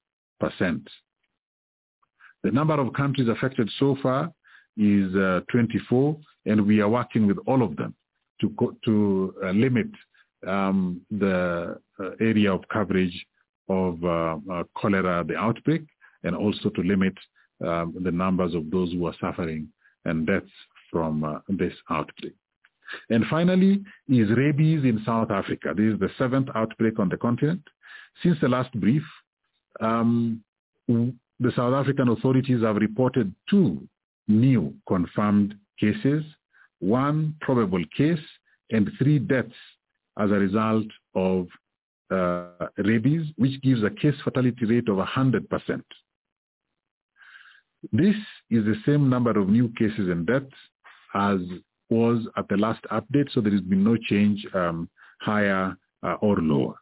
The 2.42 2.50
number 2.50 2.74
of 2.74 2.92
countries 2.92 3.28
affected 3.28 3.70
so 3.78 3.96
far 4.02 4.32
is 4.76 5.14
uh, 5.16 5.40
24, 5.50 6.16
and 6.46 6.66
we 6.66 6.80
are 6.80 6.88
working 6.88 7.26
with 7.26 7.38
all 7.46 7.62
of 7.62 7.76
them 7.76 7.94
to, 8.40 8.50
co- 8.58 8.76
to 8.84 9.34
uh, 9.42 9.50
limit 9.50 9.88
um, 10.46 11.00
the 11.10 11.78
uh, 11.98 12.10
area 12.20 12.52
of 12.52 12.62
coverage 12.72 13.26
of 13.68 14.02
uh, 14.04 14.36
uh, 14.52 14.62
cholera, 14.76 15.24
the 15.26 15.36
outbreak, 15.36 15.82
and 16.24 16.36
also 16.36 16.68
to 16.70 16.82
limit 16.82 17.14
um, 17.66 17.94
the 18.02 18.10
numbers 18.10 18.54
of 18.54 18.70
those 18.70 18.92
who 18.92 19.06
are 19.06 19.14
suffering 19.20 19.68
and 20.04 20.26
deaths 20.26 20.46
from 20.90 21.24
uh, 21.24 21.38
this 21.48 21.72
outbreak. 21.90 22.34
And 23.10 23.24
finally 23.28 23.84
is 24.08 24.30
rabies 24.36 24.84
in 24.84 25.02
South 25.04 25.30
Africa. 25.30 25.72
This 25.76 25.94
is 25.94 26.00
the 26.00 26.10
seventh 26.18 26.48
outbreak 26.54 26.98
on 26.98 27.08
the 27.08 27.16
continent. 27.16 27.62
Since 28.22 28.38
the 28.40 28.48
last 28.48 28.72
brief, 28.80 29.02
um, 29.80 30.42
the 30.88 31.52
South 31.54 31.74
African 31.74 32.08
authorities 32.08 32.62
have 32.62 32.76
reported 32.76 33.34
two 33.50 33.86
new 34.28 34.74
confirmed 34.88 35.54
cases, 35.78 36.24
one 36.80 37.34
probable 37.40 37.82
case, 37.96 38.20
and 38.70 38.90
three 38.98 39.18
deaths 39.18 39.54
as 40.18 40.30
a 40.30 40.34
result 40.34 40.86
of 41.14 41.46
uh, 42.10 42.68
rabies, 42.78 43.26
which 43.36 43.60
gives 43.62 43.82
a 43.82 43.90
case 43.90 44.14
fatality 44.24 44.64
rate 44.64 44.88
of 44.88 44.96
100%. 44.96 45.82
This 47.92 48.16
is 48.50 48.64
the 48.64 48.76
same 48.84 49.08
number 49.08 49.30
of 49.38 49.48
new 49.48 49.68
cases 49.78 50.08
and 50.08 50.26
deaths 50.26 50.46
as 51.14 51.38
was 51.90 52.26
at 52.36 52.48
the 52.48 52.56
last 52.56 52.82
update, 52.92 53.30
so 53.32 53.40
there 53.40 53.52
has 53.52 53.60
been 53.60 53.84
no 53.84 53.96
change 53.96 54.46
um, 54.54 54.88
higher 55.20 55.76
uh, 56.02 56.14
or 56.20 56.36
lower. 56.38 56.74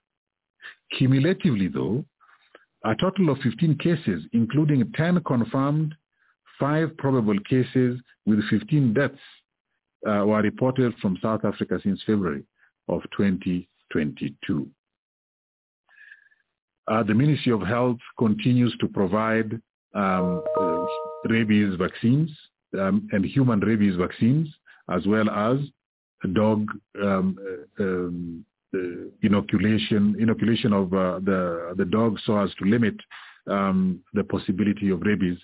Cumulatively, 0.98 1.68
though, 1.68 2.04
a 2.84 2.94
total 2.96 3.30
of 3.30 3.38
15 3.38 3.78
cases, 3.78 4.24
including 4.32 4.90
10 4.94 5.22
confirmed, 5.24 5.94
5 6.58 6.96
probable 6.98 7.38
cases 7.48 7.98
with 8.26 8.40
15 8.50 8.94
deaths, 8.94 9.18
uh, 10.06 10.24
were 10.26 10.42
reported 10.42 10.94
from 11.00 11.18
South 11.22 11.44
Africa 11.44 11.80
since 11.82 12.00
February 12.06 12.44
of 12.88 13.00
2022. 13.16 14.68
uh, 16.88 17.02
the 17.02 17.14
Ministry 17.14 17.52
of 17.52 17.62
Health 17.62 17.98
continues 18.18 18.76
to 18.80 18.88
provide 18.88 19.60
um, 19.94 20.42
uh, 20.60 20.84
rabies 21.28 21.74
vaccines 21.78 22.30
um, 22.78 23.08
and 23.12 23.24
human 23.24 23.60
rabies 23.60 23.96
vaccines, 23.96 24.48
as 24.90 25.06
well 25.06 25.28
as 25.30 25.58
dog 26.32 26.66
um, 27.02 27.36
um, 27.78 28.44
uh, 28.74 28.78
inoculation 29.22 30.16
inoculation 30.18 30.72
of 30.72 30.92
uh, 30.94 31.20
the 31.22 31.74
the 31.76 31.84
dog 31.84 32.18
so 32.24 32.38
as 32.38 32.52
to 32.54 32.64
limit 32.64 32.94
um, 33.50 34.00
the 34.14 34.24
possibility 34.24 34.90
of 34.90 35.02
rabies 35.02 35.38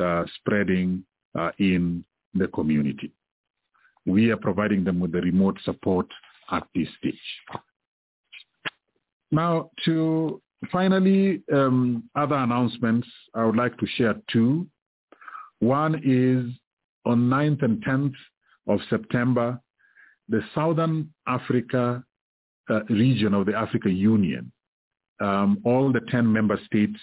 uh, 0.00 0.24
spreading 0.36 1.02
uh, 1.38 1.50
in 1.58 2.04
the 2.34 2.46
community. 2.48 3.10
We 4.06 4.30
are 4.30 4.36
providing 4.36 4.84
them 4.84 5.00
with 5.00 5.12
the 5.12 5.20
remote 5.20 5.58
support 5.64 6.06
at 6.50 6.66
this 6.74 6.88
stage. 6.98 7.14
Now, 9.30 9.70
to 9.84 10.40
finally, 10.72 11.42
um, 11.52 12.04
other 12.14 12.36
announcements, 12.36 13.06
I 13.34 13.44
would 13.44 13.56
like 13.56 13.76
to 13.78 13.86
share 13.86 14.14
two. 14.30 14.66
One 15.60 15.96
is 15.96 16.54
on 17.04 17.28
9th 17.28 17.62
and 17.62 17.84
10th 17.84 18.14
of 18.68 18.80
September, 18.88 19.60
the 20.28 20.42
Southern 20.54 21.12
Africa 21.26 22.04
uh, 22.70 22.84
region 22.84 23.34
of 23.34 23.46
the 23.46 23.54
Africa 23.54 23.90
Union, 23.90 24.52
um, 25.20 25.58
all 25.64 25.92
the 25.92 26.00
10 26.10 26.30
member 26.30 26.58
states, 26.66 26.98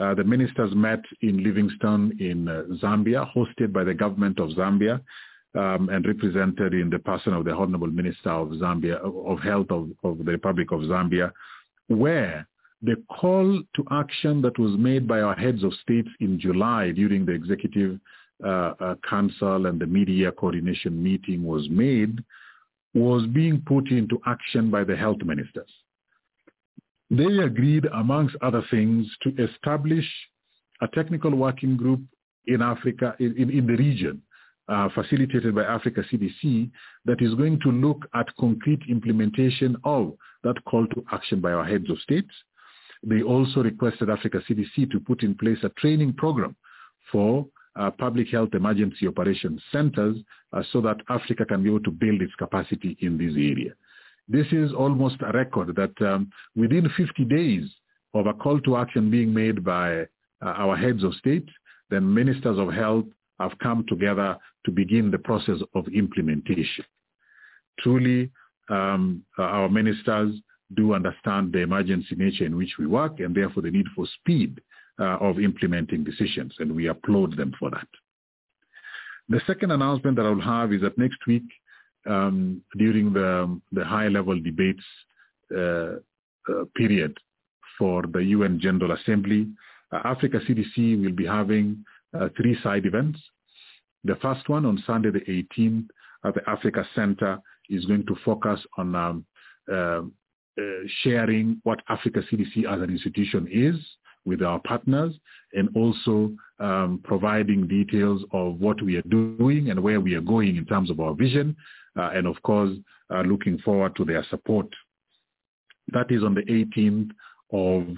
uh, 0.00 0.14
the 0.14 0.24
ministers 0.24 0.74
met 0.74 1.00
in 1.20 1.44
Livingstone 1.44 2.16
in 2.20 2.48
uh, 2.48 2.62
Zambia, 2.82 3.30
hosted 3.36 3.72
by 3.72 3.84
the 3.84 3.94
government 3.94 4.40
of 4.40 4.50
Zambia 4.50 5.00
um, 5.54 5.88
and 5.90 6.06
represented 6.06 6.74
in 6.74 6.90
the 6.90 6.98
person 6.98 7.34
of 7.34 7.44
the 7.44 7.52
Honorable 7.52 7.88
Minister 7.88 8.30
of 8.30 8.48
Zambia, 8.48 8.96
of 9.02 9.40
Health 9.40 9.70
of, 9.70 9.90
of 10.04 10.18
the 10.18 10.32
Republic 10.32 10.72
of 10.72 10.80
Zambia, 10.80 11.32
where 11.88 12.46
the 12.82 12.96
call 13.10 13.62
to 13.76 13.84
action 13.90 14.40
that 14.42 14.58
was 14.58 14.78
made 14.78 15.06
by 15.06 15.20
our 15.20 15.34
heads 15.34 15.62
of 15.64 15.72
states 15.82 16.08
in 16.20 16.40
July 16.40 16.92
during 16.92 17.26
the 17.26 17.32
Executive 17.32 17.98
uh, 18.44 18.94
Council 19.08 19.66
and 19.66 19.80
the 19.80 19.86
media 19.86 20.32
coordination 20.32 21.02
meeting 21.02 21.44
was 21.44 21.68
made 21.70 22.22
was 22.94 23.26
being 23.28 23.62
put 23.66 23.88
into 23.90 24.20
action 24.26 24.70
by 24.70 24.84
the 24.84 24.96
health 24.96 25.18
ministers. 25.24 25.70
They 27.10 27.38
agreed, 27.38 27.86
amongst 27.86 28.36
other 28.40 28.62
things, 28.70 29.06
to 29.22 29.34
establish 29.42 30.06
a 30.80 30.88
technical 30.88 31.34
working 31.34 31.76
group 31.76 32.00
in 32.46 32.62
Africa, 32.62 33.14
in, 33.18 33.50
in 33.50 33.66
the 33.66 33.76
region, 33.76 34.22
uh, 34.68 34.88
facilitated 34.94 35.54
by 35.54 35.64
Africa 35.64 36.02
CDC, 36.10 36.70
that 37.04 37.20
is 37.20 37.34
going 37.34 37.58
to 37.60 37.70
look 37.70 38.06
at 38.14 38.34
concrete 38.38 38.80
implementation 38.88 39.76
of 39.84 40.14
that 40.44 40.64
call 40.64 40.86
to 40.88 41.04
action 41.12 41.40
by 41.40 41.52
our 41.52 41.64
heads 41.64 41.90
of 41.90 41.98
states. 42.00 42.30
They 43.02 43.22
also 43.22 43.62
requested 43.62 44.10
Africa 44.10 44.40
CDC 44.48 44.90
to 44.90 45.00
put 45.00 45.22
in 45.22 45.34
place 45.34 45.58
a 45.64 45.70
training 45.70 46.14
program 46.14 46.54
for 47.10 47.46
uh, 47.76 47.90
public 47.90 48.28
health 48.28 48.50
emergency 48.54 49.06
operations 49.06 49.62
centers 49.70 50.16
uh, 50.52 50.62
so 50.72 50.80
that 50.80 50.96
Africa 51.08 51.44
can 51.44 51.62
be 51.62 51.68
able 51.68 51.80
to 51.80 51.90
build 51.90 52.20
its 52.20 52.34
capacity 52.34 52.96
in 53.00 53.16
this 53.16 53.32
area. 53.34 53.72
This 54.28 54.46
is 54.52 54.72
almost 54.72 55.16
a 55.20 55.32
record 55.32 55.74
that 55.76 56.06
um, 56.06 56.30
within 56.54 56.88
50 56.96 57.24
days 57.24 57.68
of 58.14 58.26
a 58.26 58.34
call 58.34 58.60
to 58.60 58.76
action 58.76 59.10
being 59.10 59.32
made 59.32 59.64
by 59.64 60.00
uh, 60.00 60.04
our 60.42 60.76
heads 60.76 61.04
of 61.04 61.14
state, 61.14 61.48
then 61.90 62.12
ministers 62.12 62.58
of 62.58 62.72
health 62.72 63.06
have 63.38 63.52
come 63.62 63.84
together 63.88 64.36
to 64.64 64.70
begin 64.70 65.10
the 65.10 65.18
process 65.18 65.58
of 65.74 65.86
implementation. 65.88 66.84
Truly, 67.80 68.30
um, 68.68 69.24
our 69.38 69.68
ministers 69.68 70.34
do 70.76 70.94
understand 70.94 71.52
the 71.52 71.60
emergency 71.60 72.14
nature 72.14 72.44
in 72.44 72.56
which 72.56 72.74
we 72.78 72.86
work 72.86 73.18
and 73.20 73.34
therefore 73.34 73.62
the 73.62 73.70
need 73.70 73.86
for 73.94 74.06
speed 74.20 74.60
uh, 75.00 75.16
of 75.20 75.38
implementing 75.38 76.04
decisions, 76.04 76.54
and 76.58 76.74
we 76.74 76.88
applaud 76.88 77.36
them 77.36 77.52
for 77.58 77.70
that. 77.70 77.88
The 79.28 79.40
second 79.46 79.70
announcement 79.70 80.16
that 80.16 80.26
I 80.26 80.30
will 80.30 80.40
have 80.42 80.72
is 80.72 80.82
that 80.82 80.98
next 80.98 81.26
week, 81.26 81.44
um, 82.06 82.62
during 82.76 83.12
the, 83.12 83.60
the 83.72 83.84
high-level 83.84 84.40
debates 84.40 84.82
uh, 85.56 85.96
uh, 86.48 86.64
period 86.74 87.16
for 87.78 88.02
the 88.02 88.24
UN 88.24 88.58
General 88.60 88.92
Assembly, 88.92 89.48
uh, 89.92 90.00
Africa 90.04 90.40
CDC 90.48 91.02
will 91.02 91.12
be 91.12 91.26
having 91.26 91.84
uh, 92.18 92.28
three 92.36 92.56
side 92.62 92.86
events. 92.86 93.20
The 94.04 94.16
first 94.16 94.48
one 94.48 94.64
on 94.64 94.82
Sunday 94.86 95.10
the 95.10 95.20
18th 95.20 95.88
at 96.24 96.34
the 96.34 96.48
Africa 96.48 96.86
Center 96.94 97.38
is 97.68 97.84
going 97.84 98.06
to 98.06 98.16
focus 98.24 98.60
on 98.76 98.94
um, 98.94 99.24
uh, 99.72 100.00
sharing 101.02 101.60
what 101.62 101.80
Africa 101.88 102.22
CDC 102.30 102.64
as 102.66 102.80
an 102.82 102.90
institution 102.90 103.48
is, 103.50 103.76
with 104.24 104.42
our 104.42 104.60
partners 104.60 105.14
and 105.54 105.68
also 105.74 106.32
um, 106.58 107.00
providing 107.04 107.66
details 107.66 108.22
of 108.32 108.60
what 108.60 108.80
we 108.82 108.96
are 108.96 109.02
doing 109.02 109.70
and 109.70 109.82
where 109.82 110.00
we 110.00 110.14
are 110.14 110.20
going 110.20 110.56
in 110.56 110.64
terms 110.66 110.90
of 110.90 111.00
our 111.00 111.14
vision 111.14 111.56
uh, 111.98 112.10
and 112.14 112.26
of 112.26 112.40
course 112.42 112.76
uh, 113.10 113.22
looking 113.22 113.58
forward 113.58 113.96
to 113.96 114.04
their 114.04 114.24
support. 114.30 114.66
That 115.92 116.10
is 116.10 116.22
on 116.22 116.34
the 116.34 116.42
18th 116.42 117.10
of 117.52 117.96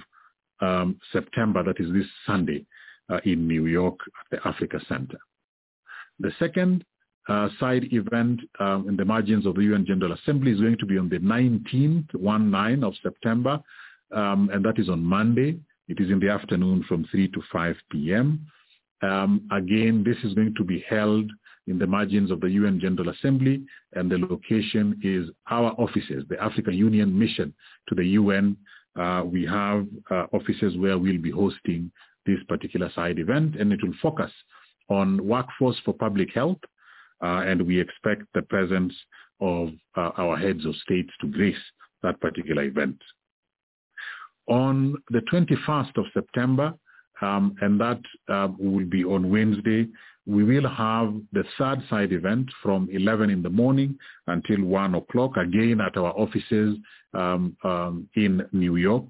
um, 0.60 0.98
September, 1.12 1.62
that 1.64 1.80
is 1.80 1.92
this 1.92 2.06
Sunday 2.26 2.64
uh, 3.10 3.18
in 3.24 3.46
New 3.46 3.66
York 3.66 3.98
at 4.20 4.38
the 4.38 4.48
Africa 4.48 4.80
Center. 4.88 5.18
The 6.20 6.32
second 6.38 6.84
uh, 7.28 7.48
side 7.60 7.92
event 7.92 8.40
um, 8.60 8.88
in 8.88 8.96
the 8.96 9.04
margins 9.04 9.46
of 9.46 9.54
the 9.54 9.62
UN 9.62 9.84
General 9.86 10.12
Assembly 10.12 10.52
is 10.52 10.60
going 10.60 10.78
to 10.78 10.86
be 10.86 10.98
on 10.98 11.08
the 11.08 11.18
19th, 11.18 12.14
1-9 12.14 12.86
of 12.86 12.94
September, 13.02 13.60
um, 14.12 14.50
and 14.52 14.64
that 14.64 14.78
is 14.78 14.88
on 14.88 15.02
Monday. 15.02 15.58
It 15.88 16.00
is 16.00 16.10
in 16.10 16.20
the 16.20 16.28
afternoon 16.28 16.84
from 16.88 17.06
3 17.10 17.28
to 17.28 17.42
5 17.52 17.76
p.m. 17.90 18.46
Um, 19.02 19.48
again, 19.50 20.04
this 20.04 20.16
is 20.24 20.34
going 20.34 20.54
to 20.56 20.64
be 20.64 20.84
held 20.88 21.30
in 21.66 21.78
the 21.78 21.86
margins 21.86 22.30
of 22.30 22.40
the 22.40 22.50
UN 22.50 22.80
General 22.80 23.08
Assembly, 23.10 23.64
and 23.94 24.10
the 24.10 24.18
location 24.18 24.98
is 25.02 25.28
our 25.50 25.72
offices, 25.72 26.24
the 26.28 26.42
African 26.42 26.74
Union 26.74 27.16
mission 27.16 27.54
to 27.88 27.94
the 27.94 28.04
UN. 28.04 28.56
Uh, 28.98 29.22
we 29.24 29.44
have 29.44 29.86
uh, 30.10 30.26
offices 30.32 30.76
where 30.76 30.98
we'll 30.98 31.20
be 31.20 31.30
hosting 31.30 31.90
this 32.26 32.38
particular 32.48 32.90
side 32.94 33.18
event, 33.18 33.56
and 33.56 33.72
it 33.72 33.82
will 33.82 33.94
focus 34.00 34.30
on 34.88 35.26
workforce 35.26 35.78
for 35.84 35.94
public 35.94 36.32
health, 36.34 36.58
uh, 37.22 37.42
and 37.46 37.62
we 37.62 37.80
expect 37.80 38.22
the 38.34 38.42
presence 38.42 38.94
of 39.40 39.70
uh, 39.96 40.10
our 40.16 40.36
heads 40.36 40.64
of 40.64 40.74
states 40.76 41.10
to 41.20 41.26
grace 41.26 41.56
that 42.02 42.20
particular 42.20 42.64
event 42.64 42.98
on 44.48 44.96
the 45.10 45.20
21st 45.32 45.96
of 45.96 46.04
September, 46.12 46.74
um, 47.20 47.54
and 47.60 47.80
that 47.80 48.00
uh, 48.28 48.48
will 48.58 48.84
be 48.84 49.04
on 49.04 49.30
Wednesday, 49.30 49.86
we 50.26 50.44
will 50.44 50.68
have 50.68 51.14
the 51.32 51.44
third 51.58 51.82
side 51.90 52.12
event 52.12 52.48
from 52.62 52.88
11 52.92 53.30
in 53.30 53.42
the 53.42 53.50
morning 53.50 53.98
until 54.26 54.62
1 54.62 54.94
o'clock, 54.94 55.36
again 55.36 55.80
at 55.80 55.96
our 55.96 56.12
offices 56.12 56.76
um, 57.14 57.56
um, 57.64 58.08
in 58.14 58.42
New 58.52 58.76
York. 58.76 59.06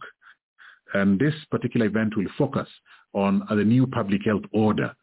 And 0.95 1.19
this 1.19 1.35
particular 1.51 1.87
event 1.87 2.17
will 2.17 2.29
focus 2.39 2.69
on 3.15 3.43
uh, 3.51 3.55
the 3.55 3.65
new 3.65 3.87
public 3.87 4.25
health 4.25 4.45
order. 4.53 4.95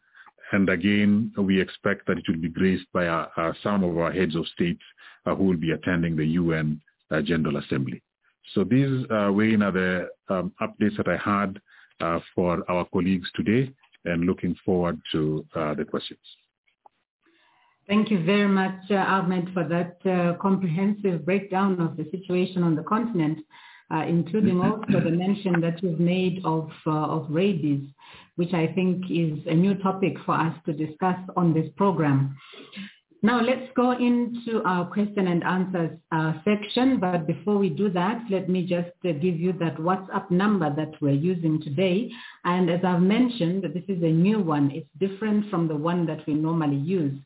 And 0.52 0.68
again, 0.68 1.32
we 1.38 1.60
expect 1.60 2.06
that 2.06 2.18
it 2.18 2.24
will 2.28 2.40
be 2.40 2.48
graced 2.48 2.86
by 2.92 3.06
our, 3.06 3.30
uh, 3.36 3.52
some 3.62 3.84
of 3.84 3.96
our 3.96 4.12
heads 4.12 4.34
of 4.34 4.46
states 4.48 4.82
uh, 5.26 5.34
who 5.34 5.44
will 5.44 5.56
be 5.56 5.70
attending 5.72 6.16
the 6.16 6.26
UN 6.26 6.80
uh, 7.10 7.22
General 7.22 7.58
Assembly. 7.58 8.02
So 8.54 8.64
these, 8.64 9.04
uh, 9.10 9.30
Wayne, 9.32 9.62
are 9.62 9.72
the 9.72 10.08
um, 10.28 10.52
updates 10.60 10.96
that 10.96 11.08
I 11.08 11.16
had 11.16 11.60
uh, 12.00 12.20
for 12.34 12.64
our 12.70 12.84
colleagues 12.86 13.28
today 13.34 13.72
and 14.04 14.24
looking 14.24 14.56
forward 14.64 15.00
to 15.12 15.46
uh, 15.54 15.74
the 15.74 15.84
questions. 15.84 16.20
Thank 17.86 18.10
you 18.10 18.24
very 18.24 18.48
much, 18.48 18.90
uh, 18.90 18.94
Ahmed, 18.94 19.52
for 19.52 19.66
that 19.68 19.98
uh, 20.08 20.34
comprehensive 20.40 21.24
breakdown 21.24 21.80
of 21.80 21.96
the 21.96 22.08
situation 22.10 22.62
on 22.62 22.76
the 22.76 22.84
continent, 22.84 23.38
uh, 23.92 24.04
including 24.06 24.60
also 24.62 25.00
the 25.00 25.10
mention 25.10 25.60
that 25.60 25.82
you've 25.82 26.00
made 26.00 26.40
of, 26.44 26.70
of 26.86 27.26
rabies, 27.28 27.84
which 28.36 28.54
I 28.54 28.68
think 28.68 29.10
is 29.10 29.38
a 29.46 29.54
new 29.54 29.74
topic 29.74 30.14
for 30.24 30.34
us 30.34 30.54
to 30.66 30.72
discuss 30.72 31.18
on 31.36 31.52
this 31.52 31.68
program. 31.76 32.36
Now 33.22 33.42
let's 33.42 33.70
go 33.76 33.92
into 33.92 34.62
our 34.64 34.86
question 34.86 35.28
and 35.28 35.44
answers 35.44 35.98
uh, 36.10 36.32
section. 36.42 36.98
But 36.98 37.26
before 37.26 37.58
we 37.58 37.68
do 37.68 37.90
that, 37.90 38.22
let 38.30 38.48
me 38.48 38.62
just 38.66 38.96
uh, 39.04 39.12
give 39.12 39.38
you 39.38 39.52
that 39.60 39.76
WhatsApp 39.76 40.30
number 40.30 40.74
that 40.74 40.92
we're 41.02 41.12
using 41.12 41.60
today. 41.60 42.10
And 42.44 42.70
as 42.70 42.80
I've 42.82 43.02
mentioned, 43.02 43.64
this 43.64 43.84
is 43.88 44.02
a 44.02 44.10
new 44.10 44.40
one. 44.40 44.70
It's 44.70 44.88
different 44.98 45.50
from 45.50 45.68
the 45.68 45.76
one 45.76 46.06
that 46.06 46.26
we 46.26 46.32
normally 46.32 46.78
use. 46.78 47.18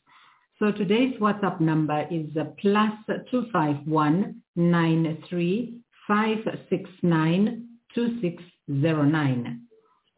So 0.59 0.73
today's 0.73 1.15
WhatsApp 1.21 1.61
number 1.61 2.07
is 2.11 2.27
uh, 2.37 2.45
plus 2.61 2.93
251 3.31 4.43
93 4.57 5.79
569 6.09 7.69
2609. 7.95 9.61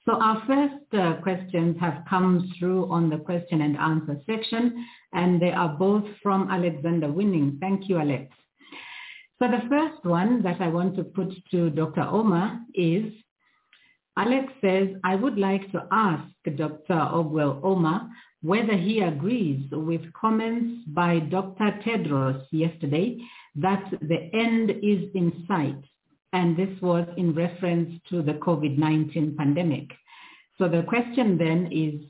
So 0.06 0.14
our 0.14 0.42
first 0.48 0.94
uh, 0.94 1.16
questions 1.22 1.76
have 1.82 2.06
come 2.10 2.50
through 2.58 2.90
on 2.90 3.10
the 3.10 3.18
question 3.18 3.60
and 3.62 3.76
answer 3.78 4.18
section, 4.26 4.88
and 5.12 5.42
they 5.42 5.52
are 5.52 5.76
both 5.78 6.06
from 6.24 6.50
Alexander 6.50 7.12
Winning. 7.12 7.58
Thank 7.60 7.90
you, 7.90 7.98
Alex. 7.98 8.34
So 9.40 9.50
the 9.50 9.68
first 9.70 10.06
one 10.06 10.42
that 10.44 10.62
I 10.62 10.70
want 10.70 10.96
to 10.96 11.04
put 11.04 11.34
to 11.52 11.70
Dr. 11.72 12.02
Ouma 12.02 12.62
is, 12.74 13.12
Alex 14.18 14.54
says, 14.62 14.88
I 15.04 15.16
would 15.16 15.38
like 15.38 15.70
to 15.74 15.86
ask 15.92 16.24
Dr. 16.56 16.86
Ogwell 16.90 17.62
Ouma 17.62 18.10
whether 18.42 18.78
he 18.78 19.02
agrees 19.02 19.70
with 19.72 20.02
comments 20.14 20.84
by 20.88 21.20
Dr. 21.20 21.80
Tedros 21.86 22.46
yesterday 22.52 23.18
that 23.58 23.84
the 24.02 24.30
end 24.34 24.72
is 24.72 25.10
in 25.14 25.46
sight. 25.48 25.84
And 26.34 26.58
this 26.58 26.82
was 26.82 27.08
in 27.18 27.34
reference 27.34 28.00
to 28.10 28.22
the 28.22 28.34
COVID-19 28.34 29.38
pandemic. 29.38 29.90
So 30.58 30.68
the 30.68 30.84
question 30.84 31.38
then 31.38 31.70
is, 31.72 32.02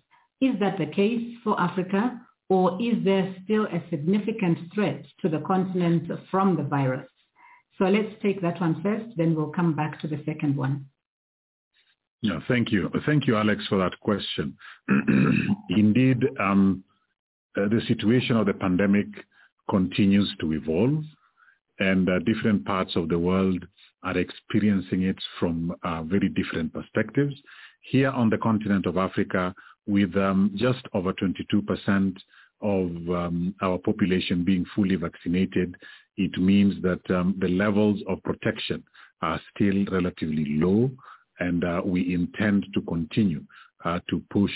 is 0.42 0.60
that 0.60 0.78
the 0.78 0.88
case 0.88 1.36
for 1.44 1.60
Africa 1.60 2.20
or 2.50 2.78
is 2.82 3.04
there 3.04 3.36
still 3.44 3.66
a 3.66 3.84
significant 3.90 4.58
threat 4.74 5.06
to 5.22 5.30
the 5.30 5.40
continent 5.40 6.10
from 6.32 6.56
the 6.56 6.64
virus? 6.64 7.08
So 7.78 7.86
let's 7.86 8.14
take 8.22 8.42
that 8.42 8.60
one 8.60 8.82
first, 8.82 9.06
then 9.18 9.36
we'll 9.36 9.50
come 9.52 9.76
back 9.76 10.00
to 10.02 10.08
the 10.08 10.22
second 10.26 10.56
one. 10.56 10.86
Yeah, 12.22 12.40
thank 12.48 12.72
you. 12.72 12.90
Thank 13.06 13.28
you, 13.28 13.38
Alex, 13.38 13.66
for 13.68 13.78
that 13.78 14.00
question. 14.00 14.58
Indeed, 15.70 16.26
um, 16.40 16.84
uh, 17.56 17.68
the 17.68 17.82
situation 17.88 18.38
of 18.38 18.48
the 18.48 18.54
pandemic 18.54 19.08
continues 19.70 20.34
to 20.40 20.54
evolve, 20.54 21.04
and 21.80 22.10
uh, 22.10 22.20
different 22.20 22.66
parts 22.66 22.96
of 22.96 23.10
the 23.10 23.20
world 23.20 23.66
are 24.04 24.18
experiencing 24.18 25.04
it 25.04 25.18
from 25.40 25.76
uh, 25.84 26.04
very 26.04 26.30
different 26.30 26.74
perspectives. 26.74 27.36
Here 27.82 28.10
on 28.10 28.30
the 28.30 28.38
continent 28.38 28.86
of 28.86 28.98
Africa, 28.98 29.54
with 29.86 30.16
um, 30.18 30.52
just 30.56 30.86
over 30.94 31.14
22% 31.14 32.16
of 32.62 32.86
um, 33.10 33.56
our 33.62 33.78
population 33.78 34.44
being 34.44 34.66
fully 34.76 34.96
vaccinated, 34.96 35.76
it 36.18 36.38
means 36.40 36.82
that 36.82 37.00
um, 37.16 37.36
the 37.40 37.48
levels 37.48 38.02
of 38.08 38.22
protection 38.24 38.84
are 39.22 39.40
still 39.56 39.86
relatively 39.92 40.46
low, 40.48 40.92
and 41.40 41.64
uh, 41.64 41.82
we 41.86 42.14
intend 42.14 42.66
to 42.74 42.82
continue 42.82 43.44
uh, 43.86 44.00
to 44.10 44.22
push 44.32 44.52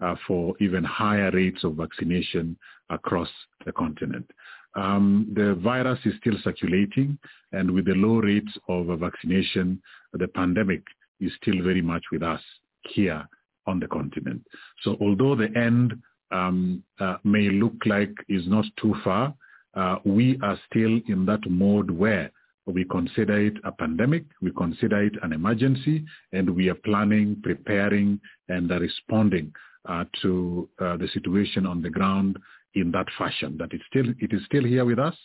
uh, 0.00 0.14
for 0.26 0.54
even 0.60 0.84
higher 0.84 1.30
rates 1.32 1.64
of 1.64 1.74
vaccination 1.74 2.56
across 2.90 3.28
the 3.64 3.72
continent. 3.72 4.30
Um, 4.74 5.32
the 5.34 5.54
virus 5.54 5.98
is 6.04 6.14
still 6.20 6.36
circulating, 6.44 7.18
and 7.52 7.70
with 7.70 7.86
the 7.86 7.94
low 7.94 8.16
rates 8.16 8.52
of 8.68 8.86
vaccination, 8.98 9.82
the 10.12 10.28
pandemic 10.28 10.82
is 11.20 11.32
still 11.40 11.62
very 11.62 11.82
much 11.82 12.04
with 12.12 12.22
us 12.22 12.40
here 12.82 13.26
on 13.66 13.80
the 13.80 13.88
continent. 13.88 14.42
So 14.82 14.96
although 15.00 15.34
the 15.34 15.50
end 15.56 15.94
um, 16.30 16.82
uh, 17.00 17.16
may 17.24 17.50
look 17.50 17.74
like 17.86 18.14
is 18.28 18.46
not 18.46 18.64
too 18.80 18.94
far, 19.02 19.34
uh, 19.74 19.96
we 20.04 20.38
are 20.42 20.58
still 20.70 21.00
in 21.08 21.26
that 21.26 21.48
mode 21.48 21.90
where 21.90 22.30
we 22.66 22.84
consider 22.84 23.46
it 23.46 23.54
a 23.64 23.72
pandemic, 23.72 24.24
we 24.42 24.50
consider 24.52 25.02
it 25.02 25.14
an 25.22 25.32
emergency, 25.32 26.04
and 26.32 26.48
we 26.50 26.68
are 26.68 26.74
planning, 26.74 27.40
preparing, 27.42 28.20
and 28.48 28.70
responding 28.70 29.52
uh, 29.88 30.04
to 30.20 30.68
uh, 30.80 30.96
the 30.96 31.08
situation 31.14 31.64
on 31.66 31.80
the 31.80 31.90
ground 31.90 32.38
in 32.74 32.90
that 32.92 33.06
fashion. 33.16 33.56
That 33.58 33.72
it 33.72 33.80
still 33.88 34.08
it 34.18 34.32
is 34.32 34.44
still 34.46 34.64
here 34.64 34.84
with 34.84 34.98
us, 34.98 35.16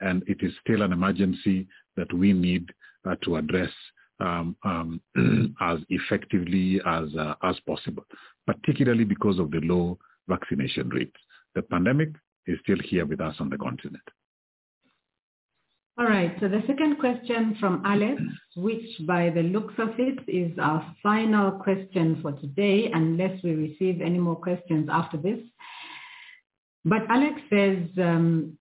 and 0.00 0.22
it 0.26 0.38
is 0.40 0.52
still 0.62 0.82
an 0.82 0.92
emergency 0.92 1.66
that 1.96 2.12
we 2.12 2.32
need 2.32 2.70
uh, 3.08 3.16
to 3.24 3.36
address 3.36 3.70
um, 4.20 4.56
um, 4.64 5.00
as 5.60 5.78
effectively 5.88 6.80
as 6.86 7.14
uh, 7.16 7.34
as 7.42 7.56
possible, 7.66 8.04
particularly 8.46 9.04
because 9.04 9.38
of 9.38 9.50
the 9.50 9.60
low 9.60 9.98
vaccination 10.28 10.88
rates. 10.90 11.16
The 11.54 11.62
pandemic 11.62 12.10
is 12.46 12.58
still 12.62 12.78
here 12.84 13.06
with 13.06 13.20
us 13.20 13.36
on 13.40 13.50
the 13.50 13.58
continent. 13.58 14.02
All 15.98 16.06
right, 16.06 16.32
so 16.38 16.46
the 16.46 16.62
second 16.68 17.00
question 17.00 17.56
from 17.58 17.82
Alex, 17.84 18.22
which 18.54 18.86
by 19.04 19.30
the 19.30 19.42
looks 19.42 19.74
of 19.78 19.88
it 19.98 20.20
is 20.28 20.56
our 20.56 20.94
final 21.02 21.50
question 21.50 22.20
for 22.22 22.30
today, 22.32 22.88
unless 22.94 23.42
we 23.42 23.50
receive 23.54 24.00
any 24.00 24.18
more 24.18 24.36
questions 24.36 24.88
after 24.92 25.16
this. 25.16 25.40
But 26.88 27.02
Alex 27.10 27.40
says 27.50 27.86
um, 27.98 28.56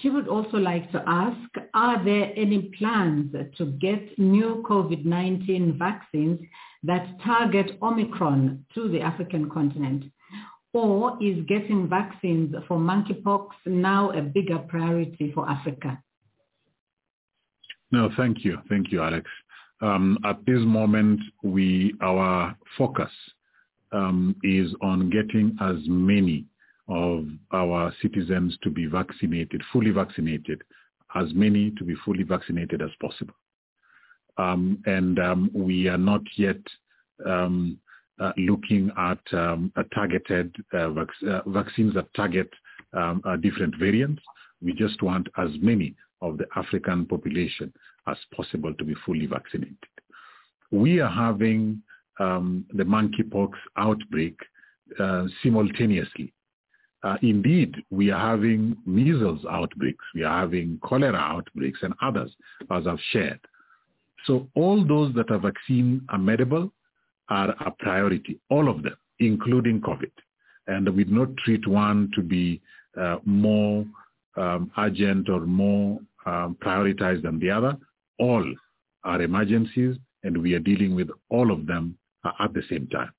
she 0.00 0.08
would 0.10 0.26
also 0.26 0.56
like 0.56 0.90
to 0.92 1.02
ask, 1.06 1.50
are 1.74 2.02
there 2.02 2.32
any 2.36 2.70
plans 2.78 3.34
to 3.58 3.66
get 3.66 4.18
new 4.18 4.64
COVID-19 4.68 5.78
vaccines 5.78 6.40
that 6.84 7.20
target 7.22 7.78
Omicron 7.82 8.64
to 8.74 8.88
the 8.88 9.00
African 9.00 9.50
continent? 9.50 10.04
Or 10.72 11.16
is 11.20 11.44
getting 11.46 11.88
vaccines 11.88 12.54
for 12.66 12.78
monkeypox 12.78 13.48
now 13.66 14.12
a 14.12 14.22
bigger 14.22 14.58
priority 14.58 15.32
for 15.34 15.48
Africa? 15.48 16.02
No, 17.90 18.10
thank 18.16 18.44
you. 18.44 18.58
Thank 18.68 18.92
you, 18.92 19.02
Alex. 19.02 19.28
Um, 19.80 20.18
at 20.24 20.44
this 20.44 20.60
moment, 20.60 21.20
we 21.42 21.94
our 22.00 22.56
focus 22.76 23.10
um, 23.92 24.36
is 24.42 24.74
on 24.82 25.08
getting 25.08 25.56
as 25.60 25.76
many 25.86 26.44
of 26.88 27.26
our 27.52 27.92
citizens 28.00 28.56
to 28.62 28.70
be 28.70 28.86
vaccinated, 28.86 29.62
fully 29.72 29.90
vaccinated, 29.90 30.62
as 31.14 31.32
many 31.34 31.70
to 31.72 31.84
be 31.84 31.94
fully 32.04 32.22
vaccinated 32.22 32.82
as 32.82 32.90
possible. 33.00 33.34
Um, 34.36 34.82
and 34.86 35.18
um, 35.18 35.50
we 35.52 35.88
are 35.88 35.98
not 35.98 36.22
yet 36.36 36.60
um, 37.26 37.78
uh, 38.20 38.32
looking 38.36 38.90
at 38.96 39.18
um, 39.32 39.72
targeted 39.94 40.54
uh, 40.72 40.90
vac- 40.90 41.22
uh, 41.28 41.40
vaccines 41.46 41.94
that 41.94 42.12
target 42.14 42.50
um, 42.92 43.22
different 43.42 43.76
variants. 43.76 44.22
We 44.62 44.72
just 44.72 45.02
want 45.02 45.28
as 45.36 45.50
many 45.60 45.94
of 46.20 46.38
the 46.38 46.46
African 46.56 47.06
population 47.06 47.72
as 48.06 48.16
possible 48.34 48.74
to 48.74 48.84
be 48.84 48.94
fully 49.06 49.26
vaccinated. 49.26 49.76
We 50.70 51.00
are 51.00 51.10
having 51.10 51.82
um, 52.18 52.64
the 52.72 52.84
monkeypox 52.84 53.52
outbreak 53.76 54.38
uh, 54.98 55.26
simultaneously. 55.42 56.32
Uh, 57.04 57.16
indeed, 57.22 57.76
we 57.90 58.10
are 58.10 58.30
having 58.30 58.76
measles 58.84 59.40
outbreaks, 59.48 60.04
we 60.14 60.24
are 60.24 60.40
having 60.40 60.80
cholera 60.82 61.16
outbreaks 61.16 61.78
and 61.82 61.94
others, 62.02 62.30
as 62.70 62.86
I've 62.86 62.98
shared. 63.12 63.40
So 64.26 64.48
all 64.54 64.84
those 64.84 65.14
that 65.14 65.30
are 65.30 65.38
vaccine 65.38 66.02
amenable 66.08 66.72
are 67.28 67.50
a 67.50 67.70
priority, 67.78 68.40
all 68.50 68.68
of 68.68 68.82
them, 68.82 68.96
including 69.20 69.80
COVID. 69.80 70.10
And 70.66 70.88
we 70.94 71.04
do 71.04 71.12
not 71.12 71.36
treat 71.38 71.66
one 71.68 72.10
to 72.14 72.22
be 72.22 72.60
uh, 73.00 73.18
more 73.24 73.84
um, 74.36 74.70
urgent 74.76 75.28
or 75.28 75.40
more 75.40 76.00
um, 76.26 76.56
prioritized 76.60 77.22
than 77.22 77.38
the 77.38 77.50
other. 77.50 77.76
All 78.18 78.44
are 79.04 79.22
emergencies, 79.22 79.96
and 80.24 80.42
we 80.42 80.54
are 80.54 80.58
dealing 80.58 80.94
with 80.94 81.08
all 81.30 81.52
of 81.52 81.66
them 81.66 81.96
uh, 82.24 82.32
at 82.40 82.52
the 82.54 82.62
same 82.68 82.86
time. 82.88 83.12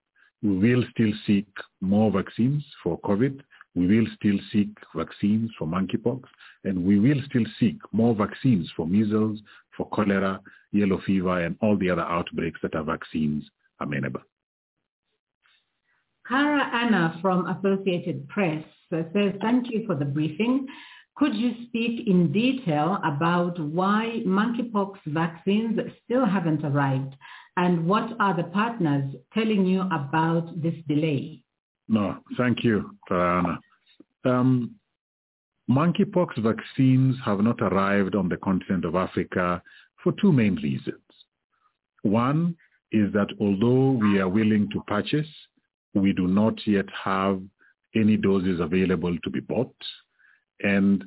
We 0.43 0.73
will 0.73 0.83
still 0.91 1.11
seek 1.25 1.47
more 1.81 2.11
vaccines 2.11 2.63
for 2.83 2.99
COVID. 2.99 3.41
We 3.75 3.87
will 3.87 4.07
still 4.15 4.37
seek 4.51 4.69
vaccines 4.95 5.51
for 5.57 5.67
monkeypox, 5.67 6.23
and 6.63 6.83
we 6.83 6.99
will 6.99 7.21
still 7.27 7.45
seek 7.59 7.77
more 7.91 8.15
vaccines 8.15 8.69
for 8.75 8.87
measles, 8.87 9.39
for 9.77 9.87
cholera, 9.89 10.41
yellow 10.71 10.99
fever, 11.05 11.41
and 11.41 11.55
all 11.61 11.77
the 11.77 11.89
other 11.89 12.01
outbreaks 12.01 12.59
that 12.63 12.75
are 12.75 12.83
vaccines 12.83 13.43
amenable. 13.79 14.21
Cara 16.27 16.69
Anna 16.73 17.17
from 17.21 17.47
Associated 17.47 18.27
Press 18.27 18.63
says, 18.91 19.05
thank 19.41 19.71
you 19.71 19.83
for 19.87 19.95
the 19.95 20.05
briefing. 20.05 20.67
Could 21.15 21.35
you 21.35 21.53
speak 21.67 22.07
in 22.07 22.31
detail 22.31 22.99
about 23.03 23.59
why 23.59 24.21
monkeypox 24.25 24.99
vaccines 25.07 25.79
still 26.05 26.25
haven't 26.25 26.63
arrived 26.63 27.15
and 27.57 27.85
what 27.85 28.13
are 28.19 28.35
the 28.35 28.43
partners 28.43 29.13
telling 29.33 29.65
you 29.65 29.81
about 29.81 30.61
this 30.61 30.75
delay? 30.87 31.43
No, 31.89 32.17
thank 32.37 32.63
you, 32.63 32.91
Cara 33.07 33.39
Anna. 33.39 33.59
Um, 34.23 34.75
monkeypox 35.69 36.37
vaccines 36.37 37.15
have 37.25 37.39
not 37.39 37.59
arrived 37.61 38.15
on 38.15 38.29
the 38.29 38.37
continent 38.37 38.85
of 38.85 38.95
Africa 38.95 39.61
for 40.03 40.13
two 40.21 40.31
main 40.31 40.55
reasons. 40.55 41.01
One 42.03 42.55
is 42.91 43.11
that 43.13 43.29
although 43.39 43.91
we 43.91 44.19
are 44.19 44.29
willing 44.29 44.69
to 44.71 44.81
purchase, 44.87 45.27
we 45.95 46.13
do 46.13 46.27
not 46.27 46.55
yet 46.67 46.85
have 47.03 47.41
any 47.95 48.17
doses 48.17 48.59
available 48.59 49.17
to 49.23 49.29
be 49.31 49.39
bought. 49.39 49.75
And 50.61 51.03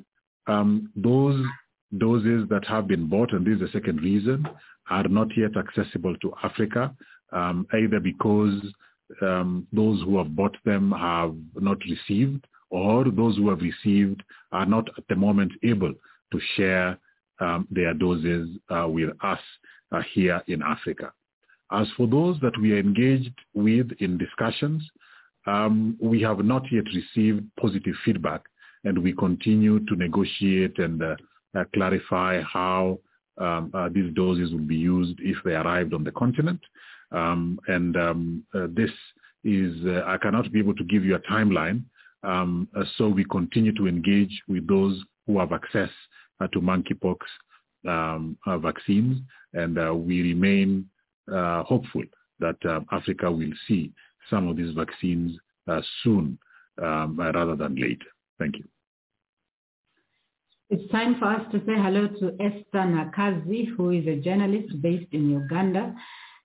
um, 0.48 0.90
those 0.96 1.44
doses 1.98 2.48
that 2.50 2.64
have 2.66 2.88
been 2.88 3.08
bought, 3.08 3.32
and 3.32 3.46
this 3.46 3.54
is 3.54 3.60
the 3.60 3.78
second 3.78 4.00
reason, 4.00 4.46
are 4.90 5.06
not 5.06 5.28
yet 5.36 5.56
accessible 5.56 6.16
to 6.18 6.32
Africa, 6.42 6.92
um, 7.32 7.66
either 7.72 8.00
because 8.00 8.60
um, 9.20 9.66
those 9.72 10.00
who 10.02 10.18
have 10.18 10.34
bought 10.34 10.56
them 10.64 10.92
have 10.92 11.34
not 11.54 11.78
received, 11.88 12.46
or 12.70 13.04
those 13.04 13.36
who 13.36 13.50
have 13.50 13.60
received 13.60 14.22
are 14.52 14.66
not 14.66 14.88
at 14.96 15.04
the 15.08 15.16
moment 15.16 15.52
able 15.62 15.92
to 16.32 16.40
share 16.56 16.98
um, 17.40 17.66
their 17.70 17.92
doses 17.94 18.48
uh, 18.70 18.86
with 18.88 19.10
us 19.22 19.40
uh, 19.92 20.02
here 20.14 20.42
in 20.46 20.62
Africa. 20.62 21.12
As 21.70 21.86
for 21.96 22.06
those 22.06 22.38
that 22.40 22.58
we 22.60 22.72
are 22.72 22.78
engaged 22.78 23.34
with 23.54 23.90
in 24.00 24.18
discussions, 24.18 24.82
um, 25.46 25.96
we 26.00 26.20
have 26.22 26.38
not 26.44 26.64
yet 26.70 26.84
received 26.94 27.44
positive 27.60 27.94
feedback, 28.04 28.42
and 28.84 28.98
we 28.98 29.12
continue 29.12 29.80
to 29.86 29.96
negotiate 29.96 30.78
and 30.78 31.02
uh, 31.02 31.16
uh, 31.58 31.64
clarify 31.74 32.40
how 32.42 32.98
um, 33.38 33.70
uh, 33.74 33.88
these 33.88 34.12
doses 34.14 34.52
will 34.52 34.58
be 34.60 34.76
used 34.76 35.18
if 35.20 35.36
they 35.44 35.52
arrived 35.52 35.94
on 35.94 36.04
the 36.04 36.12
continent. 36.12 36.60
Um, 37.12 37.60
and 37.68 37.96
um, 37.96 38.44
uh, 38.54 38.66
this 38.70 38.90
is, 39.44 39.74
uh, 39.86 40.02
I 40.06 40.16
cannot 40.18 40.50
be 40.52 40.58
able 40.58 40.74
to 40.74 40.84
give 40.84 41.04
you 41.04 41.14
a 41.14 41.20
timeline. 41.20 41.84
Um, 42.22 42.68
uh, 42.76 42.84
so 42.96 43.08
we 43.08 43.24
continue 43.24 43.74
to 43.74 43.86
engage 43.86 44.42
with 44.48 44.66
those 44.66 45.02
who 45.26 45.38
have 45.38 45.52
access 45.52 45.90
to 46.52 46.60
monkeypox 46.60 47.18
um, 47.86 48.36
vaccines, 48.60 49.18
and 49.54 49.76
we 50.04 50.22
remain 50.22 50.88
hopeful 51.28 52.02
that 52.40 52.56
Africa 52.90 53.30
will 53.30 53.52
see 53.68 53.92
some 54.28 54.48
of 54.48 54.56
these 54.56 54.74
vaccines 54.74 55.38
soon 56.02 56.36
um, 56.82 57.16
rather 57.16 57.54
than 57.54 57.76
later. 57.76 58.06
Thank 58.40 58.56
you. 58.56 58.64
It's 60.70 60.90
time 60.90 61.16
for 61.18 61.26
us 61.26 61.42
to 61.52 61.58
say 61.58 61.74
hello 61.76 62.08
to 62.08 62.34
Esther 62.40 62.64
Nakazi, 62.74 63.68
who 63.76 63.90
is 63.90 64.06
a 64.06 64.16
journalist 64.16 64.80
based 64.80 65.12
in 65.12 65.30
Uganda. 65.30 65.94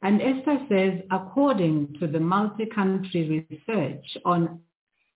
And 0.02 0.22
Esther 0.22 0.60
says, 0.70 1.02
according 1.12 1.96
to 2.00 2.08
the 2.08 2.20
multi-country 2.20 3.48
research 3.50 4.06
on 4.26 4.60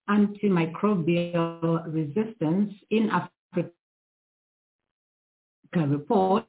antimicrobial 0.10 1.94
resistance 1.94 2.74
in 2.90 3.10
Africa 3.10 3.72
report, 5.76 6.46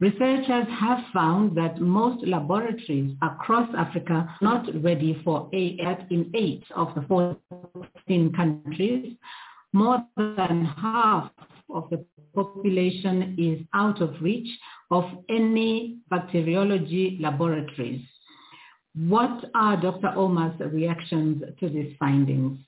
researchers 0.00 0.66
have 0.80 1.00
found 1.12 1.56
that 1.56 1.80
most 1.80 2.26
laboratories 2.26 3.14
across 3.22 3.68
Africa 3.76 4.26
are 4.28 4.38
not 4.40 4.66
ready 4.82 5.20
for 5.22 5.50
AF 5.52 5.98
in 6.10 6.30
eight 6.34 6.64
of 6.74 6.94
the 6.94 7.02
14 7.02 8.32
countries. 8.32 9.16
More 9.74 10.02
than 10.16 10.64
half 10.64 11.30
of 11.68 11.90
the 11.90 12.04
population 12.44 13.34
is 13.38 13.66
out 13.74 14.00
of 14.00 14.14
reach 14.20 14.48
of 14.90 15.04
any 15.28 15.98
bacteriology 16.10 17.18
laboratories. 17.20 18.02
What 18.94 19.44
are 19.54 19.80
Dr. 19.80 20.12
Omar's 20.16 20.58
reactions 20.72 21.42
to 21.60 21.68
these 21.68 21.94
findings? 21.98 22.58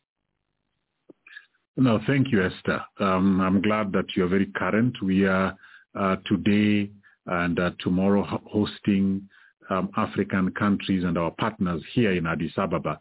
No, 1.76 1.98
thank 2.06 2.30
you, 2.30 2.44
Esther. 2.44 2.80
Um, 2.98 3.40
I'm 3.40 3.62
glad 3.62 3.92
that 3.92 4.04
you're 4.16 4.28
very 4.28 4.46
current. 4.46 4.96
We 5.02 5.26
are 5.26 5.56
uh, 5.98 6.16
today 6.26 6.90
and 7.26 7.58
uh, 7.58 7.70
tomorrow 7.80 8.22
hosting 8.46 9.28
um, 9.70 9.88
African 9.96 10.50
countries 10.52 11.04
and 11.04 11.16
our 11.16 11.30
partners 11.32 11.82
here 11.94 12.12
in 12.12 12.26
Addis 12.26 12.52
Ababa 12.56 13.00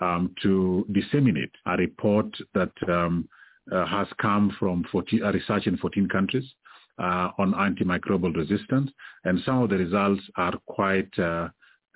um, 0.00 0.34
to 0.42 0.86
disseminate 0.92 1.52
a 1.66 1.76
report 1.76 2.26
that 2.54 2.72
um, 2.88 3.28
uh, 3.72 3.86
has 3.86 4.06
come 4.20 4.54
from 4.58 4.84
14, 4.90 5.22
uh, 5.22 5.32
research 5.32 5.66
in 5.66 5.76
14 5.76 6.08
countries 6.08 6.44
uh, 6.98 7.30
on 7.38 7.52
antimicrobial 7.52 8.34
resistance, 8.34 8.90
and 9.24 9.40
some 9.44 9.62
of 9.62 9.70
the 9.70 9.76
results 9.76 10.22
are 10.36 10.54
quite 10.66 11.10
uh, 11.18 11.48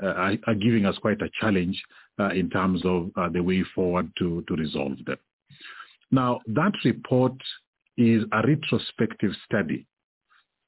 uh, 0.02 0.34
are 0.46 0.54
giving 0.54 0.84
us 0.84 0.96
quite 0.98 1.20
a 1.22 1.30
challenge 1.40 1.80
uh, 2.18 2.30
in 2.30 2.50
terms 2.50 2.82
of 2.84 3.10
the 3.32 3.42
way 3.42 3.62
forward 3.74 4.10
to, 4.18 4.42
to 4.48 4.54
resolve 4.54 4.96
them. 5.06 5.18
Now, 6.10 6.40
that 6.46 6.72
report 6.84 7.34
is 7.96 8.24
a 8.32 8.46
retrospective 8.46 9.30
study 9.44 9.86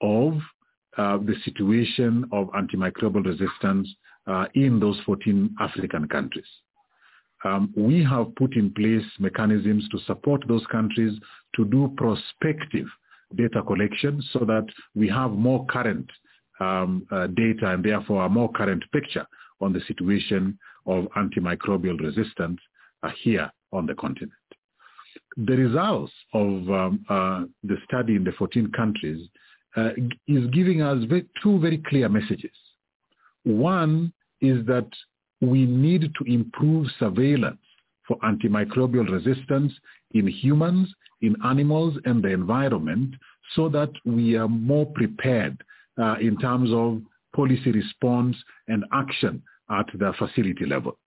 of 0.01 0.35
the 0.97 1.35
situation 1.45 2.25
of 2.31 2.49
antimicrobial 2.49 3.25
resistance 3.25 3.89
in 4.55 4.79
those 4.79 5.01
14 5.05 5.57
African 5.59 6.07
countries 6.07 6.47
um, 7.45 7.73
we 7.77 8.03
have 8.03 8.35
put 8.37 8.57
in 8.57 8.73
place 8.73 9.05
mechanisms 9.19 9.89
to 9.91 9.99
support 10.07 10.43
those 10.49 10.67
countries 10.73 11.19
to 11.57 11.65
do 11.67 11.93
prospective 11.97 12.87
data 13.37 13.63
collection 13.63 14.23
so 14.33 14.41
that 14.41 14.67
we 14.95 15.09
have 15.09 15.33
more 15.33 15.65
current 15.67 16.11
um, 16.61 17.07
uh, 17.11 17.27
data 17.29 17.71
and 17.71 17.85
therefore 17.85 18.25
a 18.25 18.29
more 18.29 18.51
current 18.53 18.83
picture 18.93 19.27
on 19.61 19.73
the 19.73 19.81
situation 19.87 20.59
of 20.87 21.05
antimicrobial 21.17 21.99
resistance 22.01 22.59
uh, 23.03 23.11
here 23.23 23.51
on 23.73 23.87
the 23.87 23.95
continent. 23.95 24.33
The 25.37 25.57
results 25.57 26.13
of 26.33 26.71
um, 26.71 27.05
uh, 27.09 27.45
the 27.63 27.77
study 27.89 28.17
in 28.17 28.25
the 28.25 28.33
14 28.33 28.71
countries 28.73 29.29
uh, 29.77 29.91
is 30.29 30.47
giving 30.53 30.83
us 30.83 31.05
two 31.43 31.59
very 31.59 31.83
clear 31.89 32.09
messages. 32.09 32.53
One 33.43 34.13
is 34.41 34.65
that 34.67 34.89
we 35.41 35.67
need 35.67 36.13
to 36.19 36.25
improve 36.33 36.87
surveillance 36.99 37.59
for 38.07 38.19
antimicrobial 38.19 39.11
resistance 39.11 39.73
in 40.13 40.27
humans, 40.27 40.93
in 41.23 41.35
animals, 41.45 41.97
and 42.05 42.23
the 42.23 42.29
environment 42.29 43.15
so 43.55 43.69
that 43.69 43.91
we 44.05 44.37
are 44.37 44.49
more 44.49 44.87
prepared 44.87 45.63
uh, 46.01 46.17
in 46.21 46.37
terms 46.39 46.71
of 46.73 47.01
policy 47.35 47.73
response 47.73 48.37
and 48.69 48.85
action 48.93 49.43
at 49.71 49.87
the 49.95 50.13
facility 50.19 50.67
level. 50.67 50.99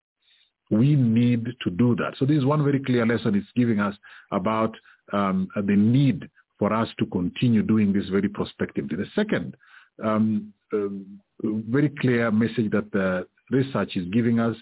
We 0.69 0.95
need 0.95 1.47
to 1.63 1.69
do 1.69 1.95
that. 1.95 2.15
So 2.17 2.25
this 2.25 2.37
is 2.37 2.45
one 2.45 2.63
very 2.63 2.79
clear 2.79 3.05
lesson 3.05 3.35
it's 3.35 3.47
giving 3.55 3.79
us 3.79 3.95
about 4.31 4.75
um, 5.13 5.47
the 5.55 5.75
need 5.75 6.29
for 6.59 6.73
us 6.73 6.89
to 6.99 7.05
continue 7.05 7.61
doing 7.61 7.93
this 7.93 8.09
very 8.09 8.27
prospectively. 8.27 8.97
The 8.97 9.05
second 9.15 9.55
um, 10.03 10.53
uh, 10.73 10.87
very 11.43 11.89
clear 11.89 12.31
message 12.31 12.71
that 12.71 12.91
the 12.91 13.27
research 13.51 13.95
is 13.95 14.07
giving 14.09 14.39
us 14.39 14.55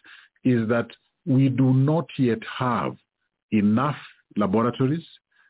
is 0.43 0.67
that 0.69 0.87
we 1.25 1.49
do 1.49 1.73
not 1.73 2.07
yet 2.17 2.39
have 2.57 2.95
enough 3.51 3.97
laboratories 4.37 5.05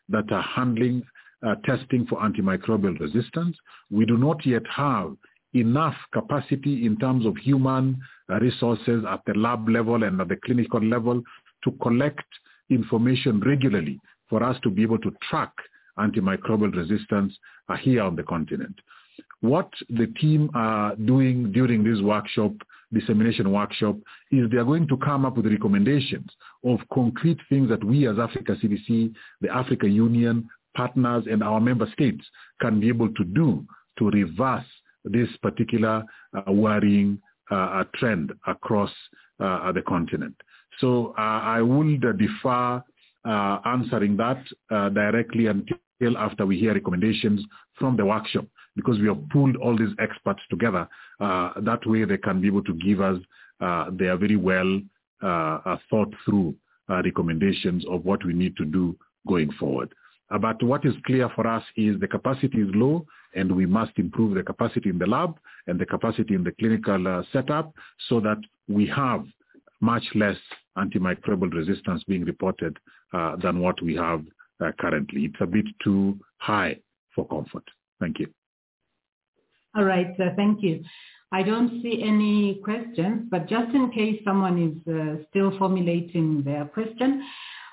that 0.09 0.31
are 0.31 0.41
handling 0.41 1.03
uh, 1.45 1.55
testing 1.65 2.05
for 2.07 2.19
antimicrobial 2.19 2.99
resistance. 2.99 3.57
We 3.91 4.05
do 4.05 4.17
not 4.17 4.45
yet 4.45 4.63
have 4.73 5.15
enough 5.53 5.95
capacity 6.13 6.85
in 6.85 6.97
terms 6.97 7.25
of 7.25 7.35
human 7.37 7.99
resources 8.41 9.03
at 9.09 9.21
the 9.25 9.33
lab 9.33 9.69
level 9.69 10.03
and 10.03 10.19
at 10.19 10.27
the 10.27 10.37
clinical 10.43 10.83
level 10.83 11.21
to 11.63 11.71
collect 11.81 12.25
information 12.69 13.39
regularly 13.41 13.99
for 14.29 14.43
us 14.43 14.57
to 14.63 14.69
be 14.69 14.81
able 14.81 14.99
to 14.99 15.11
track 15.29 15.51
antimicrobial 15.97 16.75
resistance 16.75 17.37
uh, 17.69 17.75
here 17.75 18.01
on 18.01 18.15
the 18.15 18.23
continent. 18.23 18.75
What 19.41 19.69
the 19.89 20.07
team 20.19 20.49
are 20.53 20.95
doing 20.95 21.51
during 21.51 21.83
this 21.83 22.01
workshop 22.01 22.51
dissemination 22.99 23.51
workshop 23.51 23.95
is 24.31 24.49
they 24.49 24.57
are 24.57 24.63
going 24.65 24.87
to 24.87 24.97
come 24.97 25.25
up 25.25 25.37
with 25.37 25.45
recommendations 25.45 26.29
of 26.63 26.79
concrete 26.93 27.39
things 27.49 27.69
that 27.69 27.83
we 27.83 28.07
as 28.07 28.17
Africa 28.17 28.55
CDC, 28.61 29.13
the 29.41 29.53
Africa 29.53 29.87
Union, 29.87 30.47
partners 30.75 31.25
and 31.29 31.43
our 31.43 31.59
member 31.59 31.87
states 31.93 32.25
can 32.61 32.79
be 32.79 32.87
able 32.89 33.13
to 33.13 33.23
do 33.23 33.65
to 33.97 34.09
reverse 34.09 34.65
this 35.05 35.29
particular 35.41 36.03
uh, 36.35 36.51
worrying 36.51 37.21
uh, 37.51 37.83
trend 37.95 38.33
across 38.47 38.91
uh, 39.39 39.71
the 39.71 39.81
continent. 39.81 40.35
So 40.79 41.13
uh, 41.17 41.21
I 41.21 41.61
would 41.61 42.01
defer 42.17 42.83
uh, 43.25 43.59
answering 43.65 44.17
that 44.17 44.43
uh, 44.69 44.89
directly 44.89 45.47
until 45.47 46.17
after 46.17 46.45
we 46.45 46.59
hear 46.59 46.73
recommendations 46.73 47.43
from 47.79 47.97
the 47.97 48.05
workshop 48.05 48.45
because 48.75 48.99
we 48.99 49.07
have 49.07 49.17
pulled 49.29 49.55
all 49.57 49.77
these 49.77 49.95
experts 49.99 50.41
together. 50.49 50.87
Uh, 51.19 51.51
that 51.61 51.85
way 51.85 52.03
they 52.05 52.17
can 52.17 52.41
be 52.41 52.47
able 52.47 52.63
to 52.63 52.73
give 52.73 53.01
us 53.01 53.17
uh, 53.61 53.85
their 53.91 54.17
very 54.17 54.35
well 54.35 54.79
uh, 55.23 55.59
uh 55.65 55.77
thought 55.89 56.13
through 56.25 56.53
uh, 56.89 57.01
recommendations 57.03 57.85
of 57.89 58.03
what 58.03 58.23
we 58.25 58.33
need 58.33 58.55
to 58.57 58.65
do 58.65 58.95
going 59.27 59.49
forward. 59.53 59.93
Uh, 60.29 60.37
but 60.37 60.61
what 60.61 60.85
is 60.85 60.93
clear 61.05 61.29
for 61.35 61.47
us 61.47 61.63
is 61.77 61.99
the 61.99 62.07
capacity 62.07 62.59
is 62.59 62.67
low 62.73 63.05
and 63.33 63.51
we 63.51 63.65
must 63.65 63.97
improve 63.97 64.35
the 64.35 64.43
capacity 64.43 64.89
in 64.89 64.97
the 64.97 65.05
lab 65.05 65.37
and 65.67 65.79
the 65.79 65.85
capacity 65.85 66.35
in 66.35 66.43
the 66.43 66.51
clinical 66.59 67.23
setup 67.31 67.73
so 68.09 68.19
that 68.19 68.37
we 68.67 68.85
have 68.87 69.25
much 69.81 70.03
less 70.15 70.37
antimicrobial 70.77 71.53
resistance 71.53 72.03
being 72.07 72.25
reported 72.25 72.77
than 73.41 73.59
what 73.59 73.81
we 73.81 73.95
have 73.95 74.23
currently. 74.79 75.25
It's 75.25 75.41
a 75.41 75.45
bit 75.45 75.65
too 75.83 76.19
high 76.37 76.79
for 77.13 77.27
comfort. 77.27 77.63
Thank 77.99 78.19
you. 78.19 78.34
All 79.75 79.83
right, 79.83 80.13
uh, 80.19 80.29
thank 80.35 80.63
you. 80.63 80.83
I 81.31 81.43
don't 81.43 81.81
see 81.81 82.01
any 82.01 82.61
questions, 82.63 83.27
but 83.29 83.49
just 83.49 83.73
in 83.73 83.91
case 83.91 84.21
someone 84.23 84.57
is 84.57 84.93
uh, 84.93 85.23
still 85.29 85.57
formulating 85.57 86.43
their 86.43 86.65
question, 86.65 87.27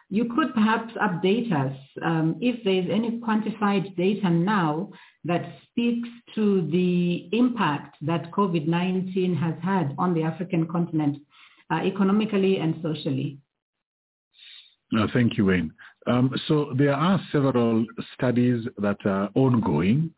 you 0.08 0.24
could 0.34 0.52
perhaps 0.52 0.92
update 0.94 1.52
us 1.52 1.76
um, 2.04 2.36
if 2.40 2.62
there 2.64 2.74
is 2.74 2.86
any 2.90 3.20
quantified 3.20 3.96
data 3.96 4.28
now 4.28 4.90
that 5.24 5.54
speaks 5.70 6.08
to 6.34 6.68
the 6.70 7.28
impact 7.32 7.96
that 8.02 8.30
COVID-19 8.32 9.38
has 9.38 9.54
had 9.62 9.94
on 9.96 10.12
the 10.12 10.22
African 10.22 10.66
continent 10.66 11.18
uh, 11.70 11.76
economically 11.76 12.58
and 12.58 12.74
socially. 12.82 13.38
Uh, 14.98 15.06
thank 15.14 15.38
you, 15.38 15.46
Wayne. 15.46 15.72
Um, 16.06 16.34
so 16.46 16.74
there 16.76 16.94
are 16.94 17.20
several 17.30 17.86
studies 18.14 18.66
that 18.78 18.98
are 19.06 19.30
ongoing 19.34 20.10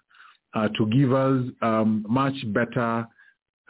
uh, 0.54 0.68
to 0.68 0.86
give 0.86 1.12
us 1.12 1.44
um, 1.62 2.04
much 2.08 2.34
better 2.52 3.06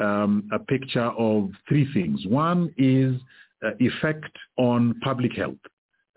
um, 0.00 0.48
a 0.52 0.58
picture 0.58 1.10
of 1.18 1.50
three 1.68 1.90
things. 1.92 2.26
One 2.26 2.72
is 2.76 3.20
uh, 3.64 3.70
effect 3.80 4.36
on 4.56 4.98
public 5.02 5.34
health, 5.34 5.56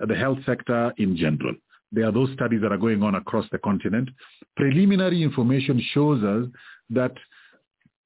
uh, 0.01 0.05
the 0.05 0.15
health 0.15 0.39
sector 0.45 0.93
in 0.97 1.15
general. 1.15 1.55
There 1.91 2.07
are 2.07 2.11
those 2.11 2.31
studies 2.33 2.61
that 2.61 2.71
are 2.71 2.77
going 2.77 3.01
on 3.03 3.15
across 3.15 3.45
the 3.51 3.59
continent. 3.59 4.09
Preliminary 4.55 5.23
information 5.23 5.81
shows 5.93 6.23
us 6.23 6.49
that 6.89 7.13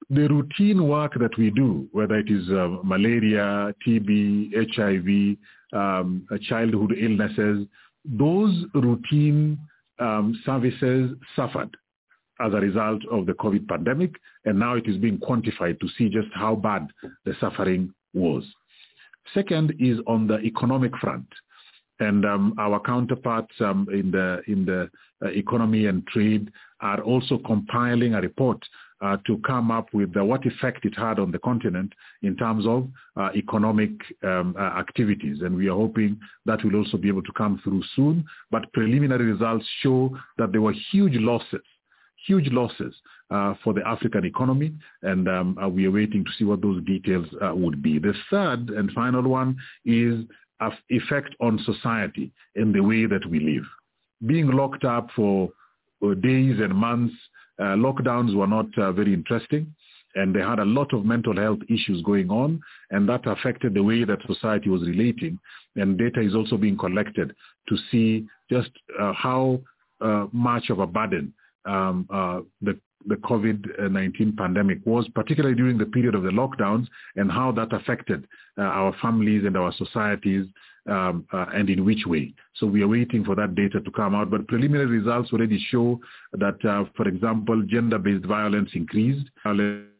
the 0.09 0.27
routine 0.27 0.87
work 0.87 1.13
that 1.19 1.35
we 1.37 1.49
do, 1.51 1.87
whether 1.93 2.15
it 2.15 2.29
is 2.29 2.49
uh, 2.49 2.67
malaria, 2.83 3.73
TB, 3.87 4.51
HIV, 4.75 5.37
um, 5.73 6.27
childhood 6.47 6.93
illnesses, 6.99 7.65
those 8.03 8.65
routine 8.73 9.57
um, 9.99 10.39
services 10.45 11.11
suffered 11.35 11.75
as 12.41 12.53
a 12.53 12.57
result 12.57 13.01
of 13.11 13.25
the 13.25 13.33
COVID 13.33 13.67
pandemic, 13.67 14.15
and 14.45 14.57
now 14.57 14.75
it 14.75 14.87
is 14.87 14.97
being 14.97 15.17
quantified 15.17 15.79
to 15.79 15.87
see 15.97 16.09
just 16.09 16.29
how 16.33 16.55
bad 16.55 16.87
the 17.25 17.33
suffering 17.39 17.93
was. 18.13 18.43
Second 19.33 19.73
is 19.79 19.99
on 20.07 20.27
the 20.27 20.39
economic 20.39 20.95
front, 20.97 21.27
and 21.99 22.25
um, 22.25 22.55
our 22.57 22.79
counterparts 22.79 23.53
um, 23.59 23.87
in 23.93 24.11
the 24.11 24.41
in 24.47 24.65
the 24.65 24.89
uh, 25.23 25.29
economy 25.29 25.85
and 25.85 26.05
trade 26.07 26.51
are 26.81 27.01
also 27.01 27.37
compiling 27.37 28.15
a 28.15 28.21
report 28.21 28.63
uh, 29.01 29.17
to 29.25 29.37
come 29.39 29.71
up 29.71 29.87
with 29.93 30.15
uh, 30.17 30.23
what 30.23 30.45
effect 30.45 30.85
it 30.85 30.95
had 30.95 31.19
on 31.19 31.31
the 31.31 31.39
continent 31.39 31.93
in 32.23 32.35
terms 32.35 32.65
of 32.67 32.87
uh, 33.17 33.29
economic 33.35 33.91
um, 34.23 34.55
uh, 34.57 34.61
activities. 34.61 35.41
And 35.41 35.55
we 35.55 35.69
are 35.69 35.77
hoping 35.77 36.19
that 36.45 36.63
will 36.63 36.75
also 36.75 36.97
be 36.97 37.07
able 37.07 37.23
to 37.23 37.31
come 37.33 37.59
through 37.63 37.83
soon. 37.95 38.25
But 38.49 38.71
preliminary 38.73 39.31
results 39.31 39.65
show 39.81 40.17
that 40.37 40.51
there 40.51 40.61
were 40.61 40.75
huge 40.91 41.15
losses 41.15 41.61
huge 42.27 42.51
losses 42.51 42.93
uh, 43.29 43.53
for 43.63 43.73
the 43.73 43.85
African 43.87 44.25
economy, 44.25 44.73
and 45.03 45.27
um, 45.27 45.57
uh, 45.61 45.67
we 45.67 45.85
are 45.85 45.91
waiting 45.91 46.23
to 46.23 46.31
see 46.37 46.43
what 46.43 46.61
those 46.61 46.83
details 46.85 47.27
uh, 47.41 47.53
would 47.53 47.81
be. 47.81 47.99
The 47.99 48.13
third 48.29 48.69
and 48.69 48.91
final 48.91 49.23
one 49.23 49.57
is 49.85 50.25
effect 50.89 51.35
on 51.39 51.59
society 51.65 52.31
in 52.55 52.71
the 52.71 52.81
way 52.81 53.07
that 53.07 53.25
we 53.27 53.39
live. 53.39 53.63
Being 54.27 54.51
locked 54.51 54.85
up 54.85 55.07
for 55.15 55.49
days 56.21 56.59
and 56.59 56.75
months, 56.75 57.15
lockdowns 57.59 58.35
were 58.35 58.45
not 58.45 58.67
very 58.95 59.11
interesting 59.11 59.73
and 60.15 60.35
they 60.35 60.39
had 60.39 60.59
a 60.59 60.65
lot 60.65 60.93
of 60.93 61.05
mental 61.05 61.35
health 61.35 61.59
issues 61.69 62.01
going 62.03 62.29
on, 62.29 62.61
and 62.89 63.07
that 63.07 63.25
affected 63.25 63.73
the 63.73 63.83
way 63.83 64.03
that 64.03 64.19
society 64.27 64.69
was 64.69 64.81
relating. 64.81 65.39
And 65.75 65.97
data 65.97 66.21
is 66.21 66.35
also 66.35 66.57
being 66.57 66.77
collected 66.77 67.33
to 67.69 67.77
see 67.89 68.27
just 68.49 68.71
uh, 68.99 69.13
how 69.13 69.61
uh, 70.01 70.27
much 70.31 70.69
of 70.69 70.79
a 70.79 70.87
burden 70.87 71.33
um, 71.65 72.07
uh, 72.09 72.41
the 72.61 72.79
the 73.07 73.15
COVID-19 73.15 74.37
pandemic 74.37 74.79
was, 74.85 75.07
particularly 75.15 75.55
during 75.55 75.77
the 75.77 75.85
period 75.87 76.15
of 76.15 76.23
the 76.23 76.29
lockdowns, 76.29 76.87
and 77.15 77.31
how 77.31 77.51
that 77.51 77.73
affected 77.73 78.27
uh, 78.57 78.61
our 78.61 78.95
families 79.01 79.43
and 79.45 79.57
our 79.57 79.73
societies, 79.73 80.45
um, 80.87 81.25
uh, 81.33 81.45
and 81.53 81.69
in 81.69 81.85
which 81.85 82.05
way. 82.05 82.33
So 82.55 82.67
we 82.67 82.81
are 82.83 82.87
waiting 82.87 83.23
for 83.23 83.35
that 83.35 83.55
data 83.55 83.79
to 83.79 83.91
come 83.91 84.15
out. 84.15 84.29
But 84.29 84.47
preliminary 84.47 84.99
results 84.99 85.31
already 85.31 85.59
show 85.69 85.99
that, 86.33 86.63
uh, 86.65 86.85
for 86.95 87.07
example, 87.07 87.63
gender-based 87.67 88.25
violence 88.25 88.69
increased. 88.73 89.29
uh, 89.45 89.90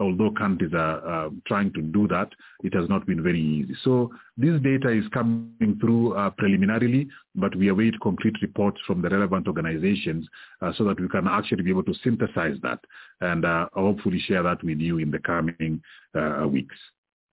although 0.00 0.30
countries 0.30 0.72
are 0.74 1.26
uh, 1.26 1.30
trying 1.46 1.72
to 1.74 1.82
do 1.82 2.08
that, 2.08 2.28
it 2.62 2.74
has 2.74 2.88
not 2.88 3.06
been 3.06 3.22
very 3.22 3.40
easy. 3.40 3.74
So 3.84 4.10
this 4.36 4.60
data 4.62 4.88
is 4.88 5.04
coming 5.12 5.78
through 5.80 6.14
uh, 6.16 6.30
preliminarily, 6.30 7.08
but 7.34 7.54
we 7.54 7.68
await 7.68 8.00
complete 8.00 8.36
reports 8.42 8.80
from 8.86 9.02
the 9.02 9.08
relevant 9.08 9.46
organizations 9.46 10.26
uh, 10.60 10.72
so 10.76 10.84
that 10.84 11.00
we 11.00 11.08
can 11.08 11.28
actually 11.28 11.62
be 11.62 11.70
able 11.70 11.84
to 11.84 11.94
synthesize 12.02 12.56
that 12.62 12.80
and 13.20 13.44
uh, 13.44 13.68
hopefully 13.74 14.20
share 14.26 14.42
that 14.42 14.62
with 14.64 14.78
you 14.78 14.98
in 14.98 15.10
the 15.10 15.18
coming 15.18 15.82
uh, 16.14 16.46
weeks. 16.48 16.76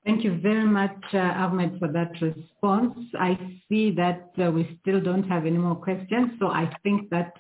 Thank 0.06 0.24
you 0.24 0.40
very 0.40 0.66
much, 0.66 0.98
Ahmed, 1.14 1.78
for 1.78 1.90
that 1.90 2.14
response. 2.22 2.98
I 3.20 3.60
see 3.68 3.92
that 3.92 4.32
we 4.38 4.78
still 4.82 5.02
don't 5.02 5.28
have 5.30 5.46
any 5.46 5.58
more 5.58 5.76
questions, 5.76 6.32
so 6.40 6.48
I 6.48 6.74
think 6.84 7.10
that 7.10 7.34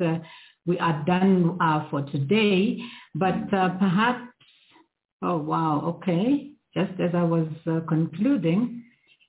we 0.65 0.77
are 0.77 1.03
done 1.05 1.57
for 1.89 2.03
today. 2.03 2.77
But 3.15 3.49
perhaps 3.49 4.28
Oh, 5.21 5.37
wow. 5.37 5.81
Okay. 5.85 6.51
Just 6.73 6.99
as 6.99 7.11
I 7.13 7.23
was 7.23 7.47
uh, 7.67 7.81
concluding, 7.87 8.83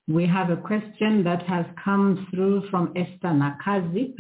we 0.07 0.27
have 0.27 0.51
a 0.51 0.57
question 0.57 1.23
that 1.25 1.43
has 1.45 1.65
come 1.83 2.27
through 2.31 2.69
from 2.69 2.93
Esther 2.97 3.29
Nakazi. 3.29 4.15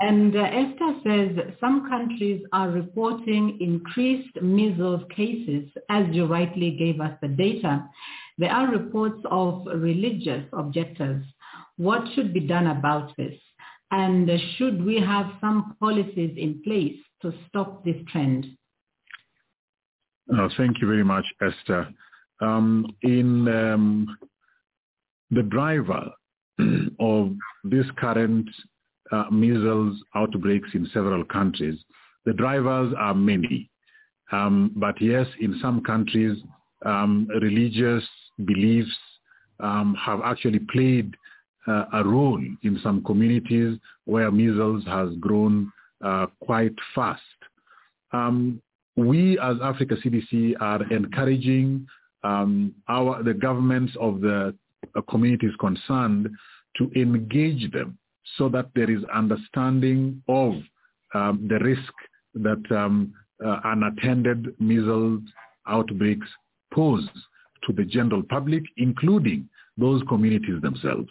and 0.00 0.34
uh, 0.34 0.40
Esther 0.40 0.94
says 1.04 1.54
some 1.60 1.88
countries 1.88 2.42
are 2.52 2.70
reporting 2.70 3.58
increased 3.60 4.40
measles 4.42 5.02
cases, 5.14 5.68
as 5.90 6.06
you 6.10 6.26
rightly 6.26 6.70
gave 6.72 7.00
us 7.00 7.16
the 7.22 7.28
data. 7.28 7.84
There 8.38 8.50
are 8.50 8.70
reports 8.70 9.20
of 9.30 9.66
religious 9.66 10.44
objectors. 10.52 11.24
What 11.76 12.02
should 12.14 12.32
be 12.32 12.40
done 12.40 12.66
about 12.68 13.16
this? 13.16 13.34
And 13.90 14.30
should 14.56 14.84
we 14.84 15.00
have 15.00 15.32
some 15.40 15.76
policies 15.80 16.34
in 16.36 16.62
place 16.62 16.96
to 17.22 17.32
stop 17.48 17.84
this 17.84 17.96
trend? 18.10 18.46
Uh, 20.36 20.48
thank 20.56 20.80
you 20.80 20.86
very 20.86 21.04
much, 21.04 21.24
Esther. 21.40 21.88
Um, 22.40 22.86
in 23.02 23.48
um, 23.48 24.18
the 25.30 25.42
driver 25.42 26.10
of 27.00 27.32
this 27.64 27.86
current 27.98 28.48
uh, 29.10 29.24
measles 29.30 29.96
outbreaks 30.14 30.68
in 30.74 30.88
several 30.94 31.24
countries, 31.24 31.78
the 32.24 32.32
drivers 32.32 32.94
are 32.96 33.14
many. 33.14 33.70
Um, 34.30 34.72
but 34.76 35.00
yes, 35.00 35.26
in 35.40 35.58
some 35.60 35.82
countries, 35.82 36.38
um, 36.86 37.26
religious 37.42 38.04
beliefs 38.44 38.96
um, 39.58 39.96
have 40.00 40.20
actually 40.24 40.60
played 40.72 41.16
uh, 41.66 41.86
a 41.92 42.04
role 42.04 42.40
in 42.62 42.78
some 42.82 43.02
communities 43.02 43.78
where 44.04 44.30
measles 44.30 44.84
has 44.86 45.10
grown 45.18 45.72
uh, 46.04 46.26
quite 46.40 46.74
fast. 46.94 47.20
Um, 48.12 48.62
we 48.96 49.38
as 49.38 49.56
Africa 49.62 49.96
CDC 50.04 50.54
are 50.60 50.82
encouraging 50.92 51.86
um, 52.22 52.74
our 52.88 53.22
the 53.22 53.34
governments 53.34 53.92
of 54.00 54.20
the 54.20 54.54
uh, 54.96 55.00
communities 55.08 55.52
concerned 55.58 56.28
to 56.76 56.90
engage 56.96 57.70
them 57.72 57.98
so 58.36 58.48
that 58.48 58.66
there 58.74 58.90
is 58.90 59.02
understanding 59.12 60.22
of 60.28 60.54
um, 61.14 61.46
the 61.48 61.58
risk 61.60 61.92
that 62.34 62.62
um, 62.70 63.12
uh, 63.44 63.60
unattended 63.64 64.54
measles 64.60 65.20
outbreaks 65.66 66.26
pose 66.72 67.08
to 67.66 67.72
the 67.72 67.84
general 67.84 68.22
public, 68.28 68.62
including 68.76 69.48
those 69.76 70.02
communities 70.08 70.60
themselves. 70.62 71.10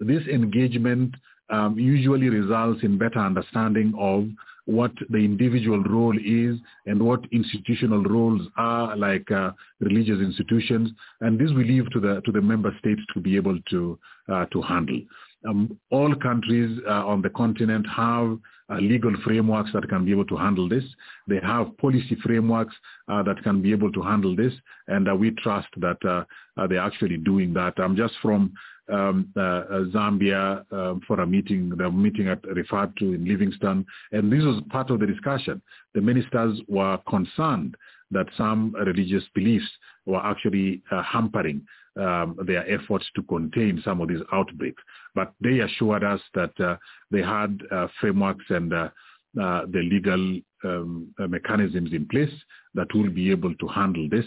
This 0.00 0.22
engagement 0.26 1.14
um, 1.50 1.78
usually 1.78 2.28
results 2.28 2.80
in 2.82 2.98
better 2.98 3.18
understanding 3.18 3.92
of 3.98 4.28
what 4.66 4.90
the 5.10 5.18
individual 5.18 5.82
role 5.84 6.16
is 6.18 6.58
and 6.86 7.00
what 7.00 7.20
institutional 7.30 8.02
roles 8.02 8.42
are 8.56 8.96
like 8.96 9.30
uh, 9.30 9.52
religious 9.80 10.18
institutions. 10.18 10.90
And 11.20 11.38
this 11.38 11.52
we 11.52 11.64
leave 11.64 11.88
to 11.92 12.00
the 12.00 12.20
to 12.24 12.32
the 12.32 12.40
member 12.40 12.74
states 12.80 13.00
to 13.14 13.20
be 13.20 13.36
able 13.36 13.58
to 13.70 13.98
uh, 14.28 14.46
to 14.46 14.60
handle 14.62 15.00
um, 15.46 15.78
all 15.90 16.14
countries 16.14 16.78
uh, 16.88 17.06
on 17.06 17.22
the 17.22 17.30
continent 17.30 17.86
have 17.94 18.38
uh, 18.68 18.78
legal 18.78 19.12
frameworks 19.24 19.70
that 19.72 19.88
can 19.88 20.04
be 20.04 20.10
able 20.10 20.24
to 20.24 20.36
handle 20.36 20.68
this. 20.68 20.84
They 21.28 21.40
have 21.42 21.76
policy 21.78 22.16
frameworks 22.22 22.74
uh, 23.08 23.22
that 23.24 23.42
can 23.42 23.62
be 23.62 23.72
able 23.72 23.92
to 23.92 24.02
handle 24.02 24.34
this, 24.34 24.52
and 24.88 25.08
uh, 25.08 25.14
we 25.14 25.30
trust 25.32 25.68
that 25.76 26.04
uh, 26.04 26.24
they're 26.66 26.78
actually 26.80 27.18
doing 27.18 27.54
that. 27.54 27.74
I'm 27.78 27.96
just 27.96 28.14
from 28.20 28.52
um, 28.92 29.32
uh, 29.36 29.40
uh, 29.40 29.84
Zambia 29.92 30.64
um, 30.72 31.00
for 31.06 31.20
a 31.20 31.26
meeting, 31.26 31.70
the 31.76 31.90
meeting 31.90 32.28
I 32.28 32.36
referred 32.48 32.96
to 32.98 33.14
in 33.14 33.24
Livingstone, 33.24 33.84
and 34.12 34.32
this 34.32 34.42
was 34.42 34.62
part 34.70 34.90
of 34.90 35.00
the 35.00 35.06
discussion. 35.06 35.60
The 35.94 36.00
ministers 36.00 36.60
were 36.68 36.98
concerned 37.08 37.76
that 38.12 38.26
some 38.36 38.74
religious 38.78 39.24
beliefs 39.34 39.66
were 40.04 40.24
actually 40.24 40.82
uh, 40.92 41.02
hampering 41.02 41.66
um, 41.96 42.38
their 42.46 42.68
efforts 42.70 43.06
to 43.16 43.22
contain 43.22 43.80
some 43.84 44.00
of 44.00 44.08
these 44.08 44.20
outbreaks. 44.32 44.82
But 45.16 45.32
they 45.40 45.60
assured 45.60 46.04
us 46.04 46.20
that 46.34 46.52
uh, 46.60 46.76
they 47.10 47.22
had 47.22 47.60
uh, 47.72 47.88
frameworks 48.00 48.44
and 48.50 48.72
uh, 48.72 48.90
the 49.34 49.82
legal 49.82 50.40
um, 50.64 51.14
mechanisms 51.18 51.92
in 51.92 52.06
place 52.06 52.32
that 52.74 52.94
will 52.94 53.10
be 53.10 53.30
able 53.30 53.54
to 53.54 53.66
handle 53.66 54.08
this 54.10 54.26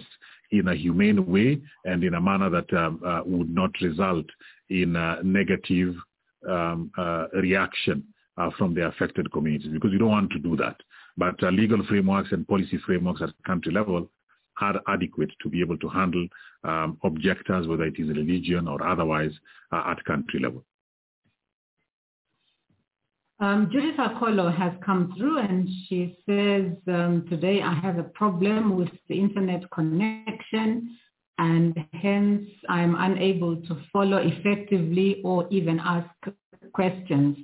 in 0.51 0.67
a 0.67 0.75
humane 0.75 1.25
way 1.25 1.61
and 1.85 2.03
in 2.03 2.15
a 2.15 2.21
manner 2.21 2.49
that 2.49 2.73
um, 2.73 3.01
uh, 3.05 3.21
would 3.25 3.53
not 3.53 3.71
result 3.81 4.25
in 4.69 4.95
a 4.95 5.21
negative 5.23 5.95
um, 6.49 6.91
uh, 6.97 7.25
reaction 7.33 8.03
uh, 8.37 8.49
from 8.57 8.73
the 8.73 8.85
affected 8.85 9.31
communities 9.31 9.71
because 9.71 9.91
we 9.91 9.97
don't 9.97 10.09
want 10.09 10.31
to 10.31 10.39
do 10.39 10.55
that. 10.55 10.77
But 11.17 11.35
legal 11.53 11.85
frameworks 11.85 12.31
and 12.31 12.47
policy 12.47 12.79
frameworks 12.85 13.21
at 13.21 13.29
country 13.45 13.73
level 13.73 14.09
are 14.61 14.81
adequate 14.87 15.31
to 15.43 15.49
be 15.49 15.61
able 15.61 15.77
to 15.77 15.89
handle 15.89 16.27
um, 16.63 16.97
objectors, 17.03 17.67
whether 17.67 17.83
it 17.83 17.99
is 17.99 18.09
religion 18.09 18.67
or 18.67 18.85
otherwise, 18.85 19.31
at 19.71 20.03
country 20.05 20.39
level. 20.39 20.63
Um, 23.41 23.69
Judith 23.71 23.95
Akolo 23.95 24.53
has 24.53 24.73
come 24.85 25.13
through 25.17 25.39
and 25.39 25.65
she 25.87 26.17
says, 26.25 26.73
um, 26.93 27.25
today 27.29 27.61
I 27.61 27.73
have 27.73 27.97
a 27.97 28.03
problem 28.03 28.75
with 28.75 28.89
the 29.07 29.17
internet 29.17 29.63
connection 29.71 30.97
and 31.37 31.73
hence 31.93 32.49
I'm 32.67 32.95
unable 32.95 33.55
to 33.55 33.81
follow 33.93 34.17
effectively 34.17 35.21
or 35.23 35.47
even 35.51 35.79
ask 35.79 36.09
questions. 36.73 37.37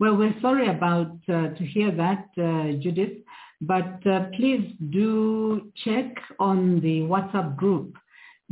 Well, 0.00 0.16
we're 0.16 0.34
sorry 0.40 0.68
about 0.68 1.12
uh, 1.28 1.48
to 1.48 1.66
hear 1.74 1.90
that, 1.90 2.28
uh, 2.38 2.80
Judith, 2.80 3.18
but 3.60 4.06
uh, 4.06 4.30
please 4.34 4.72
do 4.88 5.70
check 5.84 6.06
on 6.38 6.80
the 6.80 7.00
WhatsApp 7.00 7.54
group 7.54 7.98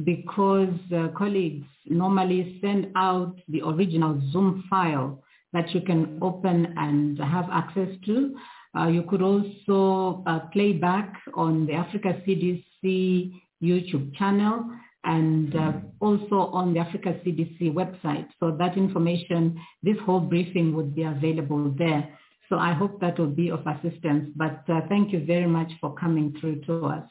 because 0.04 0.76
uh, 0.94 1.08
colleagues 1.16 1.66
normally 1.86 2.58
send 2.60 2.88
out 2.96 3.34
the 3.48 3.62
original 3.62 4.20
Zoom 4.30 4.62
file 4.68 5.22
that 5.56 5.74
you 5.74 5.80
can 5.80 6.18
open 6.20 6.74
and 6.76 7.18
have 7.18 7.48
access 7.50 7.88
to. 8.04 8.36
Uh, 8.76 8.88
you 8.88 9.02
could 9.08 9.22
also 9.22 10.22
uh, 10.26 10.40
play 10.52 10.72
back 10.72 11.14
on 11.34 11.66
the 11.66 11.72
Africa 11.72 12.20
CDC 12.26 13.32
YouTube 13.62 14.14
channel 14.16 14.70
and 15.04 15.56
uh, 15.56 15.72
also 16.00 16.38
on 16.52 16.74
the 16.74 16.80
Africa 16.80 17.18
CDC 17.24 17.72
website. 17.72 18.26
So 18.38 18.50
that 18.58 18.76
information, 18.76 19.58
this 19.82 19.96
whole 20.04 20.20
briefing 20.20 20.74
would 20.76 20.94
be 20.94 21.04
available 21.04 21.74
there. 21.78 22.02
So 22.50 22.58
I 22.58 22.74
hope 22.74 23.00
that 23.00 23.18
will 23.18 23.34
be 23.44 23.50
of 23.50 23.66
assistance. 23.66 24.30
But 24.36 24.62
uh, 24.68 24.80
thank 24.90 25.12
you 25.12 25.24
very 25.24 25.46
much 25.46 25.72
for 25.80 25.94
coming 25.94 26.36
through 26.38 26.60
to 26.66 26.86
us. 26.86 27.08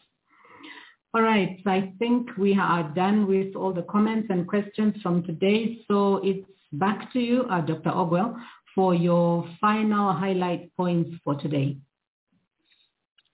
All 1.15 1.21
right, 1.21 1.57
so 1.63 1.71
I 1.71 1.93
think 1.97 2.29
we 2.37 2.59
are 2.59 2.83
done 2.93 3.25
with 3.25 3.55
all 3.55 3.73
the 3.73 3.83
comments 3.83 4.27
and 4.29 4.45
questions 4.45 4.95
from 5.01 5.23
today. 5.23 5.79
So 5.87 6.17
it's 6.17 6.45
back 6.73 7.11
to 7.13 7.19
you, 7.19 7.43
uh, 7.43 7.61
Dr. 7.61 7.91
Ogwell, 7.91 8.35
for 8.73 8.93
your 8.93 9.47
final 9.61 10.13
highlight 10.13 10.75
points 10.75 11.11
for 11.23 11.35
today. 11.35 11.77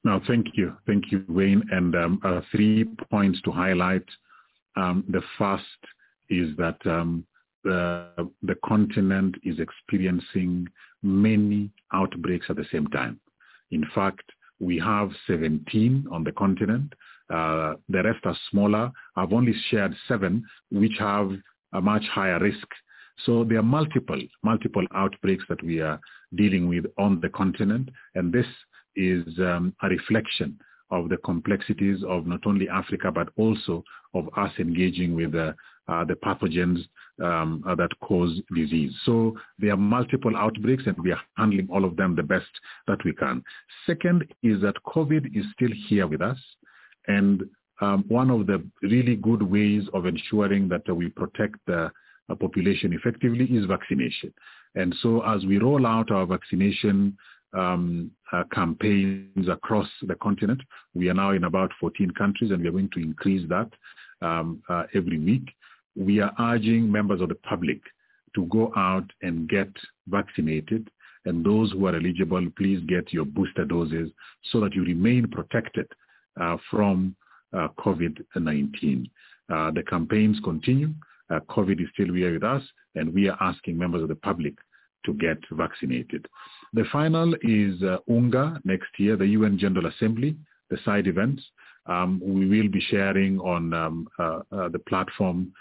No, 0.03 0.19
thank 0.27 0.47
you. 0.53 0.75
Thank 0.87 1.11
you, 1.11 1.23
Wayne. 1.27 1.63
And 1.71 1.95
um, 1.95 2.21
uh, 2.23 2.41
three 2.51 2.85
points 3.09 3.39
to 3.43 3.51
highlight. 3.51 4.05
Um, 4.75 5.03
the 5.09 5.21
first 5.37 5.63
is 6.29 6.55
that 6.57 6.77
um, 6.85 7.25
the, 7.63 8.07
the 8.41 8.55
continent 8.65 9.35
is 9.43 9.59
experiencing 9.59 10.67
many 11.03 11.69
outbreaks 11.93 12.47
at 12.49 12.55
the 12.55 12.65
same 12.71 12.87
time. 12.87 13.19
In 13.71 13.85
fact, 13.93 14.23
we 14.59 14.79
have 14.79 15.11
17 15.27 16.07
on 16.11 16.23
the 16.23 16.31
continent. 16.31 16.93
Uh, 17.29 17.75
the 17.89 18.03
rest 18.03 18.19
are 18.25 18.37
smaller. 18.49 18.91
I've 19.15 19.33
only 19.33 19.53
shared 19.69 19.95
seven, 20.07 20.45
which 20.71 20.93
have 20.99 21.31
a 21.73 21.81
much 21.81 22.03
higher 22.11 22.39
risk. 22.39 22.67
So 23.25 23.43
there 23.43 23.59
are 23.59 23.64
multiple, 23.64 24.22
multiple 24.43 24.85
outbreaks 24.95 25.43
that 25.50 25.64
we 25.64 25.80
are 25.80 26.00
dealing 26.35 26.67
with 26.67 26.85
on 26.98 27.19
the 27.22 27.30
continent, 27.30 27.90
and 28.16 28.32
this 28.32 28.45
is 28.95 29.25
um, 29.40 29.74
a 29.82 29.90
reflection 29.90 30.59
of 30.90 31.09
the 31.09 31.17
complexities 31.17 32.03
of 32.08 32.27
not 32.27 32.45
only 32.45 32.67
Africa, 32.67 33.11
but 33.11 33.30
also 33.38 33.83
of 34.14 34.27
us 34.38 34.51
engaging 34.59 35.16
with 35.16 35.33
uh, 35.33 35.53
uh, 35.88 36.03
the 36.06 36.16
pathogens 36.16 36.80
um, 37.24 37.64
uh, 37.67 37.75
that 37.75 37.90
cause 38.01 38.40
disease. 38.53 38.93
So 39.06 39.38
there 39.58 39.74
are 39.74 39.77
multiple 39.77 40.35
outbreaks 40.35 40.83
and 40.85 40.98
we 40.98 41.11
are 41.11 41.22
handling 41.38 41.67
all 41.72 41.85
of 41.85 41.95
them 41.95 42.16
the 42.16 42.24
best 42.24 42.50
that 42.88 43.03
we 43.06 43.14
can. 43.14 43.43
Second 43.85 44.25
is 44.43 44.61
that 44.61 44.75
COVID 44.85 45.35
is 45.35 45.45
still 45.53 45.72
here 45.88 46.08
with 46.08 46.22
us. 46.22 46.38
And 47.08 47.43
um, 47.80 48.06
one 48.09 48.30
of 48.30 48.48
the 48.48 48.64
really 48.82 49.16
good 49.16 49.41
ways 49.41 49.83
of 49.93 50.06
ensuring 50.06 50.69
that 50.69 50.93
we 50.93 51.09
protect 51.09 51.56
the 51.66 51.91
population 52.35 52.93
effectively 52.93 53.45
is 53.45 53.65
vaccination. 53.65 54.33
And 54.75 54.95
so 55.01 55.21
as 55.21 55.45
we 55.45 55.57
roll 55.57 55.85
out 55.85 56.11
our 56.11 56.25
vaccination 56.25 57.17
um, 57.53 58.11
uh, 58.31 58.43
campaigns 58.53 59.49
across 59.49 59.87
the 60.03 60.15
continent. 60.15 60.61
We 60.93 61.09
are 61.09 61.13
now 61.13 61.31
in 61.31 61.43
about 61.43 61.71
14 61.79 62.11
countries 62.11 62.51
and 62.51 62.61
we 62.61 62.67
are 62.67 62.71
going 62.71 62.89
to 62.93 62.99
increase 62.99 63.47
that 63.49 63.69
um, 64.21 64.61
uh, 64.69 64.83
every 64.93 65.19
week. 65.19 65.49
We 65.95 66.21
are 66.21 66.31
urging 66.39 66.91
members 66.91 67.21
of 67.21 67.29
the 67.29 67.35
public 67.35 67.81
to 68.35 68.45
go 68.45 68.71
out 68.75 69.09
and 69.21 69.49
get 69.49 69.69
vaccinated. 70.07 70.89
And 71.25 71.45
those 71.45 71.71
who 71.71 71.85
are 71.87 71.95
eligible, 71.95 72.45
please 72.57 72.81
get 72.87 73.11
your 73.11 73.25
booster 73.25 73.65
doses 73.65 74.09
so 74.51 74.59
that 74.61 74.73
you 74.73 74.83
remain 74.83 75.27
protected 75.27 75.87
uh, 76.39 76.57
from 76.69 77.15
uh, 77.53 77.67
COVID-19. 77.77 79.09
Uh, 79.49 79.71
the 79.71 79.83
campaigns 79.83 80.39
continue. 80.43 80.93
Uh, 81.31 81.39
COVID 81.49 81.81
is 81.81 81.87
still 81.93 82.13
here 82.13 82.33
with 82.33 82.43
us, 82.43 82.63
and 82.95 83.13
we 83.13 83.29
are 83.29 83.37
asking 83.41 83.77
members 83.77 84.01
of 84.01 84.09
the 84.09 84.15
public 84.15 84.55
to 85.05 85.13
get 85.13 85.37
vaccinated. 85.51 86.27
The 86.73 86.83
final 86.91 87.33
is 87.41 87.81
uh, 87.83 87.97
UNGA 88.09 88.59
next 88.65 88.89
year, 88.97 89.15
the 89.15 89.27
UN 89.27 89.57
General 89.57 89.87
Assembly, 89.87 90.35
the 90.69 90.77
side 90.85 91.07
events. 91.07 91.43
Um, 91.85 92.21
we 92.23 92.47
will 92.47 92.69
be 92.69 92.81
sharing 92.89 93.39
on 93.39 93.73
um, 93.73 94.07
uh, 94.19 94.39
uh, 94.51 94.69
the 94.69 94.79
platform 94.87 95.51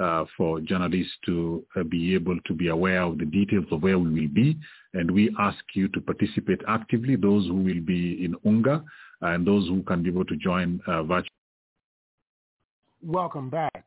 uh, 0.00 0.24
for 0.36 0.60
journalists 0.60 1.12
to 1.26 1.64
uh, 1.76 1.82
be 1.82 2.14
able 2.14 2.38
to 2.46 2.54
be 2.54 2.68
aware 2.68 3.02
of 3.02 3.18
the 3.18 3.24
details 3.24 3.64
of 3.70 3.82
where 3.82 3.98
we 3.98 4.20
will 4.20 4.28
be. 4.28 4.56
And 4.94 5.10
we 5.10 5.34
ask 5.38 5.58
you 5.74 5.88
to 5.88 6.00
participate 6.00 6.60
actively, 6.68 7.16
those 7.16 7.46
who 7.46 7.56
will 7.56 7.80
be 7.80 8.24
in 8.24 8.34
UNGA 8.44 8.84
and 9.22 9.46
those 9.46 9.66
who 9.68 9.82
can 9.82 10.02
be 10.02 10.10
able 10.10 10.24
to 10.26 10.36
join 10.36 10.80
uh, 10.86 11.02
virtually. 11.02 11.28
Welcome 13.02 13.50
back. 13.50 13.84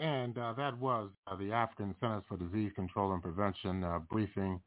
And 0.00 0.38
uh, 0.38 0.54
that 0.54 0.78
was 0.78 1.10
uh, 1.26 1.36
the 1.36 1.52
African 1.52 1.94
Centers 2.00 2.22
for 2.26 2.38
Disease 2.38 2.72
Control 2.74 3.12
and 3.12 3.22
Prevention 3.22 3.84
uh, 3.84 3.98
briefing 3.98 4.58